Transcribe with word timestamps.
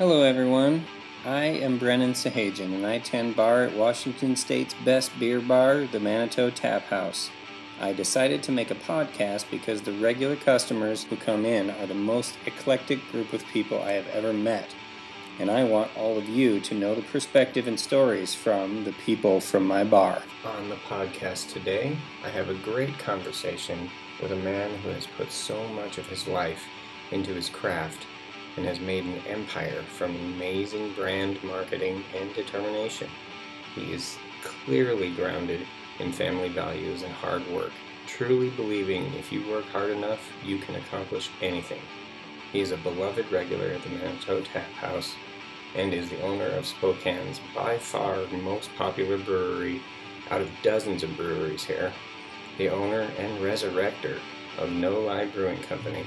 Hello, 0.00 0.22
everyone. 0.22 0.86
I 1.26 1.44
am 1.44 1.76
Brennan 1.76 2.14
Sahajan, 2.14 2.72
and 2.72 2.86
I 2.86 3.00
tend 3.00 3.36
bar 3.36 3.64
at 3.64 3.76
Washington 3.76 4.34
State's 4.34 4.72
best 4.82 5.10
beer 5.20 5.42
bar, 5.42 5.84
the 5.84 6.00
Manitou 6.00 6.50
Tap 6.50 6.84
House. 6.84 7.28
I 7.78 7.92
decided 7.92 8.42
to 8.44 8.50
make 8.50 8.70
a 8.70 8.76
podcast 8.76 9.50
because 9.50 9.82
the 9.82 9.92
regular 9.92 10.36
customers 10.36 11.04
who 11.04 11.16
come 11.16 11.44
in 11.44 11.68
are 11.68 11.86
the 11.86 11.92
most 11.92 12.38
eclectic 12.46 13.06
group 13.12 13.34
of 13.34 13.44
people 13.48 13.82
I 13.82 13.92
have 13.92 14.06
ever 14.06 14.32
met, 14.32 14.74
and 15.38 15.50
I 15.50 15.64
want 15.64 15.94
all 15.98 16.16
of 16.16 16.26
you 16.26 16.60
to 16.60 16.74
know 16.74 16.94
the 16.94 17.02
perspective 17.02 17.68
and 17.68 17.78
stories 17.78 18.34
from 18.34 18.84
the 18.84 18.94
people 19.04 19.38
from 19.38 19.66
my 19.66 19.84
bar. 19.84 20.22
On 20.46 20.70
the 20.70 20.76
podcast 20.76 21.52
today, 21.52 21.94
I 22.24 22.30
have 22.30 22.48
a 22.48 22.54
great 22.54 22.98
conversation 22.98 23.90
with 24.22 24.32
a 24.32 24.36
man 24.36 24.70
who 24.78 24.88
has 24.88 25.06
put 25.06 25.30
so 25.30 25.62
much 25.68 25.98
of 25.98 26.06
his 26.06 26.26
life 26.26 26.62
into 27.10 27.34
his 27.34 27.50
craft 27.50 28.06
and 28.56 28.66
has 28.66 28.80
made 28.80 29.04
an 29.04 29.18
empire 29.26 29.82
from 29.82 30.14
amazing 30.16 30.92
brand 30.94 31.42
marketing 31.44 32.04
and 32.18 32.34
determination. 32.34 33.08
He 33.74 33.92
is 33.92 34.16
clearly 34.42 35.10
grounded 35.10 35.66
in 35.98 36.12
family 36.12 36.48
values 36.48 37.02
and 37.02 37.12
hard 37.12 37.46
work, 37.48 37.72
truly 38.06 38.50
believing 38.50 39.04
if 39.14 39.30
you 39.30 39.48
work 39.50 39.66
hard 39.66 39.90
enough, 39.90 40.20
you 40.44 40.58
can 40.58 40.74
accomplish 40.76 41.30
anything. 41.40 41.80
He 42.52 42.60
is 42.60 42.72
a 42.72 42.76
beloved 42.78 43.30
regular 43.30 43.66
at 43.66 43.82
the 43.82 43.90
Manitou 43.90 44.42
Tap 44.42 44.70
House 44.72 45.14
and 45.76 45.94
is 45.94 46.10
the 46.10 46.20
owner 46.22 46.46
of 46.46 46.66
Spokane's 46.66 47.40
by 47.54 47.78
far 47.78 48.16
most 48.42 48.70
popular 48.76 49.18
brewery 49.18 49.80
out 50.30 50.40
of 50.40 50.50
dozens 50.62 51.02
of 51.02 51.16
breweries 51.16 51.64
here, 51.64 51.92
the 52.58 52.68
owner 52.68 53.02
and 53.18 53.38
resurrector 53.40 54.18
of 54.58 54.70
No-Li 54.70 55.26
Brewing 55.26 55.58
Company. 55.62 56.04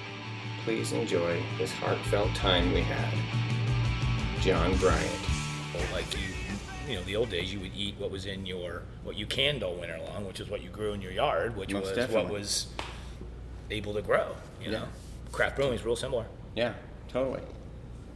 Please 0.63 0.91
enjoy 0.94 1.41
this 1.58 1.72
heartfelt 1.73 2.34
time 2.35 2.71
we 2.73 2.81
had. 2.81 3.13
John 4.41 4.76
Bryant. 4.77 5.20
like 5.91 6.05
you 6.13 6.20
you 6.88 6.95
know 6.95 7.04
the 7.04 7.16
old 7.16 7.30
days 7.30 7.54
you 7.54 7.59
would 7.62 7.71
eat 7.76 7.96
what 7.98 8.12
was 8.12 8.26
in 8.26 8.46
your 8.46 8.82
what 9.04 9.15
you 9.18 9.26
canned 9.26 9.63
all 9.63 9.73
winter 9.76 9.98
long 10.07 10.26
which 10.27 10.40
is 10.41 10.49
what 10.49 10.62
you 10.62 10.70
grew 10.70 10.91
in 10.93 11.01
your 11.01 11.12
yard 11.13 11.55
which 11.55 11.71
Most 11.73 11.85
was 11.88 11.96
definitely. 11.96 12.23
what 12.26 12.34
was 12.34 12.68
able 13.71 13.93
to 13.93 14.01
grow 14.01 14.35
you 14.62 14.71
know 14.71 14.84
craft 15.32 15.55
brewing 15.55 15.73
is 15.73 15.84
real 15.85 15.96
similar 15.96 16.26
Yeah, 16.55 16.73
totally. 17.07 17.41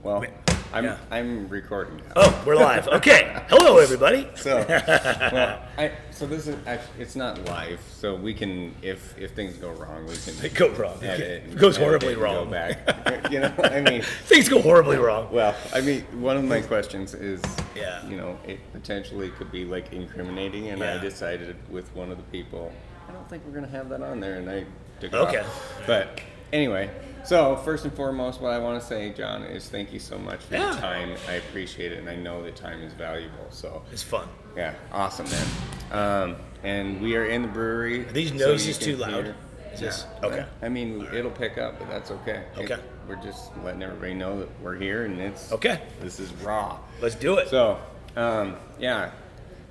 Well, 0.04 0.26
I'm 0.74 0.84
Yeah. 0.86 0.98
I'm 1.12 1.48
recording 1.48 1.98
now. 1.98 2.04
oh 2.18 2.44
we're 2.46 2.56
live 2.56 2.88
okay 2.90 3.42
hello 3.50 3.78
everybody 3.78 4.28
So, 4.36 4.58
well, 4.70 5.62
I 5.78 5.92
so 6.12 6.26
this 6.28 6.48
is 6.48 6.56
actually 6.66 7.02
it's 7.04 7.16
not 7.16 7.44
live, 7.46 7.80
so 7.92 8.16
we 8.16 8.34
can 8.34 8.76
if 8.82 9.18
if 9.18 9.32
things 9.32 9.56
go 9.58 9.72
wrong, 9.72 10.06
we 10.06 10.16
can 10.18 10.34
it 10.46 10.54
goes 10.54 10.78
wrong 10.78 10.98
edit 11.04 11.44
it 11.50 11.56
goes 11.58 11.78
horribly 11.78 12.14
it 12.14 12.18
wrong 12.20 12.46
Go 12.46 12.52
back. 12.52 13.32
you 13.32 13.40
know, 13.40 13.54
I 13.64 13.82
mean, 13.82 14.02
things 14.26 14.50
go 14.50 14.62
horribly 14.62 14.98
wrong 14.98 15.30
well, 15.32 15.56
I 15.74 15.82
mean, 15.82 16.02
one 16.22 16.38
of 16.38 16.44
my 16.44 16.62
questions 16.62 17.14
is, 17.14 17.42
Yeah. 17.76 18.06
you 18.08 18.18
know, 18.18 18.38
it 18.46 18.60
potentially 18.74 19.30
could 19.30 19.52
be 19.52 19.64
like 19.66 19.94
incriminating, 19.94 20.68
and 20.70 20.84
I 20.84 20.98
decided 21.00 21.56
with 21.70 21.94
one 21.96 22.12
of 22.12 22.18
the 22.18 22.24
people, 22.24 22.72
I 23.08 23.12
don't 23.14 23.28
think 23.30 23.44
we're 23.46 23.54
gonna 23.54 23.68
have 23.68 23.90
that 23.90 24.02
on 24.02 24.20
there, 24.20 24.36
and 24.36 24.50
I 24.50 24.66
took 25.00 25.14
it 25.14 25.16
Okay. 25.16 25.40
off. 25.40 25.82
But 25.86 26.20
anyway, 26.52 26.90
so 27.28 27.56
first 27.58 27.84
and 27.86 27.94
foremost, 27.94 28.42
what 28.42 28.52
I 28.54 28.60
want 28.60 28.82
to 28.82 28.88
say, 28.88 29.12
John, 29.12 29.44
is 29.44 29.70
thank 29.70 29.92
you 29.94 30.00
so 30.00 30.18
much 30.18 30.40
for 30.42 30.56
your 30.56 30.74
time. 30.74 31.16
I 31.28 31.34
appreciate 31.34 31.92
it, 31.92 32.00
and 32.00 32.10
I 32.10 32.16
know 32.16 32.44
that 32.44 32.56
time 32.56 32.82
is 32.82 32.94
valuable. 32.94 33.48
So 33.50 33.84
it's 33.92 34.04
fun 34.04 34.28
yeah, 34.58 34.74
awesome, 34.92 35.28
man. 35.30 35.48
Um, 35.92 36.36
and 36.64 37.00
we 37.02 37.16
are 37.16 37.26
in 37.28 37.44
the 37.44 37.48
brewery. 37.48 38.02
Are 38.08 38.12
these 38.12 38.30
so 38.30 38.36
noises 38.38 38.78
too 38.78 38.98
loud? 38.98 39.26
hear- 39.26 39.36
this- 39.78 40.06
Yeah. 40.22 40.28
okay. 40.28 40.46
I 40.64 40.70
mean, 40.70 41.08
it'll 41.14 41.30
pick 41.30 41.60
up, 41.60 41.78
but 41.78 41.88
that's 41.88 42.10
okay. 42.10 42.42
It- 42.58 42.72
Okay. 42.72 42.82
we're 43.08 43.18
just 43.18 43.52
letting 43.64 43.84
everybody 43.84 44.16
know 44.16 44.40
that 44.40 44.50
we're 44.64 44.76
here, 44.76 45.06
and 45.06 45.20
it's 45.22 45.52
Okay. 45.52 45.80
This 46.02 46.20
is 46.20 46.34
raw. 46.44 46.80
let's 47.00 47.14
do 47.14 47.38
it 47.38 47.48
So, 47.50 47.78
um, 48.16 48.56
yeah. 48.80 49.12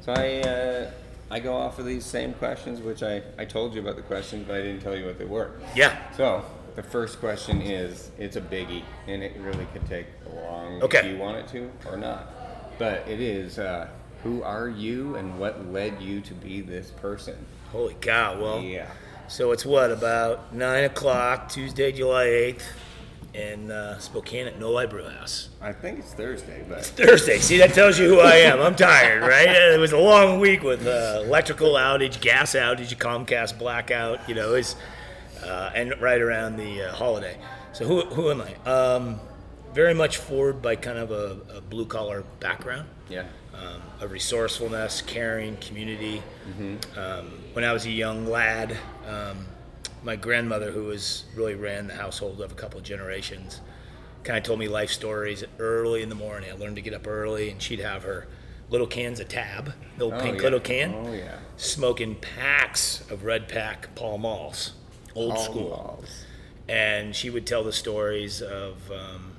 So 0.03 0.13
I 0.13 0.41
uh, 0.43 0.91
I 1.29 1.41
go 1.41 1.55
off 1.57 1.81
of 1.81 1.87
these 1.87 2.05
same 2.05 2.35
questions, 2.35 2.81
which 2.81 3.03
I 3.03 3.23
I 3.37 3.45
told 3.45 3.75
you 3.75 3.81
about 3.81 3.97
the 3.97 4.03
questions, 4.03 4.45
but 4.47 4.55
I 4.55 4.63
didn't 4.63 4.81
tell 4.83 4.97
you 4.97 5.07
what 5.07 5.19
they 5.19 5.25
were. 5.25 5.51
yeah 5.75 5.97
So 6.17 6.45
the 6.77 6.83
first 6.83 7.19
question 7.21 7.61
is 7.63 8.11
it's 8.19 8.37
a 8.37 8.41
biggie, 8.41 8.83
and 9.09 9.23
it 9.23 9.33
really 9.41 9.67
could 9.73 9.87
take 9.87 10.07
a 10.31 10.35
long 10.45 10.83
Okay. 10.83 10.99
if 10.99 11.07
you 11.07 11.17
want 11.19 11.39
it 11.39 11.49
to 11.49 11.71
or 11.91 11.97
not. 11.97 12.33
But 12.79 13.09
it 13.09 13.21
is 13.21 13.59
uh, 13.59 13.89
who 14.23 14.43
are 14.43 14.69
you 14.69 15.17
and 15.17 15.39
what 15.39 15.67
led 15.73 16.01
you 16.01 16.21
to 16.23 16.35
be 16.35 16.61
this 16.61 16.91
person? 16.91 17.37
holy 17.73 17.95
cow 18.01 18.41
well 18.41 18.61
Yeah. 18.63 18.89
so 19.27 19.51
it's 19.51 19.67
what 19.67 19.91
about 19.91 20.55
nine 20.55 20.85
o'clock 20.85 21.49
tuesday 21.49 21.91
july 21.91 22.27
8th 22.27 22.63
in 23.35 23.73
uh, 23.73 23.99
spokane 23.99 24.47
at 24.47 24.59
no 24.61 24.87
brew 24.87 25.03
house 25.09 25.49
I 25.61 25.73
think 25.73 25.99
it's 25.99 26.15
Thursday, 26.15 26.65
but 26.69 26.79
it's 26.79 26.91
Thursday. 26.91 27.39
See, 27.39 27.59
that 27.59 27.75
tells 27.75 27.99
you 27.99 28.09
who 28.09 28.21
I 28.21 28.37
am. 28.37 28.61
I'm 28.61 28.77
tired, 28.77 29.23
right? 29.23 29.49
It 29.75 29.81
was 29.81 29.91
a 29.93 29.99
long 29.99 30.39
week 30.39 30.63
with 30.63 30.87
uh, 30.87 31.23
electrical 31.25 31.73
outage, 31.73 32.21
gas 32.21 32.55
outage, 32.55 32.97
Comcast 32.97 33.59
blackout. 33.59 34.27
You 34.29 34.37
know, 34.37 34.55
it's 34.55 34.77
uh, 35.47 35.71
and 35.75 35.95
right 36.01 36.21
around 36.21 36.57
the 36.57 36.89
uh, 36.89 36.93
holiday. 36.93 37.37
So 37.73 37.85
who 37.85 38.03
who 38.03 38.31
am 38.31 38.43
I? 38.43 38.55
Um, 38.71 39.21
very 39.73 39.95
much 39.95 40.17
forward 40.17 40.63
by 40.63 40.77
kind 40.77 40.99
of 40.99 41.11
a, 41.11 41.39
a 41.57 41.61
blue 41.61 41.87
collar 41.87 42.25
background. 42.41 42.89
yeah. 43.09 43.25
Um, 43.55 43.81
of 44.01 44.11
resourcefulness, 44.13 45.01
caring, 45.01 45.57
community. 45.59 46.23
Um, 46.97 47.31
when 47.55 47.65
I 47.65 47.73
was 47.73 47.87
a 47.87 47.91
young 47.91 48.27
lad, 48.27 48.77
um, 49.09 49.47
my 50.03 50.15
grandmother, 50.15 50.71
who 50.71 50.85
was 50.85 51.25
really 51.35 51.55
ran 51.55 51.87
the 51.87 51.95
household 51.95 52.43
of 52.43 52.53
a 52.53 52.55
couple 52.55 52.79
of 52.79 52.85
generations, 52.85 53.63
kind 54.25 54.37
of 54.37 54.45
told 54.45 54.59
me 54.59 54.69
life 54.69 54.91
stories 54.91 55.43
early 55.59 56.03
in 56.03 56.11
the 56.11 56.15
morning. 56.15 56.51
I 56.53 56.55
learned 56.57 56.77
to 56.77 56.83
get 56.83 56.93
up 56.93 57.07
early, 57.07 57.49
and 57.51 57.63
she'd 57.63 57.81
have 57.81 58.03
her 58.03 58.27
little 58.69 58.87
cans 58.87 59.21
of 59.21 59.29
Tab, 59.29 59.73
little 59.99 60.13
Oh, 60.13 60.21
pink 60.21 60.37
yeah. 60.37 60.43
little 60.43 60.61
can, 60.61 60.95
Oh 60.95 61.13
yeah. 61.15 61.39
smoking 61.57 62.15
packs 62.17 63.09
of 63.11 63.25
Red 63.25 63.49
Pack 63.49 63.95
Pall 63.95 64.19
Malls, 64.19 64.73
old 65.17 65.39
school. 65.39 66.05
And 66.69 67.15
she 67.15 67.31
would 67.31 67.47
tell 67.47 67.63
the 67.65 67.73
stories 67.73 68.43
of 68.43 68.91
um, 68.91 69.33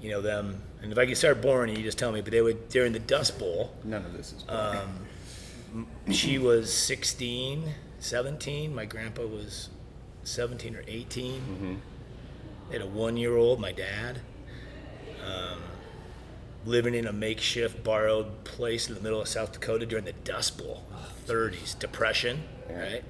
you 0.00 0.10
know 0.10 0.20
them. 0.20 0.62
And 0.82 0.90
if 0.90 0.98
i 0.98 1.06
could 1.06 1.16
start 1.16 1.40
boring 1.40 1.76
you 1.76 1.82
just 1.82 1.98
tell 1.98 2.10
me. 2.12 2.20
But 2.20 2.32
they 2.32 2.42
would 2.42 2.68
during 2.68 2.92
the 2.92 2.98
dust 2.98 3.38
bowl 3.38 3.72
None 3.84 4.04
of 4.04 4.12
this 4.12 4.32
is. 4.32 4.44
Um, 4.48 5.06
she 6.10 6.38
was 6.38 6.72
16 6.72 7.64
17 7.98 8.74
my 8.74 8.84
grandpa 8.84 9.22
was 9.24 9.70
17 10.24 10.76
or 10.76 10.82
18 10.86 11.80
they 12.68 12.78
had 12.78 12.82
a 12.82 12.86
one 12.86 13.16
year 13.16 13.36
old 13.36 13.58
my 13.60 13.72
dad 13.72 14.20
um, 15.24 15.60
living 16.66 16.94
in 16.94 17.06
a 17.06 17.12
makeshift 17.12 17.82
borrowed 17.82 18.44
place 18.44 18.88
in 18.88 18.94
the 18.94 19.00
middle 19.00 19.20
of 19.20 19.28
south 19.28 19.52
dakota 19.52 19.86
during 19.86 20.04
the 20.04 20.12
dust 20.24 20.58
bowl 20.58 20.84
30s 21.26 21.78
depression 21.78 22.42
right 22.68 23.02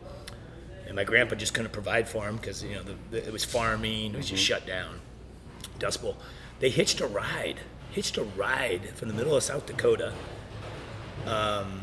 and 0.92 0.97
my 0.98 1.04
grandpa 1.04 1.34
just 1.36 1.54
couldn't 1.54 1.72
provide 1.72 2.06
for 2.06 2.28
him 2.28 2.36
because 2.36 2.62
you 2.62 2.75
know 2.75 2.82
the, 2.82 2.94
the, 3.10 3.26
it 3.26 3.32
was 3.32 3.47
farming 3.47 4.12
it 4.12 4.16
was 4.19 4.28
just 4.28 4.44
shut 4.44 4.66
down. 4.66 5.00
Dust 5.78 6.03
bowl. 6.03 6.19
They 6.60 6.69
hitched 6.69 7.00
a 7.00 7.06
ride 7.06 7.56
hitched 7.92 8.19
a 8.19 8.22
ride 8.22 8.91
from 8.91 9.08
the 9.08 9.14
middle 9.14 9.34
of 9.34 9.42
south 9.42 9.64
dakota 9.66 10.12
um, 11.26 11.81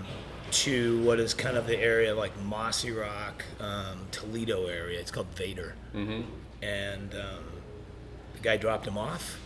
to 0.52 1.02
what 1.04 1.20
is 1.20 1.34
kind 1.34 1.58
of 1.58 1.66
the 1.66 1.78
area 1.80 2.14
like 2.14 2.38
Mossyrock 2.40 3.42
um, 3.60 4.06
toledo 4.12 4.68
area. 4.68 5.00
It's 5.00 5.12
called 5.12 5.28
vader. 5.36 5.74
Mm-hmm. 5.96 6.22
and 6.64 7.16
um, 7.16 7.44
the 8.34 8.40
guy 8.42 8.58
dropped 8.58 8.86
him 8.86 8.98
off. 8.98 9.40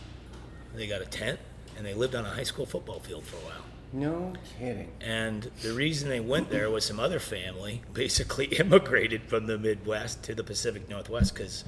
They 0.74 0.86
got 0.86 1.00
a 1.00 1.06
tent 1.06 1.40
and 1.78 1.86
they 1.86 1.94
lived 1.94 2.14
on 2.14 2.26
a 2.26 2.30
high 2.30 2.42
school 2.42 2.66
football 2.66 3.00
field 3.00 3.24
for 3.24 3.36
a 3.36 3.40
while 3.40 3.63
no 3.94 4.32
kidding. 4.58 4.90
and 5.00 5.50
the 5.62 5.72
reason 5.72 6.08
they 6.08 6.20
went 6.20 6.50
there 6.50 6.68
was 6.68 6.84
some 6.84 6.98
other 6.98 7.20
family 7.20 7.80
basically 7.92 8.46
immigrated 8.58 9.22
from 9.22 9.46
the 9.46 9.56
Midwest 9.56 10.22
to 10.24 10.34
the 10.34 10.44
Pacific 10.44 10.88
Northwest 10.88 11.34
because 11.34 11.64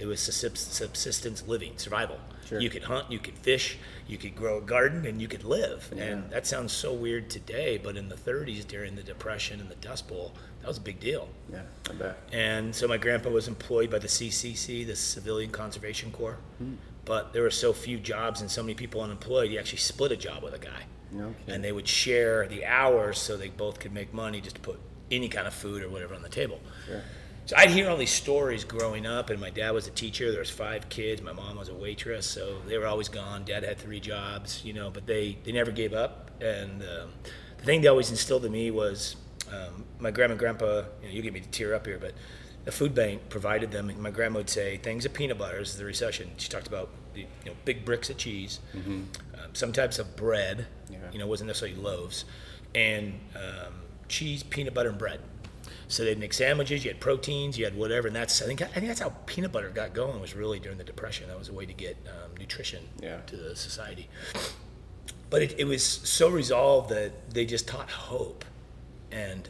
it 0.00 0.06
was 0.06 0.20
subsistence 0.20 1.46
living, 1.46 1.74
survival. 1.76 2.18
Sure. 2.46 2.58
You 2.58 2.70
could 2.70 2.84
hunt, 2.84 3.12
you 3.12 3.18
could 3.18 3.36
fish, 3.36 3.76
you 4.08 4.16
could 4.16 4.34
grow 4.34 4.56
a 4.56 4.62
garden, 4.62 5.04
and 5.04 5.20
you 5.20 5.28
could 5.28 5.44
live. 5.44 5.92
Yeah. 5.94 6.04
And 6.04 6.30
that 6.30 6.46
sounds 6.46 6.72
so 6.72 6.94
weird 6.94 7.28
today, 7.28 7.76
but 7.76 7.98
in 7.98 8.08
the 8.08 8.14
30s 8.14 8.66
during 8.66 8.96
the 8.96 9.02
Depression 9.02 9.60
and 9.60 9.68
the 9.68 9.74
Dust 9.74 10.08
Bowl, 10.08 10.32
that 10.62 10.68
was 10.68 10.78
a 10.78 10.80
big 10.80 11.00
deal. 11.00 11.28
Yeah, 11.52 11.62
I 11.90 11.92
bet. 11.92 12.18
And 12.32 12.74
so 12.74 12.88
my 12.88 12.96
grandpa 12.96 13.28
was 13.28 13.46
employed 13.46 13.90
by 13.90 13.98
the 13.98 14.08
CCC, 14.08 14.86
the 14.86 14.96
Civilian 14.96 15.50
Conservation 15.50 16.10
Corps. 16.12 16.38
Hmm. 16.56 16.74
But 17.04 17.34
there 17.34 17.42
were 17.42 17.50
so 17.50 17.74
few 17.74 17.98
jobs 17.98 18.40
and 18.40 18.50
so 18.50 18.62
many 18.62 18.74
people 18.74 19.02
unemployed, 19.02 19.50
he 19.50 19.58
actually 19.58 19.78
split 19.78 20.12
a 20.12 20.16
job 20.16 20.42
with 20.42 20.54
a 20.54 20.58
guy 20.58 20.84
Kidding. 21.12 21.34
and 21.48 21.64
they 21.64 21.72
would 21.72 21.88
share 21.88 22.46
the 22.46 22.64
hours 22.64 23.18
so 23.18 23.36
they 23.36 23.48
both 23.48 23.80
could 23.80 23.92
make 23.92 24.14
money 24.14 24.40
just 24.40 24.56
to 24.56 24.60
put 24.62 24.78
any 25.10 25.28
kind 25.28 25.46
of 25.46 25.54
food 25.54 25.82
or 25.82 25.88
whatever 25.88 26.14
on 26.14 26.22
the 26.22 26.28
table. 26.28 26.60
Sure. 26.86 27.02
So 27.46 27.56
I'd 27.56 27.70
hear 27.70 27.88
all 27.90 27.96
these 27.96 28.12
stories 28.12 28.62
growing 28.62 29.06
up, 29.06 29.28
and 29.30 29.40
my 29.40 29.50
dad 29.50 29.70
was 29.72 29.88
a 29.88 29.90
teacher. 29.90 30.30
There 30.30 30.38
was 30.40 30.50
five 30.50 30.88
kids. 30.88 31.20
My 31.20 31.32
mom 31.32 31.56
was 31.56 31.68
a 31.68 31.74
waitress, 31.74 32.26
so 32.26 32.58
they 32.68 32.78
were 32.78 32.86
always 32.86 33.08
gone. 33.08 33.44
Dad 33.44 33.64
had 33.64 33.76
three 33.78 33.98
jobs, 33.98 34.62
you 34.64 34.72
know, 34.72 34.88
but 34.90 35.06
they 35.06 35.36
they 35.42 35.50
never 35.50 35.72
gave 35.72 35.92
up. 35.92 36.30
And 36.40 36.82
um, 36.82 37.10
the 37.58 37.64
thing 37.64 37.80
they 37.80 37.88
always 37.88 38.10
instilled 38.10 38.44
in 38.44 38.52
me 38.52 38.70
was 38.70 39.16
um, 39.50 39.84
my 39.98 40.12
grandma 40.12 40.32
and 40.32 40.38
grandpa. 40.38 40.84
You 41.02 41.08
know, 41.08 41.14
you 41.14 41.22
get 41.22 41.32
me 41.32 41.40
to 41.40 41.48
tear 41.48 41.74
up 41.74 41.86
here, 41.86 41.98
but 41.98 42.12
the 42.66 42.70
food 42.72 42.94
bank 42.94 43.22
provided 43.30 43.72
them. 43.72 43.88
And 43.90 43.98
my 44.00 44.10
grandma 44.12 44.38
would 44.38 44.50
say 44.50 44.76
things 44.76 45.04
of 45.04 45.12
peanut 45.12 45.38
butter. 45.38 45.58
This 45.58 45.70
is 45.70 45.78
the 45.78 45.84
recession. 45.86 46.30
She 46.36 46.48
talked 46.48 46.68
about 46.68 46.90
the, 47.14 47.20
you 47.22 47.26
know 47.46 47.52
big 47.64 47.84
bricks 47.84 48.10
of 48.10 48.16
cheese, 48.16 48.60
um, 48.76 49.08
some 49.54 49.72
types 49.72 49.98
of 49.98 50.14
bread. 50.14 50.66
Yeah. 50.88 50.98
You 51.12 51.18
know, 51.18 51.26
it 51.26 51.28
wasn't 51.28 51.48
necessarily 51.48 51.76
loaves, 51.80 52.24
and 52.74 53.18
um, 53.34 53.74
cheese, 54.08 54.42
peanut 54.42 54.74
butter, 54.74 54.88
and 54.90 54.98
bread. 54.98 55.20
So 55.88 56.04
they'd 56.04 56.18
make 56.18 56.32
sandwiches. 56.32 56.84
You 56.84 56.90
had 56.92 57.00
proteins. 57.00 57.58
You 57.58 57.64
had 57.64 57.76
whatever, 57.76 58.06
and 58.06 58.14
that's 58.14 58.40
I 58.42 58.46
think 58.46 58.62
I 58.62 58.66
think 58.66 58.86
that's 58.86 59.00
how 59.00 59.10
peanut 59.26 59.50
butter 59.52 59.70
got 59.70 59.92
going. 59.92 60.20
Was 60.20 60.34
really 60.36 60.60
during 60.60 60.78
the 60.78 60.84
depression. 60.84 61.26
That 61.28 61.38
was 61.38 61.48
a 61.48 61.52
way 61.52 61.66
to 61.66 61.72
get 61.72 61.96
um, 62.06 62.30
nutrition 62.38 62.84
Yeah. 63.02 63.18
to 63.26 63.36
the 63.36 63.56
society. 63.56 64.08
But 65.30 65.42
it, 65.42 65.54
it 65.58 65.64
was 65.64 65.84
so 65.84 66.28
resolved 66.28 66.90
that 66.90 67.30
they 67.32 67.44
just 67.46 67.68
taught 67.68 67.90
hope, 67.90 68.44
and 69.12 69.48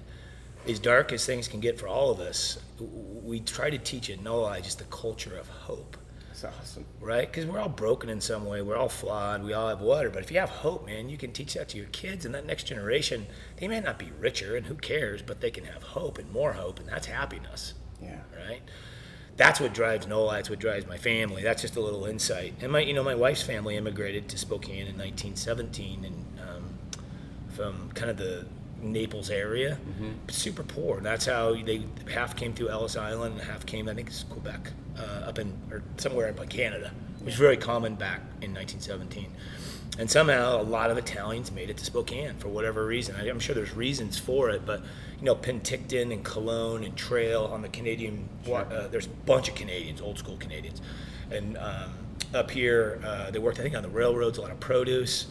as 0.69 0.79
dark 0.79 1.11
as 1.13 1.25
things 1.25 1.49
can 1.49 1.61
get 1.61 1.79
for 1.79 1.89
all 1.89 2.11
of 2.11 2.21
us, 2.21 2.59
we 2.79 3.41
try 3.41 3.71
to 3.71 3.79
teach 3.79 4.11
at 4.11 4.23
No-Li 4.23 4.61
just 4.61 4.79
the 4.79 4.85
culture 4.85 5.37
of 5.39 5.49
hope 5.49 5.97
That's 6.43 6.57
awesome. 6.59 6.85
right? 7.01 7.31
Because 7.31 7.47
we're 7.47 7.59
all 7.61 7.69
broken 7.69 8.09
in 8.11 8.21
some 8.21 8.45
way. 8.47 8.63
We're 8.63 8.77
all 8.77 8.89
flawed. 8.89 9.43
We 9.45 9.53
all 9.53 9.69
have 9.69 9.81
water. 9.81 10.11
But 10.11 10.23
if 10.23 10.31
you 10.31 10.39
have 10.39 10.49
hope, 10.51 10.87
man, 10.87 11.09
you 11.09 11.17
can 11.17 11.33
teach 11.33 11.55
that 11.55 11.69
to 11.71 11.77
your 11.79 11.87
kids 11.89 12.25
and 12.25 12.35
that 12.35 12.47
next 12.47 12.65
generation. 12.65 13.27
They 13.57 13.69
may 13.69 13.81
not 13.81 13.99
be 13.99 14.11
richer, 14.19 14.57
and 14.57 14.67
who 14.67 14.75
cares? 14.75 15.23
But 15.23 15.41
they 15.41 15.51
can 15.51 15.65
have 15.65 15.83
hope 15.83 16.19
and 16.19 16.31
more 16.33 16.53
hope, 16.55 16.79
and 16.81 16.89
that's 16.89 17.07
happiness, 17.07 17.75
Yeah. 18.03 18.21
right? 18.47 18.61
That's 19.37 19.61
what 19.61 19.73
drives 19.73 20.07
No-Li. 20.07 20.35
That's 20.37 20.51
what 20.51 20.59
drives 20.59 20.87
my 20.87 20.99
family. 20.99 21.43
That's 21.43 21.63
just 21.63 21.77
a 21.77 21.81
little 21.81 22.05
insight. 22.05 22.55
And 22.61 22.73
my, 22.73 22.81
you 22.81 22.93
know, 22.95 23.03
my 23.05 23.15
wife's 23.15 23.43
family 23.43 23.77
immigrated 23.77 24.29
to 24.31 24.39
Spokane 24.39 24.87
in 24.87 24.99
1917, 24.99 26.05
and 26.05 26.27
um, 26.49 26.65
from 27.51 27.91
kind 27.95 28.11
of 28.11 28.17
the 28.17 28.47
Naples 28.83 29.29
area, 29.31 29.79
but 30.27 30.35
super 30.35 30.63
poor. 30.63 30.97
And 30.99 31.07
that's 31.07 31.27
how 31.27 31.53
they 31.55 31.85
half 32.13 32.35
came 32.37 32.55
through 32.55 32.71
Ellis 32.71 32.97
Island, 32.97 33.35
and 33.39 33.43
half 33.49 33.67
came, 33.67 33.89
I 33.89 33.95
think, 33.95 34.09
it's 34.09 34.23
Quebec, 34.25 34.73
uh, 35.01 35.29
up 35.29 35.39
in 35.39 35.53
or 35.71 35.83
somewhere 35.97 36.29
up 36.29 36.41
in 36.41 36.49
Canada, 36.49 36.93
which 37.19 37.27
was 37.27 37.35
very 37.37 37.57
common 37.57 37.95
back 37.95 38.21
in 38.43 38.53
1917. 38.55 39.31
And 39.99 40.11
somehow 40.11 40.61
a 40.61 40.63
lot 40.63 40.91
of 40.91 40.99
Italians 40.99 41.51
made 41.51 41.69
it 41.69 41.77
to 41.79 41.85
Spokane 41.85 42.37
for 42.39 42.49
whatever 42.49 42.87
reason. 42.87 43.17
I, 43.17 43.29
I'm 43.29 43.41
sure 43.41 43.55
there's 43.55 43.75
reasons 43.75 44.19
for 44.19 44.51
it, 44.51 44.65
but 44.65 44.81
you 45.19 45.27
know, 45.27 45.35
Penticton 45.35 46.13
and 46.13 46.25
Kelowna 46.25 46.87
and 46.87 46.97
Trail 46.97 47.45
on 47.53 47.61
the 47.63 47.69
Canadian, 47.69 48.29
wa- 48.47 48.61
uh, 48.61 48.89
there's 48.89 49.07
a 49.07 49.11
bunch 49.27 49.49
of 49.49 49.55
Canadians, 49.55 50.01
old 50.01 50.19
school 50.19 50.37
Canadians, 50.39 50.81
and 51.31 51.59
um, 51.59 51.93
up 52.35 52.51
here 52.51 53.01
uh, 53.05 53.31
they 53.31 53.39
worked 53.39 53.59
I 53.59 53.63
think 53.63 53.77
on 53.77 53.83
the 53.83 53.89
railroads, 53.89 54.39
a 54.39 54.41
lot 54.41 54.51
of 54.51 54.61
produce. 54.61 55.27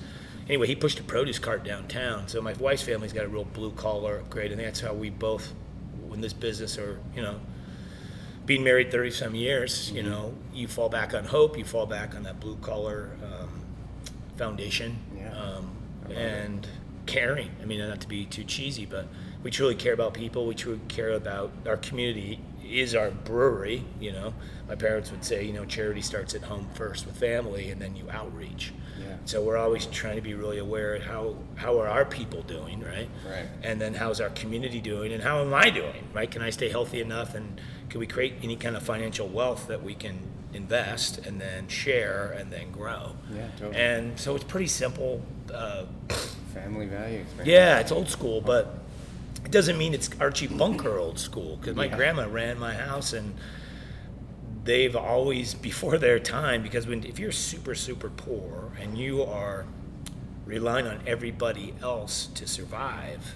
Anyway, 0.48 0.68
he 0.68 0.76
pushed 0.76 1.00
a 1.00 1.04
produce 1.04 1.40
cart 1.40 1.64
downtown. 1.64 2.28
So 2.28 2.42
my 2.42 2.54
wife's 2.54 2.82
family's 2.82 3.14
got 3.14 3.24
a 3.24 3.28
real 3.28 3.46
blue 3.46 3.72
collar 3.72 4.24
grade, 4.30 4.52
and 4.52 4.60
that's 4.60 4.80
how 4.80 4.94
we 4.94 5.10
both, 5.10 5.54
in 6.12 6.22
this 6.22 6.34
business, 6.34 6.78
are 6.78 7.00
you 7.16 7.22
know, 7.22 7.40
being 8.50 8.64
married 8.64 8.92
30 8.92 9.12
some 9.12 9.36
years, 9.36 9.92
you 9.92 10.02
know, 10.02 10.34
you 10.56 10.68
fall 10.68 10.90
back 10.90 11.14
on 11.14 11.24
hope, 11.24 11.56
you 11.56 11.64
fall 11.64 11.86
back 11.86 12.16
on 12.16 12.24
that 12.24 12.40
blue 12.40 12.56
collar 12.64 13.12
um, 13.24 13.62
foundation, 14.38 14.98
Yeah. 15.16 15.32
um, 15.40 15.70
and 16.10 16.68
caring. 17.06 17.52
I 17.62 17.66
mean, 17.66 17.78
not 17.88 18.02
to 18.02 18.08
be 18.08 18.26
too 18.26 18.44
cheesy, 18.44 18.88
but 18.88 19.06
we 19.44 19.52
truly 19.52 19.76
care 19.76 19.94
about 19.94 20.16
people. 20.16 20.48
We 20.48 20.56
truly 20.56 20.80
care 20.88 21.12
about 21.12 21.52
our 21.68 21.78
community. 21.78 22.40
Is 22.68 22.96
our 22.96 23.12
brewery, 23.12 23.84
you 24.00 24.12
know? 24.12 24.34
My 24.68 24.74
parents 24.76 25.12
would 25.12 25.24
say, 25.24 25.44
you 25.44 25.54
know, 25.54 25.66
charity 25.66 26.02
starts 26.02 26.34
at 26.34 26.42
home 26.42 26.68
first 26.74 27.06
with 27.06 27.18
family, 27.18 27.70
and 27.70 27.80
then 27.80 27.96
you 27.96 28.10
outreach. 28.10 28.74
Yeah. 29.00 29.16
So 29.26 29.44
we're 29.44 29.58
always 29.58 29.86
trying 29.88 30.16
to 30.16 30.22
be 30.22 30.34
really 30.34 30.58
aware 30.58 30.96
of 30.96 31.04
how 31.04 31.36
how 31.56 31.80
are 31.80 31.88
our 31.88 32.06
people 32.06 32.42
doing, 32.44 32.80
right? 32.82 33.10
Right. 33.28 33.46
And 33.64 33.80
then 33.80 33.94
how's 33.94 34.20
our 34.22 34.30
community 34.32 34.82
doing, 34.82 35.14
and 35.14 35.22
how 35.24 35.42
am 35.42 35.54
I 35.54 35.70
doing, 35.70 36.04
right? 36.14 36.30
Can 36.30 36.42
I 36.42 36.50
stay 36.52 36.70
healthy 36.70 37.00
enough, 37.02 37.34
and 37.36 37.60
can 37.90 38.00
we 38.00 38.08
create 38.08 38.36
any 38.44 38.56
kind 38.56 38.76
of 38.76 38.84
financial 38.84 39.28
wealth 39.28 39.68
that 39.68 39.84
we 39.84 39.96
can 39.96 40.20
invest 40.54 41.20
and 41.26 41.40
then 41.42 41.68
share 41.68 42.36
and 42.38 42.52
then 42.52 42.72
grow? 42.72 43.14
Yeah, 43.34 43.48
totally. 43.58 43.76
And 43.78 44.20
so 44.20 44.36
it's 44.36 44.44
pretty 44.44 44.68
simple. 44.68 45.22
Uh, 45.54 45.86
Family 46.54 46.86
values. 46.88 47.28
man. 47.38 47.46
yeah, 47.46 47.80
it's 47.80 47.92
old 47.92 48.10
school, 48.10 48.42
but 48.42 48.80
it 49.46 49.52
doesn't 49.52 49.78
mean 49.78 49.94
it's 49.94 50.10
Archie 50.20 50.48
Bunker 50.48 50.98
old 50.98 51.20
school. 51.20 51.58
Because 51.58 51.76
my 51.76 51.86
Yeah. 51.86 51.96
grandma 51.96 52.28
ran 52.28 52.60
my 52.60 52.74
house, 52.74 53.14
and 53.14 53.36
they've 54.64 54.96
always 54.96 55.54
before 55.54 55.98
their 55.98 56.20
time. 56.20 56.62
Because 56.64 56.86
when 56.88 57.04
if 57.04 57.18
you're 57.20 57.32
super 57.32 57.76
super 57.76 58.10
poor 58.10 58.72
and 58.82 58.98
you 58.98 59.24
are 59.24 59.66
relying 60.46 60.88
on 60.88 61.00
everybody 61.08 61.74
else 61.82 62.28
to 62.36 62.48
survive, 62.48 63.36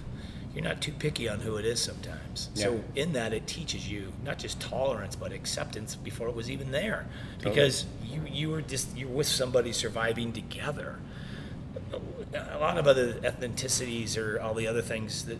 you're 0.54 0.64
not 0.64 0.80
too 0.80 0.92
picky 0.92 1.28
on 1.28 1.40
who 1.40 1.56
it 1.56 1.64
is 1.64 1.80
sometimes. 1.80 2.50
So 2.54 2.82
in 2.94 3.12
that, 3.14 3.32
it 3.32 3.46
teaches 3.46 3.90
you 3.90 4.12
not 4.24 4.38
just 4.38 4.60
tolerance 4.60 5.16
but 5.16 5.32
acceptance 5.32 5.96
before 5.96 6.28
it 6.28 6.34
was 6.34 6.50
even 6.50 6.70
there, 6.70 7.06
Totally. 7.38 7.54
because 7.54 7.86
you 8.04 8.22
you 8.30 8.50
were 8.50 8.62
just 8.62 8.96
you're 8.96 9.08
with 9.08 9.26
somebody 9.26 9.72
surviving 9.72 10.32
together 10.32 10.98
a 12.34 12.58
lot 12.58 12.78
of 12.78 12.86
other 12.86 13.14
ethnicities 13.14 14.16
or 14.16 14.40
all 14.40 14.54
the 14.54 14.66
other 14.66 14.82
things 14.82 15.24
that 15.26 15.38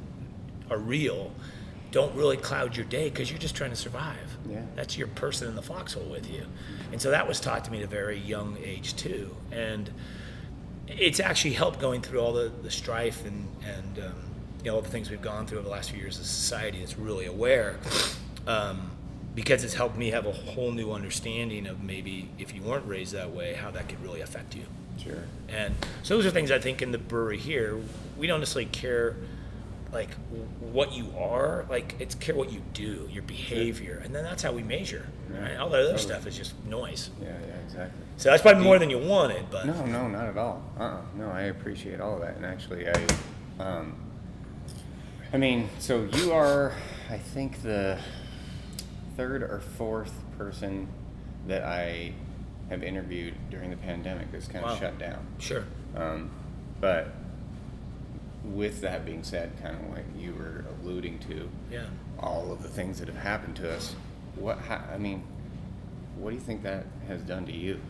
are 0.71 0.79
real 0.79 1.33
don't 1.91 2.15
really 2.17 2.37
cloud 2.37 2.77
your 2.77 2.87
day 2.87 3.09
because 3.09 3.31
you're 3.31 3.39
just 3.39 3.55
trying 3.55 3.71
to 3.71 3.77
survive. 3.77 4.37
Yeah. 4.51 4.63
That's 4.75 4.99
your 4.99 5.07
person 5.07 5.47
in 5.47 5.55
the 5.55 5.63
foxhole 5.63 6.03
with 6.11 6.29
you. 6.29 6.45
And 6.91 7.01
so 7.01 7.13
that 7.13 7.29
was 7.29 7.39
taught 7.39 7.65
to 7.67 7.71
me 7.71 7.79
at 7.79 7.85
a 7.85 7.87
very 7.87 8.19
young 8.19 8.57
age 8.65 8.97
too. 8.97 9.37
And 9.53 9.89
it's 10.89 11.21
actually 11.21 11.55
helped 11.55 11.79
going 11.79 12.03
through 12.03 12.19
all 12.19 12.33
the, 12.33 12.51
the 12.63 12.71
strife 12.71 13.25
and, 13.25 13.47
and 13.65 14.07
um, 14.07 14.15
you 14.65 14.71
know, 14.71 14.77
all 14.77 14.83
the 14.83 14.89
things 14.89 15.11
we've 15.11 15.23
gone 15.23 15.47
through 15.47 15.59
over 15.59 15.69
the 15.69 15.73
last 15.73 15.91
few 15.91 16.01
years 16.01 16.19
as 16.19 16.25
a 16.25 16.29
society 16.29 16.81
that's 16.81 16.99
really 16.99 17.27
aware. 17.27 17.77
Um, 18.47 18.91
because 19.35 19.65
it's 19.65 19.75
helped 19.75 19.97
me 19.97 20.11
have 20.11 20.27
a 20.27 20.33
whole 20.33 20.71
new 20.71 20.93
understanding 20.93 21.67
of 21.67 21.83
maybe 21.83 22.29
if 22.39 22.55
you 22.55 22.63
weren't 22.63 22.87
raised 22.87 23.13
that 23.15 23.31
way, 23.31 23.55
how 23.55 23.71
that 23.73 23.89
could 23.89 24.01
really 24.03 24.21
affect 24.21 24.55
you. 24.55 24.63
Sure. 24.97 25.25
And 25.49 25.75
so 26.03 26.17
those 26.17 26.25
are 26.25 26.31
things 26.31 26.51
I 26.51 26.61
think 26.61 26.83
in 26.83 26.93
the 26.93 26.99
brewery 26.99 27.39
here, 27.39 27.79
we 28.17 28.27
don't 28.27 28.39
necessarily 28.39 28.71
care 28.71 29.17
like 29.93 30.11
what 30.61 30.93
you 30.93 31.13
are, 31.19 31.67
like 31.69 31.97
it's 31.99 32.15
care 32.15 32.35
what 32.35 32.53
you 32.53 32.63
do, 32.73 33.09
your 33.13 33.23
behavior, 33.23 34.01
and 34.05 34.15
then 34.15 34.25
that's 34.25 34.43
how 34.43 34.53
we 34.53 34.63
measure. 34.63 35.07
Right? 35.29 35.57
All 35.57 35.69
that 35.71 35.81
other 35.81 35.91
totally. 35.91 35.99
stuff 35.99 36.27
is 36.27 36.37
just 36.37 36.55
noise. 36.65 37.11
Yeah, 37.21 37.29
yeah, 37.29 37.55
exactly. 37.65 38.01
So 38.17 38.31
that's 38.31 38.43
probably 38.43 38.63
more 38.63 38.79
than 38.79 38.91
you 38.91 38.99
wanted, 38.99 39.51
but 39.51 39.67
No, 39.67 39.85
no, 39.87 40.09
not 40.09 40.27
at 40.27 40.37
all. 40.37 40.63
Uh-uh. 40.79 41.01
No, 41.17 41.31
I 41.31 41.43
appreciate 41.43 42.01
all 42.01 42.15
of 42.15 42.21
that. 42.23 42.37
And 42.37 42.47
actually, 42.47 42.89
I, 42.89 42.95
um, 43.59 43.95
I 45.35 45.37
mean, 45.37 45.69
so 45.81 46.05
you 46.13 46.33
are, 46.33 46.73
I 47.11 47.19
think, 47.19 47.61
the 47.63 47.99
third 49.17 49.43
or 49.43 49.61
fourth 49.77 50.15
person 50.39 50.87
that 51.49 51.65
I 51.65 52.13
have 52.71 52.85
interviewed 52.85 53.35
during 53.51 53.71
the 53.71 53.77
pandemic 53.77 54.31
that's 54.31 54.47
kind 54.47 54.65
of 54.65 54.71
Wow. 54.71 54.77
shut 54.79 54.99
down. 55.01 55.27
sure. 55.41 55.65
Um, 55.97 56.31
but 56.81 57.09
with 58.45 58.81
that 58.83 59.05
being 59.05 59.25
said, 59.25 59.51
kind 59.61 59.75
of 59.77 59.91
like 59.91 60.05
you 60.17 60.35
were 60.35 60.65
alluding 60.81 61.19
to, 61.21 61.49
Yeah. 61.69 61.87
all 62.21 62.53
of 62.53 62.63
the 62.63 62.69
things 62.69 63.01
that 63.01 63.09
have 63.09 63.17
happened 63.17 63.57
to 63.57 63.73
us. 63.75 63.97
What 64.37 64.59
how, 64.59 64.85
I 64.93 64.99
mean, 64.99 65.25
what 66.17 66.31
do 66.31 66.37
you 66.37 66.43
think 66.43 66.63
that 66.63 66.87
has 67.09 67.23
done 67.23 67.45
to 67.47 67.53
you? 67.53 67.81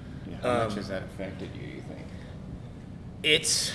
How 0.41 0.65
much 0.65 0.71
Um, 0.71 0.77
has 0.79 0.89
that 0.89 1.03
affected 1.03 1.51
you? 1.55 1.69
You 1.77 1.83
think? 1.83 2.07
It's 3.23 3.71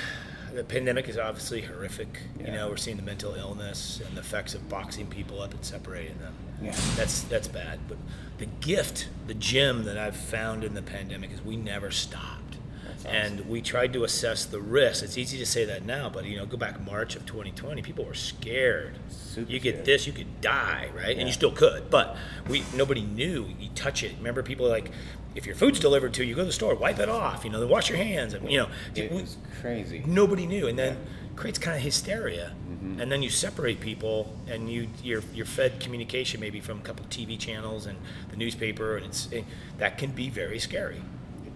the 0.53 0.63
pandemic 0.63 1.07
is 1.07 1.17
obviously 1.17 1.61
horrific. 1.61 2.19
You 2.39 2.51
know, 2.51 2.69
we're 2.69 2.77
seeing 2.77 2.97
the 2.97 3.03
mental 3.03 3.35
illness 3.35 4.01
and 4.05 4.15
the 4.15 4.21
effects 4.21 4.53
of 4.53 4.67
boxing 4.69 5.07
people 5.07 5.41
up 5.41 5.53
and 5.53 5.63
separating 5.63 6.17
them. 6.19 6.33
Yeah. 6.61 6.75
That's 6.95 7.23
that's 7.23 7.47
bad. 7.47 7.79
But 7.87 7.97
the 8.37 8.45
gift, 8.45 9.07
the 9.27 9.33
gem 9.33 9.83
that 9.85 9.97
I've 9.97 10.15
found 10.15 10.63
in 10.63 10.73
the 10.73 10.81
pandemic 10.81 11.31
is 11.31 11.41
we 11.41 11.57
never 11.57 11.91
stopped. 11.91 12.57
That's 12.85 13.05
And 13.05 13.49
we 13.49 13.61
tried 13.61 13.93
to 13.93 14.03
assess 14.03 14.45
the 14.45 14.59
risk. 14.59 15.03
It's 15.03 15.17
easy 15.17 15.37
to 15.37 15.45
say 15.45 15.65
that 15.65 15.85
now, 15.85 16.09
but 16.09 16.25
you 16.25 16.37
know, 16.37 16.45
go 16.45 16.57
back 16.57 16.81
March 16.81 17.15
of 17.15 17.25
2020, 17.25 17.81
people 17.81 18.03
were 18.03 18.13
scared. 18.13 18.95
Super 19.09 19.51
you 19.51 19.59
get 19.59 19.75
scared. 19.75 19.85
this, 19.85 20.07
you 20.07 20.13
could 20.13 20.41
die, 20.41 20.89
right? 20.95 21.17
And 21.17 21.27
you 21.27 21.33
still 21.33 21.51
could, 21.51 21.89
but 21.89 22.17
we 22.47 22.63
nobody 22.75 23.01
knew. 23.01 23.45
You 23.59 23.69
touch 23.75 24.03
it. 24.03 24.13
Remember, 24.17 24.43
people 24.43 24.65
are 24.65 24.69
like, 24.69 24.91
if 25.35 25.45
your 25.45 25.55
food's 25.55 25.79
delivered 25.79 26.13
to 26.15 26.23
you, 26.25 26.35
go 26.35 26.41
to 26.41 26.45
the 26.47 26.51
store, 26.51 26.75
wipe 26.75 26.99
it 26.99 27.09
off. 27.09 27.43
You 27.45 27.51
know, 27.51 27.59
then 27.59 27.69
wash 27.69 27.89
your 27.89 27.97
hands. 27.97 28.33
And, 28.33 28.49
you 28.51 28.57
know, 28.57 28.69
It 28.95 29.11
we- 29.11 29.21
was 29.21 29.37
crazy. 29.61 30.03
nobody 30.05 30.45
knew 30.45 30.67
and 30.67 30.77
then 30.77 30.93
Yeah. 30.93 31.35
creates 31.35 31.59
kind 31.59 31.77
of 31.77 31.83
hysteria 31.83 32.53
and 32.97 33.09
then 33.11 33.21
you 33.23 33.29
separate 33.29 33.79
people 33.81 34.35
and 34.47 34.69
you 34.71 34.87
you're, 35.03 35.23
you're 35.33 35.45
fed 35.45 35.79
communication 35.79 36.39
maybe 36.39 36.59
from 36.61 36.79
a 36.79 36.81
couple 36.81 37.05
tv 37.07 37.37
channels 37.37 37.85
and 37.85 37.97
the 38.29 38.35
newspaper 38.37 38.95
and 38.97 39.05
it's 39.05 39.27
it, 39.31 39.43
that 39.77 39.97
can 39.97 40.11
be 40.11 40.29
very 40.29 40.59
scary 40.59 41.01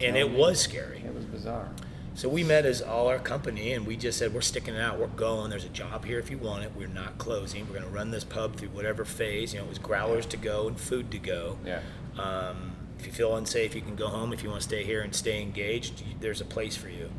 and 0.01 0.15
it 0.18 0.30
me. 0.32 0.38
was 0.38 0.60
scary 0.62 1.01
It 1.06 1.13
was 1.13 1.24
bizarre. 1.25 1.70
so 2.15 2.27
we 2.30 2.44
met 2.44 2.65
as 2.65 2.82
all 2.82 3.08
our 3.08 3.20
company 3.20 3.72
and 3.74 3.86
we 3.88 3.96
just 3.98 4.18
said 4.20 4.34
we're 4.34 4.42
sticking 4.42 4.75
it 4.75 4.82
out 4.82 5.00
we're 5.00 5.08
going 5.08 5.50
there's 5.50 5.65
a 5.65 5.70
job 5.70 6.03
here 6.06 6.20
if 6.20 6.30
you 6.30 6.38
want 6.38 6.63
it 6.63 6.72
we're 6.77 6.88
not 6.88 7.18
closing 7.18 7.65
we're 7.68 7.74
going 7.80 7.89
to 7.89 7.89
run 7.96 8.12
this 8.12 8.24
pub 8.25 8.56
through 8.58 8.70
whatever 8.70 9.03
phase 9.06 9.53
you 9.53 9.60
know 9.60 9.65
it 9.65 9.70
was 9.70 9.80
growlers 9.80 10.25
to 10.27 10.38
go 10.38 10.68
and 10.68 10.80
food 10.80 11.10
to 11.12 11.18
go 11.18 11.58
Yeah. 11.65 11.80
um, 12.20 12.73
if 13.03 13.07
you 13.07 13.12
feel 13.13 13.36
unsafe, 13.36 13.75
you 13.75 13.81
can 13.81 13.98
go 13.98 14.07
home. 14.07 14.31
If 14.31 14.43
you 14.43 14.50
want 14.50 14.62
to 14.62 14.67
stay 14.67 14.86
here 14.86 15.01
and 15.01 15.13
stay 15.13 15.41
engaged, 15.41 16.01
there's 16.22 16.39
a 16.39 16.45
place 16.45 16.77
for 16.77 16.88
you. 16.88 17.10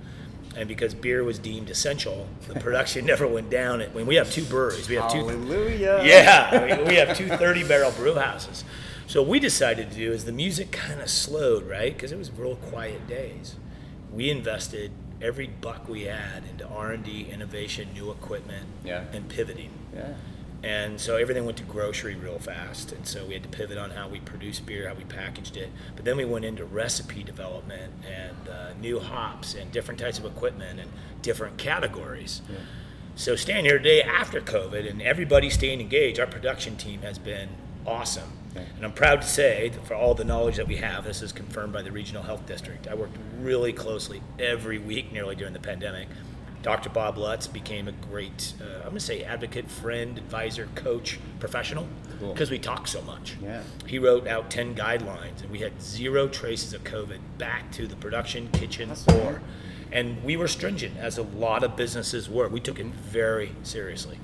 And 0.57 0.67
because 0.67 0.95
beer 0.95 1.23
was 1.23 1.39
deemed 1.39 1.69
essential, 1.69 2.27
the 2.49 2.55
production 2.61 3.05
never 3.05 3.27
went 3.29 3.51
down. 3.51 3.81
When 3.93 4.07
we 4.07 4.15
have 4.15 4.31
two 4.33 4.45
breweries, 4.45 4.89
we 4.89 4.95
have 4.95 5.13
two. 5.13 5.19
Hallelujah. 5.19 6.01
Yeah, 6.05 6.49
I 6.53 6.77
mean, 6.77 6.89
we 6.89 6.95
have 6.95 7.15
two 7.17 7.29
30 7.29 7.69
barrel 7.69 7.91
brew 7.93 8.15
houses. 8.15 8.65
So 9.07 9.21
what 9.21 9.29
we 9.31 9.41
decided 9.41 9.91
to 9.91 9.97
do 9.97 10.11
is 10.13 10.25
the 10.25 10.33
music 10.33 10.73
kind 10.73 11.03
of 11.03 11.11
slowed, 11.11 11.69
right? 11.69 11.93
Because 11.93 12.13
it 12.13 12.17
was 12.19 12.31
real 12.33 12.57
quiet 12.57 13.07
days. 13.07 13.57
We 14.11 14.31
invested 14.31 14.91
every 15.21 15.49
buck 15.49 15.87
we 15.87 16.05
had 16.05 16.45
into 16.51 16.67
R&D, 16.67 17.29
innovation, 17.31 17.89
new 17.93 18.11
equipment, 18.11 18.67
Yeah. 18.85 19.05
and 19.13 19.29
pivoting. 19.29 19.71
Yeah. 19.95 20.15
And 20.65 20.99
so 20.99 21.17
everything 21.17 21.45
went 21.45 21.59
to 21.59 21.65
grocery 21.65 22.15
real 22.15 22.39
fast. 22.39 22.93
And 22.93 23.07
so 23.07 23.27
we 23.27 23.35
had 23.35 23.43
to 23.43 23.51
pivot 23.51 23.77
on 23.77 23.91
how 23.91 24.09
we 24.09 24.21
produced 24.21 24.65
beer, 24.65 24.89
how 24.89 24.95
we 24.95 25.05
packaged 25.05 25.59
it. 25.59 25.71
But 25.95 26.07
then 26.07 26.17
we 26.17 26.25
went 26.25 26.47
into 26.47 26.65
recipe 26.65 27.23
development 27.23 27.93
and 28.11 28.49
uh, 28.49 28.73
new 28.81 28.99
hops 28.99 29.55
and 29.55 29.71
different 29.71 30.01
types 30.01 30.19
of 30.19 30.25
equipment 30.25 30.81
and 30.81 30.91
different 31.21 31.59
categories. 31.59 32.41
So 33.15 33.37
standing 33.37 33.67
here 33.67 33.77
today 33.77 34.03
after 34.03 34.41
COVID 34.41 34.89
and 34.89 35.03
everybody 35.03 35.51
staying 35.51 35.83
engaged, 35.83 36.19
our 36.19 36.27
production 36.27 36.77
team 36.77 37.03
has 37.03 37.19
been 37.19 37.51
awesome. 37.87 38.33
And 38.77 38.85
I'm 38.87 38.93
proud 38.93 39.21
to 39.21 39.29
say 39.29 39.69
that 39.69 39.87
for 39.87 39.95
all 39.95 40.15
the 40.15 40.25
knowledge 40.25 40.57
that 40.57 40.67
we 40.67 40.77
have, 40.77 41.05
this 41.05 41.21
is 41.21 41.31
confirmed 41.33 41.75
by 41.75 41.83
the 41.83 41.93
regional 41.93 42.23
health 42.23 42.47
district. 42.47 42.89
I 42.89 42.95
worked 42.95 43.19
really 43.41 43.73
closely 43.73 44.23
every 44.39 44.79
week 44.79 45.13
nearly 45.13 45.37
during 45.37 45.53
the 45.53 45.61
pandemic. 45.61 46.09
Dr. 46.65 46.89
Bob 46.89 47.19
Lutz 47.19 47.47
became 47.47 47.89
a 47.89 47.93
great, 47.93 48.55
uh, 48.59 48.77
I'm 48.77 48.81
going 48.85 48.95
to 48.95 49.01
say, 49.01 49.23
advocate, 49.23 49.71
friend, 49.71 50.17
advisor, 50.17 50.67
coach, 50.75 51.21
professional, 51.39 51.87
Cool. 52.19 52.33
because 52.33 52.51
we 52.51 52.59
talk 52.59 52.89
so 52.89 53.03
much. 53.03 53.37
Yeah. 53.43 53.63
He 53.87 53.99
wrote 53.99 54.27
out 54.27 54.51
10 54.51 54.75
guidelines, 54.75 55.43
and 55.43 55.51
we 55.51 55.59
had 55.59 55.81
zero 55.83 56.27
traces 56.27 56.73
of 56.73 56.83
COVID 56.83 57.19
back 57.37 57.71
to 57.73 57.87
the 57.87 57.97
production, 57.97 58.49
kitchen, 58.49 58.91
Awesome. 58.91 59.15
or. 59.21 59.43
And 59.93 60.25
we 60.25 60.39
were 60.39 60.49
stringent, 60.49 60.97
as 60.97 61.19
a 61.19 61.23
lot 61.23 61.63
of 61.63 61.77
businesses 61.77 62.31
were. 62.31 62.49
We 62.49 62.61
took 62.61 62.81
it 62.81 62.87
very 62.87 63.53
seriously. 63.63 64.19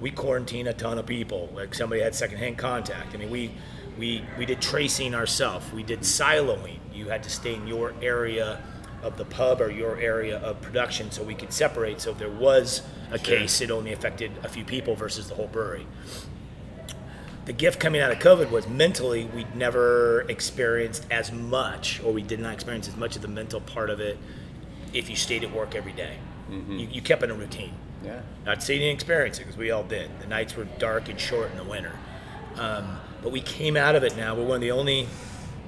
We 0.00 0.12
quarantined 0.12 0.68
a 0.68 0.72
ton 0.72 0.96
of 0.96 1.06
people. 1.06 1.50
Like 1.52 1.74
somebody 1.74 2.00
had 2.02 2.14
secondhand 2.14 2.56
contact. 2.56 3.14
I 3.14 3.18
mean, 3.18 3.30
we 3.30 3.50
we 3.98 4.24
we 4.38 4.46
did 4.46 4.62
tracing 4.62 5.14
ourselves. 5.14 5.70
We 5.72 5.82
did 5.82 6.00
siloing. 6.00 6.78
You 6.94 7.08
had 7.08 7.22
to 7.24 7.30
stay 7.30 7.54
in 7.54 7.66
your 7.66 7.92
area 8.00 8.62
of 9.02 9.16
the 9.16 9.24
pub 9.24 9.60
or 9.60 9.70
your 9.70 9.98
area 9.98 10.38
of 10.38 10.60
production 10.60 11.10
so 11.10 11.22
we 11.22 11.34
could 11.34 11.52
separate. 11.52 12.00
So 12.00 12.10
if 12.10 12.18
there 12.18 12.30
was 12.30 12.82
a 13.10 13.18
case, 13.18 13.60
it 13.60 13.70
only 13.70 13.92
affected 13.92 14.32
a 14.42 14.48
few 14.48 14.64
people 14.64 14.94
versus 14.94 15.28
the 15.28 15.34
whole 15.34 15.48
brewery 15.48 15.86
the 17.50 17.52
gift 17.52 17.80
coming 17.80 18.00
out 18.00 18.12
of 18.12 18.18
COVID 18.18 18.50
was 18.50 18.68
mentally 18.68 19.24
we'd 19.24 19.56
never 19.56 20.20
experienced 20.28 21.04
as 21.10 21.32
much, 21.32 22.00
or 22.04 22.12
we 22.12 22.22
did 22.22 22.38
not 22.38 22.54
experience 22.54 22.86
as 22.86 22.96
much 22.96 23.16
of 23.16 23.22
the 23.22 23.28
mental 23.28 23.60
part 23.60 23.90
of 23.90 23.98
it 23.98 24.18
if 24.92 25.10
you 25.10 25.16
stayed 25.16 25.42
at 25.42 25.52
work 25.52 25.74
every 25.74 25.92
day. 25.92 26.18
You, 26.78 26.86
you 26.86 27.02
kept 27.02 27.24
in 27.24 27.30
a 27.30 27.34
routine. 27.34 27.74
Yeah. 28.04 28.20
Not 28.46 28.62
saying 28.62 28.80
you 28.80 28.86
didn't 28.86 28.98
experience 28.98 29.38
it 29.38 29.42
because 29.42 29.56
we 29.56 29.72
all 29.72 29.82
did. 29.82 30.10
The 30.20 30.28
nights 30.28 30.56
were 30.56 30.64
dark 30.78 31.08
and 31.08 31.18
short 31.18 31.50
in 31.50 31.56
the 31.56 31.64
winter. 31.64 31.92
Um, 32.56 32.98
but 33.22 33.32
we 33.32 33.40
came 33.40 33.76
out 33.76 33.96
of 33.96 34.04
it 34.04 34.16
now. 34.16 34.34
We're 34.36 34.44
one 34.44 34.54
of 34.56 34.60
the 34.60 34.70
only 34.70 35.08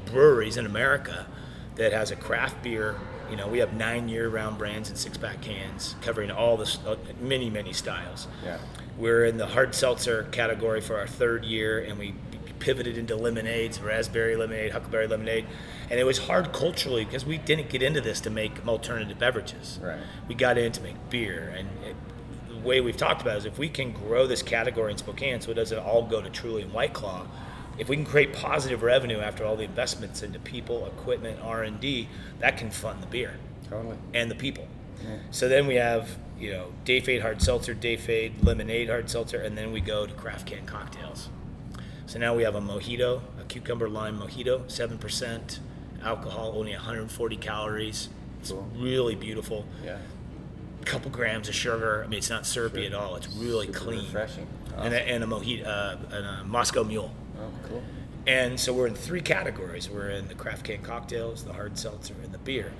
breweries 0.06 0.56
in 0.56 0.66
America 0.66 1.26
that 1.74 1.92
has 1.92 2.12
a 2.12 2.16
craft 2.16 2.62
beer. 2.62 2.96
You 3.32 3.38
know, 3.38 3.48
we 3.48 3.60
have 3.60 3.72
nine 3.72 4.10
year-round 4.10 4.58
brands 4.58 4.90
in 4.90 4.96
six-pack 4.96 5.40
cans, 5.40 5.96
covering 6.02 6.30
all 6.30 6.58
the 6.58 6.78
uh, 6.86 6.96
many, 7.18 7.48
many 7.48 7.72
styles. 7.72 8.28
Yeah. 8.44 8.58
We're 8.98 9.24
in 9.24 9.38
the 9.38 9.46
hard 9.46 9.74
seltzer 9.74 10.24
category 10.24 10.82
for 10.82 10.98
our 10.98 11.06
third 11.06 11.46
year, 11.46 11.80
and 11.80 11.98
we 11.98 12.14
pivoted 12.58 12.98
into 12.98 13.16
lemonades, 13.16 13.80
raspberry 13.80 14.36
lemonade, 14.36 14.72
huckleberry 14.72 15.06
lemonade, 15.06 15.46
and 15.88 15.98
it 15.98 16.04
was 16.04 16.18
hard 16.18 16.52
culturally 16.52 17.06
because 17.06 17.24
we 17.24 17.38
didn't 17.38 17.70
get 17.70 17.82
into 17.82 18.02
this 18.02 18.20
to 18.20 18.28
make 18.28 18.68
alternative 18.68 19.18
beverages. 19.18 19.80
Right. 19.82 19.98
We 20.28 20.34
got 20.34 20.58
in 20.58 20.70
to 20.72 20.82
make 20.82 20.96
beer, 21.08 21.54
and 21.56 21.68
it, 21.86 21.96
the 22.50 22.58
way 22.58 22.82
we've 22.82 22.98
talked 22.98 23.22
about 23.22 23.36
it 23.36 23.38
is 23.38 23.44
if 23.46 23.58
we 23.58 23.70
can 23.70 23.92
grow 23.92 24.26
this 24.26 24.42
category 24.42 24.92
in 24.92 24.98
Spokane, 24.98 25.40
so 25.40 25.50
it 25.50 25.54
doesn't 25.54 25.78
all 25.78 26.02
go 26.02 26.20
to 26.20 26.28
Truly 26.28 26.60
and 26.60 26.72
White 26.74 26.92
Claw. 26.92 27.26
If 27.78 27.88
we 27.88 27.96
can 27.96 28.04
create 28.04 28.32
positive 28.32 28.82
revenue 28.82 29.18
after 29.18 29.44
all 29.44 29.56
the 29.56 29.64
investments 29.64 30.22
into 30.22 30.38
people, 30.38 30.86
equipment, 30.86 31.38
R 31.42 31.62
and 31.62 31.80
D, 31.80 32.08
that 32.38 32.56
can 32.56 32.70
fund 32.70 33.02
the 33.02 33.06
beer 33.06 33.34
Totally. 33.68 33.96
and 34.14 34.30
the 34.30 34.34
people. 34.34 34.68
So 35.32 35.48
then 35.48 35.66
we 35.66 35.74
have, 35.76 36.16
you 36.38 36.52
know, 36.52 36.66
Day 36.84 37.00
Fade 37.00 37.22
hard 37.22 37.42
seltzer, 37.42 37.74
Day 37.74 37.96
Fade 37.96 38.34
lemonade 38.44 38.88
hard 38.88 39.10
seltzer, 39.10 39.38
and 39.40 39.58
then 39.58 39.72
we 39.72 39.80
go 39.80 40.06
to 40.06 40.14
craft 40.14 40.46
can 40.46 40.64
cocktails. 40.64 41.28
So 42.06 42.20
now 42.20 42.36
we 42.36 42.44
have 42.44 42.54
a 42.54 42.60
mojito, 42.60 43.20
a 43.40 43.44
cucumber 43.44 43.88
lime 43.88 44.18
mojito, 44.20 44.70
seven 44.70 44.98
percent 44.98 45.58
alcohol, 46.04 46.52
only 46.56 46.72
140 46.72 47.36
calories. 47.38 48.10
It's 48.40 48.50
Cool. 48.52 48.68
really 48.76 49.14
beautiful. 49.16 49.64
Yeah. 49.84 49.98
A 50.80 50.84
couple 50.84 51.10
grams 51.10 51.48
of 51.48 51.54
sugar. 51.54 52.02
I 52.04 52.08
mean, 52.08 52.18
it's 52.18 52.30
not 52.30 52.44
syrupy 52.46 52.86
at 52.86 52.94
all. 52.94 53.16
It's 53.16 53.28
really 53.34 53.66
Super 53.66 53.78
clean. 53.78 54.04
refreshing. 54.04 54.46
And, 54.76 54.94
a, 54.94 55.00
and 55.00 55.24
a 55.24 55.26
mojito, 55.26 55.66
uh, 55.66 55.96
and 56.12 56.26
a 56.26 56.44
Moscow 56.44 56.84
Mule. 56.84 57.12
Oh, 57.42 57.50
cool. 57.68 57.82
And 58.26 58.58
so 58.58 58.72
we're 58.72 58.86
in 58.86 58.94
three 58.94 59.20
categories. 59.20 59.90
We're 59.90 60.10
in 60.10 60.28
the 60.28 60.34
craft 60.34 60.64
can 60.64 60.82
cocktails, 60.82 61.44
the 61.44 61.52
hard 61.52 61.76
seltzer, 61.76 62.14
and 62.22 62.32
the 62.32 62.38
beer. 62.38 62.72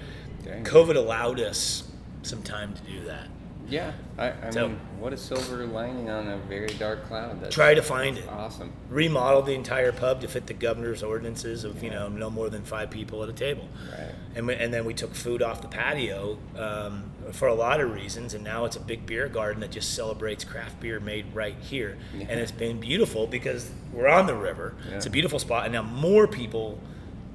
Dang. 0.44 0.64
COVID 0.64 0.96
allowed 0.96 1.40
us 1.40 1.90
some 2.22 2.42
time 2.42 2.74
to 2.74 2.82
do 2.82 3.04
that. 3.06 3.28
Yeah. 3.68 3.92
I, 4.18 4.32
I 4.46 4.50
So- 4.50 4.68
mean, 4.68 4.80
what 4.98 5.12
a 5.12 5.16
silver 5.16 5.64
lining 5.66 6.10
on 6.10 6.28
a 6.28 6.36
very 6.36 6.66
dark 6.68 7.06
cloud. 7.06 7.40
That's 7.40 7.54
Try 7.54 7.74
to 7.74 7.82
find 7.82 8.18
it. 8.18 8.28
awesome. 8.28 8.72
Remodeled 8.90 9.46
the 9.46 9.54
entire 9.54 9.92
pub 9.92 10.20
to 10.20 10.28
fit 10.28 10.46
the 10.46 10.54
governor's 10.54 11.02
ordinances 11.02 11.64
of 11.64 11.82
you 11.82 11.90
know 11.90 12.08
no 12.08 12.28
more 12.28 12.50
than 12.50 12.62
five 12.64 12.90
people 12.90 13.22
at 13.22 13.28
a 13.28 13.32
table. 13.32 13.66
Right. 13.90 14.12
And, 14.34 14.46
we, 14.46 14.54
and 14.54 14.72
then 14.74 14.84
we 14.84 14.94
took 14.94 15.14
food 15.14 15.42
off 15.42 15.62
the 15.62 15.68
patio 15.68 16.38
um, 16.58 17.11
for 17.30 17.48
a 17.48 17.54
lot 17.54 17.80
of 17.80 17.92
reasons, 17.92 18.34
and 18.34 18.42
now 18.42 18.64
it's 18.64 18.76
a 18.76 18.80
big 18.80 19.06
beer 19.06 19.28
garden 19.28 19.60
that 19.60 19.70
just 19.70 19.94
celebrates 19.94 20.44
craft 20.44 20.80
beer 20.80 20.98
made 21.00 21.34
right 21.34 21.56
here. 21.60 21.96
Yeah. 22.16 22.26
And 22.28 22.40
it's 22.40 22.52
been 22.52 22.80
beautiful 22.80 23.26
because 23.26 23.70
we're 23.92 24.08
on 24.08 24.26
the 24.26 24.34
river. 24.34 24.74
It's 24.90 25.06
a 25.06 25.10
beautiful 25.10 25.38
spot, 25.38 25.64
and 25.64 25.72
now 25.72 25.82
more 25.82 26.26
people 26.26 26.80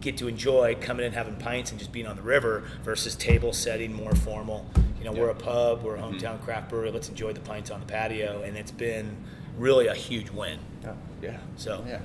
get 0.01 0.17
to 0.17 0.27
enjoy 0.27 0.75
coming 0.75 1.06
in 1.06 1.12
having 1.12 1.36
pints 1.36 1.72
and 1.72 1.79
just 1.79 1.91
being 1.91 2.06
on 2.06 2.15
the 2.15 2.22
river 2.22 2.63
versus 2.84 3.15
table 3.15 3.53
setting, 3.53 3.94
more 3.94 4.13
formal. 4.13 4.65
You 5.00 5.06
know, 5.06 5.12
we're 5.12 5.29
a 5.29 5.36
pub, 5.36 5.84
we're 5.84 5.96
a 5.96 6.01
mm-hmm. 6.01 6.17
hometown 6.17 6.41
craft 6.44 6.70
brewery. 6.70 6.91
Let's 6.91 7.10
enjoy 7.10 7.34
the 7.34 7.39
pints 7.39 7.72
on 7.72 7.79
the 7.79 7.86
patio, 7.86 8.44
and 8.44 8.58
it's 8.58 8.72
been 8.72 9.15
really 9.58 9.88
a 9.88 9.94
huge 9.94 10.29
win. 10.29 10.60
Oh, 10.86 10.96
yeah. 11.22 11.38
So- 11.56 11.84
yeah. 11.88 12.00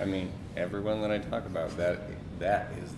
I 0.00 0.06
mean, 0.06 0.32
everyone 0.56 1.02
that 1.02 1.10
I 1.10 1.18
talk 1.18 1.44
about, 1.44 1.76
that 1.76 2.00
that 2.38 2.72
is 2.82 2.94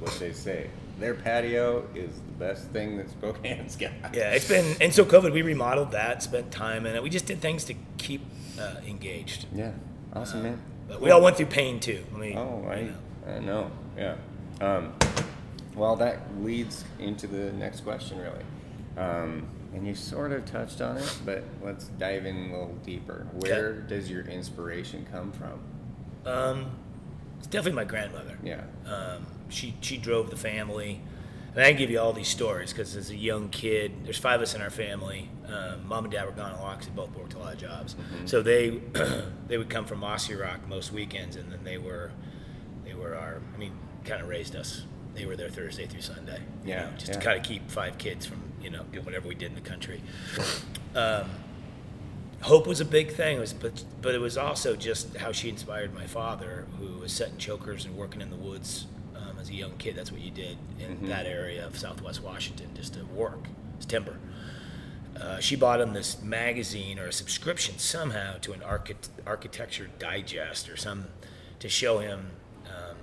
what 0.00 0.12
they 0.18 0.32
say. 0.32 0.68
Their 0.98 1.14
patio 1.14 1.86
is 1.94 2.10
the 2.14 2.32
best 2.38 2.68
thing 2.70 2.96
that 2.98 3.10
Spokane's 3.10 3.76
got. 3.80 3.92
Yeah, 4.14 4.30
it's 4.30 4.48
been 4.48 4.76
and 4.80 4.92
so 4.92 5.04
COVID. 5.04 5.32
We 5.32 5.42
remodeled 5.42 5.90
that, 5.92 6.22
spent 6.22 6.50
time 6.52 6.86
in 6.86 6.94
it. 6.94 7.02
We 7.02 7.10
just 7.10 7.26
did 7.26 7.40
things 7.40 7.64
to 7.64 7.74
keep 7.98 8.22
uh, 8.60 8.76
engaged. 8.86 9.46
Yeah. 9.54 9.72
Awesome, 10.12 10.42
man. 10.44 10.60
But 10.88 11.00
we 11.00 11.10
all 11.10 11.20
went 11.22 11.36
through 11.36 11.46
pain 11.46 11.80
too. 11.80 12.04
I 12.14 12.18
mean, 12.18 12.36
Oh, 12.38 12.64
I, 12.68 12.78
you 12.80 12.84
know. 12.86 12.96
I 13.26 13.38
know. 13.40 13.70
Yeah. 13.96 14.14
Um, 14.60 14.92
well, 15.74 15.96
that 15.96 16.20
leads 16.40 16.84
into 17.00 17.26
the 17.26 17.52
next 17.52 17.80
question, 17.80 18.18
really. 18.18 18.44
Um, 18.96 19.48
and 19.74 19.84
you 19.84 19.96
sort 19.96 20.30
of 20.30 20.44
touched 20.44 20.80
on 20.80 20.98
it, 20.98 21.18
but 21.24 21.42
let's 21.62 21.86
dive 21.98 22.26
in 22.26 22.36
a 22.36 22.52
little 22.52 22.76
deeper. 22.84 23.26
Where 23.32 23.72
does 23.80 24.08
your 24.08 24.22
inspiration 24.26 25.04
come 25.10 25.32
from? 25.32 25.58
Um, 26.24 26.66
it's 27.38 27.48
definitely 27.48 27.76
my 27.76 27.84
grandmother. 27.84 28.38
Yeah. 28.44 28.60
Um, 28.86 29.26
she 29.48 29.74
she 29.80 29.96
drove 29.96 30.30
the 30.30 30.36
family. 30.36 31.00
And 31.54 31.62
I 31.62 31.68
can 31.70 31.78
give 31.78 31.88
you 31.90 32.00
all 32.00 32.12
these 32.12 32.26
stories 32.26 32.72
because 32.72 32.96
as 32.96 33.10
a 33.10 33.16
young 33.16 33.48
kid, 33.48 33.92
there's 34.04 34.18
five 34.18 34.40
of 34.40 34.42
us 34.42 34.56
in 34.56 34.60
our 34.62 34.70
family. 34.70 35.30
Um, 35.46 35.86
Mom 35.86 36.04
and 36.04 36.12
Dad 36.12 36.26
were 36.26 36.32
gone 36.32 36.50
a 36.52 36.60
lot 36.60 36.78
'cause 36.78 36.88
they 36.88 36.92
both 36.94 37.14
worked 37.14 37.34
a 37.34 37.38
lot 37.38 37.52
of 37.54 37.60
jobs. 37.60 37.94
So 38.24 38.42
they 38.42 38.70
they 39.46 39.56
would 39.56 39.70
come 39.70 39.84
from 39.84 40.00
Mossyrock 40.00 40.66
most 40.68 40.92
weekends, 40.92 41.36
and 41.36 41.52
then 41.52 41.62
they 41.62 41.78
were 41.78 42.10
they 42.84 42.94
were 42.94 43.14
our 43.14 43.40
I 43.54 43.58
mean 43.58 43.72
kind 44.04 44.20
of 44.20 44.28
raised 44.28 44.56
us. 44.56 44.82
They 45.14 45.26
were 45.26 45.36
there 45.36 45.48
Thursday 45.48 45.86
through 45.86 46.00
Sunday. 46.00 46.40
you 46.64 46.70
Yeah, 46.70 46.86
know, 46.86 46.96
just 46.98 47.12
to 47.12 47.20
kind 47.20 47.38
of 47.38 47.44
keep 47.46 47.70
five 47.70 47.98
kids 47.98 48.26
from 48.26 48.42
you 48.60 48.70
know 48.70 48.82
doing 48.90 49.04
whatever 49.04 49.28
we 49.28 49.36
did 49.36 49.50
in 49.50 49.54
the 49.54 49.60
country. 49.60 50.02
Um, 50.96 51.30
hope 52.42 52.66
was 52.66 52.80
a 52.80 52.84
big 52.84 53.12
thing, 53.12 53.36
it 53.36 53.40
was, 53.40 53.52
but 53.52 53.84
but 54.02 54.14
it 54.14 54.20
was 54.20 54.36
also 54.36 54.74
just 54.74 55.16
how 55.18 55.30
she 55.30 55.48
inspired 55.48 55.94
my 55.94 56.06
father, 56.06 56.66
who 56.80 56.98
was 56.98 57.12
setting 57.12 57.38
chokers 57.38 57.84
and 57.84 57.96
working 57.96 58.20
in 58.20 58.30
the 58.30 58.36
woods 58.36 58.86
as 59.44 59.50
a 59.50 59.54
young 59.54 59.76
kid. 59.76 59.94
That's 59.94 60.10
what 60.10 60.22
you 60.22 60.30
did 60.30 60.56
in 60.80 61.08
that 61.08 61.26
area 61.26 61.66
of 61.66 61.78
Southwest 61.78 62.22
Washington, 62.22 62.68
just 62.74 62.94
to 62.94 63.04
work, 63.04 63.46
it's 63.76 63.84
timber. 63.84 64.16
Uh, 65.20 65.38
she 65.38 65.54
bought 65.54 65.80
him 65.80 65.92
this 65.92 66.22
magazine 66.22 66.98
or 66.98 67.06
a 67.06 67.12
subscription 67.12 67.78
somehow 67.78 68.38
to 68.38 68.52
an 68.52 68.60
archit- 68.60 69.10
architecture 69.26 69.88
digest 69.98 70.68
or 70.68 70.76
some 70.76 71.06
to 71.60 71.68
show 71.68 71.98
him 71.98 72.30
um, 72.66 72.96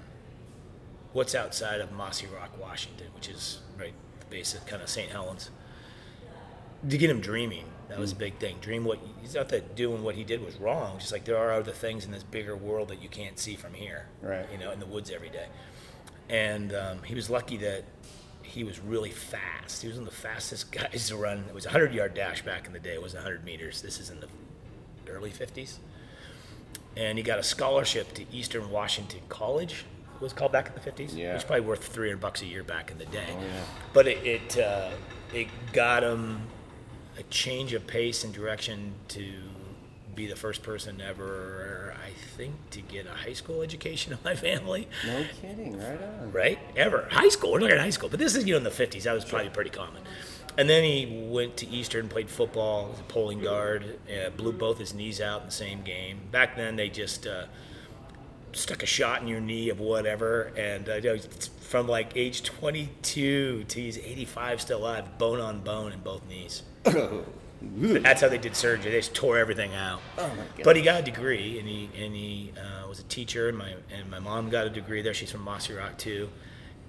what's 1.14 1.34
outside 1.34 1.80
of 1.80 1.92
Mossyrock, 1.92 2.58
Washington, 2.60 3.08
which 3.16 3.30
is 3.30 3.60
right 3.80 3.94
the 4.20 4.26
base 4.26 4.54
of 4.54 4.66
kind 4.66 4.82
of 4.82 4.90
St. 4.90 5.12
Helens 5.12 5.52
to 6.90 6.98
get 6.98 7.10
him 7.10 7.22
dreaming. 7.22 7.66
That 7.90 8.00
was 8.00 8.14
a 8.14 8.16
big 8.16 8.38
thing. 8.38 8.58
Dream 8.62 8.86
what 8.86 9.00
he's 9.22 9.36
not 9.36 9.50
that 9.50 9.76
doing 9.76 10.04
what 10.04 10.16
he 10.16 10.24
did 10.24 10.44
was 10.44 10.56
wrong. 10.58 10.98
Just 11.00 11.12
like 11.12 11.26
there 11.26 11.38
are 11.38 11.52
other 11.52 11.72
things 11.72 12.06
in 12.06 12.12
this 12.12 12.24
bigger 12.24 12.56
world 12.56 12.88
that 12.88 13.02
you 13.02 13.10
can't 13.10 13.38
see 13.38 13.56
from 13.56 13.74
here. 13.74 14.08
Right. 14.22 14.46
You 14.52 14.58
know, 14.58 14.72
in 14.72 14.80
the 14.80 14.86
woods 14.86 15.12
every 15.12 15.30
day. 15.30 15.48
And 16.32 16.74
um, 16.74 17.04
he 17.04 17.14
was 17.14 17.30
lucky 17.30 17.58
that 17.58 17.84
he 18.42 18.64
was 18.64 18.80
really 18.80 19.12
fast. 19.12 19.82
He 19.82 19.88
was 19.88 19.98
one 19.98 20.08
of 20.08 20.14
the 20.14 20.20
fastest 20.20 20.72
guys 20.72 21.08
to 21.10 21.18
run. 21.18 21.44
It 21.48 21.54
was 21.54 21.66
a 21.66 21.70
100 21.70 21.94
yard 21.94 22.14
dash 22.14 22.42
back 22.44 22.66
in 22.66 22.74
the 22.74 22.80
day. 22.80 22.94
It 22.94 23.02
was 23.02 23.14
100 23.14 23.44
meters. 23.46 23.82
This 23.82 24.00
is 24.00 24.10
in 24.10 24.20
the 24.20 24.28
early 25.10 25.32
50s. 25.32 25.78
And 26.96 27.18
he 27.18 27.24
got 27.24 27.40
a 27.40 27.44
scholarship 27.44 28.14
to 28.16 28.26
Eastern 28.34 28.70
Washington 28.72 29.22
College. 29.30 29.86
It 30.16 30.22
was 30.22 30.34
called 30.34 30.52
back 30.52 30.68
in 30.68 30.74
the 30.74 30.80
50s. 30.80 31.16
Yeah. 31.16 31.32
It 31.32 31.34
was 31.36 31.44
probably 31.44 31.66
worth 31.66 31.86
300 31.86 32.20
bucks 32.20 32.42
a 32.42 32.46
year 32.46 32.64
back 32.64 32.92
in 32.92 32.98
the 32.98 33.06
day. 33.06 33.28
Oh, 33.30 33.42
yeah. 33.42 33.64
But 33.94 34.08
it 34.08 34.26
it, 34.26 34.58
uh, 34.58 34.92
it 35.34 35.48
got 35.74 36.04
him 36.04 36.42
a 37.18 37.24
change 37.24 37.74
of 37.74 37.86
pace 37.88 38.24
and 38.24 38.34
direction 38.34 38.94
to 39.10 39.34
be 40.16 40.28
the 40.28 40.36
first 40.36 40.64
person 40.64 41.02
ever, 41.02 41.96
I 42.04 42.12
think, 42.38 42.56
to 42.72 42.82
get 42.82 43.06
a 43.08 43.12
high 43.12 43.34
school 43.34 43.62
education 43.62 44.14
in 44.14 44.20
my 44.24 44.36
family 44.36 44.88
No 45.06 45.26
kidding, 45.42 45.78
right 45.80 46.02
on. 46.02 46.32
right? 46.32 46.60
Ever. 46.76 47.08
High 47.12 47.30
school. 47.30 47.52
We're 47.54 47.60
looking 47.62 47.78
at 47.78 47.82
high 47.82 47.90
school. 47.90 48.10
But 48.10 48.20
this 48.20 48.36
is, 48.36 48.46
you 48.46 48.54
know, 48.54 48.58
in 48.58 48.64
the 48.64 48.70
50s. 48.70 49.04
That 49.04 49.14
was 49.14 49.26
probably 49.26 49.50
pretty 49.50 49.70
common. 49.70 50.04
And 50.58 50.70
then 50.70 50.84
he 50.84 51.28
went 51.30 51.56
to 51.58 51.68
Eastern, 51.68 52.10
played 52.10 52.30
football, 52.30 52.90
was 52.90 53.00
a 53.00 53.04
pulling 53.04 53.42
guard, 53.42 54.00
uh, 54.10 54.32
blew 54.32 54.52
both 54.52 54.80
his 54.80 54.94
knees 54.94 55.22
out 55.22 55.42
in 55.42 55.46
the 55.48 55.52
same 55.54 55.82
game. 55.82 56.20
Back 56.30 56.58
then, 56.58 56.76
they 56.76 56.90
just 56.90 57.26
uh, 57.26 57.46
stuck 58.52 58.84
a 58.84 58.86
shot 58.86 59.22
in 59.22 59.30
your 59.30 59.40
knee 59.40 59.70
of 59.70 59.80
whatever. 59.80 60.52
And 60.58 60.90
uh, 60.90 60.96
you 60.96 61.02
know, 61.16 61.18
from 61.62 61.88
like 61.88 62.12
age 62.18 62.44
22 62.44 63.64
to 63.64 63.80
he's 63.82 63.98
85 63.98 64.62
still 64.62 64.80
alive, 64.80 65.18
bone 65.18 65.40
on 65.40 65.62
bone 65.62 65.94
in 65.94 66.02
both 66.02 66.28
knees. 66.28 66.64
That's 67.62 68.22
how 68.22 68.28
they 68.30 68.38
did 68.38 68.56
surgery. 68.56 68.92
They 68.92 68.98
just 69.00 69.14
tore 69.14 69.38
everything 69.38 69.74
out. 69.76 70.02
Oh 70.18 70.28
my 70.30 70.36
god. 70.58 70.64
But 70.64 70.76
he 70.76 70.82
got 70.82 71.02
a 71.02 71.04
degree, 71.04 71.60
and 71.60 71.68
he 71.68 71.90
and 71.98 72.16
he 72.16 72.52
uh, 72.58 72.88
was 72.88 73.00
a 73.00 73.04
teacher, 73.04 73.50
and 73.50 73.58
my 73.58 73.76
and 73.96 74.10
my 74.10 74.20
mom 74.20 74.50
got 74.50 74.66
a 74.66 74.70
degree 74.70 75.02
there. 75.02 75.14
She's 75.14 75.32
from 75.32 75.46
Mossyrock 75.46 75.98
too, 75.98 76.30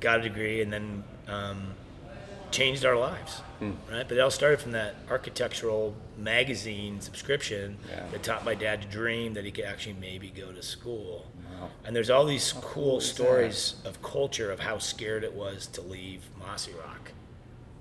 got 0.00 0.20
a 0.20 0.22
degree, 0.22 0.62
and 0.62 0.72
then 0.72 1.04
um, 1.28 1.74
changed 2.50 2.84
our 2.84 2.96
lives, 2.96 3.40
Hmm. 3.60 3.72
right? 3.90 4.06
But 4.08 4.16
it 4.16 4.20
all 4.20 4.30
started 4.30 4.60
from 4.60 4.72
that 4.72 4.94
architectural 5.10 5.94
magazine 6.18 7.00
subscription 7.00 7.78
Yeah. 7.90 8.06
that 8.12 8.22
taught 8.22 8.44
my 8.44 8.54
dad 8.54 8.82
to 8.82 8.88
dream 8.88 9.34
that 9.34 9.44
he 9.44 9.50
could 9.50 9.64
actually 9.64 9.96
maybe 10.00 10.28
go 10.30 10.52
to 10.52 10.62
school. 10.62 11.26
Wow. 11.58 11.70
And 11.84 11.94
there's 11.96 12.10
all 12.10 12.24
these 12.26 12.52
cool, 12.52 12.62
cool 12.62 12.98
is 12.98 13.08
that? 13.08 13.14
stories 13.14 13.74
of 13.84 14.02
culture 14.02 14.50
of 14.50 14.60
how 14.60 14.78
scared 14.78 15.22
it 15.24 15.32
was 15.34 15.66
to 15.68 15.80
leave 15.80 16.22
Mossy 16.38 16.72
Rock 16.72 17.12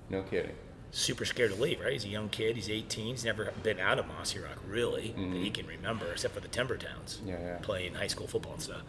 No 0.08 0.22
kidding. 0.22 0.54
Super 0.94 1.24
scared 1.24 1.54
to 1.54 1.60
leave, 1.60 1.80
right? 1.80 1.92
He's 1.94 2.04
a 2.04 2.08
young 2.08 2.28
kid. 2.28 2.54
He's 2.56 2.68
18. 2.68 3.06
He's 3.06 3.24
never 3.24 3.50
been 3.62 3.80
out 3.80 3.98
of 3.98 4.04
Mossyrock, 4.06 4.58
really, 4.68 5.14
that 5.16 5.36
he 5.38 5.48
can 5.50 5.66
remember, 5.66 6.04
except 6.12 6.34
for 6.34 6.40
the 6.40 6.48
Timber 6.48 6.76
Towns, 6.76 7.16
Mm-hmm. 7.16 7.28
Yeah, 7.30 7.40
yeah. 7.40 7.58
playing 7.62 7.94
high 7.94 8.08
school 8.08 8.26
football 8.26 8.52
and 8.54 8.62
stuff. 8.62 8.82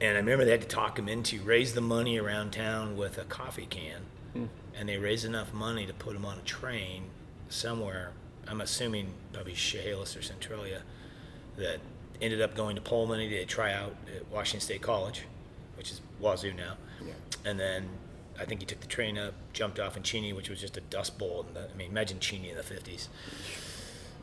And 0.00 0.16
I 0.16 0.20
remember 0.20 0.44
they 0.44 0.50
had 0.50 0.60
to 0.62 0.66
talk 0.68 0.98
him 0.98 1.08
into 1.08 1.40
raise 1.42 1.72
the 1.74 1.80
money 1.80 2.18
around 2.18 2.52
town 2.52 2.96
with 2.96 3.16
a 3.18 3.24
coffee 3.24 3.66
can, 3.66 4.02
Hmm. 4.34 4.44
and 4.76 4.88
they 4.88 4.98
raised 4.98 5.24
enough 5.24 5.52
money 5.54 5.86
to 5.86 5.94
put 5.94 6.14
him 6.16 6.24
on 6.26 6.38
a 6.38 6.42
train 6.42 7.04
somewhere. 7.48 8.12
I'm 8.46 8.60
assuming 8.60 9.14
probably 9.32 9.52
Chehalis 9.54 10.16
or 10.16 10.22
Centralia, 10.22 10.82
that 11.56 11.78
ended 12.20 12.42
up 12.42 12.54
going 12.54 12.76
to 12.76 12.82
Pullman. 12.82 13.20
He 13.20 13.28
did 13.28 13.42
a 13.42 13.46
tryout 13.46 13.94
at 14.14 14.26
Washington 14.30 14.60
State 14.60 14.82
College, 14.82 15.22
which 15.76 15.90
is 15.90 16.00
Wazoo 16.20 16.52
now. 16.52 16.76
Yeah. 17.04 17.12
And 17.44 17.58
then 17.60 17.88
I 18.38 18.44
think 18.44 18.60
he 18.60 18.66
took 18.66 18.80
the 18.80 18.86
train 18.86 19.18
up, 19.18 19.34
jumped 19.52 19.78
off 19.78 19.96
in 19.96 20.02
Cheney, 20.02 20.32
which 20.32 20.48
was 20.48 20.60
just 20.60 20.76
a 20.76 20.80
dust 20.80 21.18
bowl. 21.18 21.46
And 21.48 21.58
I 21.58 21.76
mean, 21.76 21.90
imagine 21.90 22.20
Cheney 22.20 22.50
in 22.50 22.56
the 22.56 22.62
50s. 22.62 23.08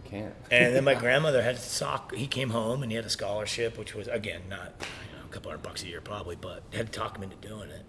Can't. 0.05 0.33
And 0.51 0.75
then 0.75 0.83
my 0.83 0.95
grandmother 0.99 1.41
had 1.41 1.57
sock. 1.57 2.13
He 2.15 2.27
came 2.27 2.49
home 2.49 2.81
and 2.83 2.91
he 2.91 2.95
had 2.95 3.05
a 3.05 3.09
scholarship, 3.09 3.77
which 3.77 3.93
was 3.93 4.07
again 4.07 4.41
not 4.49 4.73
you 4.79 5.17
know, 5.17 5.25
a 5.25 5.29
couple 5.29 5.51
hundred 5.51 5.63
bucks 5.63 5.83
a 5.83 5.87
year 5.87 6.01
probably, 6.01 6.35
but 6.35 6.63
had 6.73 6.91
to 6.91 6.99
talk 6.99 7.17
him 7.17 7.23
into 7.23 7.35
doing 7.35 7.69
it. 7.69 7.85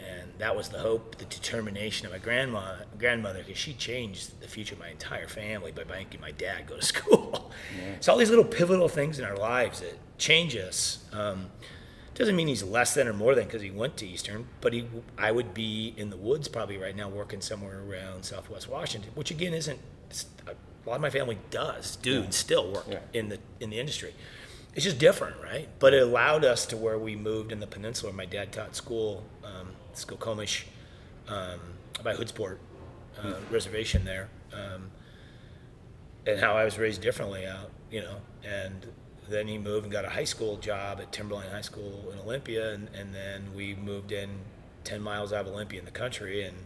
And 0.00 0.30
that 0.38 0.56
was 0.56 0.68
the 0.68 0.78
hope, 0.78 1.16
the 1.16 1.24
determination 1.24 2.06
of 2.06 2.12
my 2.12 2.18
grandma, 2.18 2.76
grandmother, 2.98 3.40
because 3.40 3.58
she 3.58 3.74
changed 3.74 4.40
the 4.40 4.46
future 4.46 4.74
of 4.74 4.80
my 4.80 4.88
entire 4.90 5.26
family 5.26 5.72
by 5.72 5.82
making 5.84 6.20
my 6.20 6.30
dad 6.30 6.68
go 6.68 6.76
to 6.76 6.82
school. 6.84 7.50
It's 7.96 8.08
all 8.08 8.16
these 8.16 8.30
little 8.30 8.44
pivotal 8.44 8.88
things 8.88 9.18
in 9.18 9.24
our 9.24 9.36
lives 9.36 9.80
that 9.80 9.98
change 10.16 10.54
us. 10.56 11.04
Um, 11.12 11.50
doesn't 12.18 12.36
mean 12.36 12.48
he's 12.48 12.62
less 12.64 12.94
than 12.94 13.06
or 13.08 13.12
more 13.12 13.34
than 13.34 13.44
because 13.44 13.62
he 13.62 13.70
went 13.70 13.96
to 13.98 14.06
Eastern, 14.06 14.46
but 14.60 14.72
he, 14.72 14.84
I 15.16 15.30
would 15.30 15.54
be 15.54 15.94
in 15.96 16.10
the 16.10 16.16
woods 16.16 16.48
probably 16.48 16.76
right 16.76 16.94
now 16.96 17.08
working 17.08 17.40
somewhere 17.40 17.80
around 17.80 18.24
Southwest 18.24 18.68
Washington, 18.68 19.10
which 19.14 19.30
again 19.30 19.54
isn't 19.54 19.78
a 20.46 20.54
lot 20.88 20.96
of 20.96 21.00
my 21.02 21.10
family 21.10 21.38
does, 21.50 21.96
do, 21.96 22.22
and 22.22 22.34
still 22.34 22.72
work 22.72 22.86
Yeah. 22.90 22.98
in 23.12 23.28
the 23.28 23.38
in 23.60 23.70
the 23.70 23.78
industry. 23.78 24.14
It's 24.74 24.84
just 24.84 24.98
different, 24.98 25.36
right? 25.42 25.68
But 25.78 25.92
it 25.94 26.02
allowed 26.02 26.44
us 26.44 26.64
to 26.66 26.76
where 26.76 26.98
we 26.98 27.16
moved 27.16 27.52
in 27.52 27.60
the 27.60 27.66
peninsula. 27.66 28.12
My 28.12 28.26
dad 28.26 28.52
taught 28.52 28.74
school, 28.76 29.24
um, 29.44 29.68
Skokomish, 29.94 30.64
um, 31.28 31.58
by 32.02 32.14
Hoodsport 32.14 32.58
uh, 33.22 33.34
reservation 33.50 34.04
there, 34.04 34.28
um, 34.52 34.90
and 36.26 36.38
how 36.40 36.54
I 36.56 36.64
was 36.64 36.78
raised 36.78 37.00
differently 37.02 37.44
out, 37.46 37.70
you 37.90 38.00
know. 38.02 38.16
And 38.44 38.86
then 39.28 39.48
he 39.48 39.58
moved 39.58 39.84
and 39.84 39.92
got 39.92 40.04
a 40.04 40.10
high 40.10 40.24
school 40.24 40.56
job 40.56 41.00
at 41.00 41.12
Timberline 41.12 41.50
High 41.50 41.60
School 41.60 42.10
in 42.12 42.18
Olympia, 42.18 42.72
and, 42.72 42.88
and 42.94 43.14
then 43.14 43.54
we 43.54 43.74
moved 43.74 44.12
in 44.12 44.30
10 44.84 45.02
miles 45.02 45.32
out 45.32 45.46
of 45.46 45.52
Olympia 45.52 45.78
in 45.78 45.84
the 45.84 45.90
country, 45.90 46.42
and 46.42 46.56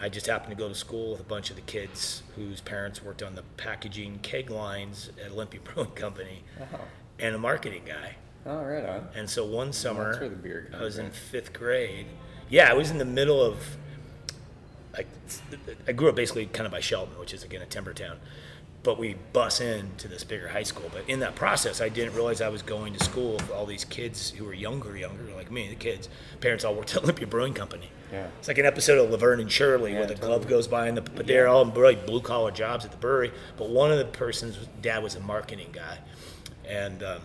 I 0.00 0.08
just 0.08 0.26
happened 0.26 0.50
to 0.50 0.56
go 0.56 0.68
to 0.68 0.74
school 0.74 1.12
with 1.12 1.20
a 1.20 1.24
bunch 1.24 1.50
of 1.50 1.56
the 1.56 1.62
kids 1.62 2.22
whose 2.34 2.60
parents 2.60 3.02
worked 3.02 3.22
on 3.22 3.34
the 3.34 3.42
packaging 3.56 4.18
keg 4.22 4.50
lines 4.50 5.10
at 5.24 5.32
Olympia 5.32 5.60
Brewing 5.64 5.92
Company, 5.92 6.42
and 7.18 7.34
a 7.34 7.38
marketing 7.38 7.82
guy. 7.86 8.16
Oh, 8.44 8.62
right 8.62 8.84
on. 8.84 9.08
And 9.14 9.28
so 9.28 9.44
one 9.44 9.72
summer, 9.72 10.10
that's 10.10 10.20
where 10.20 10.28
the 10.28 10.36
beer 10.36 10.70
I 10.78 10.82
was 10.82 10.98
in 10.98 11.10
fifth 11.10 11.52
grade. 11.52 12.06
Yeah, 12.48 12.70
I 12.70 12.74
was 12.74 12.90
in 12.90 12.98
the 12.98 13.04
middle 13.04 13.42
of. 13.42 13.58
Like, 14.96 15.08
I 15.86 15.92
grew 15.92 16.08
up 16.08 16.14
basically 16.14 16.46
kind 16.46 16.64
of 16.64 16.72
by 16.72 16.80
Shelton, 16.80 17.18
which 17.18 17.34
is 17.34 17.42
again 17.42 17.60
a 17.60 17.66
timber 17.66 17.92
town. 17.92 18.18
But 18.86 18.98
we 19.00 19.16
bus 19.32 19.60
in 19.60 19.90
to 19.98 20.06
this 20.06 20.22
bigger 20.22 20.46
high 20.46 20.62
school. 20.62 20.88
But 20.92 21.08
in 21.08 21.18
that 21.18 21.34
process, 21.34 21.80
I 21.80 21.88
didn't 21.88 22.14
realize 22.14 22.40
I 22.40 22.48
was 22.50 22.62
going 22.62 22.92
to 22.94 23.02
school 23.02 23.32
with 23.32 23.50
all 23.50 23.66
these 23.66 23.84
kids 23.84 24.30
who 24.30 24.44
were 24.44 24.54
younger, 24.54 24.96
younger, 24.96 25.24
like 25.34 25.50
me, 25.50 25.68
the 25.68 25.74
kids. 25.74 26.08
Parents 26.40 26.64
all 26.64 26.72
worked 26.76 26.94
at 26.94 27.02
Olympia 27.02 27.26
Brewing 27.26 27.52
Company. 27.52 27.90
Yeah. 28.12 28.28
It's 28.38 28.46
like 28.46 28.58
an 28.58 28.64
episode 28.64 29.04
of 29.04 29.10
Laverne 29.10 29.40
and 29.40 29.50
Shirley 29.50 29.90
Yeah, 29.90 29.98
where 29.98 30.06
the 30.06 30.14
totally. 30.14 30.36
glove 30.38 30.48
goes 30.48 30.68
by 30.68 30.86
and 30.86 30.96
the 30.96 31.00
but 31.02 31.26
they're 31.26 31.48
all 31.48 31.66
really 31.66 31.96
blue 31.96 32.20
collar 32.20 32.52
jobs 32.52 32.84
at 32.84 32.92
the 32.92 32.96
brewery. 32.96 33.32
But 33.56 33.70
one 33.70 33.90
of 33.90 33.98
the 33.98 34.04
person's 34.04 34.56
dad 34.80 35.02
was 35.02 35.16
a 35.16 35.20
marketing 35.20 35.70
guy, 35.72 35.98
and 36.64 37.02
um, 37.02 37.22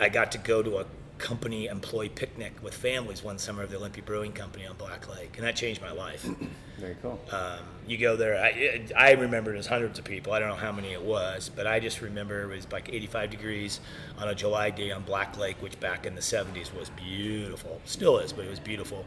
I 0.00 0.08
got 0.08 0.32
to 0.32 0.38
go 0.38 0.60
to 0.64 0.78
a 0.78 0.86
company 1.18 1.66
employee 1.66 2.08
picnic 2.08 2.52
with 2.62 2.74
families 2.74 3.22
one 3.22 3.38
summer 3.38 3.62
of 3.62 3.70
the 3.70 3.76
Olympia 3.76 4.02
Brewing 4.02 4.32
Company 4.32 4.66
on 4.66 4.76
Black 4.76 5.08
Lake, 5.14 5.36
and 5.36 5.46
that 5.46 5.56
changed 5.56 5.80
my 5.82 5.90
life. 5.92 6.26
Very 6.78 6.96
cool. 7.02 7.20
Um, 7.32 7.58
you 7.86 7.98
go 7.98 8.14
there. 8.16 8.36
I, 8.40 8.86
I 8.96 9.12
remember 9.12 9.52
it 9.54 9.58
as 9.58 9.66
hundreds 9.66 9.98
of 9.98 10.04
people. 10.04 10.32
I 10.32 10.38
don't 10.38 10.48
know 10.48 10.54
how 10.54 10.70
many 10.72 10.92
it 10.92 11.02
was, 11.02 11.50
but 11.54 11.66
I 11.66 11.80
just 11.80 12.00
remember 12.00 12.42
it 12.44 12.54
was 12.54 12.70
like 12.70 12.88
85 12.92 13.30
degrees 13.30 13.80
on 14.16 14.28
a 14.28 14.34
July 14.34 14.70
day 14.70 14.92
on 14.92 15.02
Black 15.02 15.36
Lake, 15.36 15.60
which 15.60 15.78
back 15.80 16.06
in 16.06 16.14
the 16.14 16.20
70s 16.20 16.72
was 16.72 16.90
beautiful. 16.90 17.80
Still 17.84 18.18
is, 18.18 18.32
but 18.32 18.44
it 18.44 18.50
was 18.50 18.60
beautiful. 18.60 19.04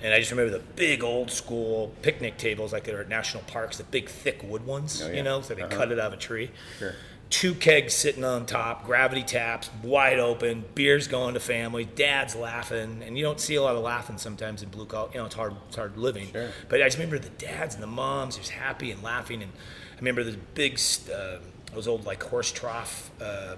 And 0.00 0.14
I 0.14 0.18
just 0.20 0.30
remember 0.30 0.52
the 0.56 0.64
big 0.76 1.02
old 1.02 1.30
school 1.30 1.92
picnic 2.02 2.38
tables 2.38 2.72
like 2.72 2.84
they're 2.84 3.00
at 3.00 3.08
national 3.08 3.42
parks, 3.44 3.78
the 3.78 3.84
big 3.84 4.08
thick 4.08 4.42
wood 4.44 4.64
ones, 4.64 5.02
Oh, 5.04 5.08
yeah. 5.08 5.16
you 5.16 5.22
know, 5.22 5.40
so 5.40 5.54
they 5.54 5.62
Uh-huh. 5.62 5.76
cut 5.76 5.92
it 5.92 5.98
out 5.98 6.08
of 6.08 6.18
a 6.18 6.22
tree. 6.22 6.50
Sure. 6.78 6.94
Two 7.30 7.54
kegs 7.54 7.92
sitting 7.92 8.24
on 8.24 8.46
top, 8.46 8.86
gravity 8.86 9.22
taps, 9.22 9.70
wide 9.82 10.18
open, 10.18 10.64
beers 10.74 11.08
going 11.08 11.34
to 11.34 11.40
family, 11.40 11.84
dads 11.84 12.34
laughing, 12.34 13.02
and 13.04 13.18
you 13.18 13.22
don't 13.22 13.38
see 13.38 13.54
a 13.56 13.62
lot 13.62 13.76
of 13.76 13.82
laughing 13.82 14.16
sometimes 14.16 14.62
in 14.62 14.70
blue 14.70 14.86
collar. 14.86 15.10
You 15.12 15.18
know, 15.18 15.26
it's 15.26 15.34
hard, 15.34 15.54
it's 15.66 15.76
hard 15.76 15.98
living. 15.98 16.32
Sure. 16.32 16.48
But 16.70 16.80
I 16.80 16.86
just 16.86 16.96
remember 16.96 17.18
the 17.18 17.28
dads 17.30 17.74
and 17.74 17.82
the 17.82 17.88
moms 17.88 18.38
just 18.38 18.50
happy 18.50 18.90
and 18.90 19.02
laughing, 19.02 19.42
and 19.42 19.52
I 19.52 19.96
remember 19.96 20.24
this 20.24 20.36
big, 20.54 20.80
uh, 21.14 21.38
those 21.74 21.86
old 21.86 22.06
like 22.06 22.22
horse 22.22 22.50
trough, 22.50 23.10
uh, 23.20 23.56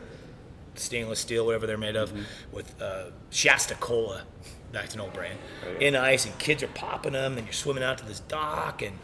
stainless 0.74 1.20
steel, 1.20 1.46
whatever 1.46 1.68
they're 1.68 1.78
made 1.78 1.96
of, 1.96 2.12
with 2.50 2.80
uh, 2.83 3.11
Shasta 3.30 3.76
Cola. 3.76 4.22
That's 4.72 4.94
an 4.94 5.00
old 5.00 5.12
brand. 5.12 5.38
Oh. 5.64 5.78
In 5.78 5.94
ice, 5.94 6.26
and 6.26 6.37
kids 6.38 6.62
are 6.64 6.68
popping 6.68 7.12
them, 7.12 7.38
and 7.38 7.46
you're 7.46 7.52
swimming 7.52 7.85
out 7.85 7.98
to 7.98 8.04
this 8.04 8.20
dock, 8.20 8.83
and 8.83 8.98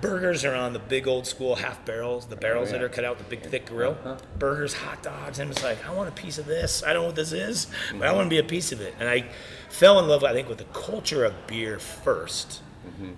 burgers 0.00 0.44
are 0.44 0.54
on 0.54 0.72
the 0.72 0.78
big 0.78 1.06
old 1.08 1.26
school 1.26 1.56
half 1.56 1.84
barrels, 1.84 2.26
the 2.26 2.36
barrels 2.36 2.70
that 2.70 2.76
Oh, 2.76 2.80
yeah. 2.80 2.84
are 2.86 2.88
cut 2.88 3.04
out, 3.04 3.18
the 3.18 3.24
big 3.24 3.42
thick 3.42 3.66
grill. 3.66 3.92
Uh-huh. 4.04 4.16
Burgers, 4.38 4.74
hot 4.74 5.02
dogs, 5.02 5.38
and 5.38 5.50
it's 5.50 5.62
like 5.62 5.84
I 5.86 5.92
want 5.92 6.08
a 6.08 6.12
piece 6.12 6.38
of 6.38 6.46
this. 6.46 6.82
I 6.82 6.92
don't 6.92 7.02
know 7.02 7.06
what 7.08 7.16
this 7.16 7.32
is, 7.32 7.66
but 7.66 7.74
Mm-hmm. 7.94 8.02
I 8.02 8.12
want 8.12 8.26
to 8.26 8.30
be 8.30 8.38
a 8.38 8.44
piece 8.44 8.72
of 8.72 8.80
it. 8.80 8.94
And 9.00 9.08
I 9.08 9.26
fell 9.68 9.98
in 9.98 10.08
love, 10.08 10.24
I 10.24 10.32
think, 10.32 10.48
with 10.48 10.58
the 10.58 10.64
culture 10.64 11.24
of 11.24 11.46
beer 11.46 11.76
1st 11.78 12.60
Mm-hmm. 12.88 13.12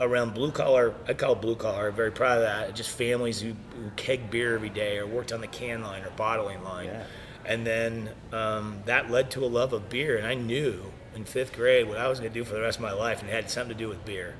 Around 0.00 0.34
blue 0.34 0.52
collar, 0.52 0.94
I 1.08 1.12
call 1.14 1.32
it 1.32 1.40
blue 1.40 1.56
collar. 1.56 1.90
Very 1.90 2.12
proud 2.12 2.38
of 2.38 2.42
that. 2.44 2.74
Just 2.76 2.90
families 2.90 3.40
who, 3.40 3.48
who 3.74 3.90
keg 3.96 4.30
beer 4.30 4.54
every 4.54 4.68
day, 4.68 4.96
or 4.98 5.06
worked 5.08 5.32
on 5.32 5.40
the 5.40 5.48
can 5.48 5.82
line 5.82 6.04
or 6.04 6.10
bottling 6.10 6.62
line. 6.62 6.86
Yeah. 6.86 7.04
And 7.44 7.66
then 7.66 8.10
um, 8.32 8.80
that 8.84 9.10
led 9.10 9.30
to 9.32 9.44
a 9.44 9.46
love 9.48 9.72
of 9.72 9.88
beer, 9.90 10.16
and 10.16 10.24
I 10.26 10.34
knew 10.34 10.92
in 11.16 11.24
fifth 11.24 11.52
grade 11.52 11.88
what 11.88 11.96
I 11.98 12.06
was 12.06 12.20
going 12.20 12.32
to 12.32 12.38
do 12.38 12.44
for 12.44 12.54
the 12.54 12.60
rest 12.60 12.78
of 12.78 12.82
my 12.82 12.92
life, 12.92 13.20
and 13.22 13.28
it 13.28 13.32
had 13.32 13.50
something 13.50 13.76
to 13.76 13.82
do 13.82 13.88
with 13.88 14.04
beer. 14.04 14.34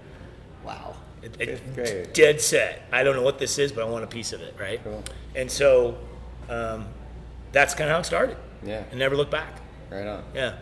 Wow. 0.65 0.95
It, 1.23 1.37
Fifth 1.37 1.75
grade. 1.75 2.13
Dead 2.13 2.41
set. 2.41 2.83
I 2.93 3.03
don't 3.03 3.17
know 3.17 3.23
what 3.23 3.39
this 3.39 3.59
is, 3.59 3.73
but 3.73 3.85
I 3.85 3.89
want 3.89 4.05
a 4.05 4.09
piece 4.09 4.33
of 4.33 4.41
it, 4.41 4.55
right? 4.59 4.83
Cool. 4.85 5.03
And 5.35 5.51
so 5.51 5.99
um, 6.49 6.87
that's 7.53 7.75
kind 7.75 7.91
of 7.91 7.95
how 7.95 8.01
it 8.01 8.07
started. 8.07 8.37
Yeah. 8.65 8.85
And 8.91 8.99
never 8.99 9.17
looked 9.17 9.31
back. 9.31 9.61
Right 9.91 10.07
on. 10.07 10.25
Yeah. 10.35 10.57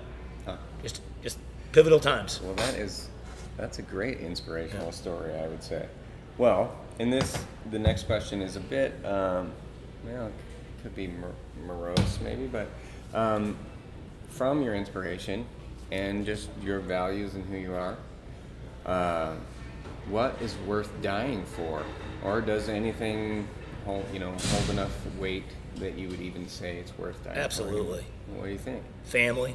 Huh. 0.44 0.56
Just 0.82 1.02
just 1.22 1.38
pivotal 1.72 2.00
times. 2.00 2.40
Well, 2.42 2.54
that 2.54 2.74
is 2.74 3.08
that's 3.56 3.78
a 3.78 3.82
great 3.82 4.20
inspirational 4.20 4.92
story, 4.92 5.34
I 5.34 5.46
would 5.48 5.62
say. 5.62 5.86
Well, 6.38 6.76
in 6.98 7.10
this, 7.10 7.38
the 7.70 7.78
next 7.78 8.04
question 8.04 8.42
is 8.42 8.56
a 8.56 8.60
bit, 8.60 8.92
um, 9.04 9.52
well, 10.04 10.26
it 10.26 10.32
could 10.82 10.94
be 10.94 11.06
mor- 11.08 11.32
morose 11.66 12.18
maybe, 12.22 12.46
but 12.46 12.68
um, 13.14 13.56
from 14.28 14.62
your 14.62 14.74
inspiration 14.74 15.46
and 15.90 16.26
just 16.26 16.50
your 16.62 16.80
values 16.80 17.34
and 17.34 17.44
who 17.46 17.56
you 17.56 17.74
are, 17.74 17.96
uh, 18.84 19.34
what 20.08 20.40
is 20.40 20.56
worth 20.66 20.90
dying 21.02 21.44
for, 21.44 21.82
or 22.24 22.40
does 22.40 22.68
anything 22.68 23.48
hold, 23.84 24.04
you 24.12 24.18
know, 24.18 24.32
hold 24.32 24.70
enough 24.70 24.92
weight 25.18 25.44
that 25.76 25.96
you 25.98 26.08
would 26.08 26.20
even 26.20 26.48
say 26.48 26.76
it's 26.78 26.96
worth 26.98 27.22
dying? 27.24 27.36
For? 27.36 27.42
Absolutely. 27.42 28.04
For? 28.28 28.36
What 28.38 28.44
do 28.46 28.52
you 28.52 28.58
think? 28.58 28.82
Family, 29.04 29.54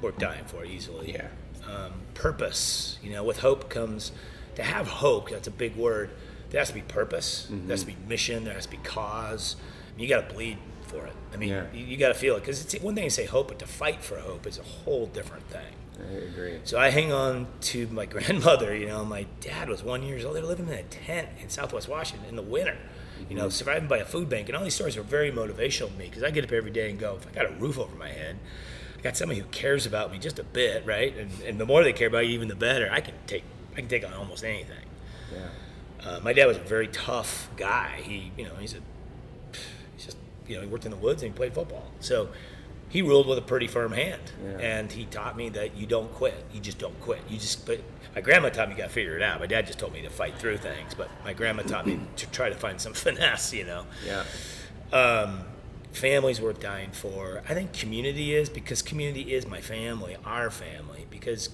worth 0.00 0.18
dying 0.18 0.44
for 0.46 0.64
easily. 0.64 1.12
Yeah. 1.12 1.28
Um, 1.68 1.92
purpose, 2.14 2.98
you 3.02 3.10
know, 3.10 3.24
with 3.24 3.40
hope 3.40 3.68
comes 3.68 4.12
to 4.54 4.62
have 4.62 4.86
hope. 4.86 5.30
That's 5.30 5.48
a 5.48 5.52
big 5.52 5.74
word. 5.76 6.10
There 6.50 6.60
has 6.60 6.68
to 6.68 6.74
be 6.74 6.82
purpose. 6.82 7.48
There 7.50 7.70
has 7.70 7.80
to 7.80 7.86
be 7.86 7.96
mission. 8.08 8.44
There 8.44 8.54
has 8.54 8.66
to 8.66 8.70
be 8.70 8.76
cause. 8.78 9.56
You 9.98 10.06
got 10.08 10.28
to 10.28 10.34
bleed 10.34 10.58
for 10.82 11.04
it. 11.06 11.12
I 11.34 11.36
mean, 11.36 11.48
Yeah. 11.48 11.64
you, 11.74 11.84
you 11.84 11.96
got 11.96 12.08
to 12.08 12.14
feel 12.14 12.36
it 12.36 12.40
because 12.40 12.62
it's 12.64 12.80
one 12.82 12.94
thing 12.94 13.04
to 13.04 13.10
say 13.10 13.24
hope, 13.24 13.48
but 13.48 13.58
to 13.58 13.66
fight 13.66 14.02
for 14.04 14.16
hope 14.18 14.46
is 14.46 14.58
a 14.58 14.62
whole 14.62 15.06
different 15.06 15.48
thing. 15.50 15.74
I 16.00 16.12
agree. 16.12 16.60
So 16.64 16.78
I 16.78 16.90
hang 16.90 17.12
on 17.12 17.46
to 17.62 17.86
my 17.88 18.06
grandmother. 18.14 18.76
You 18.76 18.86
know, 18.86 19.04
my 19.04 19.26
dad 19.40 19.68
was 19.68 19.82
one 19.82 20.02
years 20.02 20.24
old. 20.24 20.36
They 20.36 20.40
were 20.40 20.46
living 20.46 20.68
in 20.68 20.74
a 20.74 20.82
tent 20.82 21.28
in 21.40 21.48
Southwest 21.48 21.88
Washington 21.88 22.28
in 22.28 22.36
the 22.36 22.42
winter. 22.42 22.76
You 23.30 23.36
know, 23.36 23.48
surviving 23.48 23.88
by 23.88 23.98
a 23.98 24.04
food 24.04 24.28
bank, 24.28 24.48
and 24.48 24.56
all 24.56 24.62
these 24.62 24.74
stories 24.74 24.96
were 24.96 25.02
very 25.02 25.32
motivational 25.32 25.90
to 25.90 25.98
me 25.98 26.06
because 26.06 26.22
I 26.22 26.30
get 26.30 26.44
up 26.44 26.52
every 26.52 26.70
day 26.70 26.90
and 26.90 26.98
go, 26.98 27.16
if 27.16 27.26
I 27.26 27.30
got 27.30 27.46
a 27.46 27.54
roof 27.54 27.78
over 27.78 27.96
my 27.96 28.10
head, 28.10 28.36
I 28.98 29.00
got 29.00 29.16
somebody 29.16 29.40
who 29.40 29.46
cares 29.46 29.86
about 29.86 30.12
me 30.12 30.18
just 30.18 30.38
a 30.38 30.44
bit, 30.44 30.84
right? 30.84 31.16
And, 31.16 31.30
and 31.42 31.60
the 31.60 31.64
more 31.64 31.82
they 31.82 31.94
care 31.94 32.08
about 32.08 32.26
you, 32.26 32.34
even 32.34 32.48
the 32.48 32.54
better. 32.54 32.88
I 32.92 33.00
can 33.00 33.14
take, 33.26 33.44
I 33.72 33.76
can 33.76 33.88
take 33.88 34.06
on 34.06 34.12
almost 34.12 34.44
anything. 34.44 34.84
Yeah. 35.32 36.08
Uh, 36.08 36.20
my 36.20 36.32
dad 36.34 36.46
was 36.46 36.58
a 36.58 36.60
very 36.60 36.88
tough 36.88 37.48
guy. 37.56 38.00
He, 38.02 38.32
you 38.36 38.44
know, 38.44 38.54
he's 38.60 38.74
a, 38.74 38.78
he's 39.96 40.04
just, 40.04 40.18
you 40.46 40.56
know, 40.56 40.62
he 40.62 40.68
worked 40.68 40.84
in 40.84 40.90
the 40.90 40.96
woods 40.96 41.22
and 41.22 41.32
he 41.32 41.36
played 41.36 41.54
football. 41.54 41.90
So 42.00 42.28
he 42.88 43.02
ruled 43.02 43.26
with 43.26 43.38
a 43.38 43.42
pretty 43.42 43.66
firm 43.66 43.92
hand, 43.92 44.22
Yeah. 44.42 44.58
and 44.58 44.92
he 44.92 45.04
taught 45.06 45.36
me 45.36 45.48
that 45.50 45.76
you 45.76 45.86
don't 45.86 46.12
quit. 46.14 46.44
You 46.52 46.60
just 46.60 46.78
don't 46.78 46.98
quit. 47.00 47.20
You 47.28 47.38
just. 47.38 47.66
But 47.66 47.80
my 48.14 48.20
grandma 48.20 48.48
taught 48.50 48.68
me 48.68 48.74
you 48.74 48.78
got 48.78 48.88
to 48.88 48.92
figure 48.92 49.16
it 49.16 49.22
out. 49.22 49.40
My 49.40 49.46
dad 49.46 49.66
just 49.66 49.78
told 49.78 49.92
me 49.92 50.02
to 50.02 50.10
fight 50.10 50.38
through 50.38 50.58
things, 50.58 50.94
but 50.94 51.08
my 51.24 51.32
grandma 51.32 51.62
taught 51.62 51.86
me 51.86 51.98
to 52.16 52.26
try 52.28 52.48
to 52.48 52.54
find 52.54 52.80
some 52.86 52.92
finesse. 52.94 53.52
You 53.52 53.64
know. 53.64 53.86
Yeah. 54.06 54.24
Um, 54.92 55.40
family's 55.92 56.40
worth 56.40 56.60
dying 56.60 56.90
for. 56.92 57.42
I 57.48 57.54
think 57.54 57.72
community 57.72 58.34
is 58.34 58.48
because 58.48 58.82
community 58.82 59.34
is 59.34 59.46
my 59.46 59.60
family, 59.60 60.16
our 60.24 60.50
family. 60.50 61.06
Because 61.10 61.50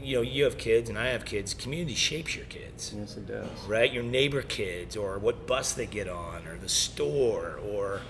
you 0.00 0.16
know 0.16 0.22
you 0.22 0.44
have 0.44 0.56
kids 0.58 0.88
and 0.88 0.98
I 0.98 1.06
have 1.08 1.24
kids. 1.24 1.52
Community 1.54 1.94
shapes 1.94 2.36
your 2.36 2.44
kids 2.46 2.94
Yes, 2.96 3.16
it 3.16 3.26
does. 3.26 3.48
right? 3.66 3.90
Your 3.92 4.02
neighbor 4.04 4.42
kids, 4.42 4.96
or 4.96 5.18
what 5.18 5.46
bus 5.46 5.72
they 5.72 5.86
get 5.86 6.08
on, 6.08 6.46
or 6.46 6.56
the 6.58 6.68
store, 6.68 7.58
or 7.66 8.02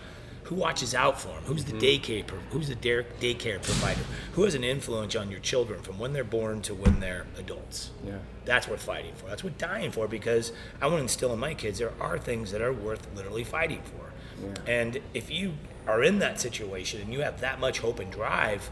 who 0.46 0.54
watches 0.54 0.94
out 0.94 1.20
for 1.20 1.28
them, 1.28 1.42
who's 1.44 1.64
the 1.64 1.72
mm-hmm. 1.72 2.12
daycare, 2.12 2.30
who's 2.50 2.68
the 2.68 2.76
daycare 2.76 3.61
provider, 3.61 4.00
who 4.32 4.44
has 4.44 4.54
an 4.54 4.62
influence 4.62 5.16
on 5.16 5.28
your 5.28 5.40
children 5.40 5.82
from 5.82 5.98
when 5.98 6.12
they're 6.12 6.22
born 6.22 6.62
to 6.62 6.72
when 6.72 7.00
they're 7.00 7.26
adults. 7.37 7.90
Yeah. 8.06 8.18
That's 8.44 8.68
worth 8.68 8.82
fighting 8.82 9.14
for. 9.16 9.26
That's 9.26 9.42
worth 9.42 9.59
dying 9.59 9.90
for 9.90 10.06
because 10.06 10.52
I 10.80 10.87
want 10.87 10.98
to 10.98 11.02
instill 11.02 11.32
in 11.32 11.40
my 11.40 11.54
kids 11.54 11.80
there 11.80 11.92
are 12.00 12.16
things 12.16 12.52
that 12.52 12.62
are 12.62 12.72
worth 12.72 13.09
literally 13.16 13.42
fighting 13.42 13.82
for. 13.82 14.12
Yeah. 14.46 14.72
And 14.72 15.00
if 15.14 15.32
you 15.32 15.54
are 15.88 16.02
in 16.04 16.20
that 16.20 16.40
situation 16.40 17.00
and 17.00 17.12
you 17.12 17.22
have 17.22 17.40
that 17.40 17.59
much 17.59 17.80
hope 17.80 17.98
and 17.98 18.12
drive, 18.12 18.70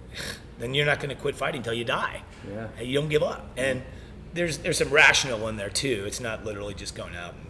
then 0.58 0.74
you're 0.74 0.86
not 0.86 1.00
going 1.00 1.08
to 1.08 1.20
quit 1.20 1.34
fighting 1.34 1.60
until 1.60 1.74
you 1.74 1.84
die. 1.84 2.22
Yeah. 2.46 2.68
And 2.78 2.86
you 2.86 3.00
don't 3.00 3.08
give 3.08 3.22
up. 3.22 3.50
And 3.56 3.80
mm. 3.80 3.84
there's 4.34 4.58
there's 4.58 4.76
some 4.76 4.90
rational 4.90 5.48
in 5.48 5.56
there 5.56 5.70
too. 5.70 6.04
It's 6.06 6.20
not 6.20 6.44
literally 6.44 6.74
just 6.74 6.94
going 6.94 7.16
out 7.16 7.32
and 7.32 7.45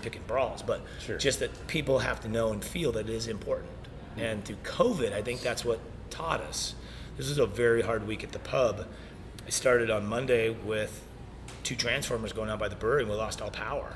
picking 0.00 0.22
brawls, 0.26 0.62
but 0.62 0.80
Sure. 1.04 1.18
just 1.18 1.38
that 1.40 1.66
people 1.66 2.00
have 2.00 2.20
to 2.20 2.28
know 2.28 2.52
and 2.52 2.64
feel 2.64 2.92
that 2.92 3.08
it 3.08 3.14
is 3.14 3.26
important. 3.28 3.70
Mm-hmm. 4.12 4.20
And 4.20 4.44
through 4.44 4.56
COVID, 4.64 5.12
I 5.12 5.22
think 5.22 5.40
that's 5.42 5.64
what 5.64 5.78
taught 6.10 6.40
us. 6.40 6.74
This 7.16 7.28
was 7.28 7.38
a 7.38 7.46
very 7.46 7.82
hard 7.82 8.06
week 8.06 8.24
at 8.24 8.32
the 8.32 8.38
pub. 8.38 8.86
I 9.46 9.50
started 9.50 9.90
on 9.90 10.06
Monday 10.06 10.50
with 10.50 11.02
two 11.64 11.76
transformers 11.76 12.32
going 12.32 12.48
out 12.50 12.58
by 12.58 12.68
the 12.68 12.76
brewery, 12.76 13.02
and 13.02 13.10
we 13.10 13.16
lost 13.16 13.40
all 13.42 13.50
power. 13.50 13.94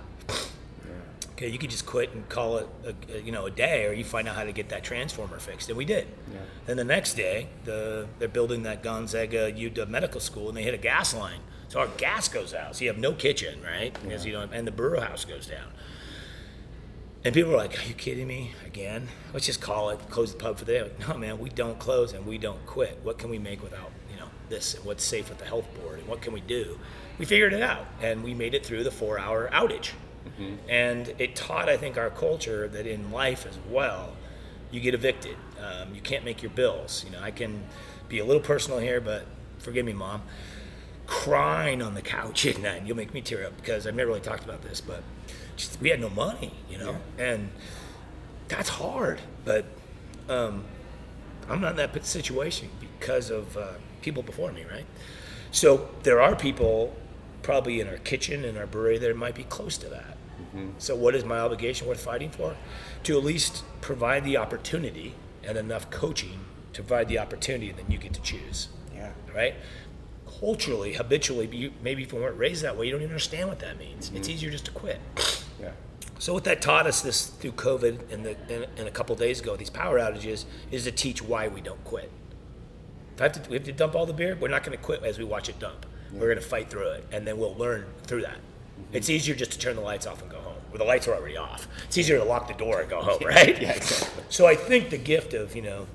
Okay, 1.33 1.49
you 1.49 1.59
could 1.59 1.71
just 1.71 1.85
quit 1.85 2.13
and 2.13 2.29
call 2.29 2.59
it, 2.59 2.69
a, 2.87 3.17
a- 3.17 3.21
you 3.21 3.33
know, 3.33 3.47
a 3.47 3.51
day, 3.51 3.87
or 3.87 3.93
you 3.93 4.05
find 4.05 4.29
out 4.29 4.37
how 4.37 4.45
to 4.45 4.53
get 4.53 4.69
that 4.69 4.85
transformer 4.85 5.41
fixed, 5.41 5.69
and 5.69 5.77
we 5.77 5.85
did. 5.85 6.07
Yeah. 6.33 6.39
Then 6.67 6.77
the 6.77 6.85
next 6.85 7.15
day, 7.15 7.49
the 7.65 8.07
they're 8.21 8.29
building 8.29 8.63
that 8.63 8.85
Gonzaga 8.85 9.51
UW 9.53 9.89
medical 9.89 10.21
school, 10.21 10.49
and 10.49 10.57
they 10.57 10.63
hit 10.63 10.75
a 10.75 10.79
gas 10.79 11.13
line, 11.13 11.41
so 11.69 11.81
our 11.81 11.89
gas 11.97 12.29
goes 12.29 12.55
out. 12.55 12.77
So 12.77 12.85
you 12.85 12.91
have 12.91 12.99
no 13.01 13.13
kitchen, 13.15 13.61
right? 13.65 13.93
Because 14.01 14.25
you 14.25 14.31
don't, 14.33 14.53
and 14.53 14.65
the 14.65 14.71
brew 14.71 15.01
house 15.01 15.25
goes 15.25 15.49
down. 15.49 15.73
And 17.25 17.33
people 17.33 17.53
were 17.53 17.57
like, 17.57 17.79
"Are 17.83 17.89
you 17.89 17.95
kidding 17.95 18.27
me 18.27 18.53
again? 18.67 19.09
Let's 19.33 19.47
just 19.47 19.61
call 19.63 19.89
it, 19.91 19.99
close 20.11 20.33
the 20.33 20.39
pub 20.39 20.59
for 20.59 20.67
the 20.67 20.73
day." 20.73 20.83
Like, 20.83 21.09
no, 21.09 21.17
man, 21.17 21.39
we 21.39 21.49
don't 21.49 21.79
close 21.79 22.13
and 22.13 22.27
we 22.27 22.37
don't 22.37 22.65
quit. 22.67 22.99
What 23.03 23.19
can 23.19 23.31
we 23.31 23.39
make 23.39 23.63
without, 23.63 23.91
you 24.13 24.19
know, 24.19 24.29
this? 24.51 24.75
And 24.75 24.85
what's 24.85 25.03
safe 25.03 25.31
with 25.31 25.39
the 25.39 25.47
health 25.47 25.67
board? 25.81 26.01
And 26.01 26.09
what 26.09 26.21
can 26.21 26.35
we 26.35 26.41
do? 26.41 26.79
We 27.19 27.25
figured 27.25 27.55
it 27.55 27.63
out, 27.63 27.87
and 28.03 28.23
we 28.23 28.35
made 28.35 28.55
it 28.55 28.67
through 28.67 28.85
the 28.85 28.91
four-hour 28.91 29.49
outage. 29.53 29.93
And 30.69 31.15
it 31.19 31.37
taught, 31.37 31.69
I 31.69 31.77
think, 31.77 31.97
our 31.97 32.11
culture 32.11 32.67
that 32.69 32.87
in 32.87 33.13
life 33.13 33.47
as 33.47 33.59
well, 33.71 34.17
you 34.71 34.81
get 34.81 34.95
evicted. 34.95 35.37
Um, 35.61 35.95
you 35.95 36.01
can't 36.01 36.25
make 36.25 36.43
your 36.43 36.51
bills. 36.51 37.05
You 37.07 37.13
know, 37.13 37.23
I 37.23 37.31
can 37.31 37.65
be 38.09 38.19
a 38.19 38.25
little 38.25 38.43
personal 38.43 38.81
here, 38.81 39.01
but 39.01 39.27
forgive 39.59 39.87
me, 39.87 39.93
mom. 39.93 40.23
Crying 41.07 41.81
on 41.83 41.95
the 41.95 42.03
couch 42.03 42.45
at 42.53 42.59
night, 42.61 42.83
you'll 42.85 42.97
make 42.97 43.15
me 43.15 43.21
tear 43.21 43.47
up 43.47 43.57
because 43.57 43.87
I've 43.87 43.95
never 43.95 44.09
really 44.09 44.21
talked 44.21 44.45
about 44.45 44.63
this, 44.63 44.81
but 44.81 45.03
just, 45.57 45.81
we 45.81 45.91
had 45.91 46.01
no 46.01 46.11
money, 46.11 46.53
you 46.71 46.79
know, 46.79 46.97
and 47.19 47.51
that's 48.49 48.69
hard. 48.69 49.21
But 49.45 49.65
um, 50.29 50.65
I'm 51.49 51.61
not 51.61 51.73
in 51.73 51.77
that 51.77 52.05
situation 52.07 52.69
because 52.81 53.31
of 53.31 53.57
uh, 53.57 53.73
people 54.03 54.23
before 54.23 54.53
me, 54.53 54.65
right? 54.71 54.87
So 55.51 55.89
there 56.03 56.21
are 56.21 56.35
people 56.35 56.97
probably 57.43 57.81
in 57.81 57.89
our 57.89 57.99
kitchen 57.99 58.45
in 58.45 58.57
our 58.57 58.67
brewery 58.67 58.99
that 58.99 59.17
might 59.17 59.35
be 59.35 59.45
close 59.45 59.77
to 59.79 59.89
that. 59.91 60.17
So 60.79 60.95
what 60.95 61.17
is 61.17 61.25
my 61.25 61.41
obligation 61.41 61.89
worth 61.89 62.01
fighting 62.01 62.31
for? 62.31 62.57
To 63.05 63.19
at 63.19 63.25
least 63.25 63.65
provide 63.81 64.25
the 64.25 64.37
opportunity 64.37 65.15
and 65.43 65.59
enough 65.59 65.91
coaching 65.91 66.45
to 66.75 66.83
provide 66.83 67.09
the 67.09 67.19
opportunity, 67.19 67.71
and 67.71 67.79
then 67.79 67.91
you 67.91 67.99
get 67.99 68.13
to 68.15 68.21
choose, 68.23 68.69
Yeah. 68.95 69.11
right? 69.35 69.55
Culturally, 70.41 70.95
habitually, 70.95 71.49
you, 71.49 71.73
maybe 71.83 72.03
if 72.05 72.13
you 72.13 72.21
weren't 72.21 72.39
raised 72.39 72.63
that 72.63 72.77
way, 72.77 72.87
you 72.87 72.93
don't 72.93 73.01
even 73.01 73.11
understand 73.13 73.49
what 73.49 73.59
that 73.61 73.79
means. 73.79 74.13
It's 74.15 74.29
easier 74.29 74.51
just 74.51 74.65
to 74.67 74.71
quit. 74.71 75.01
Yeah. 76.15 76.21
So 76.21 76.33
what 76.33 76.45
that 76.45 76.63
taught 76.63 76.87
us 76.87 77.01
this 77.03 77.27
through 77.27 77.53
COVID 77.53 78.13
and, 78.13 78.25
the, 78.25 78.37
and, 78.49 78.67
and 78.77 78.89
a 78.89 78.91
couple 78.91 79.15
days 79.17 79.41
ago, 79.41 79.57
these 79.57 79.71
power 79.71 79.99
outages, 79.99 80.45
is 80.71 80.85
to 80.85 80.93
teach 80.93 81.23
why 81.23 81.49
we 81.49 81.61
don't 81.61 81.83
quit. 81.85 82.11
If 83.15 83.21
I 83.21 83.25
have 83.25 83.43
to, 83.45 83.51
we 83.51 83.57
have 83.57 83.65
to 83.65 83.73
dump 83.73 83.95
all 83.95 84.07
the 84.07 84.13
beer, 84.13 84.37
we're 84.41 84.49
not 84.49 84.65
going 84.65 84.77
to 84.77 84.83
quit 84.83 85.03
as 85.05 85.19
we 85.19 85.25
watch 85.25 85.49
it 85.49 85.59
dump. 85.59 85.87
We're 86.13 86.27
going 86.27 86.39
to 86.39 86.45
fight 86.45 86.71
through 86.71 86.91
it, 86.91 87.07
and 87.11 87.27
then 87.27 87.39
we'll 87.39 87.57
learn 87.57 87.87
through 88.05 88.23
that. 88.23 88.37
Mm-hmm. 88.37 88.97
It's 88.97 89.11
easier 89.11 89.35
just 89.35 89.53
to 89.53 89.59
turn 89.59 89.77
the 89.77 89.83
lights 89.83 90.07
off 90.07 90.23
and 90.23 90.31
go 90.31 90.39
home. 90.39 90.55
Well, 90.71 90.79
the 90.79 90.85
lights 90.85 91.09
are 91.09 91.15
already 91.15 91.37
off. 91.37 91.69
It's 91.87 91.99
easier 91.99 92.19
to 92.19 92.25
lock 92.25 92.49
the 92.49 92.55
door 92.55 92.81
and 92.81 92.91
go 92.91 93.01
home, 93.01 93.19
right? 93.25 93.61
Yeah, 93.61 93.73
exactly. 93.73 94.25
So 94.29 94.47
I 94.47 94.55
think 94.55 94.91
the 94.91 94.99
gift 94.99 95.35
of, 95.35 95.55
you 95.55 95.63
know, 95.63 95.87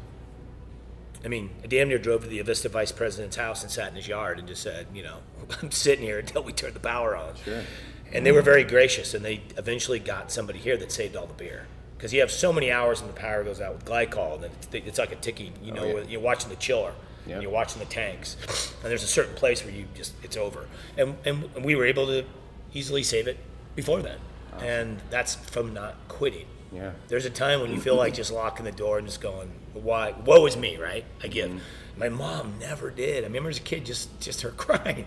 I 1.24 1.28
mean, 1.28 1.50
I 1.64 1.68
damn 1.68 1.90
near 1.90 1.98
drove 1.98 2.24
to 2.24 2.30
the 2.30 2.42
Avista 2.42 2.70
vice 2.70 2.92
president's 2.92 3.36
house 3.36 3.62
and 3.62 3.72
sat 3.72 3.90
in 3.90 3.96
his 3.96 4.08
yard 4.08 4.40
and 4.40 4.48
just 4.48 4.64
said, 4.64 4.88
you 4.94 5.04
know, 5.04 5.18
I'm 5.62 5.72
sitting 5.72 6.06
here 6.06 6.20
until 6.20 6.44
we 6.44 6.54
turn 6.54 6.74
the 6.74 6.80
power 6.80 7.16
on. 7.16 7.36
Sure. 7.44 7.64
And 8.12 8.26
they 8.26 8.32
were 8.32 8.42
very 8.42 8.64
gracious, 8.64 9.14
and 9.14 9.24
they 9.24 9.42
eventually 9.58 10.00
got 10.00 10.32
somebody 10.32 10.60
here 10.60 10.78
that 10.78 10.92
saved 10.92 11.16
all 11.16 11.28
the 11.28 11.34
beer. 11.34 11.68
Because 11.98 12.14
you 12.14 12.22
have 12.22 12.32
so 12.32 12.54
many 12.54 12.72
hours 12.72 13.02
and 13.02 13.10
the 13.10 13.14
power 13.14 13.44
goes 13.44 13.60
out 13.60 13.74
with 13.74 13.86
glycol, 13.86 14.36
and 14.36 14.46
it's, 14.46 14.68
it's 14.72 15.00
like 15.00 15.12
a 15.12 15.18
ticking, 15.18 15.54
you 15.62 15.74
know, 15.74 15.86
yeah. 15.86 16.04
you're 16.08 16.22
watching 16.22 16.50
the 16.50 16.56
chiller, 16.56 16.94
and 17.28 17.44
you're 17.44 17.52
watching 17.52 17.80
the 17.80 17.86
tanks, 17.86 18.38
and 18.82 18.90
there's 18.90 19.04
a 19.04 19.08
certain 19.08 19.36
place 19.36 19.64
where 19.64 19.74
you 19.74 19.86
just, 19.94 20.14
it's 20.24 20.38
over. 20.38 20.66
And, 20.98 21.16
and 21.26 21.64
we 21.64 21.76
were 21.76 21.86
able 21.86 22.08
to 22.08 22.26
easily 22.74 23.04
save 23.04 23.28
it 23.28 23.38
before 23.76 24.02
then. 24.02 24.18
And 24.62 25.00
that's 25.10 25.36
from 25.36 25.74
not 25.74 25.96
quitting. 26.08 26.46
Yeah. 26.72 26.92
There's 27.08 27.26
a 27.26 27.30
time 27.30 27.62
when 27.62 27.72
you 27.72 27.80
feel 27.80 27.96
like 27.96 28.14
just 28.14 28.32
locking 28.32 28.66
the 28.66 28.72
door 28.72 28.98
and 28.98 29.08
just 29.08 29.22
going, 29.22 29.52
"Why? 29.74 30.14
Woe 30.26 30.46
is 30.46 30.56
me!" 30.56 30.78
Right? 30.78 31.06
I 31.24 31.28
give. 31.28 31.50
Mm-hmm. 31.50 32.00
My 32.00 32.10
mom 32.10 32.60
never 32.60 32.92
did. 32.92 33.24
I 33.24 33.28
remember 33.28 33.50
as 33.50 33.58
a 33.58 33.62
kid, 33.62 33.86
just 33.86 34.20
just 34.20 34.42
her 34.42 34.50
crying, 34.58 35.06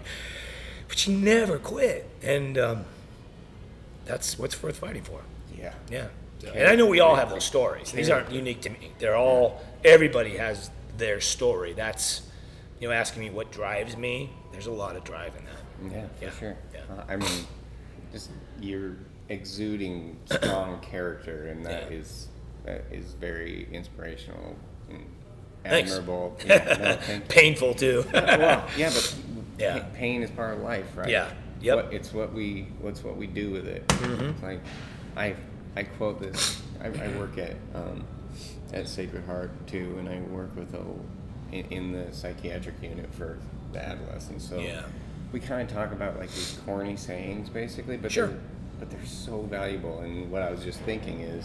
but 0.93 0.99
she 0.99 1.11
never 1.17 1.59
quit, 1.59 2.07
and 2.23 2.59
um, 2.59 2.85
that's 4.05 4.39
what's 4.39 4.63
worth 4.63 4.77
fighting 4.77 5.03
for. 5.03 5.23
Yeah. 5.59 5.73
Yeah. 5.91 6.09
And 6.55 6.69
I 6.69 6.77
know 6.77 6.85
we 6.85 7.01
all 7.01 7.15
have 7.17 7.31
those 7.31 7.45
stories. 7.45 7.93
These 7.93 8.11
aren't 8.11 8.31
unique 8.31 8.61
to 8.63 8.69
me. 8.69 8.93
They're 8.99 9.17
all. 9.17 9.63
Everybody 9.87 10.37
has 10.37 10.71
their 10.99 11.19
story. 11.23 11.73
That's, 11.73 12.21
you 12.79 12.89
know, 12.89 12.93
asking 12.95 13.23
me 13.23 13.31
what 13.31 13.51
drives 13.51 13.97
me. 13.97 14.29
There's 14.53 14.67
a 14.67 14.71
lot 14.71 14.95
of 14.97 15.03
drive 15.05 15.33
in 15.35 15.45
that. 15.47 15.95
Yeah, 15.97 16.07
for 16.19 16.25
Yeah, 16.27 16.31
sure. 16.39 16.57
yeah. 16.75 16.81
Uh, 16.95 17.05
I 17.09 17.17
mean, 17.17 17.47
just 18.13 18.29
you're 18.61 18.97
exuding 19.31 20.19
strong 20.27 20.79
character, 20.81 21.47
and 21.47 21.65
that 21.65 21.91
Yeah. 21.91 21.97
is 22.01 22.29
that 22.67 22.85
is 22.93 23.15
very 23.15 23.67
inspirational. 23.73 24.57
And 24.91 25.07
admirable. 25.65 26.37
Yeah, 26.47 26.99
no. 27.09 27.21
Painful 27.29 27.73
too. 27.77 28.05
well, 28.13 28.69
yeah, 28.77 28.91
but 28.91 29.15
Yeah. 29.63 29.79
pa- 29.81 29.87
pain 29.95 30.23
is 30.23 30.31
part 30.31 30.55
of 30.57 30.61
life, 30.63 30.87
right? 30.97 31.09
Yeah. 31.09 31.31
Yep. 31.61 31.77
What, 31.77 31.95
it's 31.95 32.13
what 32.13 32.33
we 32.33 32.67
what's 32.81 33.05
what 33.05 33.17
we 33.17 33.27
do 33.27 33.51
with 33.51 33.67
it. 33.69 33.87
Mm-hmm. 33.87 34.45
Like 34.45 34.61
I 35.17 35.37
I 35.77 35.85
quote 35.85 36.21
this. 36.21 36.61
I, 36.83 36.87
I 36.89 37.09
work 37.19 37.39
at 37.39 37.55
um, 37.75 38.05
at 38.73 38.89
Sacred 38.89 39.25
Heart 39.25 39.51
too, 39.69 39.95
and 39.99 40.09
I 40.09 40.21
work 40.33 40.55
with 40.57 40.75
a 40.75 40.83
in, 41.55 41.65
in 41.67 41.93
the 41.93 42.13
psychiatric 42.13 42.75
unit 42.83 43.13
for 43.15 43.39
the 43.73 43.85
adolescents. 43.85 44.49
So 44.49 44.59
Yeah. 44.59 44.83
we 45.33 45.39
kind 45.41 45.63
of 45.63 45.69
talk 45.75 45.93
about 45.93 46.19
like 46.19 46.31
these 46.33 46.59
corny 46.67 46.97
sayings, 46.97 47.49
basically, 47.49 47.97
but 47.97 48.11
Sure. 48.11 48.27
they're, 48.29 48.39
but 48.81 48.91
they're 48.91 49.07
so 49.07 49.43
valuable. 49.43 50.01
And 50.01 50.31
what 50.33 50.43
I 50.43 50.51
was 50.51 50.65
just 50.65 50.81
thinking 50.81 51.21
is 51.21 51.45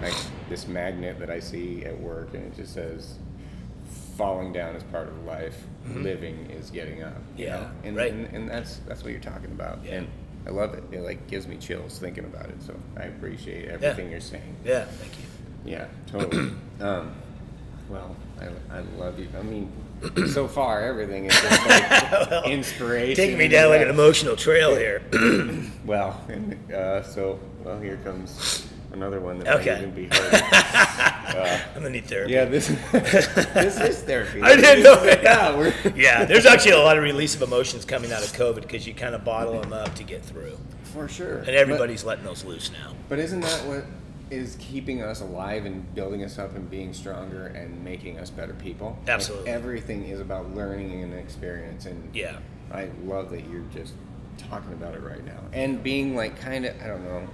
like 0.00 0.14
this 0.48 0.66
magnet 0.66 1.18
that 1.18 1.28
I 1.30 1.40
see 1.40 1.84
at 1.84 2.00
work, 2.00 2.32
and 2.34 2.44
it 2.44 2.56
just 2.56 2.72
says 2.72 3.18
falling 4.16 4.52
down 4.52 4.76
is 4.76 4.82
part 4.84 5.08
of 5.08 5.24
life. 5.24 5.56
Living 5.94 6.50
is 6.50 6.70
getting 6.70 7.02
up. 7.02 7.14
Mm-hmm. 7.14 7.38
Yeah, 7.38 7.60
know? 7.60 7.70
and, 7.84 7.96
right. 7.96 8.12
and 8.12 8.26
and 8.34 8.48
that's 8.48 8.76
that's 8.86 9.02
what 9.02 9.12
you're 9.12 9.20
talking 9.20 9.50
about. 9.50 9.84
Yeah. 9.84 9.94
And 9.94 10.08
I 10.46 10.50
love 10.50 10.74
it. 10.74 10.84
It 10.92 11.00
like 11.00 11.26
gives 11.26 11.46
me 11.46 11.56
chills 11.56 11.98
thinking 11.98 12.24
about 12.24 12.46
it. 12.46 12.62
So 12.62 12.74
I 12.96 13.04
appreciate 13.04 13.68
everything 13.68 14.10
you're 14.10 14.20
saying. 14.20 14.56
yeah, 14.64 14.84
thank 14.84 15.12
you. 15.18 15.24
Yeah, 15.64 15.86
totally. 16.06 16.52
um, 16.80 17.12
well, 17.88 18.14
I, 18.40 18.76
I 18.76 18.80
love 18.98 19.18
you. 19.18 19.28
I 19.38 19.42
mean, 19.42 19.72
so 20.32 20.48
far 20.48 20.82
everything 20.82 21.26
is 21.26 21.40
just 21.40 21.66
like 21.66 22.46
inspiration. 22.46 23.16
Taking 23.16 23.38
me 23.38 23.48
down 23.48 23.70
like 23.70 23.82
an 23.82 23.88
emotional 23.88 24.36
trail 24.36 24.76
here. 24.76 25.02
Well, 25.84 26.22
and 26.28 26.72
uh, 26.72 27.02
so 27.02 27.40
well 27.64 27.80
here 27.80 27.96
comes 28.04 28.69
another 28.92 29.20
one 29.20 29.38
that 29.38 29.60
Okay. 29.60 29.70
might 29.70 29.78
even 29.82 29.90
be 29.94 30.08
hard. 30.10 30.34
uh, 31.36 31.58
I'm 31.74 31.74
gonna 31.82 31.90
need 31.90 32.06
therapy. 32.06 32.32
yeah, 32.32 32.44
this 32.44 32.68
this 32.92 33.80
is 33.80 33.98
therapy. 34.02 34.40
I 34.42 34.56
didn't 34.56 34.82
know 34.82 34.96
that. 35.04 35.22
Yeah, 35.22 35.92
Yeah, 35.94 36.24
there's 36.24 36.46
actually 36.46 36.72
a 36.72 36.78
lot 36.78 36.96
of 36.96 37.02
release 37.04 37.34
of 37.34 37.42
emotions 37.42 37.84
coming 37.84 38.12
out 38.12 38.22
of 38.22 38.32
COVID 38.32 38.62
because 38.62 38.86
you 38.86 38.94
kind 38.94 39.14
of 39.14 39.24
bottle 39.24 39.60
them 39.60 39.72
up 39.72 39.94
to 39.96 40.04
get 40.04 40.24
through, 40.24 40.58
for 40.84 41.08
sure. 41.08 41.38
and 41.38 41.50
everybody's 41.50 42.04
letting 42.04 42.24
those 42.24 42.44
loose 42.44 42.70
now. 42.72 42.88
But, 43.08 43.16
but 43.16 43.18
isn't 43.20 43.40
that 43.40 43.66
what 43.66 43.84
is 44.30 44.56
keeping 44.60 45.02
us 45.02 45.20
alive 45.20 45.66
and 45.66 45.92
building 45.94 46.22
us 46.24 46.38
up 46.38 46.54
and 46.54 46.70
being 46.70 46.92
stronger 46.92 47.46
and 47.48 47.82
making 47.84 48.18
us 48.18 48.30
better 48.30 48.54
people? 48.54 48.96
Like, 49.00 49.10
Absolutely. 49.14 49.50
everything 49.50 50.04
is 50.08 50.20
about 50.20 50.54
learning 50.54 51.02
and 51.02 51.14
experience, 51.14 51.86
and 51.86 52.14
Yeah, 52.14 52.36
I 52.72 52.90
love 53.04 53.30
that 53.30 53.48
you're 53.48 53.64
just 53.74 53.94
talking 54.38 54.72
about 54.72 54.94
it 54.94 55.02
right 55.02 55.22
now 55.26 55.38
and 55.52 55.82
being 55.82 56.16
like 56.16 56.40
kind 56.40 56.64
of 56.64 56.74
I 56.82 56.86
don't 56.86 57.04
know 57.04 57.28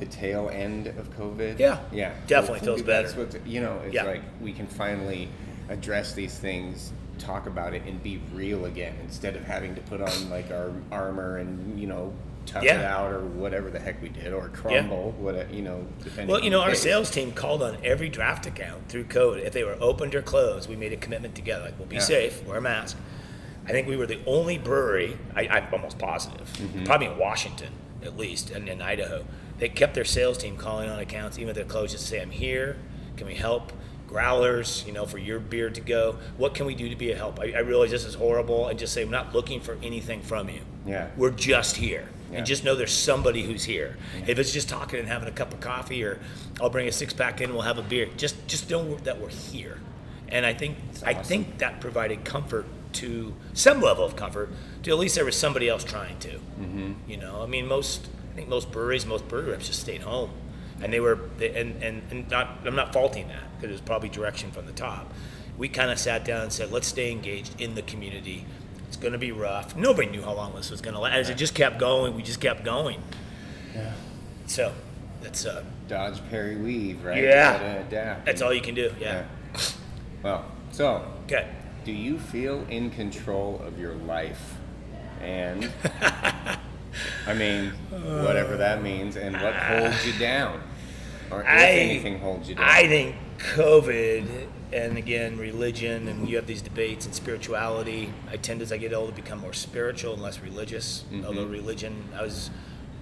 the 0.00 0.06
tail 0.06 0.50
end 0.52 0.86
of 0.88 1.16
COVID. 1.16 1.58
Yeah. 1.58 1.78
yeah, 1.92 2.12
Definitely 2.26 2.60
feels 2.60 2.82
that's 2.82 3.12
better. 3.14 3.26
what 3.38 3.46
you 3.46 3.60
know. 3.60 3.80
It's 3.84 3.94
Yeah. 3.94 4.04
like 4.04 4.22
we 4.40 4.52
can 4.52 4.66
finally 4.66 5.28
address 5.68 6.14
these 6.14 6.36
things, 6.36 6.92
talk 7.18 7.46
about 7.46 7.74
it, 7.74 7.82
and 7.86 8.02
be 8.02 8.20
real 8.34 8.64
again 8.64 8.94
instead 9.04 9.36
of 9.36 9.44
having 9.44 9.74
to 9.76 9.80
put 9.82 10.00
on 10.00 10.30
like 10.30 10.50
our 10.50 10.72
armor 10.90 11.36
and 11.38 11.78
you 11.78 11.86
know 11.86 12.12
tough 12.46 12.64
it 12.64 12.70
out 12.70 13.12
or 13.12 13.20
whatever 13.20 13.70
the 13.70 13.78
heck 13.78 14.00
we 14.02 14.08
did 14.08 14.32
or 14.32 14.48
crumble. 14.48 15.12
What 15.18 15.52
you 15.52 15.62
know, 15.62 15.86
depending. 16.02 16.28
Well, 16.28 16.42
you 16.42 16.50
know, 16.50 16.62
our 16.62 16.70
case. 16.70 16.82
sales 16.82 17.10
team 17.10 17.32
called 17.32 17.62
on 17.62 17.76
every 17.84 18.08
draft 18.08 18.46
account 18.46 18.88
through 18.88 19.04
code. 19.04 19.38
If 19.40 19.52
they 19.52 19.62
were 19.62 19.76
opened 19.80 20.14
or 20.14 20.22
closed, 20.22 20.68
we 20.68 20.74
made 20.74 20.92
a 20.92 20.96
commitment 20.96 21.34
together. 21.34 21.66
Like, 21.66 21.78
we'll 21.78 21.86
be 21.88 21.96
Yeah. 21.96 22.02
safe, 22.02 22.44
wear 22.46 22.56
a 22.58 22.60
mask. 22.62 22.96
I 23.68 23.72
think 23.72 23.86
we 23.86 23.96
were 23.96 24.06
the 24.06 24.18
only 24.26 24.56
brewery, 24.58 25.18
I, 25.36 25.46
I'm 25.46 25.66
almost 25.72 25.98
positive, 25.98 26.48
Mm-hmm. 26.56 26.84
probably 26.84 27.08
in 27.08 27.18
Washington 27.18 27.68
at 28.02 28.16
least, 28.16 28.50
and 28.50 28.66
in 28.70 28.80
Idaho, 28.80 29.26
they 29.60 29.68
kept 29.68 29.94
their 29.94 30.04
sales 30.04 30.38
team 30.38 30.56
calling 30.56 30.90
on 30.90 30.98
accounts, 30.98 31.38
even 31.38 31.50
if 31.50 31.54
they're 31.54 31.64
closed, 31.64 31.92
just 31.92 32.04
to 32.04 32.10
say, 32.10 32.20
I'm 32.20 32.30
here, 32.30 32.76
can 33.16 33.26
we 33.26 33.34
help? 33.34 33.72
Growlers, 34.08 34.84
you 34.86 34.92
know, 34.92 35.06
for 35.06 35.18
your 35.18 35.38
beer 35.38 35.70
to 35.70 35.80
go. 35.80 36.16
What 36.36 36.54
can 36.54 36.66
we 36.66 36.74
do 36.74 36.88
to 36.88 36.96
be 36.96 37.12
a 37.12 37.16
help? 37.16 37.38
I, 37.38 37.52
I 37.52 37.58
realize 37.60 37.92
this 37.92 38.04
is 38.04 38.14
horrible. 38.14 38.64
I 38.64 38.74
just 38.74 38.92
say, 38.92 39.02
I'm 39.02 39.10
not 39.10 39.32
looking 39.34 39.60
for 39.60 39.78
anything 39.84 40.22
from 40.22 40.48
you. 40.48 40.62
Yeah. 40.84 41.10
We're 41.16 41.30
just 41.30 41.76
here. 41.76 42.08
Yeah. 42.32 42.38
And 42.38 42.46
just 42.46 42.64
know 42.64 42.74
there's 42.74 42.92
somebody 42.92 43.44
who's 43.44 43.64
here. 43.64 43.98
If 44.26 44.38
it's 44.38 44.52
just 44.52 44.68
talking 44.68 44.98
and 44.98 45.06
having 45.06 45.28
a 45.28 45.32
cup 45.32 45.52
of 45.52 45.60
coffee, 45.60 46.02
or 46.02 46.18
I'll 46.60 46.70
bring 46.70 46.88
a 46.88 46.92
six 46.92 47.12
pack 47.12 47.40
in, 47.40 47.52
we'll 47.52 47.62
have 47.62 47.78
a 47.78 47.82
beer. 47.82 48.08
Just 48.16 48.48
just 48.48 48.70
know 48.70 48.94
that 48.96 49.20
we're 49.20 49.28
here. 49.28 49.78
And 50.28 50.46
I 50.46 50.54
think 50.54 50.76
I 51.04 51.12
awesome. 51.12 51.24
think 51.24 51.58
that 51.58 51.80
provided 51.80 52.24
comfort 52.24 52.66
to 52.94 53.34
some 53.52 53.80
level 53.80 54.04
of 54.04 54.16
comfort 54.16 54.50
to 54.84 54.90
at 54.90 54.98
least 54.98 55.16
there 55.16 55.24
was 55.24 55.36
somebody 55.36 55.68
else 55.68 55.84
trying 55.84 56.18
to. 56.20 56.30
Mm-hmm. 56.30 56.92
You 57.08 57.16
know, 57.16 57.42
I 57.42 57.46
mean, 57.46 57.66
most 57.66 58.08
I 58.30 58.34
think 58.34 58.48
most 58.48 58.70
breweries, 58.70 59.06
most 59.06 59.26
brewery 59.28 59.50
reps 59.50 59.66
just 59.66 59.80
stayed 59.80 60.02
home, 60.02 60.30
and 60.82 60.92
they 60.92 61.00
were 61.00 61.18
they, 61.38 61.54
and, 61.60 61.82
and 61.82 62.02
and 62.10 62.30
not 62.30 62.58
I'm 62.64 62.76
not 62.76 62.92
faulting 62.92 63.28
that 63.28 63.42
because 63.56 63.70
it 63.70 63.72
was 63.72 63.80
probably 63.80 64.08
direction 64.08 64.50
from 64.50 64.66
the 64.66 64.72
top. 64.72 65.12
We 65.58 65.68
kind 65.68 65.90
of 65.90 65.98
sat 65.98 66.24
down 66.24 66.42
and 66.42 66.52
said, 66.52 66.70
let's 66.72 66.86
stay 66.88 67.10
engaged 67.10 67.60
in 67.60 67.74
the 67.74 67.82
community. 67.82 68.46
It's 68.88 68.96
going 68.96 69.12
to 69.12 69.18
be 69.18 69.30
rough. 69.30 69.76
Nobody 69.76 70.08
knew 70.08 70.22
how 70.22 70.32
long 70.32 70.54
this 70.54 70.70
was 70.70 70.80
going 70.80 70.94
to 70.94 71.00
last. 71.00 71.14
As 71.14 71.28
it 71.30 71.36
just 71.36 71.54
kept 71.54 71.78
going, 71.78 72.16
we 72.16 72.22
just 72.22 72.40
kept 72.40 72.64
going. 72.64 73.02
Yeah. 73.74 73.92
So 74.46 74.72
that's 75.20 75.44
uh, 75.44 75.62
Dodge, 75.86 76.20
parry, 76.30 76.56
weave, 76.56 77.04
right? 77.04 77.22
Yeah. 77.22 77.60
Adapt. 77.86 78.24
that's 78.26 78.40
all 78.42 78.54
you 78.54 78.62
can 78.62 78.74
do. 78.74 78.90
Yeah. 78.98 79.26
Yeah. 79.54 79.60
Well, 80.22 80.44
so 80.72 81.04
Okay. 81.24 81.46
do 81.84 81.92
you 81.92 82.18
feel 82.18 82.64
in 82.70 82.90
control 82.90 83.60
of 83.64 83.78
your 83.78 83.94
life? 83.94 84.54
And 85.20 85.70
I 87.26 87.34
mean, 87.34 87.70
whatever 87.90 88.56
that 88.56 88.82
means, 88.82 89.16
and 89.16 89.40
what 89.40 89.54
holds 89.54 90.06
you 90.06 90.12
down, 90.18 90.60
or 91.30 91.40
if 91.42 91.46
I- 91.48 91.66
anything 91.70 92.18
holds 92.18 92.48
you 92.48 92.54
down. 92.56 92.64
I 92.68 92.86
think 92.88 93.16
COVID 93.38 94.46
and 94.72 94.96
again 94.96 95.36
religion 95.36 96.06
and 96.06 96.28
you 96.28 96.36
have 96.36 96.46
these 96.46 96.62
debates 96.62 97.04
and 97.06 97.14
spirituality. 97.14 98.12
I 98.30 98.36
tend 98.36 98.62
as 98.62 98.70
I 98.72 98.76
get 98.76 98.92
older 98.92 99.10
to 99.10 99.22
become 99.22 99.40
more 99.40 99.52
spiritual 99.52 100.12
and 100.14 100.22
less 100.22 100.40
religious. 100.40 101.04
Mm-hmm. 101.12 101.26
Although 101.26 101.46
religion, 101.46 102.08
I 102.16 102.22
was 102.22 102.50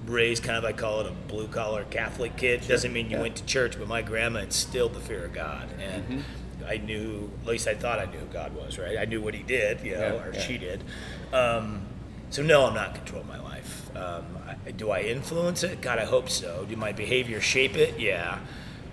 raised 0.06 0.42
kind 0.42 0.56
of 0.56 0.64
I 0.64 0.72
call 0.72 1.00
it 1.00 1.06
a 1.06 1.10
blue 1.28 1.48
collar 1.48 1.84
Catholic 1.90 2.36
kid. 2.38 2.66
Doesn't 2.66 2.92
mean 2.92 3.10
you 3.10 3.16
Yeah. 3.16 3.22
went 3.22 3.36
to 3.36 3.44
church, 3.44 3.78
but 3.78 3.86
my 3.88 4.00
grandma 4.00 4.40
instilled 4.40 4.94
the 4.94 5.00
fear 5.00 5.24
of 5.24 5.32
God 5.32 5.68
and. 5.80 6.04
Mm-hmm. 6.04 6.20
I 6.66 6.76
knew, 6.76 7.30
at 7.42 7.46
least 7.48 7.66
I 7.66 7.74
thought 7.74 7.98
I 7.98 8.04
knew 8.06 8.18
who 8.18 8.26
God 8.26 8.54
was, 8.54 8.78
right? 8.78 8.98
I 8.98 9.06
knew 9.06 9.22
what 9.22 9.32
He 9.32 9.42
did, 9.42 9.80
you 9.80 9.94
know, 9.94 10.16
Yeah, 10.16 10.22
or 10.26 10.32
yeah. 10.34 10.40
she 10.40 10.58
did. 10.58 10.82
Um, 11.32 11.86
so 12.28 12.42
no, 12.42 12.66
I'm 12.66 12.74
not 12.74 12.94
controlling 12.94 13.26
my 13.28 13.38
life. 13.40 13.47
Um, 13.98 14.24
I, 14.66 14.70
do 14.70 14.90
I 14.90 15.00
influence 15.02 15.62
it? 15.62 15.80
God, 15.80 15.98
I 15.98 16.04
hope 16.04 16.28
so. 16.30 16.64
Do 16.68 16.76
my 16.76 16.92
behavior 16.92 17.40
shape 17.40 17.76
it? 17.76 17.98
Yeah. 17.98 18.38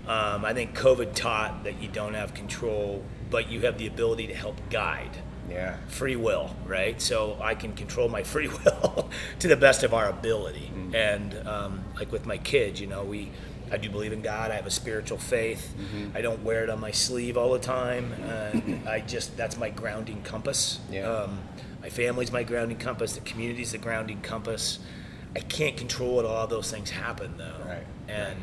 Um, 0.06 0.44
I 0.44 0.52
think 0.54 0.76
COVID 0.76 1.14
taught 1.14 1.64
that 1.64 1.80
you 1.82 1.88
don't 1.88 2.14
have 2.14 2.34
control, 2.34 3.02
but 3.30 3.50
you 3.50 3.60
have 3.62 3.78
the 3.78 3.86
ability 3.86 4.26
to 4.28 4.34
help 4.34 4.56
guide. 4.70 5.10
yeah. 5.50 5.76
Free 5.88 6.16
will, 6.16 6.54
right? 6.64 7.00
So 7.00 7.36
I 7.42 7.54
can 7.54 7.72
control 7.74 8.08
my 8.08 8.22
free 8.32 8.48
will 8.48 9.10
to 9.40 9.48
the 9.48 9.56
best 9.56 9.82
of 9.82 9.92
our 9.94 10.08
ability. 10.08 10.70
And 10.94 11.34
um, 11.46 11.84
like 11.96 12.12
with 12.12 12.24
my 12.26 12.38
kids, 12.38 12.80
you 12.80 12.86
know, 12.86 13.02
we, 13.04 13.30
I 13.72 13.78
do 13.78 13.90
believe 13.90 14.12
in 14.12 14.22
God. 14.22 14.52
I 14.52 14.54
have 14.54 14.66
a 14.66 14.70
spiritual 14.70 15.18
faith. 15.18 15.74
I 16.14 16.20
don't 16.20 16.42
wear 16.44 16.62
it 16.62 16.70
on 16.70 16.78
my 16.80 16.92
sleeve 16.92 17.36
all 17.36 17.52
the 17.52 17.58
time. 17.58 18.12
And 18.12 18.88
I 18.88 19.00
just 19.00 19.36
that's 19.36 19.56
my 19.56 19.70
grounding 19.70 20.22
compass. 20.22 20.78
Yeah. 20.90 21.10
Um, 21.10 21.40
my 21.80 21.88
family's 21.88 22.32
my 22.32 22.42
grounding 22.42 22.78
compass. 22.78 23.14
The 23.14 23.20
community's 23.20 23.72
the 23.72 23.78
grounding 23.78 24.20
compass. 24.20 24.78
I 25.34 25.40
can't 25.40 25.76
control 25.76 26.16
what 26.16 26.24
all 26.24 26.46
those 26.46 26.70
things 26.70 26.90
happen 26.90 27.34
though. 27.36 27.64
Right. 27.66 27.86
And 28.08 28.40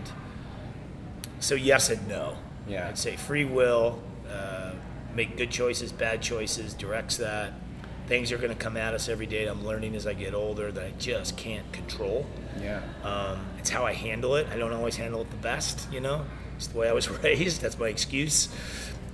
so 1.39 1.56
yes 1.56 1.89
and 1.89 2.08
no. 2.08 2.38
Yeah. 2.67 2.88
I'd 2.88 2.98
say 2.98 3.15
free 3.15 3.46
will, 3.46 4.02
uh, 4.32 4.72
make 5.15 5.38
good 5.38 5.52
choices, 5.52 5.91
bad 5.91 6.22
choices, 6.22 6.74
directs 6.74 7.17
that. 7.17 7.54
Things 8.08 8.32
are 8.32 8.38
going 8.38 8.50
to 8.50 8.56
come 8.56 8.76
at 8.76 8.93
us 8.93 9.08
every 9.08 9.26
day. 9.26 9.48
I'm 9.48 9.65
learning 9.65 9.96
as 9.96 10.06
I 10.06 10.13
get 10.13 10.34
older 10.34 10.72
that 10.72 10.84
I 10.84 10.91
just 11.00 11.38
can't 11.38 11.69
control. 11.72 12.26
Yeah. 12.62 12.82
Um, 13.04 13.46
it's 13.60 13.69
how 13.69 13.86
I 13.86 13.93
handle 13.93 14.36
it. 14.36 14.48
I 14.52 14.58
don't 14.58 14.74
always 14.74 14.98
handle 14.98 15.22
it 15.22 15.32
the 15.32 15.38
best, 15.38 15.91
you 15.91 16.02
know. 16.02 16.26
It's 16.58 16.67
the 16.67 16.78
way 16.78 16.89
I 16.89 16.93
was 16.93 17.10
raised. 17.24 17.62
That's 17.62 17.80
my 17.80 17.88
excuse. 17.88 18.50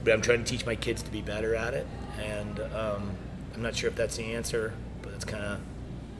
But 0.03 0.13
I'm 0.13 0.21
trying 0.21 0.43
to 0.43 0.49
teach 0.49 0.65
my 0.65 0.75
kids 0.75 1.03
to 1.03 1.11
be 1.11 1.21
better 1.21 1.55
at 1.55 1.75
it. 1.75 1.85
And 2.19 2.59
um, 2.75 3.11
I'm 3.59 3.63
not 3.63 3.75
sure 3.75 3.89
if 3.89 3.97
that's 3.97 4.15
the 4.15 4.35
answer, 4.35 4.71
but 5.01 5.11
it's 5.11 5.25
kind 5.25 5.43
of, 5.43 5.59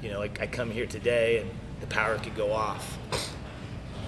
you 0.02 0.12
know, 0.12 0.19
like 0.19 0.41
I 0.41 0.45
come 0.45 0.69
here 0.71 0.86
today 0.86 1.38
and 1.38 1.49
the 1.80 1.88
power 1.88 2.17
could 2.17 2.36
go 2.36 2.52
off. 2.52 2.97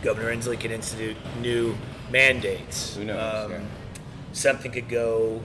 Governor 0.03 0.35
Inslee 0.35 0.59
could 0.59 0.71
institute 0.71 1.15
new 1.39 1.77
mandates. 2.11 2.97
Who 2.97 3.05
knows? 3.05 3.45
Um, 3.45 3.51
yeah. 3.53 3.59
Something 4.33 4.73
could 4.73 4.89
go 4.89 5.41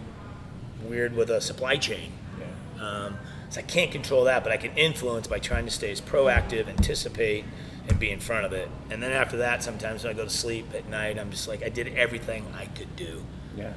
weird 0.83 1.15
with 1.15 1.31
a 1.31 1.41
supply 1.41 1.77
chain. 1.77 2.11
Yeah. 2.41 2.85
Um, 2.85 3.19
so 3.51 3.61
I 3.61 3.63
can't 3.63 3.93
control 3.93 4.25
that, 4.25 4.43
but 4.43 4.51
I 4.51 4.57
can 4.57 4.77
influence 4.77 5.29
by 5.29 5.39
trying 5.39 5.67
to 5.67 5.71
stay 5.71 5.93
as 5.93 6.01
proactive, 6.01 6.67
anticipate, 6.67 7.45
and 7.89 8.01
be 8.01 8.11
in 8.11 8.19
front 8.19 8.47
of 8.47 8.53
it. 8.53 8.69
And 8.91 9.01
then 9.01 9.13
after 9.13 9.37
that, 9.37 9.63
sometimes 9.63 10.03
when 10.03 10.13
I 10.13 10.17
go 10.17 10.25
to 10.25 10.31
sleep 10.31 10.75
at 10.75 10.89
night, 10.89 11.21
I'm 11.21 11.31
just 11.31 11.47
like, 11.47 11.63
I 11.63 11.69
did 11.69 11.95
everything 11.95 12.53
I 12.59 12.67
could 12.67 12.97
do. 12.97 13.23
Yeah. 13.57 13.75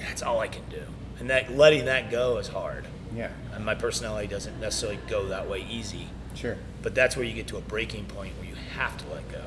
That's 0.00 0.20
all 0.20 0.40
I 0.40 0.48
can 0.48 0.68
do. 0.68 0.82
And 1.20 1.30
that 1.30 1.56
letting 1.56 1.84
that 1.84 2.10
go 2.10 2.38
is 2.38 2.48
hard. 2.48 2.86
Yeah. 3.14 3.30
And 3.54 3.64
my 3.64 3.74
personality 3.74 4.26
doesn't 4.26 4.60
necessarily 4.60 4.98
go 5.08 5.26
that 5.26 5.48
way 5.48 5.66
easy. 5.68 6.08
Sure. 6.34 6.56
But 6.82 6.94
that's 6.94 7.16
where 7.16 7.24
you 7.24 7.34
get 7.34 7.46
to 7.48 7.56
a 7.56 7.60
breaking 7.60 8.06
point 8.06 8.36
where 8.38 8.48
you 8.48 8.54
have 8.76 8.96
to 8.98 9.08
let 9.12 9.30
go, 9.30 9.44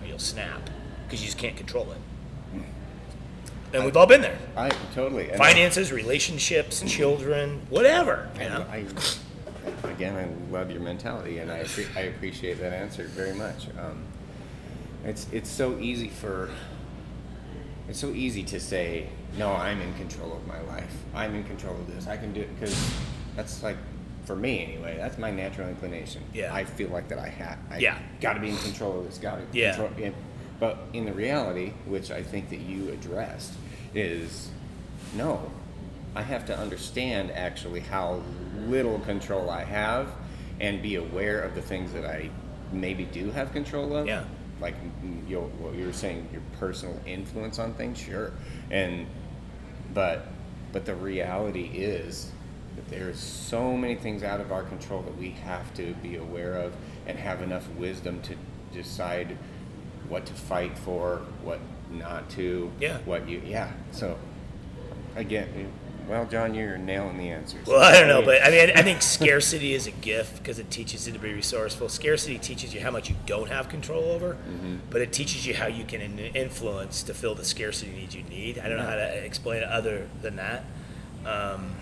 or 0.00 0.06
you'll 0.06 0.18
snap 0.18 0.68
because 1.06 1.20
you 1.20 1.26
just 1.26 1.38
can't 1.38 1.56
control 1.56 1.92
it. 1.92 2.62
and 3.72 3.84
we've 3.84 3.96
all 3.96 4.06
been 4.06 4.20
there. 4.20 4.38
I 4.56 4.70
totally. 4.94 5.28
and 5.30 5.38
Finances, 5.38 5.92
relationships, 5.92 6.82
children, 6.86 7.62
whatever. 7.70 8.28
You 8.34 8.48
know? 8.48 8.66
I, 8.70 8.84
I, 9.84 9.90
again, 9.90 10.16
I 10.16 10.52
love 10.52 10.70
your 10.70 10.80
mentality, 10.80 11.38
and 11.38 11.50
I, 11.50 11.64
I 11.96 12.00
appreciate 12.00 12.60
that 12.60 12.72
answer 12.72 13.04
very 13.04 13.34
much. 13.34 13.68
Um, 13.78 14.04
it's 15.04 15.26
it's 15.32 15.50
so 15.50 15.78
easy 15.78 16.08
for 16.08 16.50
it's 17.88 17.98
so 17.98 18.10
easy 18.10 18.42
to 18.44 18.60
say, 18.60 19.08
no, 19.38 19.52
I'm 19.52 19.80
in 19.80 19.94
control 19.94 20.32
of 20.34 20.46
my 20.46 20.60
life. 20.62 20.92
I'm 21.14 21.34
in 21.34 21.44
control 21.44 21.74
of 21.74 21.86
this. 21.94 22.06
I 22.06 22.16
can 22.16 22.32
do 22.32 22.40
it 22.40 22.54
because 22.58 22.92
that's 23.36 23.62
like 23.62 23.76
for 24.24 24.36
me 24.36 24.62
anyway. 24.62 24.96
That's 24.98 25.18
my 25.18 25.30
natural 25.30 25.68
inclination. 25.68 26.22
Yeah. 26.32 26.54
I 26.54 26.64
feel 26.64 26.90
like 26.90 27.08
that 27.08 27.18
I 27.18 27.28
have. 27.28 27.58
I 27.70 27.78
Yeah. 27.78 27.98
Got 28.20 28.34
to 28.34 28.40
be 28.40 28.50
in 28.50 28.56
control 28.58 29.00
of 29.00 29.06
this. 29.06 29.18
Got 29.18 29.36
to. 29.36 29.58
Yeah. 29.58 29.74
Control, 29.74 29.90
yeah. 29.98 30.10
But 30.60 30.78
in 30.92 31.06
the 31.06 31.12
reality, 31.12 31.72
which 31.86 32.10
I 32.10 32.22
think 32.22 32.50
that 32.50 32.60
you 32.60 32.90
addressed, 32.90 33.52
is 33.94 34.50
no. 35.14 35.50
I 36.14 36.22
have 36.22 36.46
to 36.46 36.56
understand 36.58 37.30
actually 37.32 37.80
how 37.80 38.22
little 38.66 39.00
control 39.00 39.50
I 39.50 39.64
have, 39.64 40.08
and 40.60 40.80
be 40.82 40.96
aware 40.96 41.40
of 41.40 41.54
the 41.54 41.62
things 41.62 41.92
that 41.94 42.04
I 42.04 42.30
maybe 42.70 43.04
do 43.04 43.30
have 43.32 43.52
control 43.52 43.96
of. 43.96 44.06
Yeah. 44.06 44.24
Like 44.60 44.76
you, 45.26 45.40
what 45.40 45.74
you 45.74 45.86
were 45.86 45.92
saying, 45.92 46.28
your 46.32 46.42
personal 46.60 47.00
influence 47.06 47.58
on 47.58 47.74
things, 47.74 47.98
sure, 47.98 48.30
and 48.70 49.06
but 49.94 50.26
but 50.72 50.86
the 50.86 50.94
reality 50.94 51.70
is 51.74 52.30
that 52.76 52.88
there's 52.88 53.18
so 53.20 53.76
many 53.76 53.94
things 53.94 54.22
out 54.22 54.40
of 54.40 54.50
our 54.50 54.62
control 54.62 55.02
that 55.02 55.16
we 55.18 55.30
have 55.30 55.72
to 55.74 55.92
be 56.02 56.16
aware 56.16 56.54
of 56.56 56.72
and 57.06 57.18
have 57.18 57.42
enough 57.42 57.68
wisdom 57.76 58.20
to 58.22 58.34
decide 58.72 59.36
what 60.08 60.24
to 60.26 60.32
fight 60.32 60.78
for, 60.78 61.18
what 61.42 61.60
not 61.90 62.30
to, 62.30 62.70
Yeah. 62.80 62.98
what 63.04 63.28
you 63.28 63.42
yeah. 63.44 63.72
So 63.90 64.16
again, 65.14 65.70
well, 66.08 66.26
John, 66.26 66.54
you're 66.54 66.78
nailing 66.78 67.18
the 67.18 67.28
answers. 67.30 67.66
Well, 67.66 67.80
I 67.80 67.98
don't 67.98 68.08
know, 68.08 68.22
but 68.22 68.42
I 68.44 68.50
mean, 68.50 68.70
I 68.74 68.82
think 68.82 69.02
scarcity 69.18 69.74
is 69.74 69.86
a 69.86 69.90
gift 69.90 70.38
because 70.38 70.58
it 70.58 70.70
teaches 70.70 71.06
you 71.06 71.12
to 71.12 71.18
be 71.18 71.32
resourceful. 71.32 71.88
Scarcity 71.88 72.38
teaches 72.38 72.74
you 72.74 72.80
how 72.80 72.90
much 72.90 73.08
you 73.08 73.16
don't 73.26 73.48
have 73.48 73.68
control 73.68 74.04
over, 74.04 74.36
but 74.90 75.00
it 75.00 75.12
teaches 75.12 75.46
you 75.46 75.54
how 75.54 75.66
you 75.66 75.84
can 75.84 76.00
influence 76.18 77.02
to 77.04 77.14
fill 77.14 77.34
the 77.34 77.44
scarcity 77.44 77.92
needs 77.92 78.14
you 78.14 78.24
need. 78.24 78.58
I 78.58 78.68
don't 78.68 78.78
know 78.78 78.86
how 78.86 78.96
to 78.96 79.24
explain 79.24 79.62
it 79.62 79.68
other 79.68 80.08
than 80.20 80.36
that. 80.36 80.64
Um, 81.24 81.72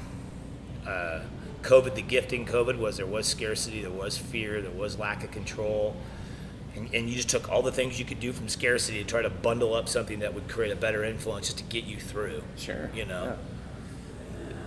uh, 0.86 1.20
COVID, 1.62 1.94
the 1.94 2.02
gift 2.02 2.32
in 2.32 2.46
COVID 2.46 2.78
was 2.78 2.96
there 2.96 3.06
was 3.06 3.26
scarcity, 3.26 3.82
there 3.82 3.90
was 3.90 4.16
fear, 4.16 4.60
there 4.62 4.70
was 4.70 4.98
lack 4.98 5.24
of 5.24 5.30
control. 5.30 5.96
And, 6.76 6.94
and 6.94 7.08
you 7.10 7.16
just 7.16 7.28
took 7.28 7.50
all 7.50 7.62
the 7.62 7.72
things 7.72 7.98
you 7.98 8.04
could 8.04 8.20
do 8.20 8.32
from 8.32 8.48
scarcity 8.48 8.98
to 9.02 9.04
try 9.04 9.22
to 9.22 9.30
bundle 9.30 9.74
up 9.74 9.88
something 9.88 10.20
that 10.20 10.34
would 10.34 10.48
create 10.48 10.70
a 10.72 10.76
better 10.76 11.04
influence 11.04 11.46
just 11.46 11.58
to 11.58 11.64
get 11.64 11.84
you 11.84 11.98
through. 11.98 12.42
sure, 12.56 12.90
You 12.94 13.04
know? 13.06 13.24
Yeah. 13.24 13.36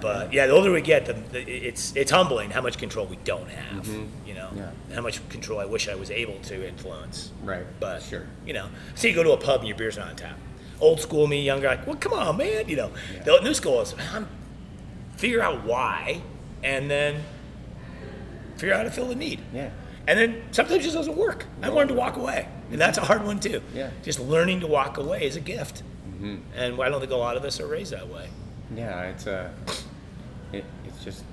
But 0.03 0.33
yeah, 0.33 0.47
the 0.47 0.53
older 0.53 0.69
we 0.71 0.81
get, 0.81 1.05
the, 1.05 1.13
the 1.13 1.39
it's 1.49 1.95
it's 1.95 2.11
humbling 2.11 2.51
how 2.51 2.59
much 2.61 2.77
control 2.77 3.05
we 3.07 3.15
don't 3.23 3.49
have. 3.49 3.87
You 3.87 4.33
know, 4.35 4.49
Mm-hmm. 4.53 4.57
Yeah. 4.57 4.95
how 4.95 5.01
much 5.01 5.27
control 5.29 5.59
I 5.59 5.65
wish 5.65 5.87
I 5.87 5.95
was 5.95 6.11
able 6.11 6.37
to 6.41 6.67
influence. 6.67 7.31
Right. 7.41 7.65
But 7.79 8.03
Sure. 8.03 8.27
you 8.45 8.51
know, 8.53 8.67
say 8.95 9.09
you 9.09 9.15
go 9.15 9.23
to 9.23 9.31
a 9.31 9.37
pub 9.37 9.61
and 9.61 9.67
your 9.69 9.77
beer's 9.77 9.97
not 9.97 10.09
on 10.09 10.15
tap. 10.17 10.37
Old 10.81 10.99
school 10.99 11.25
me, 11.27 11.41
younger, 11.41 11.67
like, 11.69 11.87
well, 11.87 11.95
come 11.95 12.11
on, 12.13 12.35
man. 12.37 12.67
You 12.67 12.75
know, 12.75 12.91
Yeah. 13.15 13.23
the 13.23 13.39
new 13.41 13.53
school 13.53 13.79
is 13.81 13.95
um, 14.13 14.27
figure 15.15 15.41
out 15.41 15.63
why, 15.63 16.21
and 16.63 16.91
then 16.91 17.23
figure 18.57 18.73
out 18.73 18.79
how 18.79 18.83
to 18.83 18.91
fill 18.91 19.07
the 19.07 19.15
need. 19.15 19.39
Yeah. 19.53 19.69
And 20.05 20.19
then 20.19 20.41
sometimes 20.51 20.81
it 20.81 20.83
just 20.83 20.95
doesn't 20.95 21.15
work. 21.15 21.45
I 21.61 21.69
learned 21.69 21.87
to 21.89 21.95
walk 21.95 22.17
away, 22.17 22.47
and 22.71 22.81
that's 22.81 22.97
a 22.97 23.01
hard 23.01 23.23
one 23.23 23.39
too. 23.39 23.61
Yeah. 23.73 23.89
Just 24.03 24.19
learning 24.19 24.59
to 24.59 24.67
walk 24.67 24.97
away 24.97 25.25
is 25.25 25.37
a 25.37 25.41
gift, 25.41 25.81
and 26.21 26.43
I 26.81 26.89
don't 26.89 26.99
think 26.99 27.11
a 27.13 27.15
lot 27.15 27.37
of 27.37 27.45
us 27.45 27.61
are 27.61 27.67
raised 27.67 27.93
that 27.93 28.09
way. 28.09 28.27
Yeah, 28.75 29.03
it's 29.03 29.27
a, 29.27 29.53
it, 30.53 30.65
it's 30.85 31.03
just 31.03 31.23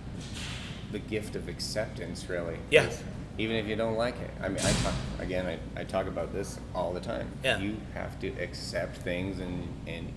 the 0.93 0.99
gift 0.99 1.37
of 1.37 1.49
acceptance, 1.49 2.29
really. 2.29 2.57
Yeah. 2.71 2.87
'Cause 2.87 3.03
Even 3.39 3.57
if 3.57 3.67
you 3.67 3.77
don't 3.77 3.97
like 3.97 4.21
it, 4.21 4.31
I 4.43 4.49
mean, 4.49 4.59
I 4.59 4.73
talk 4.83 4.95
again. 5.19 5.47
I, 5.47 5.81
I 5.81 5.85
talk 5.85 6.07
about 6.07 6.33
this 6.35 6.59
all 6.75 6.93
the 6.93 7.01
time. 7.01 7.31
Yeah. 7.45 7.59
You 7.59 7.77
have 7.95 8.19
to 8.21 8.29
accept 8.43 8.97
things, 8.99 9.39
and 9.39 9.67
and 9.87 10.13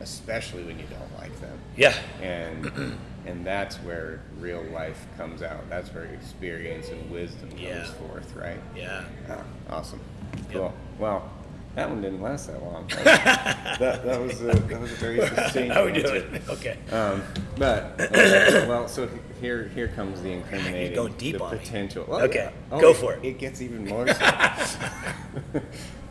especially 0.00 0.62
when 0.64 0.78
you 0.78 0.84
don't 0.90 1.16
like 1.18 1.40
them, 1.40 1.58
Yeah. 1.76 1.94
and 2.20 2.98
and 3.24 3.46
that's 3.46 3.76
where 3.76 4.20
real 4.40 4.62
life 4.64 5.06
comes 5.16 5.40
out. 5.42 5.70
That's 5.70 5.88
where 5.94 6.04
experience 6.04 6.88
and 6.90 7.10
wisdom 7.10 7.48
comes 7.50 7.62
Yeah. 7.62 7.84
forth, 7.92 8.34
right? 8.36 8.60
Yeah. 8.76 9.04
Ah, 9.30 9.44
awesome. 9.70 10.00
Yep. 10.34 10.52
Cool. 10.52 10.74
Well, 10.98 11.30
that 11.76 11.88
one 11.88 12.00
didn't 12.02 12.20
last 12.22 12.48
that 12.48 12.60
long. 12.62 12.86
that, 13.04 14.02
that 14.04 14.20
was 14.20 14.40
a, 14.40 14.46
that 14.46 14.80
was 14.80 14.90
a 14.92 14.96
very 14.96 15.20
succinct 15.20 15.72
How 15.74 15.84
we 15.84 15.92
answer. 15.92 16.20
doing? 16.28 16.42
Okay. 16.48 16.76
Um, 16.90 17.22
but 17.56 18.00
okay, 18.00 18.66
well, 18.66 18.88
so 18.88 19.08
here 19.40 19.68
here 19.74 19.88
comes 19.88 20.20
the 20.22 20.32
incriminating, 20.32 20.94
You're 20.94 21.04
going 21.06 21.18
deep 21.18 21.36
the 21.38 21.44
on 21.44 21.52
me. 21.52 21.58
potential. 21.58 22.04
Well, 22.08 22.22
Okay, 22.22 22.50
yeah. 22.72 22.80
go 22.80 22.92
for 22.94 23.12
it. 23.14 23.24
It 23.24 23.38
gets 23.38 23.60
even 23.62 23.84
more. 23.86 24.06
So. 24.16 25.60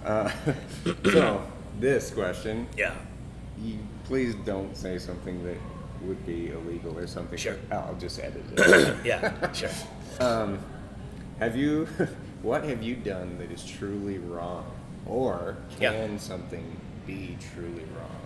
uh, 0.06 0.32
so 1.04 1.44
this 1.80 2.12
question, 2.12 2.68
Yeah. 2.78 2.94
you, 3.60 3.80
please 4.04 4.36
don't 4.46 4.78
say 4.78 5.00
something 5.00 5.44
that 5.44 5.58
would 6.04 6.24
be 6.28 6.52
illegal 6.52 6.96
or 6.98 7.08
something. 7.08 7.38
Sure. 7.40 7.56
I'll 7.72 7.96
just 8.00 8.20
edit 8.20 8.44
it. 8.56 8.96
Yeah. 9.04 9.52
Sure. 9.52 9.70
um, 10.20 10.60
have 11.40 11.56
you? 11.56 11.88
What 12.44 12.64
have 12.66 12.84
you 12.84 12.96
done 12.96 13.40
that 13.40 13.52
is 13.52 13.66
truly 13.66 14.20
wrong, 14.20 14.66
or 15.08 15.58
Yeah. 15.80 15.92
can 15.92 16.20
something 16.20 16.80
be 17.06 17.38
truly 17.54 17.84
wrong? 17.98 18.22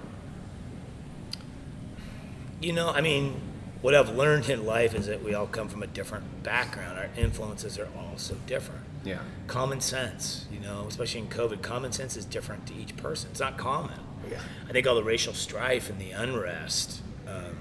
You 2.61 2.73
know, 2.73 2.89
I 2.89 3.01
mean, 3.01 3.39
what 3.81 3.95
I've 3.95 4.09
learned 4.09 4.49
in 4.49 4.65
life 4.65 4.93
is 4.93 5.05
that 5.07 5.23
we 5.23 5.33
all 5.33 5.47
come 5.47 5.69
from 5.69 5.81
a 5.83 5.87
different 5.87 6.43
background. 6.43 6.97
Our 6.99 7.09
influences 7.17 7.79
are 7.79 7.87
all 7.97 8.17
so 8.17 8.35
different. 8.45 8.81
Yeah. 9.05 9.19
Common 9.47 9.79
sense, 9.79 10.45
you 10.51 10.59
know, 10.59 10.85
especially 10.89 11.21
in 11.21 11.27
COVID, 11.29 11.61
common 11.61 11.93
sense 11.93 12.17
is 12.17 12.25
different 12.25 12.67
to 12.67 12.73
each 12.75 12.97
person. 12.97 13.29
It's 13.31 13.39
not 13.39 13.57
common. 13.57 13.97
Yeah. 14.29 14.39
I 14.67 14.73
think 14.73 14.85
all 14.85 14.95
the 14.95 15.03
racial 15.03 15.33
strife 15.33 15.89
and 15.89 15.99
the 15.99 16.11
unrest, 16.11 17.01
um, 17.25 17.55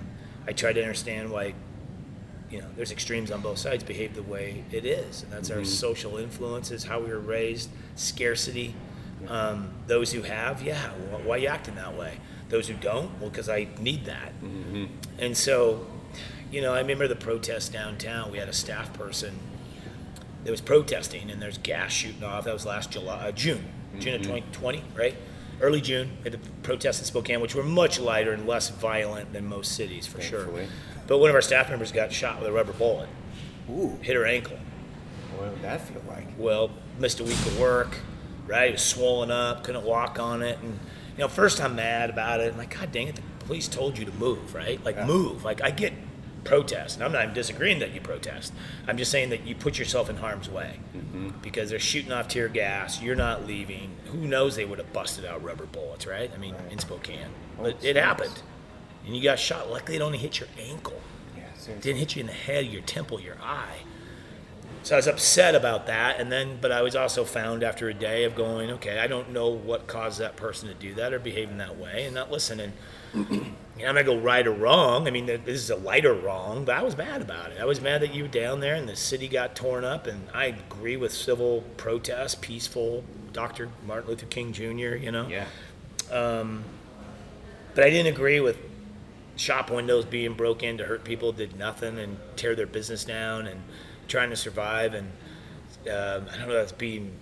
I 0.48 0.52
try 0.52 0.72
to 0.72 0.80
understand 0.80 1.30
why, 1.30 1.54
you 2.50 2.58
know, 2.58 2.66
there's 2.74 2.90
extremes 2.90 3.30
on 3.30 3.40
both 3.40 3.58
sides 3.58 3.84
behave 3.84 4.16
the 4.16 4.22
way 4.24 4.64
it 4.72 4.84
is. 4.84 5.22
And 5.22 5.30
that's 5.32 5.50
our 5.52 5.64
social 5.64 6.16
influences, 6.16 6.82
how 6.84 6.98
we 6.98 7.10
were 7.10 7.20
raised, 7.20 7.70
scarcity. 7.94 8.74
Um, 9.26 9.70
those 9.86 10.12
who 10.12 10.22
have, 10.22 10.62
yeah, 10.62 10.88
wh- 10.90 11.26
why 11.26 11.34
are 11.36 11.38
you 11.38 11.48
acting 11.48 11.74
that 11.74 11.96
way? 11.96 12.18
Those 12.48 12.68
who 12.68 12.74
don't, 12.74 13.10
well, 13.20 13.30
because 13.30 13.48
I 13.48 13.68
need 13.78 14.04
that. 14.06 14.32
And 15.18 15.36
so, 15.36 15.86
you 16.50 16.60
know, 16.62 16.72
I 16.72 16.78
remember 16.80 17.08
the 17.08 17.16
protest 17.16 17.72
downtown. 17.72 18.30
We 18.30 18.38
had 18.38 18.48
a 18.48 18.52
staff 18.52 18.92
person 18.94 19.38
that 20.44 20.50
was 20.50 20.60
protesting, 20.60 21.30
and 21.30 21.42
there's 21.42 21.58
gas 21.58 21.92
shooting 21.92 22.22
off. 22.24 22.44
That 22.44 22.54
was 22.54 22.64
last 22.64 22.90
July, 22.90 23.28
uh, 23.28 23.32
June, 23.32 23.64
June 23.98 24.14
of 24.14 24.22
2020, 24.22 24.82
right? 24.94 25.14
Early 25.60 25.80
June, 25.80 26.10
we 26.18 26.30
had 26.30 26.40
the 26.40 26.50
protests 26.62 27.00
in 27.00 27.04
Spokane, 27.04 27.40
which 27.40 27.54
were 27.54 27.64
much 27.64 27.98
lighter 27.98 28.32
and 28.32 28.46
less 28.46 28.68
violent 28.70 29.32
than 29.32 29.44
most 29.46 29.72
cities, 29.72 30.06
for 30.06 30.20
sure. 30.20 30.46
But 31.08 31.18
one 31.18 31.28
of 31.30 31.34
our 31.34 31.42
staff 31.42 31.68
members 31.68 31.90
got 31.90 32.12
shot 32.12 32.38
with 32.38 32.48
a 32.48 32.52
rubber 32.52 32.72
bullet, 32.72 33.08
Ooh. 33.68 33.98
hit 34.00 34.14
her 34.14 34.24
ankle. 34.24 34.56
What 35.36 35.50
would 35.50 35.62
that 35.62 35.80
feel 35.80 36.02
like? 36.08 36.26
Well, 36.38 36.70
missed 36.98 37.20
a 37.20 37.24
week 37.24 37.38
of 37.46 37.58
work, 37.58 37.98
right? 38.48 38.70
It 38.70 38.72
was 38.72 38.82
swollen 38.82 39.30
up, 39.30 39.62
couldn't 39.62 39.84
walk 39.84 40.18
on 40.18 40.42
it. 40.42 40.58
And, 40.60 40.78
you 41.16 41.18
know, 41.18 41.28
first 41.28 41.62
I'm 41.62 41.76
mad 41.76 42.10
about 42.10 42.40
it. 42.40 42.52
I'm 42.52 42.58
like, 42.58 42.76
God 42.76 42.90
dang 42.90 43.08
it, 43.08 43.16
the 43.16 43.22
police 43.44 43.68
told 43.68 43.98
you 43.98 44.04
to 44.04 44.12
move, 44.12 44.54
right? 44.54 44.82
Like, 44.84 44.96
Yeah. 44.96 45.06
move. 45.06 45.44
Like, 45.44 45.62
I 45.62 45.70
get 45.70 45.92
protest, 46.44 46.96
and 46.96 47.04
I'm 47.04 47.12
not 47.12 47.24
even 47.24 47.34
disagreeing 47.34 47.78
that 47.80 47.92
you 47.92 48.00
protest. 48.00 48.54
I'm 48.86 48.96
just 48.96 49.10
saying 49.10 49.30
that 49.30 49.46
you 49.46 49.54
put 49.54 49.78
yourself 49.78 50.08
in 50.08 50.16
harm's 50.16 50.48
way 50.48 50.80
mm-hmm. 50.96 51.30
because 51.42 51.68
they're 51.68 51.78
shooting 51.78 52.10
off 52.12 52.28
tear 52.28 52.48
gas. 52.48 53.02
You're 53.02 53.16
not 53.16 53.46
leaving. 53.46 53.96
Who 54.06 54.18
knows 54.18 54.56
they 54.56 54.64
would 54.64 54.78
have 54.78 54.92
busted 54.92 55.24
out 55.26 55.42
rubber 55.42 55.66
bullets, 55.66 56.06
right? 56.06 56.30
I 56.34 56.38
mean, 56.38 56.54
in 56.70 56.78
Spokane. 56.78 57.28
Well, 57.58 57.72
But 57.72 57.84
it 57.84 57.96
happened. 57.96 58.42
And 59.04 59.14
you 59.14 59.22
got 59.22 59.38
shot. 59.38 59.70
Luckily, 59.70 59.96
it 59.96 60.02
only 60.02 60.18
hit 60.18 60.40
your 60.40 60.48
ankle 60.58 61.00
Yeah, 61.36 61.72
it 61.72 61.80
didn't 61.82 61.98
hit 61.98 62.16
you 62.16 62.20
in 62.20 62.26
the 62.26 62.32
head, 62.32 62.66
your 62.66 62.82
temple, 62.82 63.20
your 63.20 63.36
eye. 63.42 63.78
So 64.88 64.94
I 64.94 64.96
was 64.96 65.06
upset 65.06 65.54
about 65.54 65.88
that, 65.88 66.18
and 66.18 66.32
then, 66.32 66.56
but 66.62 66.72
I 66.72 66.80
was 66.80 66.96
also 66.96 67.22
found 67.22 67.62
after 67.62 67.90
a 67.90 67.92
day 67.92 68.24
of 68.24 68.34
going, 68.34 68.70
okay, 68.70 68.98
I 68.98 69.06
don't 69.06 69.32
know 69.32 69.50
what 69.50 69.86
caused 69.86 70.18
that 70.20 70.34
person 70.34 70.66
to 70.66 70.74
do 70.74 70.94
that 70.94 71.12
or 71.12 71.18
behave 71.18 71.50
in 71.50 71.58
that 71.58 71.76
way, 71.76 72.06
and 72.06 72.14
not 72.14 72.30
listening. 72.30 72.72
You 73.12 73.20
know, 73.84 73.90
I'm 73.90 73.94
not 73.96 74.06
gonna 74.06 74.16
go 74.16 74.18
right 74.18 74.46
or 74.46 74.52
wrong. 74.52 75.06
I 75.06 75.10
mean, 75.10 75.26
this 75.26 75.44
is 75.46 75.68
a 75.68 75.76
lighter 75.76 76.14
wrong, 76.14 76.64
but 76.64 76.74
I 76.74 76.82
was 76.82 76.96
mad 76.96 77.20
about 77.20 77.52
it. 77.52 77.60
I 77.60 77.66
was 77.66 77.82
mad 77.82 78.00
that 78.00 78.14
you 78.14 78.22
were 78.22 78.30
down 78.30 78.60
there 78.60 78.74
and 78.76 78.88
the 78.88 78.96
city 78.96 79.28
got 79.28 79.54
torn 79.54 79.84
up, 79.84 80.06
and 80.06 80.26
I 80.32 80.46
agree 80.46 80.96
with 80.96 81.12
civil 81.12 81.64
protest, 81.76 82.40
peaceful. 82.40 83.04
Dr. 83.34 83.68
Martin 83.86 84.08
Luther 84.08 84.24
King 84.24 84.54
Jr. 84.54 84.96
You 84.96 85.12
know, 85.12 85.28
Yeah. 85.28 85.44
Um, 86.10 86.64
but 87.74 87.84
I 87.84 87.90
didn't 87.90 88.14
agree 88.14 88.40
with 88.40 88.56
shop 89.36 89.70
windows 89.70 90.06
being 90.06 90.32
broke 90.32 90.62
in 90.62 90.78
to 90.78 90.84
hurt 90.84 91.04
people 91.04 91.32
did 91.32 91.58
nothing 91.58 91.98
and 91.98 92.16
tear 92.36 92.56
their 92.56 92.66
business 92.66 93.04
down 93.04 93.46
and 93.46 93.60
trying 94.08 94.30
to 94.30 94.36
survive. 94.36 94.94
And 94.94 95.06
um, 95.90 96.26
I 96.32 96.36
don't 96.38 96.48
know 96.48 96.54
if 96.54 96.60
that's 96.68 96.72
being 96.72 97.12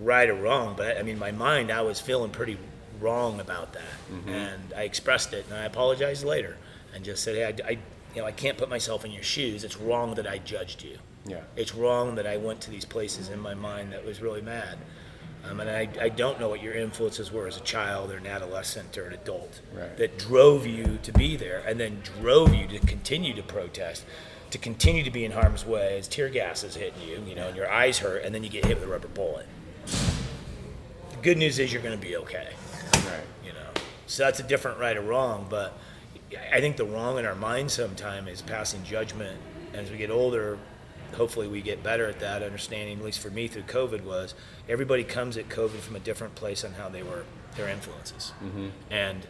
right 0.00 0.28
or 0.28 0.34
wrong, 0.34 0.74
but 0.76 0.96
I 0.98 1.02
mean, 1.02 1.18
my 1.18 1.32
mind, 1.32 1.70
I 1.70 1.82
was 1.82 2.00
feeling 2.00 2.30
pretty 2.30 2.58
wrong 3.00 3.40
about 3.40 3.72
that, 3.74 3.82
Mm-hmm. 4.10 4.28
and 4.30 4.62
I 4.74 4.82
expressed 4.84 5.32
it, 5.34 5.44
and 5.50 5.58
I 5.58 5.64
apologized 5.64 6.24
later, 6.24 6.56
and 6.94 7.04
just 7.04 7.22
said, 7.24 7.34
hey, 7.34 7.44
I, 7.64 7.68
I, 7.68 7.70
you 8.14 8.22
know, 8.22 8.24
I 8.26 8.32
can't 8.32 8.56
put 8.56 8.70
myself 8.70 9.04
in 9.04 9.10
your 9.10 9.22
shoes. 9.22 9.64
It's 9.64 9.76
wrong 9.76 10.14
that 10.14 10.26
I 10.26 10.38
judged 10.38 10.82
you. 10.82 10.98
Yeah. 11.26 11.40
It's 11.56 11.74
wrong 11.74 12.14
that 12.14 12.26
I 12.26 12.36
went 12.38 12.60
to 12.62 12.70
these 12.70 12.84
places 12.86 13.28
in 13.28 13.38
my 13.40 13.52
mind 13.54 13.92
that 13.92 14.04
was 14.06 14.22
really 14.22 14.40
mad. 14.42 14.78
Um, 15.44 15.60
and 15.60 15.68
I, 15.68 15.88
I 16.00 16.08
don't 16.08 16.40
know 16.40 16.48
what 16.48 16.62
your 16.62 16.72
influences 16.74 17.30
were 17.30 17.46
as 17.46 17.56
a 17.56 17.60
child 17.60 18.10
or 18.10 18.16
an 18.16 18.26
adolescent 18.26 18.96
or 18.96 19.06
an 19.08 19.12
adult 19.14 19.60
Right. 19.74 19.96
that 19.98 20.18
drove 20.18 20.66
you 20.66 20.98
to 21.02 21.12
be 21.12 21.36
there 21.36 21.62
and 21.66 21.78
then 21.78 22.00
drove 22.20 22.54
you 22.54 22.66
to 22.68 22.78
continue 22.86 23.34
to 23.34 23.42
protest, 23.42 24.04
to 24.56 24.62
continue 24.62 25.02
to 25.02 25.10
be 25.10 25.24
in 25.24 25.32
harm's 25.32 25.66
way 25.66 25.98
as 25.98 26.08
tear 26.08 26.30
gas 26.30 26.64
is 26.64 26.74
hitting 26.74 27.06
you, 27.06 27.22
you 27.28 27.34
know, 27.34 27.48
and 27.48 27.56
your 27.56 27.70
eyes 27.70 27.98
hurt, 27.98 28.24
and 28.24 28.34
then 28.34 28.42
you 28.42 28.48
get 28.48 28.64
hit 28.64 28.76
with 28.80 28.88
a 28.88 28.90
rubber 28.90 29.08
bullet. 29.08 29.46
The 29.84 31.16
good 31.22 31.36
news 31.36 31.58
is 31.58 31.72
you're 31.72 31.82
going 31.82 31.98
to 31.98 32.06
be 32.06 32.16
okay 32.16 32.48
Right. 32.94 33.20
you 33.44 33.52
know. 33.52 33.68
So 34.06 34.24
that's 34.24 34.40
a 34.40 34.42
different 34.42 34.78
right 34.78 34.96
or 34.96 35.02
wrong, 35.02 35.46
but 35.50 35.78
I 36.52 36.60
think 36.60 36.78
the 36.78 36.86
wrong 36.86 37.18
in 37.18 37.26
our 37.26 37.34
mind 37.34 37.70
sometimes 37.70 38.30
is 38.30 38.42
passing 38.42 38.82
judgment. 38.82 39.38
As 39.74 39.90
we 39.90 39.98
get 39.98 40.10
older, 40.10 40.58
hopefully 41.16 41.48
we 41.48 41.60
get 41.60 41.82
better 41.82 42.06
at 42.06 42.20
that 42.20 42.42
understanding. 42.42 42.98
At 42.98 43.04
least 43.04 43.20
for 43.20 43.30
me 43.30 43.48
through 43.48 43.64
COVID 43.64 44.04
was 44.04 44.34
everybody 44.70 45.04
comes 45.04 45.36
at 45.36 45.50
COVID 45.50 45.80
from 45.80 45.96
a 45.96 46.00
different 46.00 46.34
place 46.34 46.64
on 46.64 46.72
how 46.72 46.88
they 46.88 47.02
were 47.02 47.24
their 47.56 47.68
influences, 47.68 48.32
mm-hmm. 48.42 48.68
and 48.90 49.26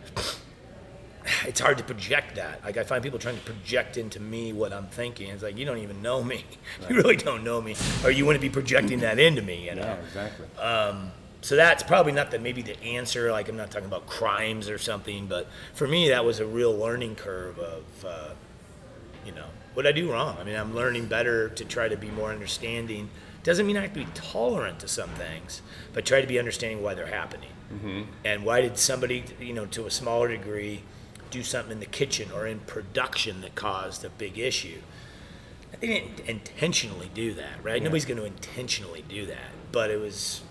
it's 1.44 1.60
hard 1.60 1.78
to 1.78 1.84
project 1.84 2.36
that. 2.36 2.64
Like 2.64 2.76
I 2.76 2.84
find 2.84 3.02
people 3.02 3.18
trying 3.18 3.36
to 3.36 3.42
project 3.42 3.96
into 3.96 4.20
me 4.20 4.52
what 4.52 4.72
I'm 4.72 4.86
thinking. 4.86 5.28
It's 5.30 5.42
like 5.42 5.56
you 5.56 5.64
don't 5.64 5.78
even 5.78 6.02
know 6.02 6.22
me. 6.22 6.44
You 6.88 6.96
really 6.96 7.16
don't 7.16 7.42
know 7.42 7.60
me, 7.60 7.74
or 8.04 8.10
you 8.10 8.24
wouldn't 8.26 8.42
be 8.42 8.50
projecting 8.50 9.00
that 9.00 9.18
into 9.18 9.42
me. 9.42 9.64
You 9.66 9.74
know. 9.76 9.82
Yeah, 9.82 9.94
exactly. 9.96 10.46
So 11.42 11.54
that's 11.54 11.82
probably 11.84 12.12
not 12.12 12.30
the 12.32 12.38
maybe 12.38 12.62
the 12.62 12.80
answer. 12.82 13.30
Like 13.30 13.48
I'm 13.48 13.56
not 13.56 13.70
talking 13.70 13.86
about 13.86 14.06
crimes 14.06 14.68
or 14.68 14.78
something, 14.78 15.26
but 15.26 15.46
for 15.74 15.86
me 15.86 16.08
that 16.08 16.24
was 16.24 16.40
a 16.40 16.46
real 16.46 16.76
learning 16.76 17.14
curve 17.16 17.58
of, 17.58 17.84
uh, 18.04 18.30
you 19.24 19.32
know, 19.32 19.46
what 19.74 19.86
I 19.86 19.92
do 19.92 20.10
wrong. 20.10 20.36
I 20.40 20.44
mean, 20.44 20.56
I'm 20.56 20.74
learning 20.74 21.06
better 21.06 21.48
to 21.50 21.64
try 21.64 21.86
to 21.88 21.96
be 21.96 22.10
more 22.10 22.30
understanding. 22.32 23.10
Doesn't 23.44 23.64
mean 23.66 23.76
I 23.76 23.82
have 23.82 23.92
to 23.94 24.00
be 24.00 24.06
tolerant 24.14 24.80
to 24.80 24.88
some 24.88 25.10
things, 25.10 25.62
but 25.92 26.04
try 26.04 26.20
to 26.20 26.26
be 26.26 26.38
understanding 26.38 26.82
why 26.82 26.94
they're 26.94 27.06
happening. 27.06 27.50
And 28.24 28.44
why 28.44 28.60
did 28.60 28.76
somebody, 28.78 29.24
you 29.40 29.52
know, 29.52 29.66
to 29.66 29.86
a 29.86 29.90
smaller 29.90 30.28
degree, 30.28 30.82
do 31.30 31.42
something 31.42 31.72
in 31.72 31.80
the 31.80 31.86
kitchen 31.86 32.30
or 32.32 32.46
in 32.46 32.60
production 32.60 33.40
that 33.40 33.54
caused 33.54 34.04
a 34.04 34.10
big 34.10 34.38
issue? 34.38 34.80
They 35.80 35.86
didn't 35.88 36.20
intentionally 36.20 37.10
do 37.12 37.34
that, 37.34 37.62
right? 37.62 37.82
Nobody's 37.82 38.04
going 38.06 38.18
to 38.18 38.24
intentionally 38.24 39.04
do 39.08 39.26
that, 39.26 39.50
but 39.72 39.90
it 39.90 40.00
was 40.00 40.42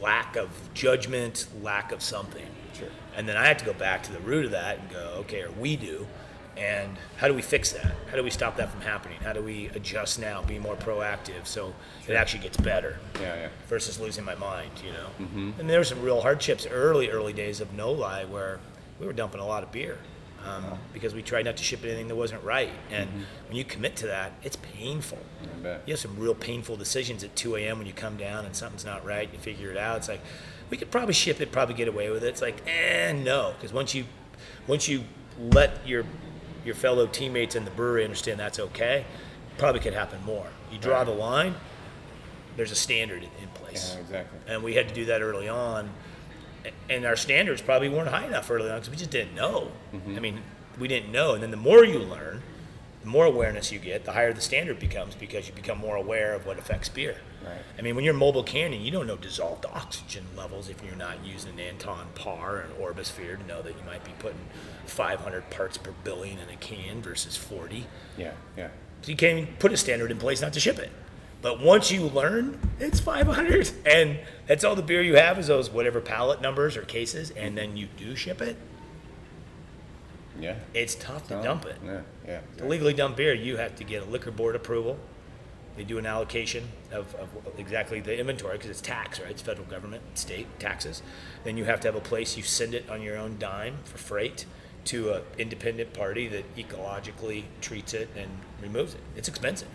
lack 0.00 0.36
of 0.36 0.48
judgment, 0.74 1.46
lack 1.62 1.92
of 1.92 2.02
something. 2.02 2.46
Sure. 2.72 2.88
And 3.16 3.28
then 3.28 3.36
I 3.36 3.46
had 3.46 3.58
to 3.58 3.64
go 3.64 3.72
back 3.72 4.02
to 4.04 4.12
the 4.12 4.20
root 4.20 4.46
of 4.46 4.52
that 4.52 4.78
and 4.78 4.90
go, 4.90 5.14
okay, 5.18 5.42
or 5.42 5.50
we 5.50 5.76
do, 5.76 6.06
and 6.56 6.96
how 7.18 7.28
do 7.28 7.34
we 7.34 7.42
fix 7.42 7.72
that? 7.72 7.92
How 8.10 8.16
do 8.16 8.24
we 8.24 8.30
stop 8.30 8.56
that 8.56 8.70
from 8.70 8.80
happening? 8.80 9.18
How 9.20 9.32
do 9.32 9.42
we 9.42 9.68
adjust 9.74 10.18
now, 10.18 10.42
be 10.42 10.58
more 10.58 10.76
proactive 10.76 11.46
so 11.46 11.74
it 12.06 12.14
actually 12.14 12.42
gets 12.42 12.56
better 12.56 12.98
Yeah, 13.20 13.34
yeah. 13.36 13.48
versus 13.68 14.00
losing 14.00 14.24
my 14.24 14.34
mind, 14.34 14.70
you 14.84 14.92
know? 14.92 15.08
Mm-hmm. 15.20 15.60
And 15.60 15.70
there 15.70 15.78
were 15.78 15.84
some 15.84 16.02
real 16.02 16.20
hardships 16.20 16.66
early, 16.66 17.10
early 17.10 17.32
days 17.32 17.60
of 17.60 17.72
No-Li 17.74 18.24
where 18.24 18.58
we 19.00 19.06
were 19.06 19.12
dumping 19.12 19.40
a 19.40 19.46
lot 19.46 19.62
of 19.62 19.72
beer. 19.72 19.98
Um, 20.46 20.78
because 20.94 21.14
we 21.14 21.20
tried 21.22 21.44
not 21.46 21.56
to 21.56 21.64
ship 21.64 21.80
anything 21.82 22.06
that 22.08 22.14
wasn't 22.14 22.42
right, 22.44 22.70
and 22.92 23.10
when 23.48 23.56
you 23.56 23.64
commit 23.64 23.96
to 23.96 24.06
that, 24.06 24.32
it's 24.44 24.54
painful. 24.56 25.18
You 25.64 25.80
have 25.94 25.98
some 25.98 26.16
real 26.16 26.34
painful 26.34 26.76
decisions 26.76 27.24
at 27.24 27.34
2 27.34 27.56
a.m. 27.56 27.78
when 27.78 27.88
you 27.88 27.92
come 27.92 28.16
down 28.16 28.46
and 28.46 28.54
something's 28.54 28.84
not 28.84 29.04
right. 29.04 29.28
You 29.32 29.38
figure 29.40 29.70
it 29.72 29.76
out. 29.76 29.96
It's 29.98 30.08
like 30.08 30.20
we 30.70 30.76
could 30.76 30.92
probably 30.92 31.12
ship 31.12 31.40
it, 31.40 31.50
probably 31.50 31.74
get 31.74 31.88
away 31.88 32.08
with 32.10 32.22
it. 32.22 32.28
It's 32.28 32.40
like, 32.40 32.62
eh, 32.68 33.12
no, 33.12 33.52
because 33.58 33.72
once 33.72 33.96
you 33.96 34.04
once 34.68 34.88
you 34.88 35.02
let 35.38 35.86
your 35.86 36.04
your 36.64 36.76
fellow 36.76 37.08
teammates 37.08 37.56
in 37.56 37.64
the 37.64 37.70
brewery 37.72 38.04
understand 38.04 38.38
that's 38.38 38.60
okay, 38.60 39.04
probably 39.58 39.80
could 39.80 39.92
happen 39.92 40.22
more. 40.24 40.46
You 40.70 40.78
draw 40.78 40.98
Right. 40.98 41.04
the 41.06 41.12
line. 41.12 41.54
There's 42.56 42.70
a 42.72 42.76
standard 42.76 43.24
in, 43.24 43.30
in 43.42 43.48
place, 43.54 43.92
Yeah, 43.94 44.00
exactly. 44.02 44.38
and 44.46 44.62
we 44.62 44.74
had 44.74 44.88
to 44.88 44.94
do 44.94 45.04
that 45.06 45.20
early 45.20 45.48
on. 45.48 45.90
And 46.88 47.04
our 47.04 47.16
standards 47.16 47.62
probably 47.62 47.88
weren't 47.88 48.08
high 48.08 48.26
enough 48.26 48.50
early 48.50 48.70
on 48.70 48.76
because 48.76 48.90
we 48.90 48.96
just 48.96 49.10
didn't 49.10 49.34
know. 49.34 49.70
Mm-hmm. 49.92 50.16
I 50.16 50.20
mean, 50.20 50.42
we 50.78 50.88
didn't 50.88 51.10
know, 51.10 51.34
and 51.34 51.42
then 51.42 51.50
the 51.50 51.56
more 51.56 51.84
you 51.84 51.98
learn, 51.98 52.42
the 53.02 53.08
more 53.08 53.24
awareness 53.24 53.72
you 53.72 53.78
get, 53.78 54.04
the 54.04 54.12
higher 54.12 54.32
the 54.32 54.40
standard 54.40 54.78
becomes 54.78 55.14
because 55.14 55.48
you 55.48 55.54
become 55.54 55.78
more 55.78 55.96
aware 55.96 56.34
of 56.34 56.46
what 56.46 56.58
affects 56.58 56.88
beer. 56.88 57.16
Right. 57.44 57.58
I 57.78 57.82
mean, 57.82 57.94
when 57.94 58.04
you're 58.04 58.14
mobile 58.14 58.42
canning, 58.42 58.80
you 58.82 58.90
don't 58.90 59.06
know 59.06 59.16
dissolved 59.16 59.64
oxygen 59.66 60.24
levels 60.36 60.68
if 60.68 60.82
you're 60.84 60.96
not 60.96 61.24
using 61.24 61.52
an 61.52 61.60
Anton 61.60 62.08
Paar 62.14 62.58
and 62.58 62.72
Orbisphere 62.74 63.38
to 63.38 63.46
know 63.46 63.62
that 63.62 63.70
you 63.70 63.84
might 63.86 64.04
be 64.04 64.12
putting 64.18 64.40
500 64.86 65.48
parts 65.50 65.78
per 65.78 65.92
billion 66.04 66.38
in 66.38 66.48
a 66.48 66.56
can 66.56 67.00
versus 67.00 67.36
40. 67.36 67.86
Yeah, 68.16 68.32
yeah. 68.56 68.68
So 69.02 69.10
you 69.10 69.16
can't 69.16 69.38
even 69.38 69.54
put 69.58 69.72
a 69.72 69.76
standard 69.76 70.10
in 70.10 70.18
place 70.18 70.42
not 70.42 70.52
to 70.54 70.60
ship 70.60 70.78
it. 70.78 70.90
But 71.40 71.60
once 71.60 71.92
you 71.92 72.02
learn, 72.06 72.58
it's 72.80 72.98
500, 72.98 73.70
and 73.86 74.18
that's 74.46 74.64
all 74.64 74.74
the 74.74 74.82
beer 74.82 75.02
you 75.02 75.16
have 75.16 75.38
is 75.38 75.46
those 75.46 75.70
whatever 75.70 76.00
pallet 76.00 76.40
numbers 76.40 76.76
or 76.76 76.82
cases, 76.82 77.30
and 77.30 77.56
then 77.56 77.76
you 77.76 77.88
do 77.96 78.16
ship 78.16 78.42
it. 78.42 78.56
Yeah. 80.40 80.56
It's 80.74 80.94
tough 80.94 81.28
to 81.28 81.40
dump 81.42 81.64
it. 81.66 81.76
Yeah, 81.84 82.00
yeah. 82.26 82.40
To 82.58 82.66
legally 82.66 82.92
dump 82.92 83.16
beer, 83.16 83.34
you 83.34 83.56
have 83.56 83.76
to 83.76 83.84
get 83.84 84.02
a 84.02 84.06
liquor 84.06 84.30
board 84.30 84.56
approval. 84.56 84.98
They 85.76 85.84
do 85.84 85.98
an 85.98 86.06
allocation 86.06 86.64
of, 86.90 87.14
of 87.14 87.28
exactly 87.56 88.00
the 88.00 88.18
inventory 88.18 88.56
because 88.56 88.70
it's 88.70 88.80
tax, 88.80 89.20
right? 89.20 89.30
It's 89.30 89.42
federal 89.42 89.66
government, 89.66 90.02
state 90.14 90.46
taxes. 90.58 91.02
Then 91.44 91.56
you 91.56 91.66
have 91.66 91.78
to 91.80 91.88
have 91.88 91.94
a 91.94 92.00
place 92.00 92.36
you 92.36 92.42
send 92.42 92.74
it 92.74 92.88
on 92.90 93.00
your 93.00 93.16
own 93.16 93.36
dime 93.38 93.76
for 93.84 93.96
freight 93.96 94.44
to 94.86 95.12
an 95.12 95.22
independent 95.38 95.92
party 95.92 96.26
that 96.28 96.56
ecologically 96.56 97.44
treats 97.60 97.94
it 97.94 98.08
and 98.16 98.28
removes 98.60 98.94
it. 98.94 99.00
It's 99.16 99.28
expensive. 99.28 99.68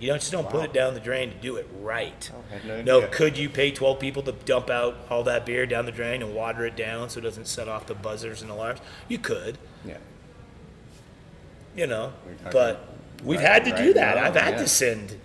You 0.00 0.08
don't 0.08 0.20
just 0.20 0.30
don't 0.32 0.48
put 0.48 0.64
it 0.64 0.72
down 0.72 0.94
the 0.94 1.00
drain 1.00 1.30
to 1.30 1.36
do 1.36 1.56
it 1.56 1.66
right. 1.80 2.30
No 2.64 2.82
no, 2.82 3.06
could 3.08 3.36
you 3.36 3.48
pay 3.48 3.70
12 3.72 3.98
people 3.98 4.22
to 4.22 4.32
dump 4.32 4.70
out 4.70 4.96
all 5.10 5.24
that 5.24 5.44
beer 5.44 5.66
down 5.66 5.86
the 5.86 5.92
drain 5.92 6.22
and 6.22 6.34
water 6.34 6.64
it 6.66 6.76
down 6.76 7.10
so 7.10 7.18
it 7.18 7.22
doesn't 7.22 7.46
set 7.48 7.68
off 7.68 7.86
the 7.86 7.94
buzzers 7.94 8.40
and 8.42 8.50
alarms? 8.50 8.80
You 9.08 9.18
could 9.18 9.58
Yeah. 9.84 9.96
you 11.74 11.86
know. 11.86 12.12
But 12.50 12.88
we've 13.24 13.38
right- 13.40 13.48
had 13.48 13.64
to 13.64 13.76
do 13.76 13.92
that. 13.94 14.16
now, 14.16 14.24
I've 14.24 14.34
had 14.36 14.54
yeah. 14.54 14.58
to 14.62 14.68
send 14.68 15.18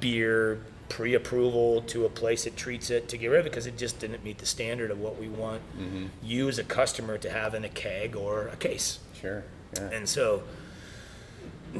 beer 0.00 0.60
pre-approval 0.88 1.82
to 1.82 2.04
a 2.04 2.08
place 2.08 2.44
that 2.44 2.56
treats 2.56 2.90
it 2.90 3.08
to 3.08 3.16
get 3.16 3.26
rid 3.28 3.40
of 3.40 3.46
it 3.46 3.50
because 3.50 3.66
it 3.66 3.76
just 3.76 3.98
didn't 3.98 4.22
meet 4.24 4.38
the 4.38 4.46
standard 4.46 4.90
of 4.90 4.98
what 5.00 5.18
we 5.18 5.28
want 5.28 5.60
Mm-hmm. 5.78 6.06
you 6.22 6.48
as 6.48 6.58
a 6.58 6.64
customer 6.64 7.18
to 7.18 7.30
have 7.30 7.54
in 7.54 7.64
a 7.64 7.68
keg 7.68 8.14
or 8.16 8.48
a 8.48 8.56
case. 8.56 9.00
Sure. 9.20 9.44
Yeah. 9.74 9.90
And 9.90 10.08
so, 10.08 10.42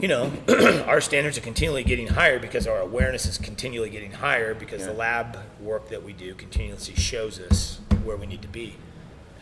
you 0.00 0.08
know, 0.08 0.32
our 0.86 1.00
standards 1.00 1.38
are 1.38 1.42
continually 1.42 1.84
getting 1.84 2.08
higher 2.08 2.38
because 2.38 2.66
our 2.66 2.78
awareness 2.80 3.26
is 3.26 3.38
continually 3.38 3.90
getting 3.90 4.12
higher 4.12 4.54
because 4.54 4.84
the 4.84 4.92
lab 4.92 5.38
work 5.60 5.88
that 5.90 6.02
we 6.02 6.12
do 6.12 6.34
continuously 6.34 6.94
shows 6.94 7.38
us 7.40 7.80
where 8.02 8.16
we 8.16 8.26
need 8.26 8.42
to 8.42 8.48
be. 8.48 8.74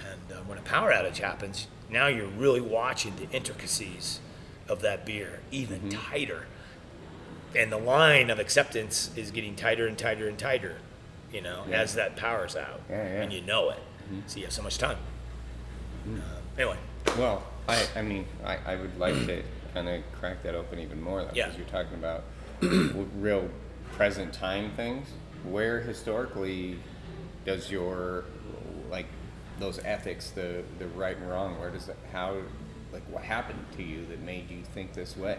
And 0.00 0.38
uh, 0.38 0.42
when 0.46 0.58
a 0.58 0.62
power 0.62 0.92
outage 0.92 1.18
happens, 1.18 1.66
now 1.90 2.06
you're 2.06 2.26
really 2.26 2.60
watching 2.60 3.14
the 3.16 3.28
intricacies 3.34 4.20
of 4.68 4.80
that 4.82 5.04
beer 5.06 5.40
even 5.50 5.80
Mm-hmm. 5.80 5.88
tighter. 6.10 6.46
And 7.54 7.70
the 7.70 7.78
line 7.78 8.30
of 8.30 8.38
acceptance 8.38 9.10
is 9.16 9.30
getting 9.30 9.54
tighter 9.56 9.86
and 9.86 9.98
tighter 9.98 10.26
and 10.28 10.38
tighter, 10.38 10.76
you 11.32 11.40
know, 11.42 11.64
Yeah. 11.68 11.80
as 11.82 11.94
that 11.96 12.16
power's 12.16 12.56
out. 12.56 12.80
Yeah, 12.88 12.96
yeah. 12.96 13.04
Mm-hmm. 13.04 13.22
And 13.22 13.32
you 13.32 13.40
know 13.42 13.70
it. 13.70 13.78
So 14.26 14.38
you 14.38 14.44
have 14.44 14.52
so 14.52 14.62
much 14.62 14.78
time. 14.78 14.96
Uh, 16.06 16.20
anyway. 16.58 16.76
Well, 17.18 17.42
I, 17.68 17.82
I 17.96 18.02
mean, 18.02 18.26
I, 18.44 18.58
I 18.66 18.76
would 18.76 18.98
like 18.98 19.14
to 19.26 19.42
kind 19.74 19.88
of 19.88 20.02
crack 20.18 20.42
that 20.42 20.54
open 20.54 20.78
even 20.78 21.00
more, 21.00 21.22
though, 21.22 21.30
Yeah. 21.34 21.46
because 21.46 21.58
you're 21.58 21.68
talking 21.68 21.94
about 21.94 22.24
real 23.20 23.48
present 23.92 24.32
time 24.32 24.72
things. 24.76 25.08
Where 25.44 25.80
historically 25.80 26.78
does 27.44 27.70
your 27.70 28.24
like 28.90 29.06
those 29.58 29.80
ethics, 29.84 30.30
the 30.30 30.62
the 30.78 30.86
right 30.88 31.16
and 31.16 31.28
wrong, 31.28 31.58
where 31.58 31.70
does 31.70 31.86
that 31.86 31.96
how 32.12 32.36
like 32.92 33.02
what 33.10 33.24
happened 33.24 33.58
to 33.76 33.82
you 33.82 34.06
that 34.06 34.20
made 34.20 34.50
you 34.50 34.62
think 34.74 34.92
this 34.94 35.16
way? 35.16 35.38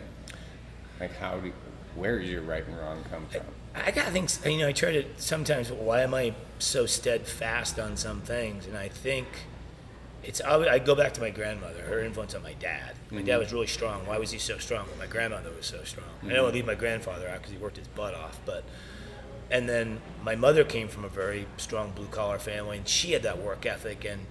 Like 1.00 1.16
how 1.18 1.38
do 1.40 1.54
where 1.96 2.20
does 2.20 2.30
your 2.30 2.42
right 2.42 2.66
and 2.68 2.78
wrong 2.78 3.04
come 3.10 3.26
from? 3.28 3.44
I 3.76 3.92
got 3.92 4.08
things, 4.12 4.40
you 4.46 4.58
know, 4.60 4.68
I 4.68 4.72
try 4.72 4.92
to 4.92 5.06
sometimes, 5.18 5.72
why 5.72 6.02
am 6.02 6.14
I 6.14 6.36
so 6.60 6.86
steadfast 6.86 7.80
on 7.80 7.98
some 7.98 8.22
things? 8.22 8.68
And 8.68 8.78
I 8.78 8.88
think 8.88 9.28
it's, 10.24 10.42
I 10.42 10.56
I 10.56 10.80
go 10.80 10.96
back 10.96 11.14
to 11.14 11.22
my 11.22 11.30
grandmother, 11.30 11.82
her 11.84 12.00
influence 12.00 12.34
on 12.36 12.44
my 12.44 12.54
dad. 12.54 12.96
My 13.12 13.22
dad 13.22 13.28
mm-hmm. 13.28 13.40
was 13.40 13.54
really 13.54 13.68
strong. 13.68 14.06
Why 14.06 14.18
was 14.18 14.32
he 14.32 14.40
so 14.40 14.58
strong? 14.58 14.88
Well, 14.88 14.98
my 14.98 15.08
grandmother 15.08 15.52
was 15.56 15.66
so 15.66 15.84
strong. 15.84 16.08
I 16.08 16.26
mm-hmm. 16.26 16.30
don't 16.30 16.44
want 16.44 16.54
to 16.54 16.56
leave 16.56 16.66
my 16.66 16.76
grandfather 16.76 17.28
out 17.28 17.40
because 17.40 17.52
he 17.52 17.58
worked 17.58 17.78
his 17.78 17.88
butt 17.88 18.14
off, 18.16 18.40
but, 18.46 18.64
and 19.52 19.68
then 19.68 20.02
my 20.24 20.36
mother 20.36 20.64
came 20.64 20.88
from 20.88 21.04
a 21.06 21.10
very 21.10 21.46
strong 21.58 21.92
blue 21.92 22.08
collar 22.08 22.40
family 22.40 22.78
and 22.78 22.88
she 22.88 23.12
had 23.12 23.24
that 23.24 23.40
work 23.40 23.66
ethic 23.66 24.06
and 24.06 24.26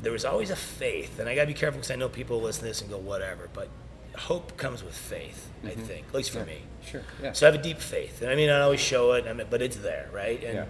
there 0.00 0.12
was 0.12 0.24
always 0.24 0.50
a 0.50 0.56
faith. 0.56 1.18
And 1.18 1.28
I 1.28 1.34
got 1.34 1.42
to 1.42 1.46
be 1.46 1.54
careful 1.54 1.78
because 1.78 1.90
I 1.90 1.96
know 1.96 2.08
people 2.08 2.40
listen 2.40 2.62
to 2.62 2.68
this 2.68 2.80
and 2.80 2.90
go, 2.90 2.98
whatever, 2.98 3.48
but 3.52 3.68
hope 4.16 4.56
comes 4.56 4.82
with 4.82 4.94
faith, 4.94 5.50
I 5.62 5.68
mm-hmm. 5.68 5.80
think, 5.82 6.06
at 6.08 6.14
least 6.14 6.30
for 6.30 6.44
me. 6.44 6.62
Sure. 6.84 7.02
Yeah. 7.22 7.32
So 7.32 7.46
I 7.46 7.50
have 7.50 7.60
a 7.60 7.62
deep 7.62 7.78
faith, 7.80 8.22
and 8.22 8.30
I 8.30 8.34
mean, 8.34 8.50
I 8.50 8.60
always 8.60 8.80
show 8.80 9.12
it, 9.12 9.26
I 9.26 9.32
mean, 9.32 9.46
but 9.50 9.62
it's 9.62 9.76
there, 9.76 10.08
right? 10.12 10.42
And 10.42 10.54
Yeah. 10.54 10.64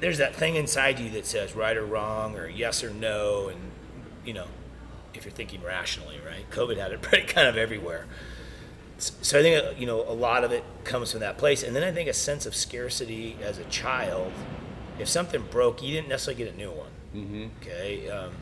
there's 0.00 0.18
that 0.18 0.34
thing 0.34 0.56
inside 0.56 0.98
you 0.98 1.10
that 1.10 1.26
says 1.26 1.54
right 1.54 1.76
or 1.76 1.84
wrong 1.84 2.36
or 2.36 2.48
yes 2.48 2.84
or 2.84 2.90
no, 2.90 3.48
and 3.48 3.58
you 4.24 4.32
know, 4.32 4.46
if 5.14 5.24
you're 5.24 5.32
thinking 5.32 5.62
rationally, 5.62 6.20
right? 6.24 6.48
COVID 6.50 6.76
had 6.76 6.92
it 6.92 7.02
pretty 7.02 7.26
kind 7.26 7.48
of 7.48 7.56
everywhere. 7.56 8.06
So 8.98 9.38
I 9.38 9.42
think 9.42 9.64
uh, 9.64 9.70
you 9.76 9.86
know 9.86 10.02
a 10.02 10.14
lot 10.14 10.44
of 10.44 10.52
it 10.52 10.64
comes 10.84 11.10
from 11.10 11.20
that 11.20 11.36
place, 11.38 11.62
and 11.62 11.74
then 11.74 11.82
I 11.82 11.92
think 11.92 12.08
a 12.08 12.12
sense 12.12 12.46
of 12.46 12.54
scarcity 12.54 13.36
as 13.42 13.58
a 13.58 13.64
child. 13.64 14.32
If 14.98 15.08
something 15.08 15.42
broke, 15.50 15.82
you 15.82 15.92
didn't 15.92 16.08
necessarily 16.08 16.44
get 16.44 16.54
a 16.54 16.56
new 16.56 16.70
one. 16.70 16.90
Mm-hmm. 17.14 17.46
Okay. 17.60 18.08
Um, 18.08 18.32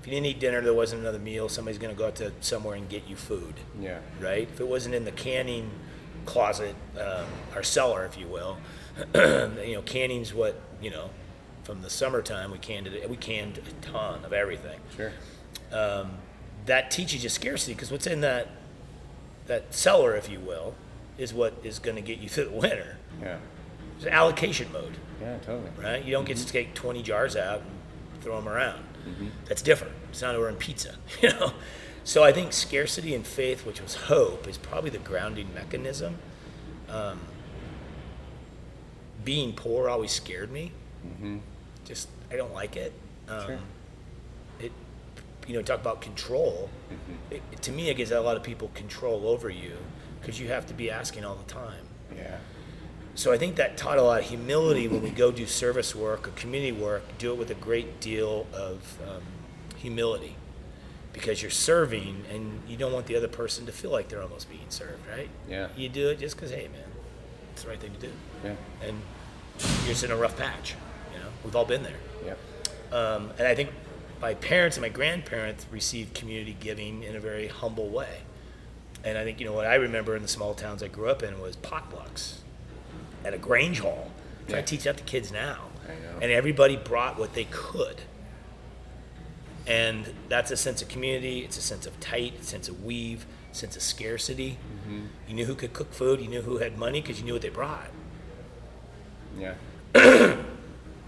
if 0.00 0.08
you 0.08 0.14
didn't 0.14 0.26
eat 0.26 0.40
dinner, 0.40 0.60
there 0.60 0.74
wasn't 0.74 1.02
another 1.02 1.20
meal. 1.20 1.48
Somebody's 1.48 1.78
going 1.78 1.94
to 1.94 1.98
go 1.98 2.08
out 2.08 2.16
to 2.16 2.32
somewhere 2.40 2.74
and 2.74 2.88
get 2.88 3.06
you 3.06 3.14
food. 3.14 3.54
Yeah. 3.80 4.00
Right. 4.20 4.48
If 4.52 4.60
it 4.60 4.66
wasn't 4.66 4.96
in 4.96 5.04
the 5.04 5.12
canning 5.12 5.70
closet 6.26 6.74
um, 6.98 7.26
or 7.54 7.62
cellar, 7.62 8.04
if 8.04 8.18
you 8.18 8.26
will, 8.26 8.58
you 9.14 9.74
know, 9.74 9.82
canning's 9.84 10.34
what 10.34 10.60
you 10.80 10.90
know. 10.90 11.10
From 11.64 11.82
the 11.82 11.90
summertime, 11.90 12.50
we 12.50 12.58
canned 12.58 12.86
it. 12.88 13.08
We 13.08 13.16
canned 13.16 13.58
a 13.58 13.86
ton 13.86 14.24
of 14.24 14.32
everything. 14.32 14.80
Sure. 14.96 15.12
Um, 15.70 16.12
that 16.66 16.90
teaches 16.90 17.22
you 17.22 17.28
scarcity 17.28 17.72
because 17.74 17.90
what's 17.90 18.06
in 18.06 18.20
that 18.22 18.48
that 19.46 19.74
cellar, 19.74 20.14
if 20.16 20.28
you 20.30 20.38
will, 20.40 20.74
is 21.18 21.32
what 21.34 21.54
is 21.64 21.78
going 21.78 21.96
to 21.96 22.02
get 22.02 22.18
you 22.18 22.28
through 22.28 22.46
the 22.46 22.50
winter. 22.52 22.96
Yeah. 23.20 23.38
It's 23.96 24.06
allocation 24.06 24.72
mode, 24.72 24.96
Yeah, 25.20 25.38
totally. 25.38 25.70
right? 25.80 26.04
You 26.04 26.10
don't 26.12 26.24
get 26.24 26.36
to 26.38 26.46
take 26.46 26.74
20 26.74 27.02
jars 27.02 27.36
out 27.36 27.60
and 27.60 28.22
throw 28.22 28.36
them 28.36 28.48
around. 28.48 28.82
Mm-hmm. 29.06 29.26
That's 29.46 29.62
different. 29.62 29.94
It's 30.10 30.22
not 30.22 30.34
ordering 30.34 30.56
pizza, 30.56 30.96
you 31.20 31.28
know. 31.30 31.52
So 32.04 32.24
I 32.24 32.32
think 32.32 32.52
scarcity 32.52 33.14
and 33.14 33.24
faith, 33.24 33.64
which 33.64 33.80
was 33.80 33.94
hope, 33.94 34.48
is 34.48 34.58
probably 34.58 34.90
the 34.90 34.98
grounding 34.98 35.52
mechanism. 35.54 36.16
Um, 36.88 37.20
being 39.24 39.52
poor 39.52 39.88
always 39.88 40.10
scared 40.10 40.50
me. 40.50 40.72
Just 41.84 42.08
I 42.30 42.36
don't 42.36 42.54
like 42.54 42.76
it. 42.76 42.92
Um. 43.28 43.46
Sure. 43.46 43.58
It, 44.60 44.72
you 45.48 45.54
know, 45.54 45.62
talk 45.62 45.80
about 45.80 46.00
control. 46.00 46.70
Mm-hmm. 46.92 47.34
It, 47.34 47.62
to 47.62 47.72
me, 47.72 47.90
it 47.90 47.96
gives 47.96 48.10
a 48.12 48.20
lot 48.20 48.36
of 48.36 48.42
people 48.42 48.70
control 48.74 49.26
over 49.26 49.50
you 49.50 49.76
because 50.20 50.38
you 50.38 50.48
have 50.48 50.66
to 50.66 50.74
be 50.74 50.90
asking 50.90 51.24
all 51.24 51.34
the 51.34 51.52
time. 51.52 51.84
Yeah. 52.16 52.38
So 53.14 53.32
I 53.32 53.38
think 53.38 53.56
that 53.56 53.76
taught 53.76 53.98
a 53.98 54.02
lot 54.02 54.20
of 54.20 54.28
humility 54.28 54.88
when 54.88 55.02
we 55.02 55.10
go 55.10 55.30
do 55.32 55.44
service 55.46 55.94
work 55.94 56.28
or 56.28 56.30
community 56.30 56.72
work. 56.72 57.02
Do 57.18 57.32
it 57.32 57.38
with 57.38 57.50
a 57.50 57.54
great 57.54 58.00
deal 58.00 58.46
of 58.54 58.98
um, 59.06 59.22
humility, 59.76 60.36
because 61.12 61.42
you're 61.42 61.50
serving 61.50 62.24
and 62.32 62.62
you 62.68 62.76
don't 62.76 62.92
want 62.92 63.06
the 63.06 63.16
other 63.16 63.28
person 63.28 63.66
to 63.66 63.72
feel 63.72 63.90
like 63.90 64.08
they're 64.08 64.22
almost 64.22 64.48
being 64.48 64.64
served, 64.68 65.06
right? 65.10 65.28
Yeah. 65.48 65.68
You 65.76 65.88
do 65.88 66.08
it 66.08 66.20
just 66.20 66.36
because, 66.36 66.52
hey, 66.52 66.68
man, 66.68 66.88
it's 67.52 67.64
the 67.64 67.68
right 67.68 67.80
thing 67.80 67.92
to 67.92 68.00
do, 68.00 68.12
Yeah. 68.44 68.54
and 68.82 69.02
you're 69.58 69.88
just 69.88 70.04
in 70.04 70.10
a 70.12 70.16
rough 70.16 70.38
patch. 70.38 70.74
You 71.12 71.18
know, 71.18 71.28
we've 71.44 71.56
all 71.56 71.64
been 71.64 71.82
there. 71.82 71.98
Yep. 72.24 72.38
Um, 72.92 73.30
and 73.38 73.46
I 73.46 73.54
think 73.54 73.70
my 74.20 74.34
parents 74.34 74.76
and 74.76 74.82
my 74.82 74.88
grandparents 74.88 75.66
received 75.70 76.14
community 76.14 76.56
giving 76.58 77.02
in 77.02 77.16
a 77.16 77.20
very 77.20 77.48
humble 77.48 77.88
way. 77.88 78.18
And 79.04 79.18
I 79.18 79.24
think, 79.24 79.40
you 79.40 79.46
know, 79.46 79.52
what 79.52 79.66
I 79.66 79.74
remember 79.74 80.14
in 80.14 80.22
the 80.22 80.28
small 80.28 80.54
towns 80.54 80.82
I 80.82 80.88
grew 80.88 81.08
up 81.08 81.22
in 81.22 81.40
was 81.40 81.56
potlucks 81.56 82.38
at 83.24 83.34
a 83.34 83.38
Grange 83.38 83.80
Hall. 83.80 84.12
Yeah. 84.48 84.56
to 84.56 84.62
teach 84.62 84.84
that 84.84 84.96
to 84.96 85.04
kids 85.04 85.30
now. 85.32 85.68
And 86.20 86.30
everybody 86.30 86.76
brought 86.76 87.18
what 87.18 87.34
they 87.34 87.46
could. 87.50 88.02
And 89.66 90.12
that's 90.28 90.50
a 90.50 90.56
sense 90.56 90.82
of 90.82 90.88
community, 90.88 91.40
it's 91.40 91.56
a 91.56 91.62
sense 91.62 91.86
of 91.86 91.98
tight, 92.00 92.40
a 92.40 92.44
sense 92.44 92.68
of 92.68 92.84
weave, 92.84 93.26
a 93.52 93.54
sense 93.54 93.76
of 93.76 93.82
scarcity. 93.82 94.58
Mm-hmm. 94.86 95.06
You 95.28 95.34
knew 95.34 95.44
who 95.44 95.54
could 95.54 95.72
cook 95.72 95.92
food, 95.92 96.20
you 96.20 96.28
knew 96.28 96.42
who 96.42 96.58
had 96.58 96.78
money 96.78 97.00
because 97.00 97.18
you 97.18 97.24
knew 97.24 97.32
what 97.32 97.42
they 97.42 97.48
brought. 97.48 97.90
Yeah. 99.38 99.54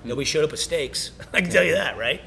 Nobody 0.05 0.25
showed 0.25 0.45
up 0.45 0.51
with 0.51 0.61
steaks. 0.61 1.11
I 1.33 1.41
can 1.41 1.51
tell 1.51 1.65
you 1.65 1.75
that, 1.75 1.97
right? 1.97 2.21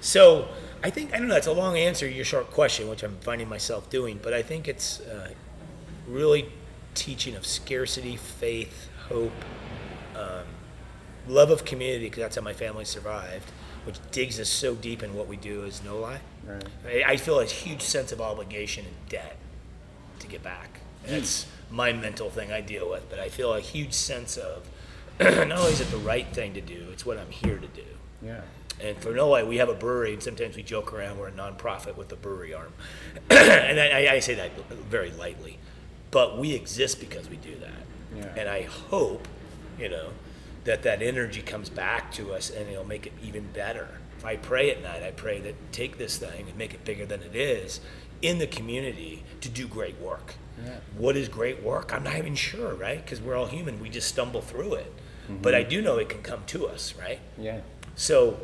So 0.00 0.48
I 0.82 0.90
think 0.90 1.14
I 1.14 1.18
don't 1.18 1.28
know. 1.28 1.36
It's 1.36 1.46
a 1.46 1.52
long 1.52 1.76
answer 1.76 2.08
to 2.08 2.14
your 2.14 2.24
short 2.24 2.50
question, 2.50 2.88
which 2.88 3.02
I'm 3.02 3.16
finding 3.20 3.48
myself 3.48 3.90
doing. 3.90 4.20
But 4.22 4.34
I 4.34 4.42
think 4.42 4.68
it's 4.68 5.00
uh, 5.00 5.30
really 6.06 6.50
teaching 6.94 7.34
of 7.34 7.46
scarcity, 7.46 8.16
faith, 8.16 8.88
hope, 9.08 9.32
um, 10.16 10.44
love 11.26 11.50
of 11.50 11.64
community, 11.64 12.06
because 12.06 12.22
that's 12.22 12.36
how 12.36 12.42
my 12.42 12.52
family 12.52 12.84
survived, 12.84 13.50
which 13.84 13.98
digs 14.10 14.38
us 14.38 14.48
so 14.48 14.74
deep 14.74 15.02
in 15.02 15.14
what 15.14 15.28
we 15.28 15.36
do 15.36 15.64
as 15.64 15.82
No-Li. 15.84 16.16
Right. 16.46 16.64
I, 16.86 17.12
I 17.12 17.16
feel 17.16 17.40
a 17.40 17.44
huge 17.44 17.82
sense 17.82 18.12
of 18.12 18.20
obligation 18.20 18.84
and 18.84 18.94
debt 19.08 19.36
to 20.20 20.26
get 20.26 20.42
back. 20.42 20.80
And 21.04 21.16
That's 21.16 21.46
my 21.70 21.92
mental 21.92 22.30
thing 22.30 22.52
I 22.52 22.60
deal 22.60 22.90
with, 22.90 23.08
but 23.08 23.18
I 23.18 23.28
feel 23.28 23.54
a 23.54 23.60
huge 23.60 23.92
sense 23.92 24.36
of 24.36 24.68
not 25.48 25.68
is 25.70 25.80
it 25.80 25.90
the 25.90 25.98
right 25.98 26.26
thing 26.32 26.54
to 26.54 26.60
do, 26.60 26.86
it's 26.92 27.04
what 27.04 27.18
I'm 27.18 27.30
here 27.30 27.58
to 27.58 27.66
do. 27.68 27.84
Yeah. 28.22 28.40
And 28.80 28.96
for 28.98 29.12
Noah, 29.12 29.44
we 29.44 29.56
have 29.56 29.68
a 29.68 29.74
brewery, 29.74 30.12
and 30.12 30.22
sometimes 30.22 30.56
we 30.56 30.62
joke 30.62 30.92
around 30.92 31.18
we're 31.18 31.28
a 31.28 31.32
nonprofit 31.32 31.96
with 31.96 32.12
a 32.12 32.16
brewery 32.16 32.54
arm. 32.54 32.72
and 33.30 33.80
I, 33.80 34.14
I 34.14 34.18
say 34.20 34.34
that 34.34 34.52
very 34.88 35.10
lightly. 35.10 35.58
But 36.10 36.38
we 36.38 36.54
exist 36.54 37.00
because 37.00 37.28
we 37.28 37.36
do 37.36 37.56
that. 37.56 38.16
Yeah. 38.16 38.40
And 38.40 38.48
I 38.48 38.62
hope, 38.62 39.26
you 39.78 39.88
know, 39.88 40.10
that 40.64 40.82
that 40.82 41.02
energy 41.02 41.42
comes 41.42 41.68
back 41.68 42.12
to 42.12 42.32
us 42.32 42.50
and 42.50 42.68
it'll 42.68 42.84
make 42.84 43.06
it 43.06 43.12
even 43.22 43.46
better. 43.52 43.88
If 44.16 44.24
I 44.24 44.36
pray 44.36 44.70
at 44.70 44.82
night, 44.82 45.02
I 45.02 45.10
pray 45.10 45.40
that 45.40 45.72
take 45.72 45.98
this 45.98 46.18
thing 46.18 46.48
and 46.48 46.56
make 46.56 46.74
it 46.74 46.84
bigger 46.84 47.06
than 47.06 47.22
it 47.22 47.36
is 47.36 47.80
in 48.22 48.38
the 48.38 48.46
community 48.46 49.22
to 49.40 49.48
do 49.48 49.68
great 49.68 50.00
work. 50.00 50.34
Yeah. 50.64 50.78
What 50.96 51.16
is 51.16 51.28
great 51.28 51.62
work? 51.62 51.92
I'm 51.94 52.02
not 52.02 52.16
even 52.16 52.34
sure, 52.34 52.74
right? 52.74 53.02
Because 53.02 53.20
we're 53.20 53.36
all 53.36 53.46
human. 53.46 53.80
We 53.80 53.90
just 53.90 54.08
stumble 54.08 54.42
through 54.42 54.74
it. 54.74 54.92
But 55.28 55.54
I 55.54 55.62
do 55.62 55.82
know 55.82 55.98
it 55.98 56.08
can 56.08 56.22
come 56.22 56.42
to 56.46 56.66
us, 56.66 56.94
right? 56.98 57.20
Yeah. 57.36 57.60
So 57.96 58.38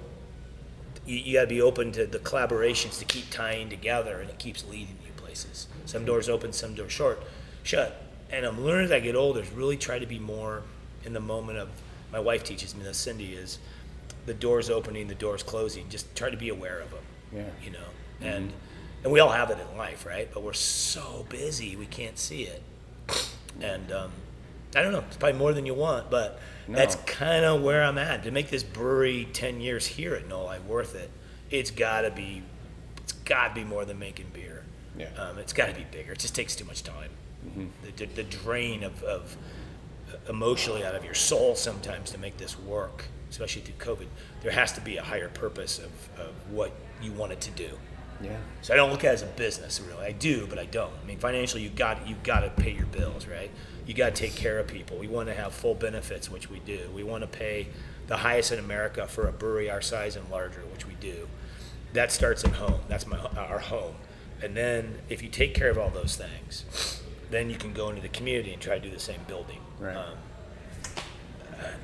you, 1.06 1.16
you 1.16 1.32
got 1.34 1.42
to 1.42 1.46
be 1.46 1.60
open 1.60 1.92
to 1.92 2.06
the 2.06 2.18
collaborations 2.18 2.98
to 2.98 3.04
keep 3.04 3.30
tying 3.30 3.70
together, 3.70 4.20
and 4.20 4.30
it 4.30 4.38
keeps 4.38 4.64
leading 4.66 4.96
you 5.04 5.12
places. 5.16 5.66
Some 5.86 6.04
doors 6.04 6.28
open, 6.28 6.52
some 6.52 6.74
doors 6.74 6.92
short, 6.92 7.22
shut. 7.62 8.02
And 8.30 8.44
I'm 8.44 8.64
learning 8.64 8.86
as 8.86 8.92
I 8.92 9.00
get 9.00 9.14
older 9.14 9.40
is 9.40 9.50
really 9.50 9.76
try 9.76 9.98
to 9.98 10.06
be 10.06 10.18
more 10.18 10.62
in 11.04 11.12
the 11.12 11.20
moment 11.20 11.58
of. 11.58 11.68
My 12.12 12.20
wife 12.20 12.44
teaches 12.44 12.76
me 12.76 12.84
this. 12.84 12.96
Cindy 12.96 13.32
is 13.32 13.58
the 14.26 14.34
doors 14.34 14.70
opening, 14.70 15.08
the 15.08 15.16
doors 15.16 15.42
closing. 15.42 15.88
Just 15.88 16.14
try 16.14 16.30
to 16.30 16.36
be 16.36 16.48
aware 16.48 16.78
of 16.80 16.90
them. 16.90 17.02
Yeah. 17.32 17.50
You 17.64 17.72
know, 17.72 17.86
and 18.20 18.52
and 19.02 19.12
we 19.12 19.20
all 19.20 19.30
have 19.30 19.50
it 19.50 19.58
in 19.58 19.76
life, 19.76 20.06
right? 20.06 20.28
But 20.32 20.42
we're 20.42 20.52
so 20.52 21.26
busy 21.28 21.76
we 21.76 21.86
can't 21.86 22.18
see 22.18 22.44
it. 22.44 22.62
And 23.60 23.92
um, 23.92 24.12
I 24.74 24.82
don't 24.82 24.92
know. 24.92 25.04
It's 25.08 25.16
probably 25.16 25.38
more 25.38 25.52
than 25.52 25.66
you 25.66 25.74
want, 25.74 26.10
but 26.10 26.40
No. 26.66 26.78
that's 26.78 26.96
kind 26.96 27.44
of 27.44 27.62
where 27.62 27.82
I'm 27.82 27.98
at. 27.98 28.22
To 28.24 28.30
make 28.30 28.50
this 28.50 28.62
brewery 28.62 29.28
ten 29.32 29.60
years 29.60 29.86
here 29.86 30.14
at 30.14 30.26
No-Li 30.28 30.58
worth 30.60 30.94
it, 30.94 31.10
it's 31.50 31.70
got 31.70 32.02
to 32.02 32.10
be, 32.10 32.42
it's 33.02 33.12
got 33.12 33.48
to 33.48 33.54
be 33.54 33.64
more 33.64 33.84
than 33.84 33.98
making 33.98 34.26
beer. 34.32 34.64
Yeah. 34.96 35.08
Um, 35.18 35.38
it's 35.38 35.52
got 35.52 35.66
to 35.66 35.74
be 35.74 35.84
bigger. 35.90 36.12
It 36.12 36.18
just 36.18 36.34
takes 36.34 36.56
too 36.56 36.64
much 36.64 36.82
time. 36.82 37.10
The, 37.82 37.90
the, 37.96 38.06
the 38.06 38.22
drain 38.22 38.82
of, 38.82 39.02
of 39.02 39.36
emotionally 40.28 40.84
out 40.84 40.94
of 40.94 41.04
your 41.04 41.14
soul 41.14 41.54
sometimes 41.54 42.10
to 42.12 42.18
make 42.18 42.38
this 42.38 42.58
work, 42.58 43.04
especially 43.28 43.62
through 43.62 43.74
COVID. 43.74 44.06
There 44.42 44.52
has 44.52 44.72
to 44.72 44.80
be 44.80 44.96
a 44.96 45.02
higher 45.02 45.28
purpose 45.28 45.78
of, 45.78 45.90
of 46.18 46.32
what 46.50 46.72
you 47.02 47.12
want 47.12 47.32
it 47.32 47.40
to 47.42 47.50
do. 47.50 47.70
Yeah. 48.20 48.36
So 48.62 48.72
I 48.72 48.76
don't 48.76 48.90
look 48.90 49.04
at 49.04 49.10
it 49.10 49.14
as 49.14 49.22
a 49.22 49.26
business 49.26 49.80
really. 49.80 50.04
I 50.04 50.12
do, 50.12 50.46
but 50.46 50.58
I 50.58 50.66
don't. 50.66 50.92
I 51.02 51.06
mean, 51.06 51.18
financially, 51.18 51.62
you 51.62 51.70
got 51.70 52.06
you 52.06 52.16
got 52.22 52.40
to 52.40 52.50
pay 52.50 52.72
your 52.72 52.86
bills, 52.86 53.26
right? 53.26 53.50
You 53.86 53.94
got 53.94 54.14
to 54.14 54.22
take 54.22 54.34
care 54.34 54.58
of 54.58 54.66
people. 54.66 54.98
We 54.98 55.08
want 55.08 55.28
to 55.28 55.34
have 55.34 55.52
full 55.52 55.74
benefits, 55.74 56.30
which 56.30 56.48
we 56.50 56.58
do. 56.60 56.88
We 56.94 57.02
want 57.02 57.22
to 57.22 57.26
pay 57.26 57.68
the 58.06 58.18
highest 58.18 58.52
in 58.52 58.58
America 58.58 59.06
for 59.06 59.28
a 59.28 59.32
brewery 59.32 59.70
our 59.70 59.82
size 59.82 60.16
and 60.16 60.28
larger, 60.30 60.62
which 60.72 60.86
we 60.86 60.94
do. 60.94 61.28
That 61.92 62.12
starts 62.12 62.44
at 62.44 62.52
home. 62.52 62.80
That's 62.88 63.06
my 63.06 63.18
our 63.18 63.58
home. 63.58 63.94
And 64.42 64.56
then 64.56 64.98
if 65.08 65.22
you 65.22 65.28
take 65.28 65.54
care 65.54 65.70
of 65.70 65.78
all 65.78 65.90
those 65.90 66.16
things, 66.16 67.00
then 67.30 67.50
you 67.50 67.56
can 67.56 67.72
go 67.72 67.88
into 67.88 68.02
the 68.02 68.08
community 68.08 68.52
and 68.52 68.60
try 68.60 68.78
to 68.78 68.84
do 68.84 68.90
the 68.90 69.00
same 69.00 69.20
building. 69.26 69.60
Right. 69.78 69.96
Um, 69.96 70.16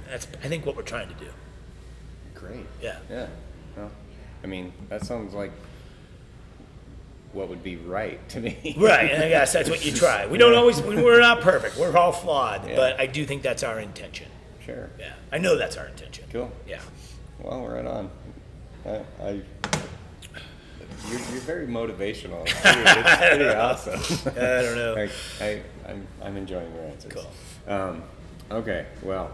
that's 0.09 0.27
I 0.43 0.49
think 0.49 0.67
what 0.67 0.77
we're 0.77 0.83
trying 0.83 1.09
to 1.09 1.15
do. 1.15 1.31
Great. 2.35 2.67
Yeah. 2.83 2.99
Yeah. 3.09 3.27
Well, 3.77 3.91
I 4.43 4.47
mean, 4.47 4.73
that 4.89 5.05
sounds 5.05 5.35
like 5.35 5.53
what 7.33 7.49
would 7.49 7.63
be 7.63 7.77
right 7.77 8.27
to 8.31 8.41
me. 8.41 8.75
Right, 8.79 9.11
and 9.11 9.23
I 9.23 9.29
guess 9.29 9.53
that's 9.53 9.71
what 9.71 9.85
you 9.85 9.93
try. 9.93 10.27
We 10.27 10.37
don't 10.39 10.55
always, 10.55 10.81
we're 10.83 11.21
not 11.21 11.41
perfect. 11.41 11.77
We're 11.77 11.97
all 11.97 12.13
flawed, 12.13 12.69
Yeah. 12.69 12.77
but 12.77 12.99
I 13.01 13.07
do 13.07 13.25
think 13.25 13.43
that's 13.43 13.63
our 13.63 13.79
intention. 13.81 14.27
Sure. 14.65 14.91
Yeah, 14.99 15.15
I 15.33 15.39
know 15.39 15.57
that's 15.57 15.77
our 15.77 15.87
intention. 15.87 16.25
Cool. 16.33 16.51
Yeah. 16.67 16.81
Well, 17.41 17.61
we're 17.63 17.77
right 17.77 17.87
on. 17.87 18.11
I, 18.85 19.01
I 19.23 19.43
you're, 21.09 21.19
you're 21.33 21.41
very 21.47 21.67
motivational. 21.67 22.43
It's 22.47 22.61
pretty, 22.61 22.81
it's 23.01 23.17
pretty 23.29 23.49
awesome. 23.49 24.33
I 24.37 24.63
don't 24.63 24.77
know. 24.77 24.95
Like, 24.97 25.11
I, 25.41 25.63
I'm, 25.89 26.07
I'm 26.23 26.37
enjoying 26.37 26.73
your 26.75 26.85
answers. 26.85 27.13
Cool. 27.13 27.73
Um, 27.73 28.03
okay, 28.51 28.87
well, 29.03 29.31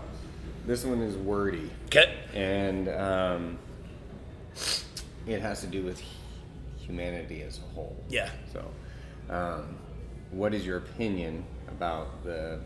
this 0.66 0.84
one 0.84 1.00
is 1.02 1.16
wordy, 1.16 1.70
Okay. 1.86 2.14
and 2.34 2.88
um, 2.88 3.58
it 5.26 5.40
has 5.40 5.60
to 5.62 5.66
do 5.66 5.82
with 5.82 6.00
humanity 6.86 7.42
as 7.42 7.58
a 7.58 7.74
whole. 7.74 7.96
Yeah. 8.08 8.30
So, 8.52 8.64
um, 9.34 9.76
what 10.30 10.54
is 10.54 10.64
your 10.66 10.78
opinion 10.78 11.44
about 11.68 12.22
the 12.24 12.60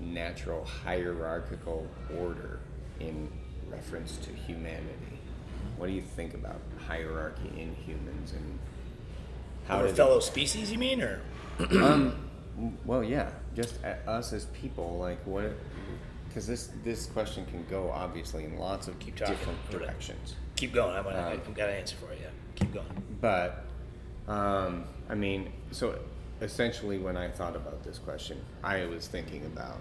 natural 0.00 0.64
hierarchical 0.64 1.86
order 2.18 2.60
in 3.00 3.30
reference 3.68 4.16
to 4.18 4.30
humanity. 4.30 5.18
What 5.76 5.86
do 5.88 5.92
you 5.92 6.02
think 6.02 6.34
about 6.34 6.60
hierarchy 6.86 7.48
in 7.56 7.74
humans 7.74 8.32
and 8.32 8.58
How 9.66 9.80
it- 9.84 9.96
fellow 9.96 10.20
species, 10.20 10.70
you 10.70 10.78
mean, 10.78 11.00
or 11.02 11.20
Well, 12.86 13.04
yeah, 13.04 13.30
just 13.54 13.82
us 13.84 14.32
as 14.32 14.46
people, 14.46 14.98
like 14.98 15.18
what? 15.26 15.52
Because 16.28 16.46
this 16.46 16.70
this 16.84 17.06
question 17.06 17.44
can 17.46 17.64
go 17.68 17.90
obviously 17.90 18.44
in 18.44 18.56
lots 18.58 18.88
of 18.88 18.98
Keep 18.98 19.16
talking. 19.16 19.34
different 19.36 19.70
directions. 19.70 20.36
keep 20.56 20.72
going? 20.72 20.96
I'm 20.96 21.04
gonna, 21.04 21.18
Um, 21.18 21.32
I've 21.32 21.54
got 21.54 21.68
an 21.68 21.76
answer 21.76 21.96
for 21.96 22.12
you. 22.14 22.28
Keep 22.54 22.72
going. 22.72 22.86
But, 23.20 23.65
um, 24.28 24.84
I 25.08 25.14
mean, 25.14 25.52
so 25.70 25.98
essentially, 26.40 26.98
when 26.98 27.16
I 27.16 27.28
thought 27.28 27.56
about 27.56 27.82
this 27.82 27.98
question, 27.98 28.40
I 28.62 28.86
was 28.86 29.06
thinking 29.06 29.44
about 29.46 29.78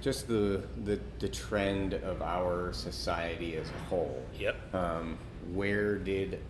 just 0.00 0.28
the 0.28 0.62
the, 0.84 0.98
the 1.18 1.28
trend 1.28 1.94
of 1.94 2.22
our 2.22 2.72
society 2.72 3.56
as 3.56 3.68
a 3.68 3.84
whole. 3.88 4.22
Yep. 4.38 4.74
Um, 4.74 5.18
where 5.52 5.96
did 5.96 6.40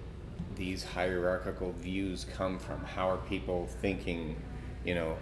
these 0.57 0.85
hierarchical 0.85 1.73
views 1.73 2.27
come 2.37 2.59
from? 2.59 2.85
How 2.85 3.11
are 3.11 3.19
people 3.19 3.69
thinking? 3.81 4.37
You 4.85 4.95
know, 4.95 5.17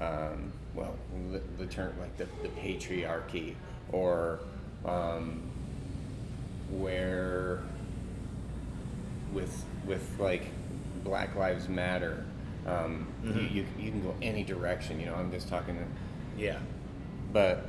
um, 0.00 0.52
well, 0.74 0.96
the, 1.30 1.40
the 1.58 1.66
term 1.66 1.94
like 2.00 2.16
the, 2.16 2.26
the 2.42 2.48
patriarchy, 2.48 3.54
or 3.92 4.40
um, 4.84 5.42
where 6.70 7.60
with 9.32 9.64
with 9.86 10.18
like 10.18 10.46
Black 11.04 11.36
Lives 11.36 11.68
Matter, 11.68 12.24
um, 12.66 13.06
you, 13.22 13.32
you 13.42 13.66
you 13.78 13.90
can 13.90 14.02
go 14.02 14.14
any 14.22 14.42
direction. 14.42 14.98
You 14.98 15.06
know, 15.06 15.14
I'm 15.14 15.30
just 15.30 15.48
talking, 15.48 15.78
Yeah. 16.36 16.58
but 17.32 17.66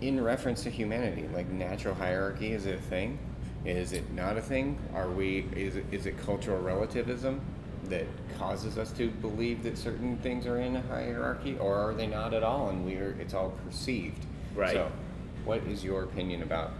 in 0.00 0.22
reference 0.22 0.62
to 0.64 0.70
humanity, 0.70 1.28
like 1.32 1.48
natural 1.50 1.94
hierarchy, 1.94 2.52
is 2.52 2.66
it 2.66 2.78
a 2.78 2.82
thing? 2.82 3.18
Is 3.64 3.92
it 3.92 4.10
not 4.12 4.36
a 4.36 4.42
thing? 4.42 4.78
Are 4.94 5.10
we? 5.10 5.46
Is 5.54 5.76
it, 5.76 5.84
is 5.92 6.06
it 6.06 6.16
cultural 6.24 6.60
relativism 6.60 7.40
that 7.84 8.06
causes 8.38 8.78
us 8.78 8.90
to 8.92 9.08
believe 9.10 9.62
that 9.62 9.76
certain 9.78 10.16
things 10.18 10.46
are 10.46 10.58
in 10.60 10.76
a 10.76 10.82
hierarchy, 10.82 11.56
or 11.58 11.74
are 11.76 11.94
they 11.94 12.06
not 12.06 12.32
at 12.34 12.42
all, 12.42 12.70
and 12.70 12.84
we're 12.86 13.16
it's 13.20 13.34
all 13.34 13.50
perceived? 13.66 14.24
Right. 14.54 14.72
So, 14.72 14.90
what 15.44 15.62
is 15.64 15.84
your 15.84 16.04
opinion 16.04 16.42
about 16.42 16.72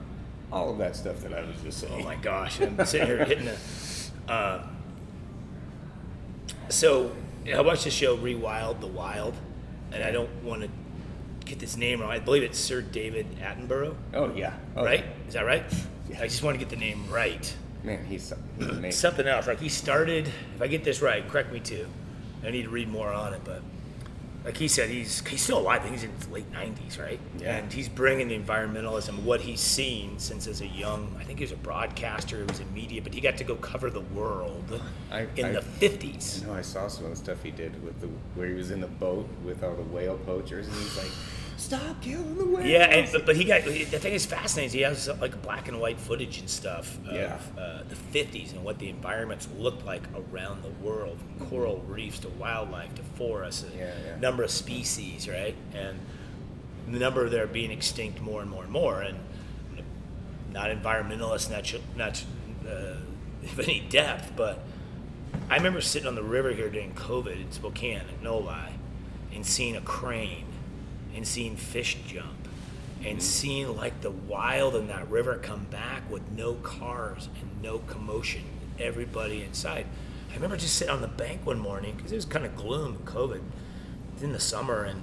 all 0.53 0.71
of 0.71 0.79
that 0.79 0.97
stuff 0.97 1.21
that 1.23 1.35
I 1.35 1.43
was 1.43 1.57
just 1.63 1.79
saying? 1.81 2.01
Oh 2.03 2.05
my 2.05 2.17
gosh, 2.17 2.61
I'm 2.61 2.83
sitting 2.87 3.07
here 3.07 3.25
hitting 3.25 3.49
a. 3.49 4.33
Uh, 4.33 4.67
so 6.69 7.13
I 7.55 7.61
watched 7.61 7.85
the 7.85 7.91
show 7.91 8.17
Rewild 8.17 8.81
the 8.81 8.87
Wild, 8.87 9.35
and 9.93 10.03
I 10.03 10.11
don't 10.11 10.31
want 10.43 10.63
to 10.63 10.69
get 11.45 11.59
this 11.59 11.77
name 11.77 12.01
wrong. 12.01 12.11
I 12.11 12.19
believe 12.19 12.43
it's 12.43 12.59
Sir 12.59 12.83
David 12.83 13.27
Attenborough, 13.41 13.95
Oh 14.15 14.35
yeah. 14.35 14.55
Oh, 14.77 14.85
right? 14.85 15.05
Is 15.29 15.35
that 15.35 15.47
right? 15.47 15.65
Yeah. 16.09 16.21
I 16.21 16.25
just 16.25 16.43
want 16.43 16.59
to 16.59 16.59
get 16.59 16.71
the 16.71 16.77
name 16.77 17.09
right. 17.11 17.55
Man, 17.83 18.05
he's, 18.05 18.33
he's. 18.59 18.97
Something 18.97 19.27
else. 19.29 19.47
Like 19.47 19.61
he 19.61 19.69
started. 19.69 20.27
If 20.57 20.63
I 20.63 20.67
get 20.67 20.83
this 20.83 21.01
right, 21.03 21.27
correct 21.29 21.53
me 21.53 21.61
too. 21.61 21.87
I 22.45 22.51
need 22.51 22.63
to 22.63 22.69
read 22.69 22.89
more 22.89 23.13
on 23.13 23.33
it, 23.33 23.43
but 23.45 23.63
like 24.47 24.57
he 24.57 24.69
said, 24.69 24.89
he's 24.89 25.27
he's 25.27 25.43
still 25.43 25.59
alive. 25.59 25.81
I 25.81 25.83
think 25.83 25.95
he's 25.97 26.05
in 26.05 26.13
his 26.13 26.29
late 26.29 26.51
nineties, 26.53 26.99
right? 27.01 27.19
Yeah. 27.39 27.57
And 27.57 27.73
he's 27.73 27.89
bringing 27.89 28.29
the 28.29 28.39
environmentalism, 28.39 29.25
what 29.25 29.41
he's 29.41 29.61
seen 29.61 30.19
since 30.21 30.47
as 30.47 30.61
a 30.61 30.67
young. 30.69 31.15
I 31.19 31.25
think 31.25 31.41
he 31.41 31.45
was 31.45 31.51
a 31.51 31.57
broadcaster. 31.57 32.37
He 32.39 32.43
was 32.45 32.61
in 32.61 32.73
media, 32.73 33.03
but 33.03 33.13
he 33.13 33.21
got 33.21 33.37
to 33.39 33.45
go 33.45 33.57
cover 33.57 33.91
the 33.91 34.01
world 34.01 34.81
I- 35.11 35.27
in 35.37 35.47
I- 35.47 35.53
the 35.53 35.63
fifties. 35.63 36.45
No, 36.47 36.55
I 36.55 36.63
saw 36.63 36.87
some 36.87 37.05
of 37.07 37.11
the 37.11 37.17
stuff 37.17 37.43
he 37.43 37.51
did 37.51 37.83
with 37.85 38.01
the 38.01 38.07
where 38.37 38.47
he 38.47 38.55
was 38.55 38.71
in 38.71 38.81
the 38.81 38.87
boat 38.87 39.29
with 39.45 39.65
all 39.65 39.75
the 39.75 39.83
whale 39.83 40.17
poachers, 40.19 40.69
and 40.69 40.77
he's 40.77 40.97
like, 40.97 41.11
"Stop 41.57 42.01
killing 42.03 42.37
the 42.37 42.45
whales!" 42.45 42.67
Yeah, 42.67 42.85
and 42.85 43.09
but, 43.13 43.27
but 43.27 43.37
he 43.37 43.45
got 43.45 43.65
the 43.65 43.85
thing 43.85 44.13
is 44.15 44.27
fascinating. 44.27 44.79
He 44.79 44.83
has 44.85 45.09
like 45.21 45.41
black 45.43 45.69
and 45.69 45.81
white 45.81 45.99
footage 45.99 46.39
and 46.39 46.49
stuff 46.49 46.97
of 47.07 47.15
Yeah. 47.15 47.39
uh, 47.59 47.83
the 47.89 47.95
'50s 47.97 48.53
and 48.53 48.65
what 48.65 48.79
the 48.79 48.89
environments 48.89 49.49
looked 49.59 49.85
like 49.87 50.03
around 50.33 50.63
the 50.63 50.71
world, 50.87 51.19
from 51.39 51.47
coral 51.49 51.79
reefs 51.89 52.19
to 52.21 52.29
wildlife 52.29 52.95
to 52.97 53.03
forests, 53.17 53.65
Yeah, 53.77 53.93
yeah. 54.05 54.17
number 54.21 54.43
of 54.43 54.51
species, 54.51 55.29
right, 55.29 55.55
and 55.75 55.99
the 56.89 56.99
number 56.99 57.25
of 57.25 57.31
there 57.31 57.47
being 57.47 57.71
extinct 57.71 58.21
more 58.21 58.41
and 58.43 58.51
more 58.51 58.63
and 58.65 58.73
more, 58.73 59.01
and 59.03 59.19
not 60.53 60.71
environmentalists, 60.71 61.51
not 61.51 61.73
not 61.97 62.25
uh, 62.69 62.97
of 63.45 63.61
any 63.61 63.81
depth, 63.89 64.33
but 64.37 64.61
I 65.51 65.57
remember 65.57 65.81
sitting 65.81 66.09
on 66.09 66.15
the 66.15 66.23
river 66.23 66.53
here 66.53 66.69
during 66.71 66.93
COVID 66.95 67.41
in 67.41 67.53
Spokane, 67.53 68.03
no 68.23 68.39
lie, 68.39 68.73
and 69.35 69.45
seeing 69.47 69.77
a 69.77 69.81
crane 69.81 70.46
and 71.17 71.27
seeing 71.27 71.57
fish 71.57 71.97
jump 72.07 72.49
and 73.05 73.23
seeing 73.23 73.77
like 73.77 74.01
the 74.03 74.11
wild 74.11 74.77
in 74.77 74.89
that 74.89 75.11
river 75.11 75.37
come 75.37 75.65
back 75.71 76.09
with 76.11 76.31
no 76.33 76.55
cars 76.55 77.29
and 77.41 77.63
no 77.63 77.79
commotion, 77.79 78.43
everybody 78.79 79.43
inside. 79.43 79.87
I 80.31 80.35
remember 80.35 80.57
just 80.57 80.75
sitting 80.75 80.93
on 80.93 81.01
the 81.01 81.09
bank 81.09 81.47
one 81.47 81.59
morning 81.59 81.95
because 81.97 82.13
it 82.13 82.17
was 82.17 82.25
kind 82.25 82.45
of 82.45 82.57
gloom, 82.57 82.99
COVID, 83.05 83.41
in 84.21 84.33
the 84.33 84.41
summer, 84.41 84.83
and 84.83 85.03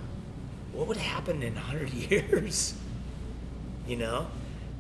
what 0.72 0.88
would 0.88 0.98
happen 0.98 1.42
in 1.42 1.56
100 1.56 1.90
years? 2.12 2.76
You 3.88 3.98
know? 3.98 4.28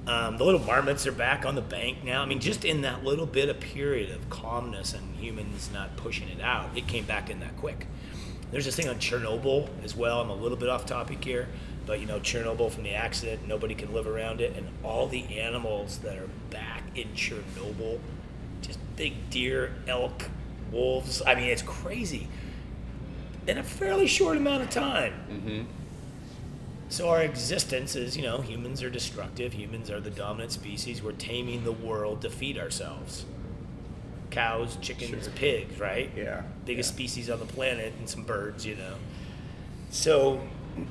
Um, 0.06 0.38
the 0.38 0.44
little 0.44 0.60
marmots 0.60 1.08
are 1.08 1.14
back 1.14 1.46
on 1.46 1.56
the 1.56 1.62
bank 1.62 2.04
now. 2.04 2.22
I 2.22 2.26
mean, 2.26 2.40
just 2.40 2.66
in 2.66 2.82
that 2.82 3.06
little 3.06 3.26
bit 3.26 3.48
of 3.48 3.62
period 3.62 4.12
of 4.12 4.30
calmness 4.30 4.94
and 4.94 5.16
humans 5.16 5.70
not 5.74 5.96
pushing 5.96 6.28
it 6.28 6.42
out, 6.42 6.72
it 6.76 6.88
came 6.88 7.06
back 7.06 7.30
in 7.30 7.40
that 7.40 7.56
quick. 7.56 7.88
There's 8.54 8.66
this 8.66 8.76
thing 8.76 8.88
on 8.88 8.98
Chernobyl 8.98 9.68
as 9.84 9.96
well. 9.96 10.22
I'm 10.22 10.30
a 10.30 10.36
little 10.36 10.58
bit 10.58 10.70
off 10.70 10.86
topic 10.86 11.24
here, 11.24 11.48
but 11.88 12.00
you 12.00 12.06
know, 12.06 12.20
Chernobyl 12.20 12.70
from 12.70 12.84
the 12.84 12.94
accident, 12.94 13.48
nobody 13.48 13.74
can 13.74 13.92
live 13.92 14.06
around 14.06 14.42
it, 14.42 14.56
and 14.56 14.68
all 14.84 15.08
the 15.08 15.40
animals 15.40 15.98
that 16.04 16.20
are 16.20 16.30
back 16.52 16.84
in 16.94 17.08
Chernobyl, 17.16 18.00
just 18.62 18.78
big 18.96 19.32
deer, 19.32 19.74
elk, 19.88 20.30
wolves. 20.72 21.24
I 21.26 21.34
mean, 21.34 21.46
it's 21.46 21.64
crazy 21.64 22.28
in 23.48 23.58
a 23.58 23.64
fairly 23.64 24.06
short 24.06 24.38
amount 24.38 24.62
of 24.62 24.70
time. 24.70 25.14
Mm-hmm. 25.32 25.64
So 26.90 27.10
our 27.10 27.24
existence 27.24 27.96
is, 27.96 28.16
you 28.16 28.22
know, 28.22 28.42
humans 28.42 28.84
are 28.84 28.90
destructive. 28.92 29.54
Humans 29.54 29.90
are 29.90 30.00
the 30.00 30.12
dominant 30.12 30.52
species. 30.52 31.02
We're 31.02 31.14
taming 31.14 31.64
the 31.64 31.72
world 31.72 32.22
to 32.22 32.30
feed 32.30 32.60
ourselves. 32.60 33.26
Cows, 34.34 34.78
chickens, 34.82 35.26
Sure. 35.26 35.34
pigs, 35.34 35.80
right? 35.80 36.10
Yeah. 36.16 36.42
Biggest 36.66 36.92
yeah. 36.92 36.96
species 36.96 37.30
on 37.30 37.40
the 37.40 37.46
planet, 37.46 37.94
and 38.00 38.10
some 38.10 38.24
birds, 38.24 38.66
you 38.66 38.76
know. 38.76 38.96
So, 39.92 40.42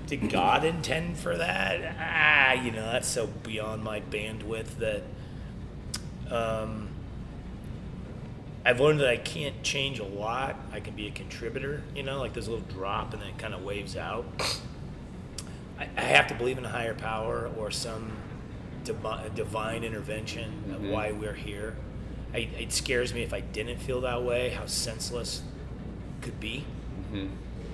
did 0.06 0.30
God 0.30 0.64
intend 0.64 1.18
for 1.18 1.36
that? 1.36 1.96
Ah, 1.98 2.52
you 2.52 2.70
know, 2.70 2.92
that's 2.92 3.08
so 3.08 3.26
beyond 3.26 3.82
my 3.82 4.00
bandwidth 4.00 4.78
that 4.78 5.02
um, 6.30 6.88
I've 8.64 8.80
learned 8.80 9.00
that 9.00 9.08
I 9.08 9.16
can't 9.16 9.60
change 9.64 9.98
a 9.98 10.04
lot. 10.04 10.54
I 10.72 10.78
can 10.78 10.94
be 10.94 11.08
a 11.08 11.10
contributor, 11.10 11.82
you 11.96 12.04
know, 12.04 12.20
like 12.20 12.32
there's 12.32 12.46
a 12.46 12.52
little 12.52 12.66
drop 12.66 13.12
and 13.12 13.20
then 13.20 13.30
it 13.30 13.38
kind 13.38 13.54
of 13.54 13.64
waves 13.64 13.96
out. 13.96 14.24
I, 15.80 15.88
I 15.96 16.00
have 16.02 16.28
to 16.28 16.34
believe 16.34 16.58
in 16.58 16.64
a 16.64 16.68
higher 16.68 16.94
power 16.94 17.50
or 17.58 17.72
some 17.72 18.12
divine 18.84 19.82
intervention 19.84 20.72
of 20.74 20.80
Mhm. 20.80 20.90
why 20.92 21.10
we're 21.12 21.34
here. 21.34 21.76
I, 22.34 22.48
it 22.58 22.72
scares 22.72 23.12
me 23.12 23.22
if 23.22 23.34
I 23.34 23.40
didn't 23.40 23.78
feel 23.78 24.00
that 24.02 24.22
way, 24.22 24.50
how 24.50 24.66
senseless 24.66 25.42
could 26.22 26.40
be. 26.40 26.64
Mm-hmm. 27.12 27.26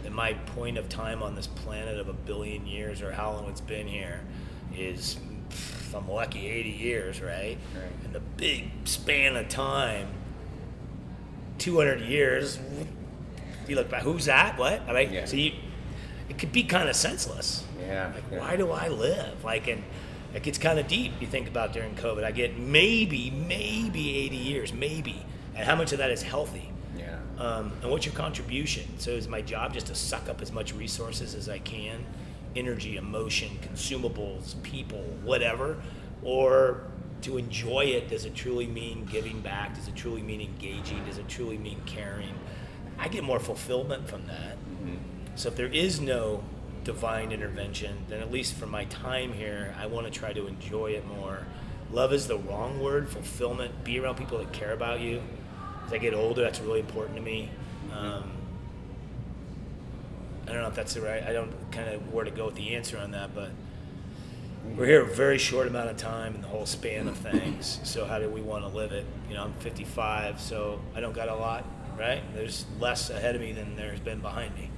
And 0.07 0.15
my 0.15 0.33
point 0.35 0.79
of 0.79 0.89
time 0.89 1.23
on 1.23 1.35
this 1.35 1.47
planet 1.47 1.99
of 1.99 2.09
a 2.09 2.13
billion 2.13 2.67
years 2.67 3.03
or 3.03 3.13
how 3.13 3.33
long 3.33 3.49
it's 3.49 3.61
been 3.61 3.87
here 3.87 4.21
is, 4.75 5.19
if 5.51 5.95
I'm 5.95 6.09
lucky, 6.09 6.47
80 6.49 6.69
years, 6.71 7.21
right? 7.21 7.59
Right. 7.75 7.93
And 8.05 8.15
the 8.15 8.21
big 8.21 8.71
span 8.85 9.37
of 9.37 9.49
time, 9.49 10.09
200 11.59 12.01
years, 12.01 12.59
you 13.67 13.77
look 13.77 13.91
back, 13.91 14.03
who's 14.03 14.25
that? 14.27 14.59
What? 14.59 14.83
I 14.89 14.93
mean, 14.93 15.13
Yeah. 15.13 15.25
so 15.25 15.37
you, 15.37 15.53
it 16.29 16.39
could 16.39 16.53
be 16.53 16.63
kind 16.65 16.89
of 16.89 16.97
senseless. 16.97 17.65
Yeah. 17.81 18.13
Like, 18.15 18.25
yeah. 18.33 18.39
why 18.39 18.57
do 18.57 18.71
I 18.71 18.89
live? 18.89 19.45
Like, 19.45 19.67
and 19.69 19.83
it 20.35 20.43
gets 20.43 20.59
kind 20.59 20.79
of 20.79 20.87
deep. 20.87 21.13
You 21.21 21.27
think 21.27 21.49
about 21.49 21.73
during 21.73 21.95
COVID. 21.95 22.25
I 22.25 22.33
get 22.33 22.59
maybe, 22.59 23.31
maybe 23.31 24.17
80 24.19 24.37
years, 24.37 24.73
maybe. 24.73 25.25
And 25.55 25.67
how 25.67 25.75
much 25.75 25.93
of 25.93 25.99
that 25.99 26.11
is 26.11 26.23
healthy? 26.23 26.71
Yeah. 26.97 27.19
Um, 27.39 27.73
and 27.83 27.91
what's 27.91 28.05
your 28.07 28.15
contribution? 28.15 28.85
So 28.99 29.11
is 29.11 29.29
my 29.29 29.41
job 29.41 29.73
just 29.73 29.87
to 29.87 29.95
suck 29.95 30.29
up 30.29 30.43
as 30.43 30.53
much 30.53 30.75
resources 30.75 31.35
as 31.35 31.49
I 31.49 31.59
can, 31.59 32.05
energy, 32.55 32.97
emotion, 32.97 33.59
consumables, 33.63 34.61
people, 34.63 35.03
whatever, 35.23 35.81
or 36.23 36.83
to 37.23 37.39
enjoy 37.39 37.87
it? 37.87 38.09
Does 38.09 38.25
it 38.25 38.35
truly 38.35 38.67
mean 38.67 39.07
giving 39.07 39.41
back? 39.41 39.75
Does 39.75 39.89
it 39.89 39.97
truly 39.97 40.23
mean 40.23 40.41
engaging? 40.41 41.05
Does 41.05 41.19
it 41.19 41.29
truly 41.29 41.59
mean 41.59 41.81
caring? 41.87 42.35
I 42.99 43.09
get 43.09 43.25
more 43.25 43.41
fulfillment 43.41 44.09
from 44.09 44.27
that. 44.27 44.57
So 45.37 45.49
if 45.49 45.57
there 45.57 45.67
is 45.67 46.01
no 46.01 46.43
divine 46.89 47.33
intervention, 47.33 47.95
then 48.09 48.23
at 48.23 48.33
least 48.33 48.55
for 48.55 48.67
my 48.67 48.87
time 48.87 49.35
here, 49.35 49.75
I 49.79 49.85
want 49.85 50.07
to 50.07 50.11
try 50.11 50.33
to 50.33 50.47
enjoy 50.47 50.93
it 50.93 51.07
more. 51.07 51.47
Love 51.93 52.15
is 52.15 52.27
the 52.27 52.39
wrong 52.39 52.81
word. 52.81 53.11
Fulfillment. 53.11 53.85
Be 53.85 54.01
around 54.01 54.17
people 54.17 54.39
that 54.39 54.55
care 54.55 54.73
about 54.73 55.01
you. 55.01 55.21
As 55.85 55.93
I 55.93 55.99
get 55.99 56.15
older, 56.15 56.41
that's 56.41 56.61
really 56.61 56.81
important 56.81 57.17
to 57.17 57.23
me. 57.23 57.51
Um, 57.93 58.33
I 60.47 60.53
don't 60.53 60.63
know 60.63 60.69
if 60.69 60.75
that's 60.75 60.95
the 60.95 61.03
right. 61.03 61.23
I 61.23 61.35
don't 61.35 61.53
kind 61.73 61.91
of 61.91 62.11
where 62.11 62.25
to 62.25 62.31
go 62.31 62.47
with 62.47 62.55
the 62.55 62.75
answer 62.75 62.97
on 62.97 63.11
that, 63.11 63.35
but 63.35 63.51
we're 64.75 64.87
here 64.87 65.03
a 65.03 65.15
very 65.15 65.37
short 65.37 65.67
amount 65.67 65.91
of 65.91 65.99
time 65.99 66.35
in 66.35 66.41
the 66.41 66.49
whole 66.49 66.65
span 66.65 67.07
of 67.07 67.19
things. 67.19 67.81
So 67.85 68.07
how 68.07 68.19
do 68.19 68.31
we 68.31 68.41
want 68.41 68.65
to 68.65 68.69
live 68.71 68.93
it? 68.93 69.05
You 69.29 69.35
know, 69.35 69.45
I'm 69.45 69.53
55, 69.61 70.41
so 70.41 70.81
I 70.95 71.01
don't 71.01 71.15
got 71.15 71.29
a 71.29 71.35
lot, 71.35 71.67
right? 71.99 72.23
There's 72.35 72.65
less 72.81 73.11
ahead 73.11 73.35
of 73.35 73.43
me 73.43 73.53
than 73.53 73.77
there's 73.77 74.01
been 74.01 74.21
behind 74.21 74.55
me, 74.55 74.71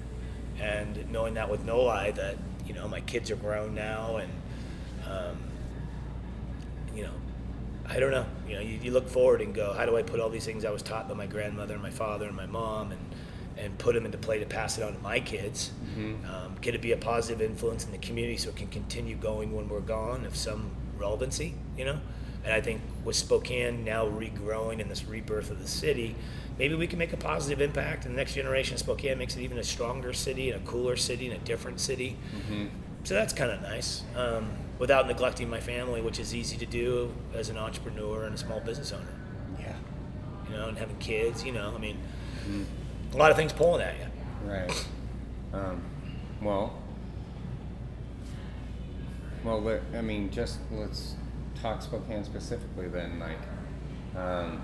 and 0.60 1.10
knowing 1.10 1.34
that 1.34 1.50
with 1.50 1.64
No-Li 1.64 2.12
that 2.12 2.36
you 2.66 2.74
know 2.74 2.86
my 2.86 3.00
kids 3.00 3.30
are 3.30 3.36
grown 3.36 3.74
now, 3.74 4.16
and 4.16 4.32
um, 5.06 5.38
you 6.94 7.02
know, 7.02 7.12
I 7.86 7.98
don't 7.98 8.10
know. 8.10 8.26
You 8.48 8.54
know, 8.56 8.60
you, 8.60 8.78
you 8.82 8.90
look 8.90 9.08
forward 9.08 9.40
and 9.40 9.54
go, 9.54 9.72
how 9.72 9.86
do 9.86 9.96
I 9.96 10.02
put 10.02 10.20
all 10.20 10.28
these 10.28 10.44
things 10.44 10.64
I 10.64 10.70
was 10.70 10.82
taught 10.82 11.08
by 11.08 11.14
my 11.14 11.26
grandmother 11.26 11.74
and 11.74 11.82
my 11.82 11.90
father 11.90 12.26
and 12.26 12.36
my 12.36 12.46
mom 12.46 12.92
and 12.92 13.00
and 13.60 13.76
put 13.78 13.94
them 13.94 14.06
into 14.06 14.18
play 14.18 14.38
to 14.38 14.46
pass 14.46 14.78
it 14.78 14.84
on 14.84 14.94
to 14.94 14.98
my 15.00 15.20
kids. 15.20 15.70
Mm-hmm. 15.84 16.24
Um, 16.30 16.56
can 16.62 16.74
it 16.74 16.80
be 16.80 16.92
a 16.92 16.96
positive 16.96 17.42
influence 17.42 17.84
in 17.84 17.92
the 17.92 17.98
community 17.98 18.38
so 18.38 18.48
it 18.48 18.56
can 18.56 18.68
continue 18.68 19.16
going 19.16 19.54
when 19.54 19.68
we're 19.68 19.80
gone 19.80 20.24
of 20.24 20.34
some 20.34 20.70
relevancy, 20.96 21.54
you 21.76 21.84
know? 21.84 22.00
And 22.44 22.52
I 22.52 22.60
think 22.60 22.80
with 23.04 23.16
Spokane 23.16 23.84
now 23.84 24.06
regrowing 24.06 24.80
in 24.80 24.88
this 24.88 25.04
rebirth 25.04 25.50
of 25.50 25.60
the 25.60 25.68
city, 25.68 26.14
maybe 26.58 26.74
we 26.74 26.86
can 26.86 26.98
make 26.98 27.12
a 27.12 27.16
positive 27.16 27.60
impact 27.60 28.06
and 28.06 28.14
the 28.14 28.16
next 28.16 28.34
generation 28.34 28.74
of 28.74 28.80
Spokane 28.80 29.18
makes 29.18 29.36
it 29.36 29.42
even 29.42 29.58
a 29.58 29.64
stronger 29.64 30.12
city 30.12 30.50
and 30.50 30.62
a 30.62 30.66
cooler 30.66 30.96
city 30.96 31.28
and 31.28 31.36
a 31.40 31.44
different 31.44 31.80
city. 31.80 32.16
Mm-hmm. 32.34 32.66
So 33.04 33.14
that's 33.14 33.32
kind 33.32 33.50
of 33.50 33.62
nice. 33.62 34.02
Um, 34.16 34.50
without 34.78 35.06
neglecting 35.06 35.48
my 35.50 35.60
family, 35.60 36.00
which 36.00 36.18
is 36.18 36.34
easy 36.34 36.56
to 36.56 36.66
do 36.66 37.12
as 37.34 37.50
an 37.50 37.58
entrepreneur 37.58 38.24
and 38.24 38.34
a 38.34 38.38
small 38.38 38.60
business 38.60 38.92
owner. 38.92 39.14
Yeah. 39.58 39.74
You 40.48 40.56
know, 40.56 40.68
and 40.68 40.78
having 40.78 40.96
kids, 40.96 41.44
you 41.44 41.52
know, 41.52 41.72
I 41.74 41.78
mean, 41.78 41.98
mm-hmm 42.46 42.64
a 43.12 43.16
lot 43.16 43.30
of 43.30 43.36
things 43.36 43.52
pulling 43.52 43.82
at 43.82 43.94
you. 43.98 44.50
Right. 44.50 44.86
Um, 45.52 45.82
well, 46.40 46.78
well, 49.44 49.80
I 49.96 50.00
mean, 50.00 50.30
just 50.30 50.58
let's 50.70 51.14
talk 51.60 51.82
Spokane 51.82 52.24
specifically 52.24 52.88
then, 52.88 53.18
like, 53.18 53.38
um, 54.16 54.60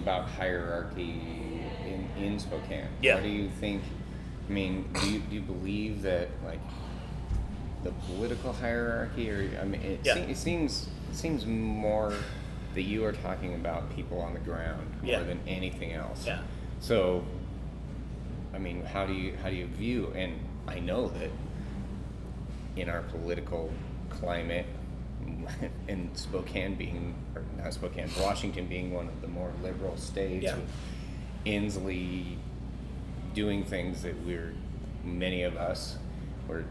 about 0.00 0.28
hierarchy 0.28 1.62
in, 1.84 2.08
in 2.22 2.38
Spokane. 2.38 2.88
Yeah. 3.00 3.14
What 3.14 3.24
do 3.24 3.28
you 3.28 3.48
think? 3.60 3.82
I 4.48 4.52
mean, 4.52 4.88
do 5.00 5.10
you, 5.10 5.18
do 5.20 5.34
you 5.34 5.40
believe 5.40 6.02
that, 6.02 6.28
like, 6.44 6.60
the 7.82 7.92
political 8.12 8.52
hierarchy, 8.52 9.30
or 9.30 9.48
I 9.60 9.64
mean, 9.64 9.80
it, 9.80 10.00
yeah. 10.02 10.14
se- 10.14 10.30
it 10.30 10.36
seems 10.36 10.88
it 11.10 11.16
seems 11.16 11.46
more 11.46 12.12
that 12.74 12.82
you 12.82 13.04
are 13.04 13.12
talking 13.12 13.54
about 13.54 13.94
people 13.94 14.20
on 14.20 14.34
the 14.34 14.40
ground 14.40 14.90
more 15.02 15.12
yeah. 15.12 15.22
than 15.22 15.40
anything 15.46 15.92
else. 15.92 16.26
Yeah. 16.26 16.40
So, 16.80 17.24
I 18.52 18.58
mean, 18.58 18.82
how 18.82 19.06
do 19.06 19.12
you 19.12 19.36
how 19.42 19.50
do 19.50 19.56
you 19.56 19.66
view? 19.66 20.12
And 20.16 20.38
I 20.66 20.80
know 20.80 21.08
that 21.08 21.30
in 22.74 22.90
our 22.90 23.02
political 23.02 23.72
climate, 24.10 24.66
in 25.88 26.10
Spokane 26.14 26.74
being, 26.74 27.14
or 27.34 27.42
not 27.62 27.72
Spokane, 27.72 28.10
Washington 28.20 28.66
being 28.66 28.92
one 28.92 29.08
of 29.08 29.20
the 29.20 29.28
more 29.28 29.52
liberal 29.62 29.96
states, 29.96 30.44
yeah. 30.44 30.56
with 30.56 30.70
Inslee 31.44 32.36
doing 33.34 33.64
things 33.64 34.02
that 34.02 34.14
we're 34.24 34.54
many 35.04 35.42
of 35.42 35.56
us 35.56 35.96
were 36.48 36.64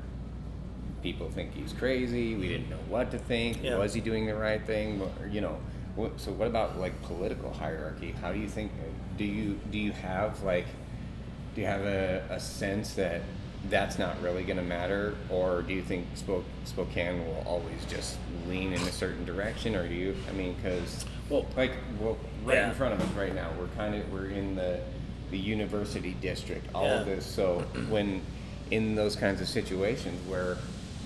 people 1.01 1.29
think 1.29 1.53
he's 1.53 1.71
crazy. 1.71 2.35
We 2.35 2.47
didn't 2.47 2.69
know 2.69 2.79
what 2.89 3.11
to 3.11 3.19
think. 3.19 3.61
Yeah. 3.61 3.77
Was 3.77 3.93
he 3.93 4.01
doing 4.01 4.25
the 4.25 4.35
right 4.35 4.65
thing? 4.65 5.01
Or, 5.01 5.27
you 5.27 5.39
know, 5.39 5.59
what, 5.95 6.19
so 6.19 6.31
what 6.31 6.47
about 6.47 6.79
like 6.79 6.99
political 7.03 7.53
hierarchy? 7.53 8.11
How 8.21 8.33
do 8.33 8.39
you 8.39 8.47
think? 8.47 8.71
Do 9.17 9.23
you 9.23 9.59
do 9.71 9.77
you 9.77 9.91
have 9.91 10.43
like 10.43 10.65
do 11.53 11.61
you 11.61 11.67
have 11.67 11.81
a, 11.81 12.23
a 12.29 12.39
sense 12.39 12.95
that 12.95 13.21
that's 13.69 13.97
not 13.97 14.21
really 14.21 14.43
going 14.43 14.57
to 14.57 14.63
matter, 14.63 15.15
or 15.29 15.61
do 15.61 15.73
you 15.73 15.81
think 15.81 16.05
Spok- 16.15 16.43
Spokane 16.65 17.25
will 17.25 17.43
always 17.45 17.85
just 17.87 18.17
lean 18.47 18.73
in 18.73 18.81
a 18.81 18.91
certain 18.91 19.25
direction, 19.25 19.75
or 19.75 19.87
do 19.87 19.93
you? 19.93 20.15
I 20.29 20.33
mean, 20.33 20.55
because 20.55 21.05
well, 21.29 21.45
like 21.55 21.73
well, 21.99 22.17
right 22.43 22.55
yeah. 22.55 22.69
in 22.69 22.75
front 22.75 22.93
of 22.93 23.01
us 23.01 23.15
right 23.15 23.33
now, 23.33 23.49
we're 23.59 23.67
kind 23.75 23.95
of 23.95 24.11
we're 24.11 24.27
in 24.27 24.55
the 24.55 24.79
the 25.31 25.37
university 25.37 26.15
district. 26.21 26.67
All 26.73 26.85
yeah. 26.85 26.99
of 26.99 27.05
this, 27.05 27.25
so 27.25 27.59
when 27.89 28.21
in 28.71 28.95
those 28.95 29.15
kinds 29.15 29.41
of 29.41 29.47
situations 29.47 30.19
where 30.27 30.57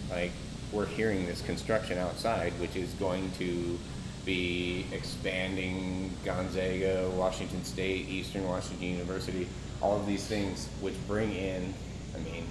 like 0.09 0.31
we're 0.71 0.85
hearing 0.85 1.25
this 1.25 1.41
construction 1.41 1.97
outside, 1.97 2.53
which 2.59 2.75
is 2.75 2.91
going 2.93 3.31
to 3.33 3.77
be 4.25 4.85
expanding 4.91 6.11
Gonzaga, 6.23 7.09
Washington 7.15 7.63
State, 7.63 8.07
Eastern 8.07 8.47
Washington 8.47 8.87
University, 8.87 9.47
all 9.81 9.95
of 9.97 10.05
these 10.05 10.25
things 10.25 10.67
which 10.81 10.93
bring 11.07 11.33
in, 11.33 11.73
I 12.15 12.19
mean, 12.19 12.45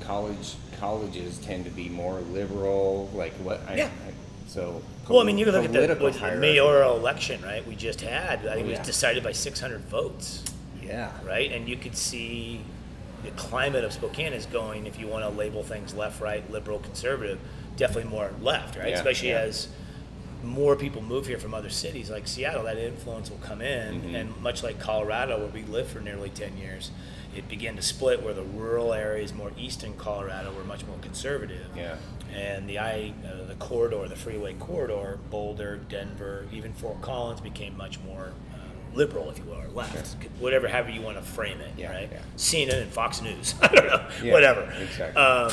college 0.00 0.54
colleges 0.78 1.38
tend 1.38 1.64
to 1.64 1.70
be 1.70 1.88
more 1.88 2.20
liberal. 2.20 3.10
Like 3.14 3.32
what? 3.34 3.60
I, 3.68 3.76
yeah. 3.76 3.86
I, 3.86 4.12
so. 4.46 4.82
Well, 5.08 5.20
I 5.20 5.24
mean, 5.24 5.38
you 5.38 5.44
can 5.44 5.54
look 5.54 5.64
at 5.64 5.72
the, 5.72 6.10
the 6.10 6.36
mayoral 6.36 6.96
election, 6.96 7.42
right? 7.42 7.66
We 7.66 7.76
just 7.76 8.00
had. 8.00 8.40
I 8.40 8.54
think 8.54 8.56
oh, 8.56 8.58
it 8.58 8.66
was 8.66 8.78
yeah. 8.78 8.82
decided 8.84 9.22
by 9.22 9.32
600 9.32 9.80
votes. 9.82 10.44
Yeah. 10.82 11.10
Right, 11.24 11.50
and 11.50 11.68
you 11.68 11.76
could 11.76 11.96
see 11.96 12.60
the 13.24 13.30
climate 13.32 13.84
of 13.84 13.92
Spokane 13.92 14.32
is 14.32 14.46
going. 14.46 14.86
If 14.86 14.98
you 14.98 15.06
want 15.08 15.24
to 15.24 15.30
label 15.30 15.62
things 15.62 15.94
left, 15.94 16.20
right, 16.20 16.48
liberal, 16.50 16.78
conservative, 16.78 17.38
definitely 17.76 18.10
more 18.10 18.30
left, 18.40 18.76
right? 18.76 18.90
Yeah, 18.90 18.96
Especially 18.96 19.30
yeah. 19.30 19.40
as 19.40 19.68
more 20.42 20.76
people 20.76 21.02
move 21.02 21.26
here 21.26 21.38
from 21.38 21.54
other 21.54 21.70
cities 21.70 22.10
like 22.10 22.28
Seattle, 22.28 22.64
that 22.64 22.78
influence 22.78 23.30
will 23.30 23.38
come 23.38 23.60
in. 23.60 24.00
Mm-hmm. 24.00 24.14
And 24.14 24.42
much 24.42 24.62
like 24.62 24.78
Colorado, 24.78 25.38
where 25.38 25.48
we 25.48 25.64
lived 25.64 25.90
for 25.90 26.00
nearly 26.00 26.30
10 26.30 26.56
years, 26.56 26.90
it 27.36 27.48
began 27.48 27.76
to 27.76 27.82
split 27.82 28.22
where 28.22 28.34
the 28.34 28.42
rural 28.42 28.92
areas, 28.92 29.32
more 29.34 29.52
eastern 29.58 29.94
Colorado, 29.94 30.52
were 30.52 30.64
much 30.64 30.86
more 30.86 30.96
conservative. 31.02 31.66
Yeah. 31.76 31.96
And 32.34 32.68
the 32.68 32.78
I, 32.78 33.12
uh, 33.24 33.44
the 33.46 33.54
corridor, 33.56 34.08
the 34.08 34.16
freeway 34.16 34.54
corridor, 34.54 35.18
Boulder, 35.30 35.76
Denver, 35.88 36.46
even 36.52 36.72
Fort 36.72 37.00
Collins 37.00 37.40
became 37.40 37.76
much 37.76 38.00
more 38.00 38.32
uh, 38.54 38.96
liberal, 38.96 39.30
if 39.30 39.38
you 39.38 39.44
will, 39.44 39.54
or 39.62 39.68
left, 39.68 39.94
Sure. 40.20 40.30
whatever, 40.38 40.66
however 40.68 40.90
you 40.90 41.00
want 41.02 41.16
to 41.18 41.22
frame 41.22 41.60
it, 41.60 41.70
Yeah, 41.76 41.92
right? 41.92 42.08
yeah. 42.10 42.18
CNN 42.36 42.82
and 42.82 42.90
Fox 42.92 43.22
News, 43.22 43.54
I 43.62 43.68
don't 43.68 43.86
know, 43.86 44.08
Yeah, 44.22 44.32
whatever. 44.32 44.62
exactly. 44.82 45.22
Um, 45.22 45.52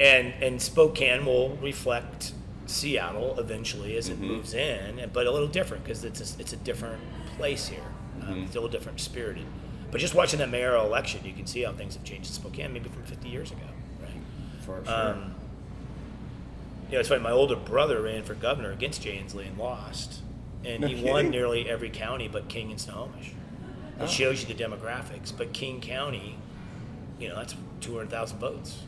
and 0.00 0.32
and 0.42 0.60
Spokane 0.60 1.24
will 1.24 1.50
reflect 1.62 2.32
Seattle 2.66 3.38
eventually 3.38 3.96
as 3.96 4.08
it 4.08 4.14
Mm-hmm. 4.16 4.26
moves 4.28 4.54
in, 4.54 5.10
but 5.12 5.26
a 5.26 5.30
little 5.30 5.48
different 5.48 5.84
because 5.84 6.04
it's 6.04 6.20
a, 6.36 6.40
it's 6.40 6.52
a 6.52 6.56
different 6.56 7.02
place 7.36 7.68
here. 7.68 7.80
Um, 8.22 8.28
Mm-hmm. 8.28 8.42
it's 8.44 8.56
a 8.56 8.60
little 8.60 8.68
different 8.70 9.00
spirited. 9.00 9.46
But 9.92 10.00
just 10.00 10.14
watching 10.14 10.40
that 10.40 10.50
mayoral 10.50 10.84
election, 10.86 11.20
you 11.24 11.32
can 11.34 11.46
see 11.46 11.62
how 11.62 11.72
things 11.72 11.94
have 11.94 12.02
changed 12.02 12.26
in 12.28 12.32
Spokane, 12.34 12.72
maybe 12.72 12.88
from 12.88 13.04
50 13.04 13.28
years 13.28 13.50
ago, 13.52 13.60
right? 14.00 14.10
For 14.62 14.84
sure. 14.84 14.94
Um, 14.94 15.34
you 16.88 16.94
know, 16.94 17.00
it's 17.00 17.08
funny. 17.08 17.22
My 17.22 17.30
older 17.30 17.56
brother 17.56 18.02
ran 18.02 18.24
for 18.24 18.34
governor 18.34 18.72
against 18.72 19.02
Jay 19.02 19.22
Inslee 19.22 19.46
and 19.46 19.58
lost, 19.58 20.22
and 20.64 20.80
No 20.80 20.88
he 20.88 20.94
kidding? 20.94 21.10
won 21.10 21.30
nearly 21.30 21.68
every 21.68 21.90
county 21.90 22.26
but 22.26 22.48
King 22.48 22.70
and 22.70 22.80
Snohomish. 22.80 23.28
It 23.28 23.34
Oh. 24.00 24.06
shows 24.06 24.42
you 24.46 24.52
the 24.54 24.60
demographics. 24.64 25.30
But 25.36 25.52
King 25.52 25.80
County, 25.80 26.36
you 27.20 27.28
know, 27.28 27.36
that's 27.36 27.54
200,000 27.82 28.38
votes, 28.38 28.80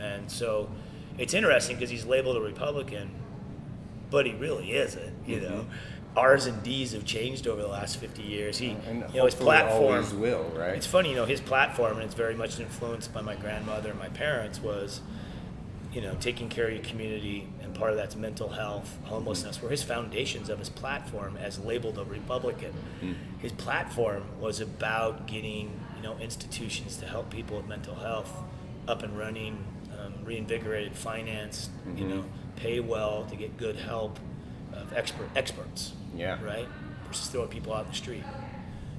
and 0.00 0.30
so 0.30 0.68
it's 1.16 1.32
interesting 1.34 1.76
because 1.76 1.90
he's 1.90 2.04
labeled 2.04 2.36
a 2.36 2.40
Republican, 2.40 3.10
but 4.10 4.26
he 4.26 4.32
really 4.34 4.72
isn't. 4.72 5.14
You 5.26 5.36
Mm-hmm. 5.36 5.44
know, 5.54 5.66
R's 6.16 6.46
and 6.46 6.62
D's 6.62 6.92
have 6.92 7.04
changed 7.04 7.46
over 7.46 7.62
the 7.62 7.68
last 7.68 7.98
50 7.98 8.22
years. 8.22 8.58
He, 8.58 8.76
and 8.88 9.04
you 9.12 9.18
know, 9.18 9.26
his 9.26 9.34
platform 9.34 10.20
will, 10.20 10.44
right? 10.56 10.74
it's 10.74 10.86
funny, 10.86 11.10
you 11.10 11.16
know, 11.16 11.24
his 11.24 11.40
platform, 11.40 11.94
and 11.94 12.02
it's 12.02 12.14
very 12.14 12.34
much 12.34 12.58
influenced 12.58 13.12
by 13.12 13.20
my 13.20 13.36
grandmother 13.36 13.90
and 13.90 13.98
my 13.98 14.08
parents, 14.08 14.60
was, 14.60 15.00
you 15.92 16.00
know, 16.00 16.14
taking 16.20 16.48
care 16.48 16.66
of 16.66 16.72
your 16.74 16.82
community, 16.82 17.48
and 17.62 17.74
part 17.74 17.92
of 17.92 17.96
that's 17.96 18.16
mental 18.16 18.48
health, 18.48 18.98
homelessness, 19.04 19.62
were 19.62 19.68
his 19.70 19.82
foundations 19.84 20.48
of 20.48 20.58
his 20.58 20.68
platform 20.68 21.36
as 21.36 21.58
labeled 21.60 21.96
a 21.98 22.04
Republican. 22.04 22.72
His 23.38 23.52
platform 23.52 24.24
was 24.40 24.60
about 24.60 25.26
getting, 25.26 25.78
you 25.96 26.02
know, 26.02 26.16
institutions 26.18 26.96
to 26.96 27.06
help 27.06 27.30
people 27.30 27.56
with 27.58 27.66
mental 27.66 27.94
health 27.94 28.32
up 28.88 29.02
and 29.04 29.16
running, 29.16 29.64
um, 29.98 30.14
reinvigorated 30.24 30.96
finance, 30.96 31.70
you 31.96 32.06
know, 32.06 32.24
pay 32.56 32.80
well 32.80 33.24
to 33.26 33.36
get 33.36 33.56
good 33.56 33.76
help 33.76 34.18
of 34.72 34.92
expert 34.92 35.28
experts 35.36 35.92
Yeah. 36.14 36.42
right? 36.44 36.68
Versus 37.06 37.28
throwing 37.28 37.48
people 37.48 37.72
out 37.72 37.84
in 37.86 37.90
the 37.90 37.96
street. 37.96 38.24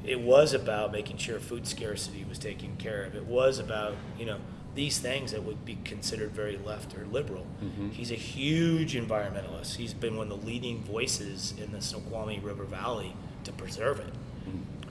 It 0.03 0.20
was 0.20 0.53
about 0.53 0.91
making 0.91 1.18
sure 1.18 1.39
food 1.39 1.68
scarcity 1.68 2.26
was 2.28 2.39
taken 2.39 2.76
care 2.78 3.03
of. 3.03 3.16
It 3.16 3.26
was 3.26 3.59
about, 3.59 3.95
you 4.18 4.26
know, 4.26 4.38
these 4.74 4.97
things 4.99 5.32
that 5.34 5.43
would 5.43 5.64
be 5.66 5.78
considered 5.84 6.32
very 6.32 6.57
left 6.57 6.95
or 6.97 7.05
liberal. 7.05 7.45
He's 7.91 8.09
a 8.12 8.16
huge 8.16 8.95
environmentalist. 8.95 9.76
He's 9.76 9.93
been 9.93 10.16
one 10.18 10.32
of 10.32 10.39
the 10.41 10.45
leading 10.47 10.82
voices 10.84 11.53
in 11.62 11.72
the 11.72 11.82
Snoqualmie 11.82 12.39
River 12.39 12.64
Valley 12.64 13.14
to 13.43 13.51
preserve 13.51 13.99
it 13.99 14.14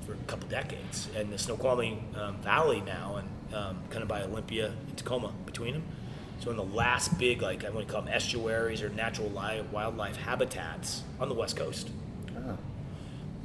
for 0.07 0.13
a 0.13 0.17
couple 0.27 0.49
decades. 0.49 1.09
And 1.17 1.33
the 1.33 1.39
Snoqualmie 1.39 1.99
um, 2.17 2.37
Valley 2.43 2.81
now, 2.83 3.17
and 3.17 3.55
um, 3.55 3.79
kind 3.91 4.03
of 4.03 4.09
by 4.09 4.23
Olympia 4.23 4.67
and 4.87 4.97
Tacoma 4.97 5.33
between 5.47 5.73
them, 5.75 5.83
so 6.41 6.51
in 6.51 6.57
the 6.57 6.63
last 6.65 7.19
big, 7.19 7.43
like 7.43 7.65
I 7.65 7.71
want 7.71 7.87
to 7.87 7.93
call 7.93 8.03
them 8.03 8.13
estuaries 8.15 8.83
or 8.83 8.91
natural 8.91 9.29
li- 9.31 9.63
wildlife 9.73 10.17
habitats 10.17 11.03
on 11.19 11.29
the 11.29 11.35
west 11.35 11.57
coast. 11.57 11.91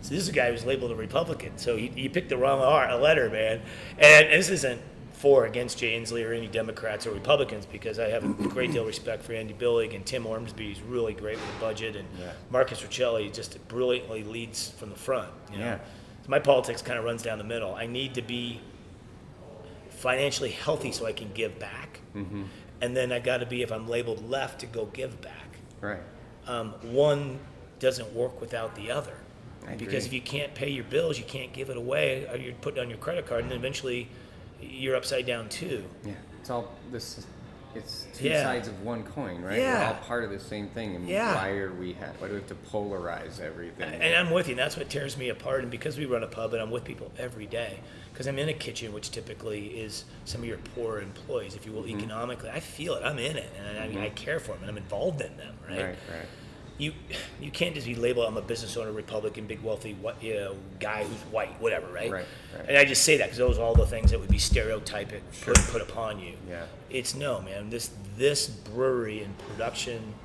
So 0.05 0.13
this 0.13 0.21
is 0.23 0.29
a 0.29 0.33
guy 0.33 0.51
who's 0.51 0.63
labeled 0.65 0.91
a 0.91 0.95
Republican. 0.95 1.57
So 1.57 1.75
you, 1.75 1.91
you 1.95 2.09
picked 2.11 2.29
the 2.29 2.37
wrong 2.37 2.59
R, 2.61 2.89
a 2.89 2.95
letter, 2.97 3.27
man. 3.29 3.61
And 3.97 4.27
this 4.31 4.49
isn't 4.49 4.79
for 5.13 5.45
against 5.47 5.79
Jay 5.79 5.99
Inslee 5.99 6.23
or 6.29 6.31
any 6.33 6.45
Democrats 6.47 7.07
or 7.07 7.11
Republicans 7.11 7.65
because 7.65 7.97
I 7.97 8.09
have 8.09 8.23
a 8.23 8.47
great 8.49 8.71
deal 8.71 8.81
of 8.81 8.87
respect 8.87 9.23
for 9.23 9.33
Andy 9.33 9.53
Billig 9.53 9.95
and 9.95 10.05
Tim 10.05 10.27
Ormsby. 10.27 10.67
He's 10.67 10.81
really 10.81 11.13
great 11.13 11.37
with 11.37 11.53
the 11.55 11.59
budget, 11.59 11.95
and 11.95 12.07
Yeah. 12.19 12.33
Marcus 12.51 12.81
Riccelli 12.83 13.33
just 13.33 13.67
brilliantly 13.67 14.23
leads 14.23 14.69
from 14.69 14.89
the 14.91 14.95
front. 14.95 15.31
You 15.51 15.57
know? 15.59 15.65
Yeah. 15.65 15.77
So 16.23 16.29
my 16.29 16.37
politics 16.39 16.83
kind 16.83 16.99
of 16.99 17.05
runs 17.05 17.23
down 17.23 17.39
the 17.39 17.43
middle. 17.43 17.73
I 17.73 17.87
need 17.87 18.13
to 18.15 18.21
be 18.21 18.59
financially 19.89 20.51
healthy 20.51 20.91
so 20.91 21.05
I 21.05 21.13
can 21.13 21.31
give 21.33 21.57
back, 21.59 21.99
Mm-hmm. 22.15 22.43
and 22.81 22.95
then 22.95 23.11
I 23.11 23.19
got 23.19 23.37
to 23.37 23.45
be 23.45 23.61
if 23.63 23.71
I'm 23.71 23.87
labeled 23.87 24.29
left 24.29 24.59
to 24.59 24.65
go 24.67 24.85
give 24.85 25.19
back. 25.21 25.57
Right. 25.81 25.99
Um, 26.47 26.73
one 26.83 27.39
doesn't 27.79 28.13
work 28.13 28.39
without 28.39 28.75
the 28.75 28.91
other. 28.91 29.17
Because 29.77 30.05
if 30.05 30.13
you 30.13 30.21
can't 30.21 30.53
pay 30.55 30.69
your 30.69 30.83
bills, 30.85 31.17
you 31.17 31.25
can't 31.25 31.51
give 31.53 31.69
it 31.69 31.77
away, 31.77 32.27
or 32.29 32.37
you 32.37 32.53
put 32.61 32.77
it 32.77 32.79
on 32.79 32.89
your 32.89 32.97
credit 32.99 33.25
card, 33.25 33.41
and 33.41 33.51
then 33.51 33.57
eventually 33.57 34.07
you're 34.61 34.95
upside 34.95 35.25
down 35.25 35.49
too. 35.49 35.83
Yeah. 36.05 36.13
It's 36.39 36.49
all 36.49 36.71
this. 36.91 37.25
It's 37.73 38.07
two 38.13 38.29
Yeah. 38.29 38.41
sides 38.43 38.69
of 38.69 38.83
one 38.83 39.03
coin, 39.03 39.41
right? 39.41 39.59
Yeah. 39.59 39.79
We're 39.89 39.95
all 39.97 40.01
part 40.05 40.23
of 40.23 40.29
the 40.29 40.39
same 40.39 40.69
thing. 40.69 40.95
And 40.95 41.09
Yeah. 41.09 41.35
why 41.35 41.49
are 41.57 41.73
we? 41.73 41.91
Ha- 41.91 42.13
why 42.19 42.27
do 42.29 42.35
we 42.35 42.39
have 42.39 42.47
to 42.47 42.55
polarize 42.71 43.41
everything? 43.41 44.01
And 44.01 44.15
I'm 44.15 44.31
with 44.31 44.47
you. 44.47 44.51
And 44.53 44.59
that's 44.59 44.77
what 44.77 44.89
tears 44.89 45.17
me 45.17 45.27
apart. 45.27 45.61
And 45.63 45.69
because 45.69 45.97
we 45.97 46.05
run 46.05 46.23
a 46.23 46.27
pub 46.27 46.53
and 46.53 46.61
I'm 46.61 46.71
with 46.71 46.85
people 46.85 47.11
every 47.19 47.45
day, 47.47 47.79
because 48.13 48.27
I'm 48.27 48.39
in 48.39 48.47
a 48.47 48.53
kitchen, 48.53 48.93
which 48.93 49.11
typically 49.11 49.67
is 49.77 50.05
some 50.23 50.39
of 50.41 50.47
your 50.47 50.59
poor 50.73 51.01
employees, 51.01 51.53
if 51.55 51.65
you 51.65 51.73
will, 51.73 51.83
Mm-hmm. 51.83 51.97
economically, 51.99 52.49
I 52.49 52.61
feel 52.61 52.93
it. 52.95 53.03
I'm 53.03 53.19
in 53.19 53.35
it, 53.35 53.49
and 53.59 53.99
I, 53.99 54.05
I 54.05 54.09
care 54.11 54.39
for 54.39 54.53
them, 54.53 54.61
and 54.61 54.69
I'm 54.71 54.77
involved 54.77 55.19
in 55.19 55.35
them. 55.35 55.55
Right. 55.67 55.77
right. 55.77 55.87
Right. 56.09 56.25
You 56.77 56.93
you 57.39 57.51
can't 57.51 57.73
just 57.73 57.87
be 57.87 57.95
labeled. 57.95 58.27
I'm 58.27 58.37
a 58.37 58.41
business 58.41 58.75
owner, 58.75 58.91
Republican, 58.91 59.45
big 59.45 59.61
wealthy, 59.61 59.93
what 59.93 60.21
you 60.21 60.33
know, 60.33 60.55
guy 60.79 61.03
who's 61.03 61.21
white, 61.31 61.59
whatever. 61.61 61.87
Right. 61.87 62.11
Right, 62.11 62.25
right. 62.53 62.65
And 62.67 62.77
I 62.77 62.83
just 62.83 63.03
say 63.03 63.17
that 63.17 63.25
because 63.25 63.37
those 63.37 63.57
are 63.57 63.63
all 63.63 63.75
the 63.75 63.85
things 63.85 64.11
that 64.11 64.19
would 64.19 64.29
be 64.29 64.37
stereotyped 64.37 65.13
put, 65.41 65.55
put 65.69 65.81
upon 65.81 66.19
you. 66.19 66.33
Yeah. 66.49 66.65
It's 66.89 67.15
no 67.15 67.41
man. 67.41 67.69
This 67.69 67.91
this 68.17 68.47
brewery 68.47 69.23
and 69.23 69.37
production 69.37 70.15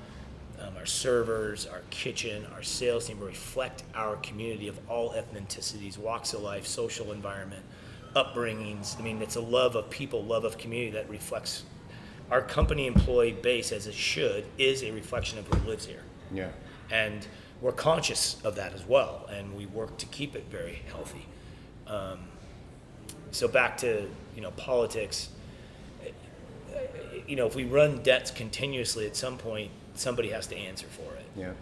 um, 0.60 0.76
our 0.76 0.86
servers, 0.86 1.66
our 1.66 1.82
kitchen, 1.90 2.46
our 2.54 2.62
sales 2.62 3.06
team 3.06 3.18
reflect 3.20 3.82
our 3.94 4.16
community 4.16 4.68
of 4.68 4.78
all 4.88 5.12
ethnicities, 5.12 5.96
walks 5.96 6.34
of 6.34 6.42
life, 6.42 6.66
social 6.66 7.12
environment, 7.12 7.62
upbringings. 8.14 8.98
I 8.98 9.02
mean, 9.02 9.22
it's 9.22 9.36
a 9.36 9.40
love 9.40 9.74
of 9.74 9.88
people, 9.90 10.22
love 10.22 10.44
of 10.44 10.58
community 10.58 10.92
that 10.92 11.08
reflects 11.08 11.64
our 12.30 12.42
company 12.42 12.86
employee 12.86 13.32
base, 13.32 13.72
as 13.72 13.86
it 13.86 13.94
should, 13.94 14.44
is 14.56 14.82
a 14.82 14.92
reflection 14.92 15.38
of 15.38 15.46
who 15.48 15.68
lives 15.68 15.86
here. 15.86 16.02
Yeah. 16.32 16.48
And 16.90 17.26
we're 17.60 17.72
conscious 17.72 18.36
of 18.42 18.56
that 18.56 18.72
as 18.72 18.86
well, 18.86 19.28
and 19.30 19.56
we 19.56 19.66
work 19.66 19.98
to 19.98 20.06
keep 20.06 20.34
it 20.34 20.44
very 20.50 20.82
healthy. 20.88 21.26
Um, 21.86 22.20
so 23.30 23.48
back 23.48 23.76
to 23.78 24.08
you 24.34 24.40
know 24.40 24.50
politics. 24.52 25.28
You 27.26 27.36
know, 27.36 27.46
if 27.46 27.54
we 27.54 27.64
run 27.64 28.02
debts 28.02 28.30
continuously, 28.30 29.06
at 29.06 29.14
some 29.14 29.36
point 29.36 29.70
somebody 29.94 30.30
has 30.30 30.46
to 30.48 30.56
answer 30.56 30.86
for 30.86 31.14
it. 31.14 31.26
Yeah. 31.36 31.52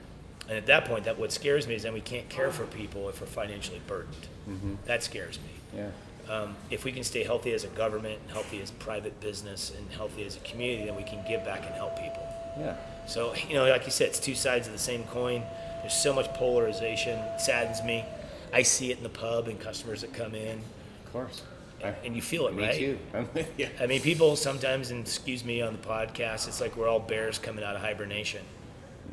And 0.49 0.57
at 0.57 0.67
that 0.67 0.87
point, 0.87 1.05
that 1.05 1.19
what 1.19 1.31
scares 1.31 1.67
me 1.67 1.75
is 1.75 1.83
then 1.83 1.93
we 1.93 2.01
can't 2.01 2.29
care 2.31 2.51
for 2.51 2.65
people 2.65 3.09
if 3.11 3.21
we're 3.21 3.27
financially 3.27 3.83
burdened. 3.87 4.27
That 4.87 5.03
scares 5.03 5.39
me. 5.39 5.79
Yeah. 5.81 5.91
Um, 6.33 6.57
if 6.71 6.85
we 6.85 6.93
can 6.93 7.05
stay 7.05 7.23
healthy 7.23 7.53
as 7.53 7.65
a 7.65 7.69
government, 7.69 8.19
healthy 8.33 8.63
as 8.63 8.71
private 8.71 9.21
business, 9.21 9.73
and 9.77 9.91
healthy 9.93 10.25
as 10.25 10.37
a 10.37 10.41
community, 10.41 10.87
then 10.87 10.97
we 10.97 11.03
can 11.03 11.23
give 11.29 11.45
back 11.45 11.65
and 11.67 11.75
help 11.75 11.97
people. 11.97 12.27
Yeah. 12.59 12.77
So, 13.09 13.35
you 13.49 13.55
know, 13.55 13.67
like 13.69 13.85
you 13.87 13.91
said, 13.91 14.09
it's 14.09 14.21
two 14.21 14.35
sides 14.35 14.67
of 14.67 14.73
the 14.75 14.79
same 14.79 15.03
coin. 15.05 15.43
There's 15.81 15.95
so 15.95 16.13
much 16.13 16.33
polarization. 16.35 17.19
It 17.19 17.41
saddens 17.41 17.83
me. 17.83 18.05
I 18.53 18.63
see 18.63 18.91
it 18.93 18.99
in 18.99 19.03
the 19.03 19.09
pub 19.09 19.49
and 19.49 19.59
customers 19.59 20.03
that 20.03 20.13
come 20.13 20.35
in, 20.35 20.59
Of 21.07 21.13
course. 21.13 21.43
I, 21.83 21.95
and 22.05 22.15
you 22.17 22.23
feel 22.23 22.49
it, 22.49 22.55
me 22.55 22.65
right? 22.67 22.75
too. 22.75 22.99
I'm 23.15 23.29
with 23.35 23.51
you. 23.59 23.69
I 23.81 23.87
mean, 23.87 24.01
people 24.03 24.37
sometimes, 24.37 24.91
and 24.91 25.01
excuse 25.01 25.45
me 25.45 25.63
on 25.63 25.73
the 25.73 25.79
podcast, 25.89 26.49
it's 26.49 26.61
like 26.61 26.77
we're 26.77 26.89
all 26.89 26.99
bears 27.01 27.39
coming 27.39 27.65
out 27.65 27.77
of 27.77 27.83
hibernation. 27.83 28.43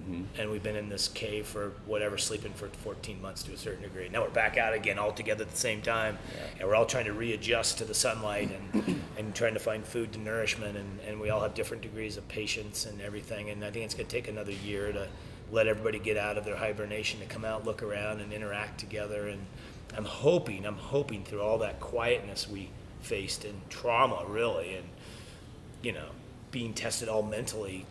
Mm-hmm. 0.09 0.39
And 0.39 0.51
we've 0.51 0.61
been 0.61 0.75
in 0.75 0.89
this 0.89 1.07
cave 1.07 1.47
for 1.47 1.73
whatever, 1.85 2.17
sleeping 2.17 2.53
for 2.53 2.67
14 2.67 3.21
months 3.21 3.41
to 3.43 3.53
a 3.53 3.57
certain 3.57 3.81
degree. 3.81 4.07
Now 4.09 4.21
we're 4.21 4.29
back 4.29 4.57
out 4.57 4.73
again 4.73 4.99
all 4.99 5.11
together 5.11 5.43
at 5.43 5.51
the 5.51 5.57
same 5.57 5.81
time. 5.81 6.17
And 6.59 6.67
we're 6.67 6.75
all 6.75 6.85
trying 6.85 7.05
to 7.05 7.13
readjust 7.13 7.79
to 7.79 7.85
the 7.85 7.93
sunlight 7.93 8.51
and, 8.73 9.01
and 9.17 9.33
trying 9.33 9.55
to 9.55 9.59
find 9.59 9.83
food 9.83 10.13
to 10.13 10.19
nourishment. 10.19 10.77
And, 10.77 10.99
and 11.07 11.19
we 11.19 11.29
all 11.29 11.41
have 11.41 11.55
different 11.55 11.81
degrees 11.81 12.17
of 12.17 12.27
patience 12.27 12.85
and 12.85 13.01
everything. 13.01 13.49
And 13.49 13.63
I 13.63 13.71
think 13.71 13.85
it's 13.85 13.95
going 13.95 14.07
to 14.07 14.15
take 14.15 14.27
another 14.27 14.51
year 14.51 14.91
to 14.91 15.07
let 15.51 15.67
everybody 15.67 15.99
get 15.99 16.17
out 16.17 16.37
of 16.37 16.45
their 16.45 16.57
hibernation, 16.57 17.19
to 17.19 17.25
come 17.25 17.45
out, 17.45 17.65
look 17.65 17.81
around, 17.81 18.21
and 18.21 18.31
interact 18.31 18.79
together. 18.79 19.27
And 19.27 19.45
I'm 19.97 20.05
hoping, 20.05 20.65
I'm 20.65 20.77
hoping 20.77 21.23
through 21.23 21.41
all 21.41 21.57
that 21.59 21.79
quietness 21.79 22.47
we 22.49 22.69
faced 23.01 23.45
and 23.45 23.61
trauma, 23.69 24.23
really, 24.27 24.75
and 24.75 24.87
you 25.81 25.93
know, 25.93 26.07
being 26.51 26.73
tested 26.73 27.07
all 27.07 27.21
mentally, 27.21 27.85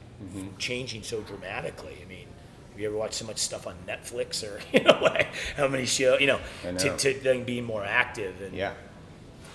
changing 0.59 1.03
so 1.03 1.21
dramatically. 1.23 1.97
I 2.03 2.09
mean, 2.09 2.27
have 2.71 2.81
you 2.81 2.89
ever 2.89 2.97
watched 2.97 3.15
so 3.15 3.27
much 3.27 3.39
stuff 3.39 3.67
on 3.67 3.75
Netflix 3.87 4.43
or 4.49 4.61
you 4.73 4.83
know 4.83 4.99
like, 5.03 5.29
how 5.57 5.69
many 5.69 5.87
shows? 5.87 6.21
You 6.21 6.27
know, 6.29 6.41
know. 6.65 6.77
to 6.79 6.97
to 6.97 7.15
then 7.21 7.45
be 7.45 7.61
more 7.61 7.85
active 7.85 8.41
and 8.43 8.55
Yeah. 8.55 8.73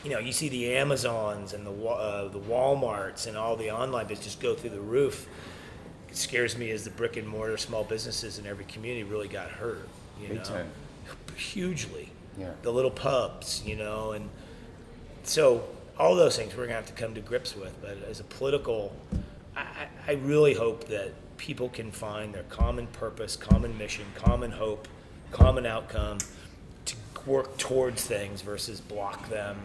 you 0.04 0.10
know, 0.12 0.20
you 0.20 0.32
see 0.32 0.50
the 0.50 0.76
Amazons 0.76 1.54
and 1.54 1.66
the 1.66 1.72
uh, 1.72 2.28
the 2.30 2.40
WalMarts 2.40 3.28
and 3.28 3.36
all 3.38 3.56
the 3.56 3.72
online 3.72 4.08
business 4.08 4.26
just 4.26 4.40
go 4.40 4.56
through 4.56 4.72
the 4.72 4.82
roof. 4.82 5.28
It 6.10 6.16
scares 6.18 6.58
me 6.58 6.72
as 6.72 6.84
the 6.86 6.90
brick 6.90 7.18
and 7.18 7.28
mortar 7.28 7.58
small 7.58 7.84
businesses 7.84 8.40
in 8.40 8.48
every 8.48 8.66
community 8.66 9.04
really 9.04 9.28
got 9.28 9.50
hurt. 9.50 9.88
You 10.20 10.28
Big 10.30 10.38
know, 10.38 10.44
time. 10.44 10.72
hugely. 11.36 12.12
Yeah. 12.38 12.52
The 12.62 12.72
little 12.72 12.92
pubs, 12.92 13.62
you 13.66 13.76
know, 13.76 14.12
and 14.14 14.30
so 15.24 15.64
all 15.98 16.16
those 16.16 16.36
things 16.38 16.56
we're 16.56 16.64
gonna 16.64 16.76
have 16.76 16.86
to 16.88 16.94
come 16.94 17.14
to 17.16 17.22
grips 17.22 17.56
with. 17.56 17.74
But 17.82 17.98
as 18.10 18.20
a 18.20 18.24
political, 18.24 18.96
I, 20.08 20.12
I 20.12 20.16
really 20.16 20.54
hope 20.54 20.88
that 20.88 21.12
people 21.38 21.70
can 21.70 21.92
find 21.92 22.34
their 22.34 22.44
common 22.44 22.88
purpose, 22.88 23.36
common 23.36 23.78
mission, 23.78 24.06
common 24.16 24.52
hope, 24.52 24.88
common 25.32 25.66
outcome 25.66 26.18
to 26.86 26.96
work 27.26 27.58
towards 27.58 28.06
things 28.06 28.42
versus 28.42 28.82
block 28.82 29.30
them 29.30 29.58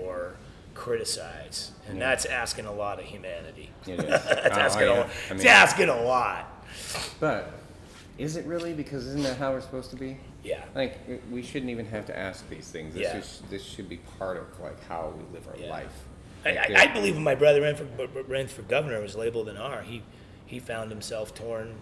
or 0.00 0.34
criticize. 0.74 1.72
And 1.88 1.98
Yeah. 1.98 2.08
that's 2.10 2.24
asking 2.26 2.66
a 2.66 2.72
lot 2.72 2.98
of 2.98 3.04
humanity. 3.04 3.70
It 3.86 4.00
is. 4.00 4.04
Oh, 4.04 4.08
that's 4.08 4.56
Oh, 4.56 4.60
asking 4.60 4.86
yeah. 4.88 4.92
a, 4.94 5.00
I 5.02 5.04
it's 5.04 5.30
mean- 5.30 5.46
asking 5.46 5.88
a 5.88 6.02
lot. 6.02 6.66
But 7.20 7.52
is 8.18 8.36
it 8.36 8.44
really? 8.46 8.72
Because 8.72 9.06
isn't 9.06 9.22
that 9.22 9.36
how 9.38 9.52
we're 9.52 9.60
supposed 9.60 9.90
to 9.90 9.96
be? 9.96 10.16
Yeah. 10.42 10.64
Like 10.74 10.98
we 11.30 11.42
shouldn't 11.42 11.70
even 11.70 11.86
have 11.86 12.06
to 12.06 12.18
ask 12.18 12.48
these 12.48 12.68
things. 12.70 12.94
This 12.94 13.02
Yeah. 13.04 13.18
is 13.18 13.42
this 13.50 13.62
should 13.62 13.88
be 13.88 13.98
part 14.18 14.36
of 14.36 14.44
like 14.60 14.82
how 14.88 15.12
we 15.16 15.22
live 15.34 15.46
our 15.48 15.56
Yeah. 15.56 15.70
life. 15.70 15.92
I, 16.44 16.50
I, 16.50 16.74
I 16.82 16.86
believe 16.92 17.14
when 17.14 17.24
my 17.24 17.34
brother 17.34 17.60
ran 17.60 17.76
for, 17.76 17.84
ran 18.26 18.48
for 18.48 18.62
governor 18.62 19.00
was 19.00 19.14
labeled 19.14 19.48
an 19.48 19.56
R. 19.56 19.82
He, 19.82 20.02
he 20.46 20.58
found 20.58 20.90
himself 20.90 21.34
torn 21.34 21.74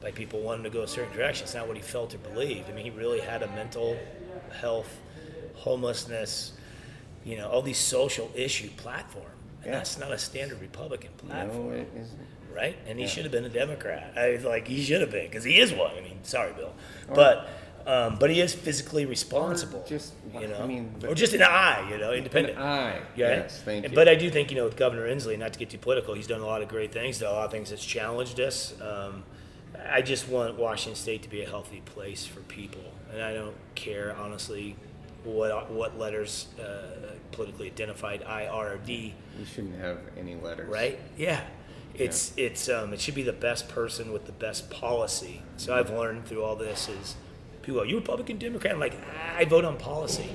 by 0.00 0.10
people 0.10 0.40
wanting 0.40 0.64
to 0.64 0.70
go 0.70 0.82
a 0.82 0.88
certain 0.88 1.12
direction. 1.16 1.44
It's 1.44 1.54
not 1.54 1.66
what 1.68 1.76
he 1.76 1.82
felt 1.82 2.14
or 2.14 2.18
believed. 2.18 2.68
I 2.68 2.72
mean, 2.72 2.84
he 2.84 2.90
really 2.90 3.20
had 3.20 3.42
a 3.42 3.46
mental 3.48 3.96
health, 4.60 4.98
homelessness, 5.54 6.52
you 7.24 7.36
know, 7.36 7.48
all 7.48 7.62
these 7.62 7.78
social 7.78 8.30
issue 8.34 8.68
platform. 8.76 9.24
And 9.62 9.66
Yeah. 9.72 9.78
that's 9.78 9.98
not 9.98 10.12
a 10.12 10.18
standard 10.18 10.60
Republican 10.60 11.10
platform, 11.18 11.70
No, 11.70 11.74
it 11.76 11.88
isn't. 11.96 12.18
right? 12.54 12.76
And 12.86 12.98
he 12.98 13.06
should 13.06 13.24
have 13.24 13.32
been 13.32 13.44
a 13.44 13.48
Democrat. 13.48 14.12
I 14.16 14.30
was 14.30 14.44
like, 14.44 14.68
he 14.68 14.82
should 14.82 15.00
have 15.00 15.10
been, 15.10 15.26
because 15.26 15.44
he 15.44 15.58
is 15.58 15.72
one. 15.72 15.92
I 15.96 16.00
mean, 16.00 16.18
sorry, 16.22 16.52
Bill. 16.52 16.72
But, 17.12 17.48
um, 17.88 18.16
but 18.20 18.30
he 18.30 18.40
is 18.40 18.54
physically 18.54 19.06
responsible. 19.06 19.84
just- 19.88 20.12
you 20.38 20.46
know, 20.46 20.60
I 20.60 20.66
mean, 20.66 20.94
or 21.08 21.14
just 21.14 21.32
an 21.32 21.42
eye, 21.42 21.88
you 21.90 21.96
know, 21.98 22.12
independent. 22.12 22.56
An 22.58 22.62
eye. 22.62 23.00
Yeah. 23.16 23.28
Yes, 23.30 23.62
thank 23.64 23.88
you. 23.88 23.94
But 23.94 24.08
I 24.08 24.14
do 24.14 24.28
think, 24.30 24.50
you 24.50 24.56
know, 24.58 24.64
with 24.64 24.76
Governor 24.76 25.08
Inslee, 25.08 25.38
not 25.38 25.52
to 25.54 25.58
get 25.58 25.70
too 25.70 25.78
political, 25.78 26.12
he's 26.14 26.26
done 26.26 26.40
a 26.42 26.46
lot 26.46 26.60
of 26.62 26.68
great 26.68 26.92
things, 26.92 27.18
done 27.18 27.30
a 27.32 27.34
lot 27.34 27.46
of 27.46 27.50
things 27.50 27.70
that's 27.70 27.84
challenged 27.84 28.38
us. 28.40 28.74
Um, 28.80 29.24
I 29.90 30.02
just 30.02 30.28
want 30.28 30.56
Washington 30.58 30.96
State 30.96 31.22
to 31.22 31.30
be 31.30 31.42
a 31.42 31.48
healthy 31.48 31.80
place 31.86 32.26
for 32.26 32.40
people. 32.40 32.82
And 33.12 33.22
I 33.22 33.32
don't 33.32 33.56
care, 33.74 34.14
honestly, 34.20 34.76
what, 35.24 35.70
what 35.70 35.98
letters 35.98 36.48
uh, 36.60 37.12
politically 37.32 37.66
identified, 37.68 38.22
I, 38.22 38.46
R, 38.48 38.74
or 38.74 38.78
D, 38.78 39.14
we 39.38 39.44
shouldn't 39.46 39.80
have 39.80 39.98
any 40.18 40.34
letters. 40.36 40.68
right? 40.68 40.98
Yeah. 41.16 41.40
It's, 41.94 42.32
it's, 42.36 42.68
um, 42.68 42.92
it 42.92 43.00
should 43.00 43.14
be 43.14 43.22
the 43.24 43.32
best 43.32 43.68
person 43.68 44.12
with 44.12 44.26
the 44.26 44.32
best 44.32 44.70
policy. 44.70 45.42
So 45.56 45.74
I've 45.74 45.90
learned 45.90 46.26
through 46.26 46.44
all 46.44 46.54
this 46.54 46.88
is 46.88 47.16
people 47.68 47.82
go, 47.82 47.86
you 47.86 47.96
Republican, 47.96 48.38
Democrat? 48.38 48.72
I'm 48.72 48.80
like, 48.80 48.94
I 49.36 49.44
vote 49.44 49.66
on 49.66 49.76
policy 49.76 50.30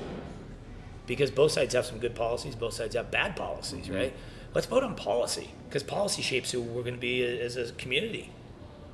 because 1.08 1.32
both 1.32 1.52
sides 1.52 1.74
have 1.74 1.86
some 1.86 1.98
good 1.98 2.14
policies, 2.14 2.56
both 2.56 2.74
sides 2.74 2.96
have 2.96 3.10
bad 3.10 3.36
policies, 3.36 3.90
right? 3.90 4.14
Let's 4.54 4.68
vote 4.68 4.84
on 4.84 4.96
policy 4.96 5.50
because 5.68 5.82
policy 5.82 6.22
shapes 6.22 6.52
who 6.52 6.62
we're 6.62 6.84
going 6.84 6.94
to 6.94 7.02
be 7.02 7.24
as 7.24 7.58
a 7.58 7.72
community. 7.72 8.30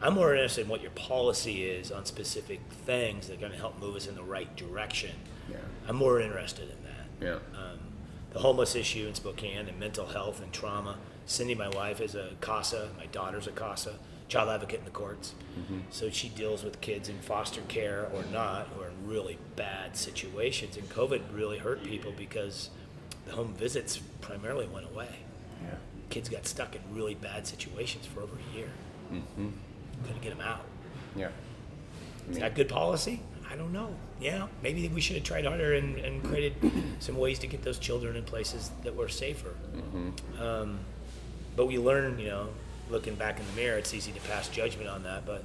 I'm 0.02 0.14
more 0.14 0.34
interested 0.34 0.62
in 0.62 0.70
what 0.70 0.82
your 0.82 0.92
policy 0.92 1.66
is 1.66 1.92
on 1.92 2.06
specific 2.06 2.62
things 2.86 3.28
that 3.28 3.34
are 3.34 3.40
going 3.42 3.52
to 3.52 3.58
help 3.58 3.78
move 3.78 3.98
us 3.98 4.08
in 4.08 4.16
the 4.16 4.24
right 4.24 4.56
direction. 4.56 5.12
Yeah. 5.52 5.58
I'm 5.90 5.98
more 5.98 6.22
interested 6.22 6.70
in 6.70 6.78
that. 6.84 7.26
Yeah. 7.28 7.60
Um, 7.60 7.80
the 8.32 8.40
homeless 8.40 8.74
issue 8.74 9.06
in 9.06 9.16
Spokane 9.16 9.68
and 9.68 9.78
mental 9.78 10.06
health 10.06 10.42
and 10.42 10.54
trauma. 10.54 10.96
Cindy, 11.26 11.56
my 11.56 11.68
wife, 11.68 12.00
is 12.00 12.16
a 12.16 12.30
CASA. 12.40 12.92
My 12.98 13.08
daughter's 13.08 13.48
a 13.48 13.52
CASA, 13.52 13.96
child 14.30 14.48
advocate 14.50 14.80
in 14.80 14.86
the 14.86 14.92
courts. 14.92 15.34
So 15.90 16.10
she 16.10 16.30
deals 16.30 16.64
with 16.64 16.80
kids 16.80 17.10
in 17.10 17.20
foster 17.20 17.62
care 17.68 18.08
or 18.14 18.24
not 18.32 18.68
who 18.68 18.82
are 18.82 18.88
in 18.88 19.08
really 19.08 19.38
bad 19.58 19.98
situations. 19.98 20.78
And 20.78 20.88
COVID 20.90 21.22
really 21.34 21.58
hurt 21.58 21.84
people 21.84 22.14
because 22.18 22.70
the 23.26 23.34
home 23.34 23.54
visits 23.56 24.00
primarily 24.22 24.68
went 24.68 24.86
away. 24.86 25.18
Yeah. 25.62 25.76
Kids 26.10 26.30
got 26.30 26.48
stuck 26.48 26.76
in 26.76 26.82
really 26.94 27.14
bad 27.14 27.46
situations 27.46 28.06
for 28.06 28.22
over 28.22 28.38
a 28.38 28.56
year. 28.56 28.70
Mm-hmm. 29.12 29.50
Couldn't 30.06 30.22
get 30.22 30.30
them 30.30 30.48
out. 30.48 30.64
Yeah. 31.16 31.30
Is 32.32 32.38
that 32.38 32.56
good 32.56 32.70
policy? 32.70 33.22
I 33.52 33.56
don't 33.56 33.74
know. 33.74 33.96
Yeah, 34.22 34.48
maybe 34.62 34.88
we 34.88 35.02
should 35.02 35.16
have 35.16 35.26
tried 35.26 35.46
harder 35.46 35.74
and, 35.74 35.98
and 35.98 36.24
created 36.24 36.54
some 37.00 37.18
ways 37.18 37.40
to 37.40 37.48
get 37.48 37.64
those 37.64 37.80
children 37.80 38.16
in 38.16 38.24
places 38.24 38.72
that 38.84 38.96
were 38.96 39.10
safer. 39.10 39.56
Um, 40.40 40.80
but 41.56 41.66
we 41.66 41.78
learn, 41.80 42.20
you 42.20 42.28
know, 42.28 42.50
looking 42.90 43.16
back 43.16 43.40
in 43.40 43.46
the 43.46 43.54
mirror, 43.54 43.78
it's 43.78 43.94
easy 43.94 44.12
to 44.12 44.20
pass 44.22 44.48
judgment 44.50 44.90
on 44.90 45.04
that. 45.04 45.24
But 45.26 45.44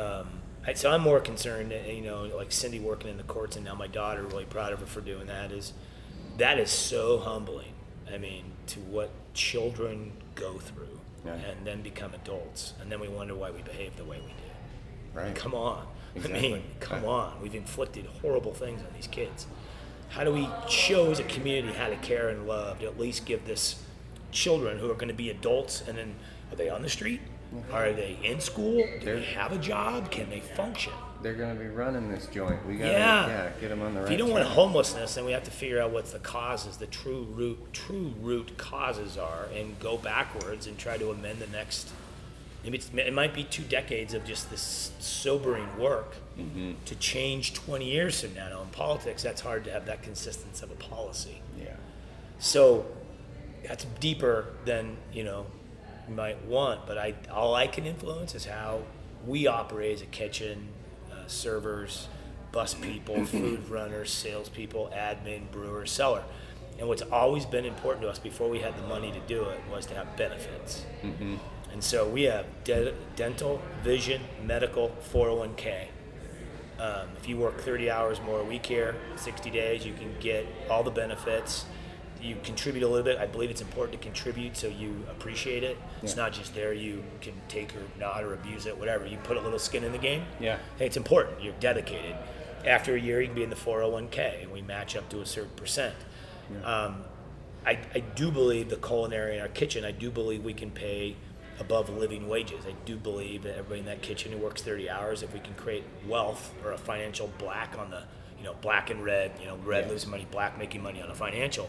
um, 0.00 0.28
I, 0.66 0.74
so 0.74 0.90
I'm 0.90 1.00
more 1.02 1.20
concerned, 1.20 1.72
uh, 1.72 1.90
you 1.90 2.02
know, 2.02 2.24
like 2.36 2.52
Cindy 2.52 2.80
working 2.80 3.10
in 3.10 3.16
the 3.16 3.22
courts, 3.22 3.56
and 3.56 3.64
now 3.64 3.74
my 3.74 3.86
daughter, 3.86 4.22
really 4.22 4.44
proud 4.44 4.72
of 4.72 4.80
her 4.80 4.86
for 4.86 5.00
doing 5.00 5.26
that. 5.26 5.52
Is 5.52 5.72
that 6.38 6.58
is 6.58 6.70
so 6.70 7.18
humbling. 7.18 7.72
I 8.12 8.18
mean, 8.18 8.44
to 8.68 8.80
what 8.80 9.10
children 9.34 10.12
go 10.34 10.58
through, 10.58 11.00
Yeah. 11.24 11.32
and 11.34 11.66
then 11.66 11.82
become 11.82 12.14
adults, 12.14 12.74
and 12.80 12.90
then 12.92 13.00
we 13.00 13.08
wonder 13.08 13.34
why 13.34 13.50
we 13.50 13.62
behave 13.62 13.96
the 13.96 14.04
way 14.04 14.18
we 14.20 14.28
do. 14.28 15.18
Right. 15.20 15.34
Come 15.34 15.54
on. 15.54 15.86
I 16.24 16.28
mean, 16.28 16.62
come 16.80 17.02
Yeah. 17.02 17.08
on. 17.08 17.42
We've 17.42 17.54
inflicted 17.54 18.06
horrible 18.22 18.52
things 18.54 18.80
on 18.80 18.88
these 18.94 19.06
kids. 19.06 19.46
How 20.10 20.24
do 20.24 20.32
we 20.32 20.48
show 20.68 21.10
as 21.10 21.18
a 21.18 21.24
community 21.24 21.76
how 21.76 21.88
to 21.88 21.96
care 21.96 22.28
and 22.28 22.46
love 22.46 22.78
to 22.80 22.86
at 22.86 22.98
least 22.98 23.24
give 23.26 23.44
this 23.44 23.82
children 24.32 24.78
who 24.78 24.90
are 24.90 24.94
going 24.94 25.08
to 25.08 25.14
be 25.14 25.30
adults 25.30 25.82
and 25.88 25.96
then 25.98 26.14
are 26.52 26.56
they 26.56 26.68
on 26.68 26.82
the 26.82 26.88
street? 26.88 27.20
Are 27.72 27.92
they 27.92 28.18
in 28.24 28.40
school? 28.40 28.82
Do 28.82 29.00
They're- 29.04 29.16
they 29.16 29.22
have 29.26 29.52
a 29.52 29.58
job? 29.58 30.10
Can 30.10 30.28
they 30.30 30.40
function? 30.40 30.92
They're 31.22 31.32
gonna 31.34 31.54
be 31.54 31.66
running 31.66 32.10
this 32.10 32.26
joint. 32.26 32.64
We 32.66 32.76
gotta 32.76 32.90
Yeah. 32.92 33.26
yeah, 33.26 33.50
get 33.60 33.68
them 33.70 33.80
on 33.82 33.94
the 33.94 34.00
right. 34.00 34.06
If 34.06 34.12
you 34.12 34.18
don't 34.18 34.30
want 34.30 34.44
homelessness, 34.46 35.14
then 35.14 35.24
we 35.24 35.32
have 35.32 35.44
to 35.44 35.50
figure 35.50 35.80
out 35.80 35.90
what 35.90 36.06
the 36.12 36.18
causes, 36.18 36.76
the 36.76 36.86
true 36.86 37.22
root, 37.30 37.72
true 37.72 38.12
root 38.20 38.58
causes 38.58 39.16
are, 39.16 39.46
and 39.54 39.78
go 39.80 39.96
backwards 39.96 40.66
and 40.66 40.76
try 40.76 40.98
to 40.98 41.10
amend 41.10 41.38
the 41.38 41.46
next. 41.46 41.88
Maybe 42.62 42.78
it's, 42.78 42.90
it 42.94 43.14
might 43.14 43.32
be 43.32 43.44
two 43.44 43.62
decades 43.62 44.12
of 44.12 44.24
just 44.24 44.50
this 44.50 44.90
sobering 44.98 45.78
work 45.78 46.16
Mm-hmm. 46.38 46.72
to 46.84 46.94
change 46.96 47.54
20 47.54 47.86
years 47.90 48.20
from 48.20 48.34
now. 48.34 48.48
Now, 48.50 48.60
in 48.62 48.68
politics, 48.68 49.22
that's 49.22 49.40
hard 49.40 49.64
to 49.64 49.70
have 49.70 49.86
that 49.86 50.02
consistency 50.02 50.62
of 50.62 50.70
a 50.70 50.74
policy. 50.74 51.40
Yeah. 51.58 51.76
So 52.38 52.84
that's 53.68 53.84
deeper 54.00 54.46
than 54.64 54.96
you 55.12 55.24
know 55.24 55.46
you 56.08 56.14
might 56.14 56.44
want. 56.46 56.86
But 56.86 56.98
I 56.98 57.14
all 57.30 57.54
I 57.54 57.66
can 57.66 57.86
influence 57.86 58.34
is 58.34 58.44
how 58.44 58.82
we 59.26 59.46
operate 59.46 59.94
as 59.96 60.02
a 60.02 60.06
kitchen, 60.06 60.68
uh, 61.12 61.26
servers, 61.26 62.08
bus 62.52 62.74
people, 62.74 63.24
food 63.26 63.68
runners, 63.68 64.10
salespeople, 64.10 64.92
admin, 64.94 65.50
brewer, 65.50 65.86
seller. 65.86 66.22
And 66.78 66.88
what's 66.88 67.02
always 67.02 67.46
been 67.46 67.64
important 67.64 68.02
to 68.02 68.08
us 68.10 68.18
before 68.18 68.50
we 68.50 68.58
had 68.60 68.76
the 68.76 68.86
money 68.86 69.10
to 69.10 69.20
do 69.20 69.44
it 69.44 69.58
was 69.70 69.86
to 69.86 69.94
have 69.94 70.14
benefits. 70.16 70.84
And 71.72 71.82
so 71.82 72.06
we 72.06 72.24
have 72.24 72.44
de- 72.64 72.92
dental, 73.16 73.60
vision, 73.82 74.20
medical, 74.44 74.94
401k. 75.12 75.88
Um, 76.78 77.08
if 77.18 77.26
you 77.28 77.38
work 77.38 77.58
30 77.62 77.90
hours 77.90 78.20
more 78.20 78.40
a 78.40 78.44
week 78.44 78.66
here, 78.66 78.94
60 79.16 79.50
days, 79.50 79.86
you 79.86 79.94
can 79.94 80.14
get 80.20 80.46
all 80.70 80.82
the 80.82 80.90
benefits. 80.90 81.64
You 82.26 82.36
contribute 82.42 82.82
a 82.82 82.88
little 82.88 83.04
bit. 83.04 83.18
I 83.18 83.26
believe 83.26 83.50
it's 83.50 83.60
important 83.60 84.00
to 84.00 84.04
contribute 84.04 84.56
so 84.56 84.66
you 84.66 85.04
appreciate 85.10 85.62
it. 85.62 85.78
It's 86.02 86.16
not 86.16 86.32
just 86.32 86.54
there 86.54 86.72
you 86.72 87.04
can 87.20 87.34
take 87.48 87.72
or 87.76 87.82
not 88.00 88.24
or 88.24 88.34
abuse 88.34 88.66
it, 88.66 88.76
whatever. 88.76 89.06
You 89.06 89.16
put 89.18 89.36
a 89.36 89.40
little 89.40 89.58
skin 89.60 89.84
in 89.84 89.92
the 89.92 89.98
game. 89.98 90.24
Yeah. 90.40 90.58
Hey, 90.78 90.86
it's 90.86 90.96
important. 90.96 91.40
You're 91.42 91.54
dedicated. 91.60 92.16
After 92.64 92.96
a 92.96 93.00
year, 93.00 93.20
you 93.20 93.28
can 93.28 93.36
be 93.36 93.44
in 93.44 93.50
the 93.50 93.56
401k, 93.56 94.42
and 94.42 94.50
we 94.50 94.60
match 94.60 94.96
up 94.96 95.08
to 95.10 95.20
a 95.20 95.26
certain 95.26 95.52
percent. 95.54 95.94
Um, 96.64 97.04
I, 97.64 97.78
I 97.94 98.00
do 98.00 98.30
believe 98.30 98.68
the 98.70 98.76
culinary 98.76 99.36
in 99.36 99.40
our 99.42 99.48
kitchen, 99.48 99.84
I 99.84 99.90
do 99.92 100.10
believe 100.10 100.44
we 100.44 100.54
can 100.54 100.70
pay 100.70 101.16
above 101.58 101.88
living 101.90 102.28
wages. 102.28 102.64
I 102.66 102.74
do 102.84 102.96
believe 102.96 103.42
that 103.44 103.52
everybody 103.56 103.80
in 103.80 103.86
that 103.86 104.02
kitchen 104.02 104.32
who 104.32 104.38
works 104.38 104.62
30 104.62 104.90
hours, 104.90 105.22
if 105.22 105.32
we 105.32 105.40
can 105.40 105.54
create 105.54 105.84
wealth 106.08 106.52
or 106.64 106.72
a 106.72 106.78
financial 106.78 107.30
black 107.38 107.76
on 107.78 107.90
the, 107.90 108.02
you 108.38 108.44
know, 108.44 108.54
black 108.62 108.90
and 108.90 109.02
red, 109.04 109.32
you 109.40 109.46
know, 109.46 109.56
red 109.64 109.86
Yeah. 109.86 109.90
losing 109.92 110.10
money, 110.10 110.26
black 110.30 110.58
making 110.58 110.82
money 110.82 111.00
on 111.02 111.10
a 111.10 111.14
financial, 111.14 111.68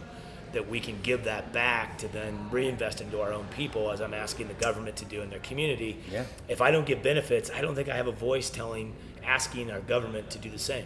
that 0.54 0.70
we 0.70 0.80
can 0.80 1.00
give 1.02 1.24
that 1.26 1.54
back 1.54 1.98
to 2.00 2.08
then 2.08 2.50
reinvest 2.52 3.02
into 3.02 3.22
our 3.22 3.34
own 3.34 3.46
people 3.48 3.92
as 3.92 4.02
I'm 4.02 4.14
asking 4.14 4.48
the 4.48 4.54
government 4.56 4.96
to 4.98 5.06
do 5.06 5.22
in 5.22 5.30
their 5.30 5.40
community. 5.40 6.00
Yeah. 6.12 6.26
If 6.48 6.62
I 6.62 6.72
don't 6.72 6.86
give 6.86 7.04
benefits, 7.04 7.52
I 7.52 7.62
don't 7.62 7.76
think 7.76 7.90
I 7.90 7.96
have 7.96 8.08
a 8.08 8.12
voice 8.12 8.50
telling, 8.50 8.96
asking 9.24 9.72
our 9.72 9.82
government 9.82 10.30
to 10.32 10.40
do 10.40 10.50
the 10.50 10.60
same. 10.60 10.86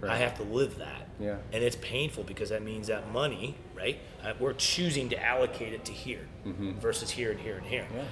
Correct. 0.00 0.14
I 0.14 0.18
have 0.18 0.36
to 0.36 0.42
live 0.44 0.78
that. 0.78 1.08
Yeah. 1.18 1.36
And 1.52 1.64
it's 1.64 1.76
painful 1.76 2.24
because 2.24 2.50
that 2.50 2.62
means 2.62 2.86
that 2.86 3.10
money, 3.12 3.56
right? 3.74 3.98
Uh, 4.22 4.34
we're 4.38 4.52
choosing 4.52 5.08
to 5.08 5.24
allocate 5.24 5.72
it 5.72 5.84
to 5.86 5.92
here 5.92 6.26
versus 6.44 7.10
here 7.10 7.30
and 7.30 7.40
here 7.40 7.56
and 7.56 7.66
here. 7.66 7.86
Yeah. 7.94 8.04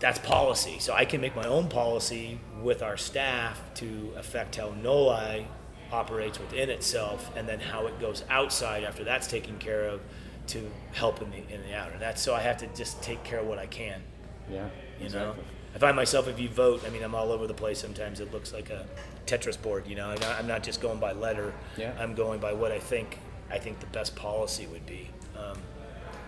That's 0.00 0.18
policy. 0.18 0.78
So 0.78 0.92
I 0.92 1.04
can 1.04 1.20
make 1.20 1.34
my 1.34 1.46
own 1.46 1.68
policy 1.68 2.38
with 2.62 2.82
our 2.82 2.96
staff 2.96 3.60
to 3.76 4.12
affect 4.16 4.56
how 4.56 4.72
No-Li 4.82 5.46
operates 5.92 6.38
within 6.38 6.70
itself 6.70 7.30
and 7.36 7.48
then 7.48 7.60
how 7.60 7.86
it 7.86 7.98
goes 8.00 8.24
outside 8.28 8.84
after 8.84 9.04
that's 9.04 9.26
taken 9.26 9.58
care 9.58 9.84
of 9.84 10.00
to 10.48 10.70
help 10.92 11.22
in 11.22 11.30
the 11.30 11.54
in 11.54 11.62
the 11.62 11.74
outer. 11.74 11.96
That's 11.98 12.22
so 12.22 12.34
I 12.34 12.40
have 12.40 12.56
to 12.58 12.66
just 12.68 13.02
take 13.02 13.22
care 13.24 13.40
of 13.40 13.46
what 13.46 13.58
I 13.58 13.66
can. 13.66 14.02
Yeah. 14.50 14.68
You 14.98 15.06
exactly. 15.06 15.42
know, 15.42 15.48
I 15.74 15.78
find 15.78 15.94
myself 15.94 16.28
if 16.28 16.40
you 16.40 16.48
vote, 16.48 16.82
I 16.86 16.90
mean, 16.90 17.02
I'm 17.02 17.14
all 17.14 17.30
over 17.30 17.46
the 17.46 17.54
place. 17.54 17.78
Sometimes 17.78 18.20
it 18.20 18.32
looks 18.32 18.52
like 18.52 18.70
a 18.70 18.86
Tetris 19.26 19.60
board. 19.60 19.86
You 19.86 19.96
know, 19.96 20.08
I'm 20.08 20.20
not, 20.20 20.38
I'm 20.38 20.46
not 20.46 20.62
just 20.62 20.80
going 20.80 20.98
by 20.98 21.12
letter. 21.12 21.52
Yeah. 21.76 21.94
I'm 21.98 22.14
going 22.14 22.40
by 22.40 22.52
what 22.52 22.72
I 22.72 22.78
think. 22.78 23.18
I 23.50 23.58
think 23.58 23.80
the 23.80 23.86
best 23.86 24.16
policy 24.16 24.66
would 24.66 24.84
be. 24.86 25.08
Um, 25.36 25.58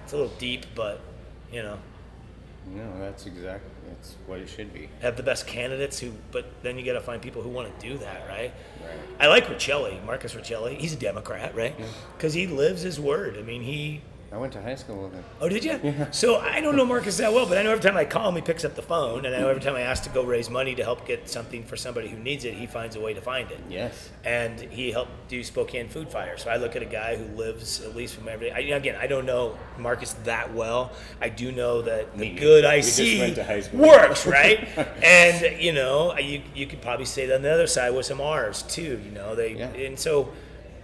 it's 0.04 0.12
a 0.12 0.16
little 0.16 0.32
deep, 0.38 0.66
but 0.74 1.00
you 1.52 1.62
know, 1.62 1.78
No, 2.74 3.00
that's 3.00 3.26
exactly 3.26 3.70
that's 3.88 4.16
what 4.26 4.38
it 4.38 4.48
should 4.48 4.72
be. 4.72 4.88
have 5.00 5.16
the 5.16 5.22
best 5.22 5.46
candidates 5.46 5.98
who. 5.98 6.12
But 6.30 6.46
then 6.62 6.78
you 6.78 6.84
got 6.84 6.92
to 6.92 7.00
find 7.00 7.20
people 7.20 7.42
who 7.42 7.48
want 7.48 7.78
to 7.78 7.88
do 7.88 7.98
that, 7.98 8.28
right? 8.28 8.52
Right. 8.80 8.98
I 9.18 9.26
like 9.26 9.46
Riccelli, 9.46 10.04
Marcus 10.04 10.34
Riccelli. 10.34 10.78
He's 10.78 10.92
a 10.92 10.96
Democrat, 10.96 11.54
right? 11.54 11.74
Because 12.16 12.32
he 12.32 12.46
lives 12.46 12.82
his 12.82 13.00
word. 13.00 13.36
I 13.38 13.42
mean, 13.42 13.62
he 13.62 14.02
I 14.32 14.36
went 14.36 14.52
to 14.52 14.62
high 14.62 14.76
school 14.76 15.02
with 15.02 15.12
him. 15.12 15.24
Oh, 15.40 15.48
did 15.48 15.64
you? 15.64 15.80
Yeah. 15.82 16.08
So 16.12 16.36
I 16.36 16.60
don't 16.60 16.76
know 16.76 16.84
Marcus 16.84 17.16
that 17.16 17.32
well, 17.32 17.46
but 17.46 17.58
I 17.58 17.62
know 17.64 17.72
every 17.72 17.82
time 17.82 17.96
I 17.96 18.04
call 18.04 18.28
him, 18.28 18.36
he 18.36 18.40
picks 18.42 18.64
up 18.64 18.76
the 18.76 18.82
phone, 18.82 19.26
and 19.26 19.34
I 19.34 19.40
know 19.40 19.48
every 19.48 19.60
time 19.60 19.74
I 19.74 19.80
ask 19.80 20.04
to 20.04 20.08
go 20.10 20.22
raise 20.22 20.48
money 20.48 20.76
to 20.76 20.84
help 20.84 21.04
get 21.04 21.28
something 21.28 21.64
for 21.64 21.76
somebody 21.76 22.06
who 22.06 22.16
needs 22.16 22.44
it, 22.44 22.54
he 22.54 22.66
finds 22.68 22.94
a 22.94 23.00
way 23.00 23.12
to 23.12 23.20
find 23.20 23.50
it. 23.50 23.58
Yes. 23.68 24.08
And 24.22 24.60
he 24.60 24.92
helped 24.92 25.10
do 25.28 25.42
Spokane 25.42 25.88
Food 25.88 26.12
Fire. 26.12 26.36
So 26.38 26.48
I 26.48 26.58
look 26.58 26.76
at 26.76 26.82
a 26.82 26.86
guy 26.86 27.16
who 27.16 27.24
lives 27.36 27.80
at 27.80 27.96
least 27.96 28.14
from 28.14 28.28
every. 28.28 28.52
I, 28.52 28.60
again, 28.60 28.94
I 29.00 29.08
don't 29.08 29.26
know 29.26 29.58
Marcus 29.78 30.12
that 30.24 30.54
well. 30.54 30.92
I 31.20 31.28
do 31.28 31.50
know 31.50 31.82
that 31.82 32.12
the 32.12 32.18
Me 32.18 32.34
good. 32.36 32.64
I 32.64 32.76
We 32.76 32.82
see 32.82 33.18
went 33.18 33.34
to 33.34 33.42
high 33.42 33.60
school. 33.62 33.80
works, 33.80 34.28
right? 34.28 34.68
and 35.02 35.60
you 35.60 35.72
know, 35.72 36.16
you 36.16 36.42
you 36.54 36.68
could 36.68 36.80
probably 36.82 37.04
say 37.06 37.26
that 37.26 37.34
on 37.34 37.42
the 37.42 37.52
other 37.52 37.66
side 37.66 37.90
with 37.90 38.06
some 38.06 38.20
R's 38.20 38.62
too. 38.62 39.00
You 39.04 39.10
know, 39.10 39.34
they 39.34 39.54
Yeah. 39.54 39.70
and 39.70 39.98
so 39.98 40.30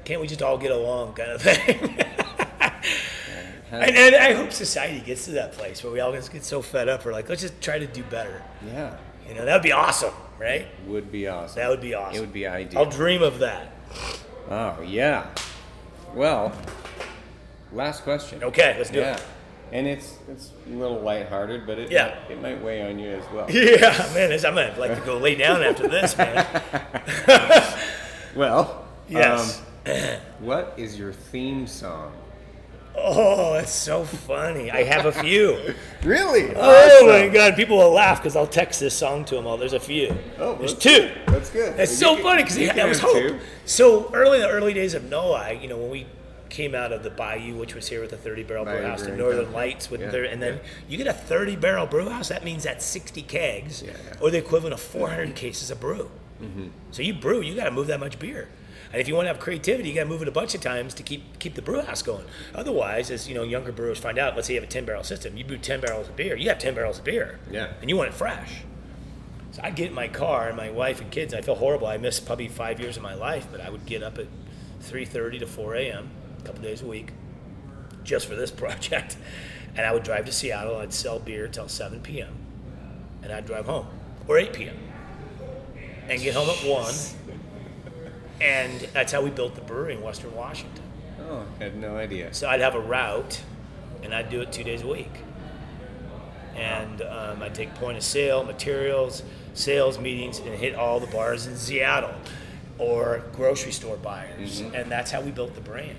can't 0.04 0.20
we 0.20 0.26
just 0.26 0.42
all 0.42 0.58
get 0.58 0.72
along, 0.72 1.12
kind 1.14 1.30
of 1.30 1.42
thing. 1.42 1.96
And, 3.82 3.96
and 3.96 4.14
I 4.16 4.32
hope 4.34 4.52
society 4.52 5.00
gets 5.00 5.24
to 5.26 5.32
that 5.32 5.52
place 5.52 5.82
where 5.84 5.92
we 5.92 6.00
all 6.00 6.12
just 6.12 6.32
get 6.32 6.44
so 6.44 6.62
fed 6.62 6.88
up. 6.88 7.04
We're 7.04 7.12
like, 7.12 7.28
let's 7.28 7.42
just 7.42 7.60
try 7.60 7.78
to 7.78 7.86
do 7.86 8.02
better. 8.04 8.42
yeah. 8.72 8.96
You 9.28 9.34
know, 9.34 9.44
that 9.44 9.54
would 9.54 9.62
be 9.62 9.72
awesome, 9.72 10.14
right? 10.38 10.66
Would 10.86 11.10
be 11.10 11.26
awesome. 11.26 11.56
That 11.60 11.68
would 11.68 11.80
be 11.80 11.94
awesome. 11.94 12.16
It 12.16 12.20
would 12.20 12.32
be 12.32 12.46
ideal. 12.46 12.78
I'll 12.78 12.86
dream 12.90 13.22
of 13.22 13.40
that. 13.40 13.72
Oh 14.48 14.80
yeah. 14.86 15.26
Well, 16.14 16.52
last 17.72 18.04
question. 18.04 18.44
Okay, 18.44 18.76
let's 18.78 18.90
do 18.90 19.00
yeah. 19.00 19.16
it. 19.16 19.24
And 19.72 19.88
it's 19.88 20.16
it's 20.30 20.52
a 20.68 20.70
little 20.76 21.00
lighthearted, 21.00 21.66
but 21.66 21.80
it 21.80 21.90
Yeah. 21.90 22.16
might, 22.28 22.30
it 22.30 22.40
might 22.42 22.62
weigh 22.62 22.88
on 22.88 23.00
you 23.00 23.10
as 23.10 23.24
well. 23.32 23.46
Yeah, 23.50 23.90
man, 24.14 24.30
I'm 24.32 24.40
gonna 24.54 24.74
like 24.78 24.94
to 24.94 25.04
go 25.04 25.18
lay 25.18 25.34
down 25.34 25.60
after 25.64 25.88
this, 25.88 26.16
man. 26.16 26.46
Well, 28.36 28.84
Yes. 29.08 29.62
um, 29.86 29.92
what 30.40 30.74
is 30.76 30.98
your 30.98 31.12
theme 31.12 31.66
song? 31.66 32.12
Oh, 32.98 33.52
that's 33.54 33.72
so 33.72 34.04
funny. 34.04 34.70
I 34.70 34.82
have 34.84 35.06
a 35.06 35.12
few. 35.12 35.74
Really? 36.02 36.52
Oh 36.54 37.06
my 37.08 37.26
god, 37.26 37.56
people 37.56 37.78
will 37.78 37.90
laugh 37.90 38.18
because 38.22 38.36
I'll 38.36 38.46
text 38.46 38.78
this 38.78 38.94
song 38.96 39.24
to 39.24 39.34
them. 39.34 39.44
Oh, 39.44 39.56
there's 39.56 39.72
a 39.72 39.80
few. 39.80 40.16
Oh, 40.38 40.54
there's 40.54 40.72
two. 40.72 40.90
good. 40.90 41.12
That's 41.26 41.50
good. 41.50 41.80
It's 41.80 41.90
You 41.90 41.96
so 41.96 42.14
can- 42.14 42.22
funny 42.22 42.42
because 42.44 42.56
that 42.58 42.88
was 42.88 43.00
hope. 43.00 43.12
two. 43.14 43.40
So 43.64 44.08
early 44.14 44.36
in 44.36 44.42
the 44.42 44.48
early 44.48 44.72
days 44.72 44.94
of 44.94 45.02
No-Li, 45.10 45.58
you 45.60 45.66
know, 45.66 45.76
when 45.78 45.90
we 45.90 46.06
came 46.48 46.76
out 46.76 46.92
of 46.92 47.02
the 47.02 47.10
Bayou, 47.10 47.56
which 47.56 47.74
was 47.74 47.88
here 47.88 48.00
with 48.00 48.10
the 48.10 48.16
30 48.16 48.44
barrel 48.44 48.64
brew 48.64 48.82
house, 48.82 49.02
the 49.02 49.16
Northern. 49.16 49.52
Lights, 49.52 49.90
with 49.90 50.00
Yeah, 50.00 50.10
their, 50.10 50.24
and 50.26 50.40
then 50.40 50.54
yeah. 50.62 50.70
you 50.88 50.96
get 50.96 51.08
a 51.08 51.12
30 51.12 51.56
barrel 51.56 51.86
brew 51.86 52.08
house. 52.08 52.28
That 52.28 52.44
means 52.44 52.62
that's 52.62 52.84
60 52.84 53.22
kegs, 53.22 53.82
yeah. 53.82 53.94
or 54.20 54.30
the 54.30 54.38
equivalent 54.38 54.74
of 54.74 54.80
400 54.80 55.34
cases 55.34 55.72
of 55.72 55.80
brew. 55.80 56.08
Mm-hmm. 56.40 56.68
So 56.92 57.02
you 57.02 57.14
brew, 57.14 57.40
you 57.40 57.56
got 57.56 57.64
to 57.64 57.72
move 57.72 57.88
that 57.88 57.98
much 57.98 58.20
beer. 58.20 58.46
And 58.92 59.00
if 59.00 59.08
you 59.08 59.14
want 59.14 59.24
to 59.26 59.28
have 59.28 59.40
creativity, 59.40 59.88
you 59.88 59.94
got 59.94 60.02
to 60.04 60.08
move 60.08 60.22
it 60.22 60.28
a 60.28 60.32
bunch 60.32 60.54
of 60.54 60.60
times 60.60 60.94
to 60.94 61.02
keep 61.02 61.38
keep 61.38 61.54
the 61.54 61.62
brew 61.62 61.80
house 61.82 62.02
going. 62.02 62.24
Otherwise, 62.54 63.10
as 63.10 63.28
you 63.28 63.34
know, 63.34 63.42
younger 63.42 63.72
brewers 63.72 63.98
find 63.98 64.18
out. 64.18 64.34
Let's 64.36 64.46
say 64.48 64.54
you 64.54 64.60
have 64.60 64.68
a 64.68 64.72
10 64.72 64.84
barrel 64.84 65.02
system, 65.04 65.36
you 65.36 65.44
brew 65.44 65.58
10 65.58 65.80
barrels 65.80 66.08
of 66.08 66.16
beer. 66.16 66.36
You 66.36 66.48
have 66.48 66.58
10 66.58 66.74
barrels 66.74 66.98
of 66.98 67.04
beer, 67.04 67.38
Yeah. 67.50 67.72
and 67.80 67.90
you 67.90 67.96
want 67.96 68.08
it 68.10 68.14
fresh. 68.14 68.62
So 69.52 69.60
I'd 69.64 69.74
get 69.74 69.88
in 69.88 69.94
my 69.94 70.08
car, 70.08 70.48
and 70.48 70.56
my 70.56 70.70
wife 70.70 71.00
and 71.00 71.10
kids. 71.10 71.32
and 71.32 71.42
I 71.42 71.44
feel 71.44 71.54
horrible. 71.54 71.86
I 71.86 71.96
missed 71.96 72.26
probably 72.26 72.48
five 72.48 72.78
years 72.80 72.96
of 72.96 73.02
my 73.02 73.14
life, 73.14 73.46
but 73.50 73.60
I 73.60 73.70
would 73.70 73.86
get 73.86 74.02
up 74.02 74.18
at 74.18 74.26
3:30 74.82 75.38
to 75.40 75.46
4 75.46 75.74
a.m. 75.76 76.10
a 76.38 76.42
couple 76.46 76.62
days 76.62 76.82
a 76.82 76.86
week, 76.86 77.12
just 78.04 78.26
for 78.26 78.34
this 78.34 78.50
project. 78.62 79.16
And 79.76 79.84
I 79.86 79.92
would 79.92 80.02
drive 80.04 80.24
to 80.26 80.32
Seattle. 80.32 80.76
I'd 80.76 80.92
sell 80.94 81.18
beer 81.18 81.48
till 81.48 81.68
7 81.68 82.00
p.m. 82.00 82.34
And 83.22 83.32
I'd 83.32 83.46
drive 83.46 83.66
home, 83.66 83.86
or 84.28 84.38
8 84.38 84.52
p.m. 84.52 84.76
And 86.08 86.20
get 86.22 86.34
home 86.34 86.48
at 86.48 86.56
1. 86.64 86.94
And 88.40 88.80
that's 88.92 89.12
how 89.12 89.22
we 89.22 89.30
built 89.30 89.54
the 89.54 89.60
brewery 89.62 89.94
in 89.94 90.02
Western 90.02 90.34
Washington. 90.34 90.82
Oh, 91.28 91.44
I 91.60 91.64
had 91.64 91.76
no 91.76 91.96
idea. 91.96 92.32
So 92.34 92.48
I'd 92.48 92.60
have 92.60 92.74
a 92.74 92.80
route, 92.80 93.40
and 94.02 94.14
I'd 94.14 94.30
do 94.30 94.40
it 94.42 94.52
two 94.52 94.64
days 94.64 94.82
a 94.82 94.86
week. 94.86 95.10
And 96.54 97.02
um, 97.02 97.42
I'd 97.42 97.54
take 97.54 97.74
point 97.74 97.96
of 97.96 98.02
sale, 98.02 98.44
materials, 98.44 99.22
sales 99.54 99.98
meetings, 99.98 100.38
and 100.38 100.48
hit 100.48 100.74
all 100.74 101.00
the 101.00 101.06
bars 101.08 101.46
in 101.46 101.56
Seattle 101.56 102.14
or 102.78 103.22
grocery 103.32 103.72
store 103.72 103.96
buyers. 103.96 104.60
And 104.74 104.90
that's 104.90 105.10
how 105.10 105.20
we 105.22 105.30
built 105.30 105.54
the 105.54 105.60
brand. 105.62 105.96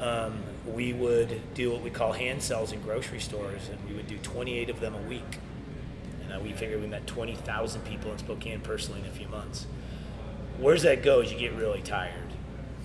Um, 0.00 0.42
we 0.66 0.92
would 0.92 1.40
do 1.54 1.70
what 1.70 1.82
we 1.82 1.90
call 1.90 2.12
hand 2.12 2.42
sells 2.42 2.72
in 2.72 2.80
grocery 2.82 3.20
stores, 3.20 3.68
and 3.70 3.78
we 3.88 3.94
would 3.94 4.06
do 4.06 4.16
28 4.18 4.70
of 4.70 4.80
them 4.80 4.94
a 4.94 5.02
week. 5.08 5.38
And 6.22 6.32
uh, 6.32 6.40
we 6.40 6.52
figured 6.52 6.80
we 6.80 6.86
met 6.86 7.06
20,000 7.06 7.82
people 7.82 8.10
in 8.10 8.18
Spokane 8.18 8.60
personally 8.60 9.00
in 9.00 9.06
a 9.06 9.10
few 9.10 9.28
months. 9.28 9.66
Where's 10.62 10.82
that 10.82 11.02
go 11.02 11.20
is 11.20 11.32
you 11.32 11.38
get 11.38 11.54
really 11.54 11.82
tired. 11.82 12.14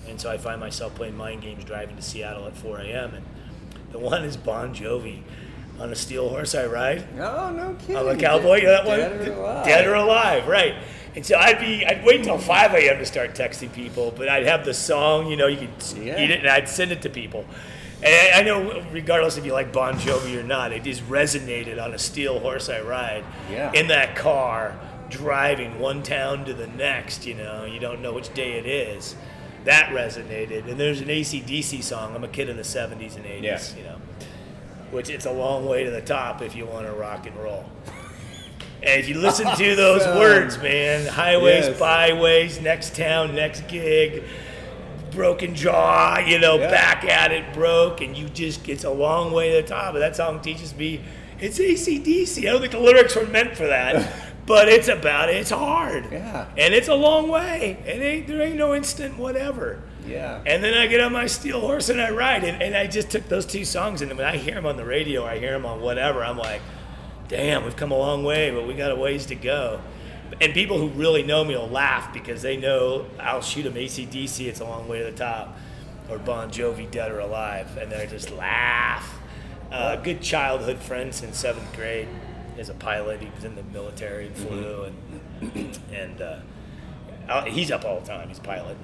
And 0.08 0.20
so 0.20 0.30
I 0.30 0.38
find 0.38 0.60
myself 0.60 0.94
playing 0.94 1.16
mind 1.16 1.42
games 1.42 1.64
driving 1.64 1.96
to 1.96 2.02
Seattle 2.02 2.46
at 2.46 2.56
4 2.56 2.78
a.m. 2.80 3.14
And 3.14 3.24
the 3.92 3.98
one 3.98 4.24
is 4.24 4.36
Bon 4.36 4.74
Jovi 4.74 5.20
on 5.78 5.92
a 5.92 5.94
steel 5.94 6.28
horse 6.28 6.54
I 6.54 6.66
ride. 6.66 7.06
Oh, 7.20 7.52
no 7.52 7.76
kidding. 7.78 7.96
I'm 7.96 8.08
a 8.08 8.16
cowboy. 8.16 8.56
You 8.56 8.62
know 8.64 8.70
that 8.72 8.86
one? 8.86 8.98
Dead 8.98 9.28
or 9.28 9.32
alive. 9.34 9.64
Dead 9.64 9.86
or 9.86 9.94
alive, 9.94 10.48
right. 10.48 10.74
And 11.14 11.24
so 11.24 11.36
I'd 11.36 11.60
be, 11.60 11.84
I'd 11.86 12.04
wait 12.04 12.20
until 12.20 12.38
5 12.38 12.74
a.m. 12.74 12.98
to 12.98 13.06
start 13.06 13.34
texting 13.34 13.72
people, 13.72 14.12
but 14.16 14.28
I'd 14.28 14.46
have 14.46 14.64
the 14.64 14.74
song, 14.74 15.26
you 15.30 15.36
know, 15.36 15.46
you 15.46 15.56
could 15.58 15.70
Yeah. 16.04 16.20
eat 16.20 16.30
it, 16.30 16.40
and 16.40 16.48
I'd 16.48 16.68
send 16.68 16.90
it 16.92 17.02
to 17.02 17.10
people. 17.10 17.44
And 18.02 18.14
I 18.14 18.40
I 18.40 18.42
know, 18.44 18.84
regardless 18.92 19.36
if 19.36 19.44
you 19.44 19.52
like 19.52 19.72
Bon 19.72 19.94
Jovi 19.94 20.36
or 20.38 20.42
not, 20.44 20.72
it 20.72 20.84
just 20.84 21.02
resonated 21.08 21.82
on 21.82 21.94
a 21.94 21.98
steel 21.98 22.38
horse 22.38 22.68
I 22.68 22.80
ride. 22.80 23.24
Yeah. 23.50 23.72
In 23.72 23.88
that 23.88 24.14
car, 24.16 24.78
driving 25.10 25.78
one 25.78 26.02
town 26.02 26.44
to 26.44 26.54
the 26.54 26.66
next, 26.66 27.26
you 27.26 27.34
know, 27.34 27.64
you 27.64 27.78
don't 27.80 28.02
know 28.02 28.12
which 28.12 28.32
day 28.34 28.52
it 28.58 28.66
is. 28.66 29.14
That 29.64 29.90
resonated. 29.90 30.68
And 30.68 30.78
there's 30.78 31.00
an 31.00 31.08
ACDC 31.08 31.82
song. 31.82 32.14
I'm 32.14 32.24
a 32.24 32.28
kid 32.28 32.48
in 32.48 32.56
the 32.56 32.62
70s 32.62 33.16
and 33.16 33.24
80s, 33.24 33.42
Yeah. 33.42 33.60
you 33.76 33.82
know, 33.84 33.96
which 34.90 35.10
it's 35.10 35.26
a 35.26 35.32
long 35.32 35.66
way 35.66 35.84
to 35.84 35.90
the 35.90 36.00
top 36.00 36.42
if 36.42 36.54
you 36.54 36.66
want 36.66 36.86
to 36.86 36.92
rock 36.92 37.26
and 37.26 37.36
roll. 37.36 37.64
And 38.82 39.00
if 39.00 39.08
you 39.08 39.18
listen 39.18 39.46
to 39.56 39.76
those 39.76 40.02
Awesome. 40.02 40.18
words, 40.18 40.58
man, 40.58 41.06
highways, 41.06 41.66
Yes. 41.66 41.78
byways, 41.78 42.60
next 42.60 42.94
town, 42.94 43.34
next 43.34 43.66
gig, 43.68 44.22
broken 45.10 45.54
jaw, 45.54 46.18
you 46.18 46.38
know, 46.38 46.58
Yeah. 46.58 46.70
back 46.70 47.04
at 47.04 47.32
it, 47.32 47.52
broke, 47.52 48.00
and 48.00 48.16
you 48.16 48.28
just, 48.28 48.68
it's 48.68 48.84
a 48.84 48.90
long 48.90 49.32
way 49.32 49.50
to 49.50 49.62
the 49.62 49.68
top. 49.68 49.94
And 49.94 50.02
that 50.02 50.14
song 50.16 50.40
teaches 50.40 50.74
me 50.76 51.00
it's 51.40 51.58
ACDC. 51.60 52.48
I 52.48 52.52
don't 52.52 52.60
think 52.60 52.72
the 52.72 52.80
lyrics 52.80 53.14
were 53.14 53.26
meant 53.26 53.56
for 53.56 53.66
that, 53.66 53.94
but 54.48 54.66
it's 54.66 54.88
about 54.88 55.28
it. 55.28 55.36
It's 55.36 55.50
hard. 55.50 56.10
Yeah. 56.10 56.46
And 56.56 56.72
it's 56.72 56.88
a 56.88 56.94
long 56.94 57.28
way. 57.28 57.76
It 57.86 58.00
ain't, 58.00 58.26
there 58.26 58.40
ain't 58.40 58.56
no 58.56 58.74
instant 58.74 59.18
whatever. 59.18 59.82
Yeah. 60.06 60.40
And 60.46 60.64
then 60.64 60.72
I 60.72 60.86
get 60.86 61.02
on 61.02 61.12
my 61.12 61.26
steel 61.26 61.60
horse 61.60 61.90
and 61.90 62.00
I 62.00 62.10
ride. 62.10 62.44
And, 62.44 62.62
and 62.62 62.74
I 62.74 62.86
just 62.86 63.10
took 63.10 63.28
those 63.28 63.44
two 63.44 63.66
songs, 63.66 64.00
and 64.00 64.10
when 64.16 64.26
I 64.26 64.38
hear 64.38 64.54
them 64.54 64.64
on 64.64 64.78
the 64.78 64.86
radio, 64.86 65.24
or 65.24 65.28
I 65.28 65.38
hear 65.38 65.52
them 65.52 65.66
on 65.66 65.82
whatever, 65.82 66.24
I'm 66.24 66.38
like, 66.38 66.62
damn, 67.28 67.62
we've 67.64 67.76
come 67.76 67.92
a 67.92 67.98
long 67.98 68.24
way, 68.24 68.50
but 68.50 68.66
we 68.66 68.72
got 68.72 68.90
a 68.90 68.96
ways 68.96 69.26
to 69.26 69.34
go. 69.34 69.82
And 70.40 70.54
people 70.54 70.78
who 70.78 70.88
really 70.88 71.22
know 71.22 71.44
me 71.44 71.54
will 71.54 71.68
laugh 71.68 72.14
because 72.14 72.40
they 72.40 72.56
know 72.56 73.04
I'll 73.20 73.42
shoot 73.42 73.64
them 73.64 73.74
ACDC, 73.74 74.46
it's 74.46 74.60
a 74.60 74.64
long 74.64 74.88
way 74.88 75.00
to 75.00 75.10
the 75.10 75.16
top, 75.16 75.58
or 76.08 76.18
Bon 76.18 76.50
Jovi, 76.50 76.90
Dead 76.90 77.10
or 77.10 77.18
Alive, 77.18 77.76
and 77.76 77.92
they 77.92 78.06
just 78.06 78.30
laugh. 78.30 79.14
Uh, 79.70 79.96
good 79.96 80.22
childhood 80.22 80.78
friend 80.78 81.14
since 81.14 81.36
seventh 81.36 81.70
grade 81.76 82.08
is 82.58 82.68
a 82.68 82.74
pilot. 82.74 83.20
He 83.20 83.28
was 83.34 83.44
in 83.44 83.54
the 83.54 83.62
military 83.64 84.26
and 84.26 84.36
flew, 84.36 84.84
and 85.42 85.78
and 85.92 86.20
uh, 86.20 87.44
he's 87.44 87.70
up 87.70 87.84
all 87.84 88.00
the 88.00 88.06
time. 88.06 88.28
He's 88.28 88.38
a 88.38 88.42
pilot. 88.42 88.76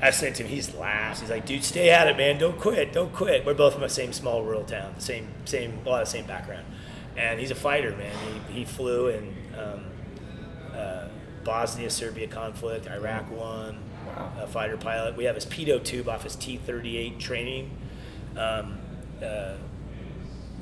I 0.00 0.10
said 0.10 0.34
to 0.36 0.42
him, 0.42 0.50
he 0.50 0.56
just 0.56 0.76
laughs. 0.76 1.20
He's 1.20 1.30
like, 1.30 1.46
"Dude, 1.46 1.64
stay 1.64 1.90
at 1.90 2.06
it, 2.08 2.16
man. 2.16 2.38
Don't 2.38 2.58
quit. 2.58 2.92
Don't 2.92 3.12
quit." 3.14 3.46
We're 3.46 3.54
both 3.54 3.72
from 3.74 3.82
the 3.82 3.88
same 3.88 4.12
small 4.12 4.42
rural 4.42 4.64
town, 4.64 4.92
the 4.96 5.00
same 5.02 5.28
same 5.44 5.78
a 5.86 5.88
lot 5.88 6.02
of 6.02 6.08
same 6.08 6.26
background, 6.26 6.66
and 7.16 7.40
he's 7.40 7.50
a 7.50 7.54
fighter, 7.54 7.96
man. 7.96 8.14
He, 8.48 8.60
he 8.60 8.64
flew 8.64 9.08
in 9.08 9.34
um, 9.58 9.84
uh, 10.74 11.08
Bosnia 11.44 11.88
Serbia 11.90 12.26
conflict, 12.26 12.86
Iraq 12.88 13.30
one, 13.30 13.78
Wow. 14.06 14.32
a 14.40 14.46
fighter 14.46 14.76
pilot. 14.76 15.16
We 15.16 15.24
have 15.24 15.34
his 15.34 15.46
pitot 15.46 15.82
tube 15.84 16.08
off 16.08 16.22
his 16.24 16.36
T 16.36 16.58
thirty 16.58 16.96
eight 16.98 17.18
training. 17.18 17.70
Um, 18.36 18.78
uh, 19.24 19.54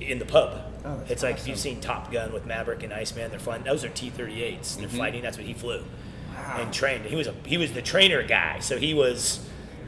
in 0.01 0.19
the 0.19 0.25
pub. 0.27 0.61
Oh, 0.85 0.97
that's 0.99 1.11
it's 1.11 1.23
like 1.23 1.37
if 1.39 1.49
you've 1.49 1.59
seen 1.59 1.81
Top 1.81 2.13
Gun 2.13 2.33
with 2.33 2.45
Maverick 2.47 2.83
and 2.83 2.93
Iceman, 2.93 3.31
they're 3.31 3.39
flying. 3.41 3.63
Those 3.63 3.85
are 3.85 3.89
T-38s. 3.89 4.77
They're 4.79 4.89
fighting. 4.89 5.23
That's 5.23 5.37
what 5.39 5.47
he 5.47 5.55
flew 5.55 5.79
Mm-hmm. 6.35 6.51
Wow. 6.59 6.63
and 6.63 6.73
trained. 6.75 7.05
He 7.05 7.15
was 7.15 7.27
a 7.29 7.35
he 7.47 7.57
was 7.59 7.73
the 7.73 7.81
trainer 7.83 8.23
guy. 8.25 8.59
So 8.59 8.77
he 8.77 8.93
was 8.93 9.39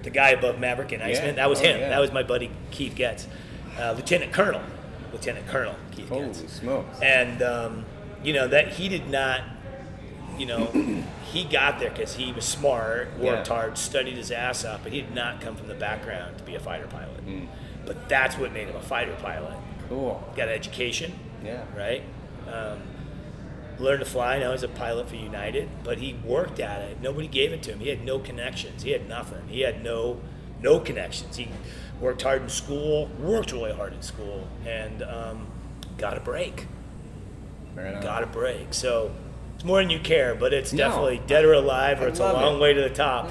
the 0.04 0.10
guy 0.10 0.30
above 0.30 0.60
Maverick 0.60 0.92
and 0.92 1.02
Iceman. 1.02 1.30
Yeah. 1.30 1.32
That 1.34 1.50
was 1.50 1.58
Oh, 1.60 1.64
him. 1.64 1.80
yeah. 1.80 1.88
That 1.88 1.98
was 2.00 2.12
my 2.12 2.22
buddy 2.22 2.50
Keith 2.70 2.94
Getz, 2.94 3.26
uh, 3.78 3.92
Lieutenant 3.96 4.32
Colonel, 4.32 4.62
Lieutenant 5.12 5.48
Colonel 5.48 5.74
Keith 5.90 6.08
Holy 6.08 6.26
Getz. 6.28 6.52
smokes. 6.52 7.00
And 7.00 7.42
um, 7.42 7.84
you 8.22 8.32
know 8.32 8.46
that 8.48 8.68
he 8.74 8.88
did 8.88 9.10
not. 9.10 9.40
You 10.38 10.46
know, 10.46 10.66
he 11.32 11.44
got 11.44 11.78
there 11.80 11.90
because 11.90 12.14
he 12.14 12.30
was 12.32 12.44
smart, 12.44 13.08
worked 13.18 13.48
Yeah. 13.48 13.54
hard, 13.54 13.76
studied 13.78 14.16
his 14.16 14.30
ass 14.30 14.64
off, 14.66 14.82
but 14.82 14.92
he 14.92 15.00
did 15.00 15.14
not 15.14 15.40
come 15.40 15.56
from 15.56 15.66
the 15.66 15.74
background 15.74 16.36
to 16.38 16.44
be 16.44 16.54
a 16.54 16.60
fighter 16.60 16.86
pilot. 16.86 17.26
Mm. 17.26 17.46
But 17.86 18.08
that's 18.08 18.36
what 18.36 18.52
made 18.52 18.68
him 18.68 18.76
a 18.76 18.82
fighter 18.82 19.16
pilot 19.22 19.54
Cool. 19.88 20.22
got 20.36 20.48
an 20.48 20.54
education, 20.54 21.12
Yeah. 21.44 21.62
right? 21.76 22.02
Um, 22.52 22.80
learned 23.78 24.00
to 24.00 24.06
fly. 24.06 24.38
Now 24.38 24.52
he's 24.52 24.62
a 24.62 24.68
pilot 24.68 25.08
for 25.08 25.16
United, 25.16 25.68
but 25.84 25.98
he 25.98 26.14
worked 26.24 26.60
at 26.60 26.80
it. 26.82 27.00
Nobody 27.00 27.28
gave 27.28 27.52
it 27.52 27.62
to 27.64 27.72
him. 27.72 27.80
He 27.80 27.88
had 27.88 28.04
no 28.04 28.18
connections. 28.18 28.82
He 28.82 28.90
had 28.92 29.08
nothing. 29.08 29.48
He 29.48 29.60
had 29.62 29.82
no 29.84 30.20
no 30.62 30.80
connections. 30.80 31.36
He 31.36 31.48
worked 32.00 32.22
hard 32.22 32.42
in 32.42 32.48
school, 32.48 33.10
worked 33.20 33.52
really 33.52 33.72
hard 33.72 33.92
in 33.92 34.00
school, 34.00 34.48
and 34.64 35.02
um, 35.02 35.46
got 35.98 36.16
a 36.16 36.20
break. 36.20 36.66
Got 37.74 38.22
a 38.22 38.26
break. 38.26 38.72
So 38.72 39.12
more 39.66 39.80
than 39.82 39.90
you 39.90 39.98
care, 39.98 40.34
but 40.36 40.52
it's 40.54 40.72
No. 40.72 40.86
definitely 40.88 41.20
dead 41.26 41.44
or 41.44 41.52
alive, 41.54 42.00
or 42.00 42.04
I 42.04 42.08
it's 42.08 42.20
a 42.20 42.32
long 42.32 42.56
it. 42.56 42.60
way 42.60 42.72
to 42.72 42.80
the 42.80 42.88
top. 42.90 43.28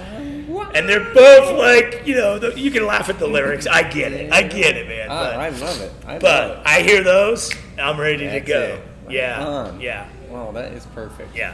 And 0.74 0.88
they're 0.90 1.14
both 1.14 1.58
like, 1.58 2.02
you 2.06 2.16
know, 2.16 2.38
the, 2.38 2.60
you 2.60 2.70
can 2.72 2.86
laugh 2.86 3.10
at 3.10 3.20
the 3.20 3.28
lyrics. 3.28 3.66
I 3.68 3.84
get 3.84 4.12
it. 4.12 4.32
I 4.34 4.44
get 4.44 4.76
it, 4.76 4.88
man. 4.88 5.08
Ah, 5.10 5.24
but- 5.32 5.40
I 5.40 5.50
love 5.50 5.82
it. 5.82 5.92
I 6.06 6.12
love 6.14 6.22
but 6.22 6.52
it. 6.52 6.58
I 6.66 6.82
hear 6.82 7.04
those, 7.04 7.52
I'm 7.80 8.00
ready 8.00 8.30
to 8.30 8.40
go. 8.42 8.60
it. 8.62 8.82
Yeah, 9.10 9.72
yeah, 9.80 10.08
Well, 10.30 10.52
that 10.52 10.74
is 10.74 10.86
perfect. 10.88 11.36
yeah. 11.36 11.54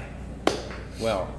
Well, 0.99 1.29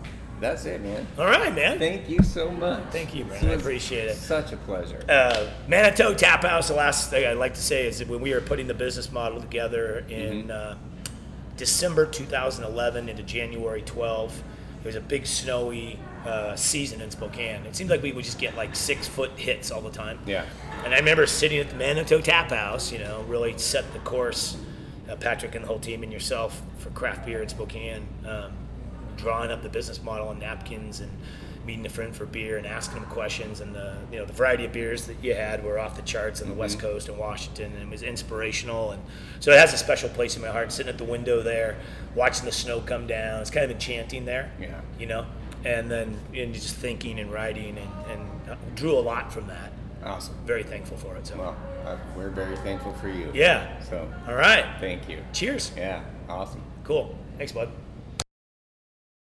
that's 0.41 0.65
it, 0.65 0.81
man. 0.83 1.07
All 1.19 1.27
right, 1.27 1.55
man. 1.55 1.79
Thank 1.79 2.09
you 2.09 2.23
so 2.23 2.51
much. 2.51 2.83
Thank 2.91 3.15
you, 3.15 3.25
man. 3.25 3.45
I 3.49 3.53
appreciate 3.55 4.09
it. 4.09 4.17
Such 4.17 4.53
a 4.53 4.57
pleasure. 4.57 5.01
Uh, 5.09 5.47
Manitou 5.69 6.15
Tap 6.15 6.43
House. 6.45 6.69
The 6.69 6.75
last 6.75 7.11
thing 7.11 7.27
I'd 7.27 7.37
like 7.39 7.55
to 7.55 7.63
say 7.63 7.87
is 7.87 7.99
that 8.01 8.09
when 8.09 8.21
we 8.21 8.35
were 8.35 8.41
putting 8.41 8.67
the 8.67 8.75
business 8.75 9.11
model 9.13 9.41
together 9.41 10.05
in 10.09 10.49
Mm-hmm. 10.49 10.51
uh, 10.51 10.75
December 11.63 12.05
2011 12.07 13.09
into 13.09 13.23
January 13.23 13.83
12, 13.83 14.43
it 14.81 14.85
was 14.85 14.97
a 14.97 15.01
big 15.01 15.25
snowy 15.25 15.97
uh, 16.27 16.57
season 16.57 17.01
in 17.01 17.09
Spokane. 17.09 17.65
It 17.67 17.77
seemed 17.77 17.89
like 17.89 18.03
we 18.03 18.11
would 18.11 18.25
just 18.25 18.41
get 18.41 18.57
like 18.57 18.75
six 18.75 19.07
foot 19.07 19.31
hits 19.39 19.71
all 19.71 19.81
the 19.81 19.93
time. 19.93 20.19
yeah. 20.27 20.45
And 20.85 20.93
I 20.93 20.99
remember 20.99 21.25
sitting 21.25 21.61
at 21.61 21.71
the 21.71 21.77
Manitou 21.77 22.21
Tap 22.21 22.51
House, 22.51 22.91
you 22.91 22.99
know, 22.99 23.23
really 23.29 23.57
set 23.59 23.93
the 23.93 24.01
course, 24.01 24.57
uh, 25.09 25.15
Patrick 25.15 25.55
and 25.55 25.63
the 25.63 25.69
whole 25.69 25.79
team 25.79 26.03
and 26.03 26.13
yourself 26.13 26.61
for 26.79 26.91
craft 26.91 27.27
beer 27.27 27.41
in 27.41 27.49
Spokane, 27.49 28.09
um, 28.27 28.51
drawing 29.17 29.53
up 29.53 29.63
the 29.63 29.69
business 29.69 30.03
model 30.03 30.27
on 30.27 30.41
napkins 30.41 30.99
and 30.99 31.13
meeting 31.65 31.87
a 31.87 31.89
friend 31.89 32.15
for 32.15 32.27
beer 32.27 32.57
and 32.59 32.67
asking 32.67 33.01
them 33.01 33.11
questions. 33.11 33.61
And 33.61 33.75
the, 33.75 33.97
you 34.11 34.19
know, 34.19 34.25
the 34.25 34.33
variety 34.33 34.65
of 34.65 34.73
beers 34.73 35.07
that 35.07 35.23
you 35.23 35.35
had 35.35 35.65
were 35.65 35.79
off 35.79 35.97
the 35.97 36.03
charts 36.03 36.43
on 36.43 36.49
the 36.49 36.55
West 36.55 36.79
Coast 36.79 37.09
and 37.09 37.19
Washington, 37.19 37.73
and 37.73 37.83
it 37.83 37.89
was 37.91 38.03
inspirational. 38.03 38.93
And 38.93 39.03
so 39.41 39.53
it 39.53 39.59
has 39.59 39.73
a 39.73 39.79
special 39.79 40.09
place 40.09 40.37
in 40.37 40.43
my 40.43 40.49
heart, 40.49 40.73
sitting 40.73 40.91
at 40.91 40.99
the 40.99 41.05
window 41.05 41.43
there, 41.43 41.77
watching 42.15 42.45
the 42.45 42.53
snow 42.53 42.81
come 42.81 43.07
down. 43.07 43.41
It's 43.41 43.51
kind 43.51 43.65
of 43.65 43.71
enchanting 43.73 44.25
there 44.25 44.51
Yeah. 44.61 44.81
you 44.99 45.07
know, 45.07 45.27
and 45.65 45.91
then 45.91 46.19
and 46.35 46.53
just 46.55 46.77
thinking 46.77 47.21
and 47.21 47.33
writing 47.33 47.79
and, 47.79 48.11
and 48.49 48.77
drew 48.77 48.99
a 48.99 49.01
lot 49.01 49.33
from 49.33 49.47
that. 49.49 49.73
Awesome. 50.05 50.35
Very 50.45 50.65
thankful 50.65 50.97
for 50.97 51.15
it. 51.17 51.27
So 51.29 51.37
Well, 51.39 51.57
uh, 51.87 51.97
we're 52.17 52.31
very 52.31 52.57
thankful 52.57 52.93
for 52.95 53.09
you. 53.09 53.31
yeah. 53.33 53.81
So 53.85 54.13
All 54.27 54.35
right. 54.35 54.65
thank 54.81 55.09
you. 55.09 55.19
Cheers. 55.33 55.71
Yeah. 55.77 56.03
Awesome. 56.29 56.61
Cool. 56.83 57.17
Thanks, 57.39 57.53
bud. 57.53 57.69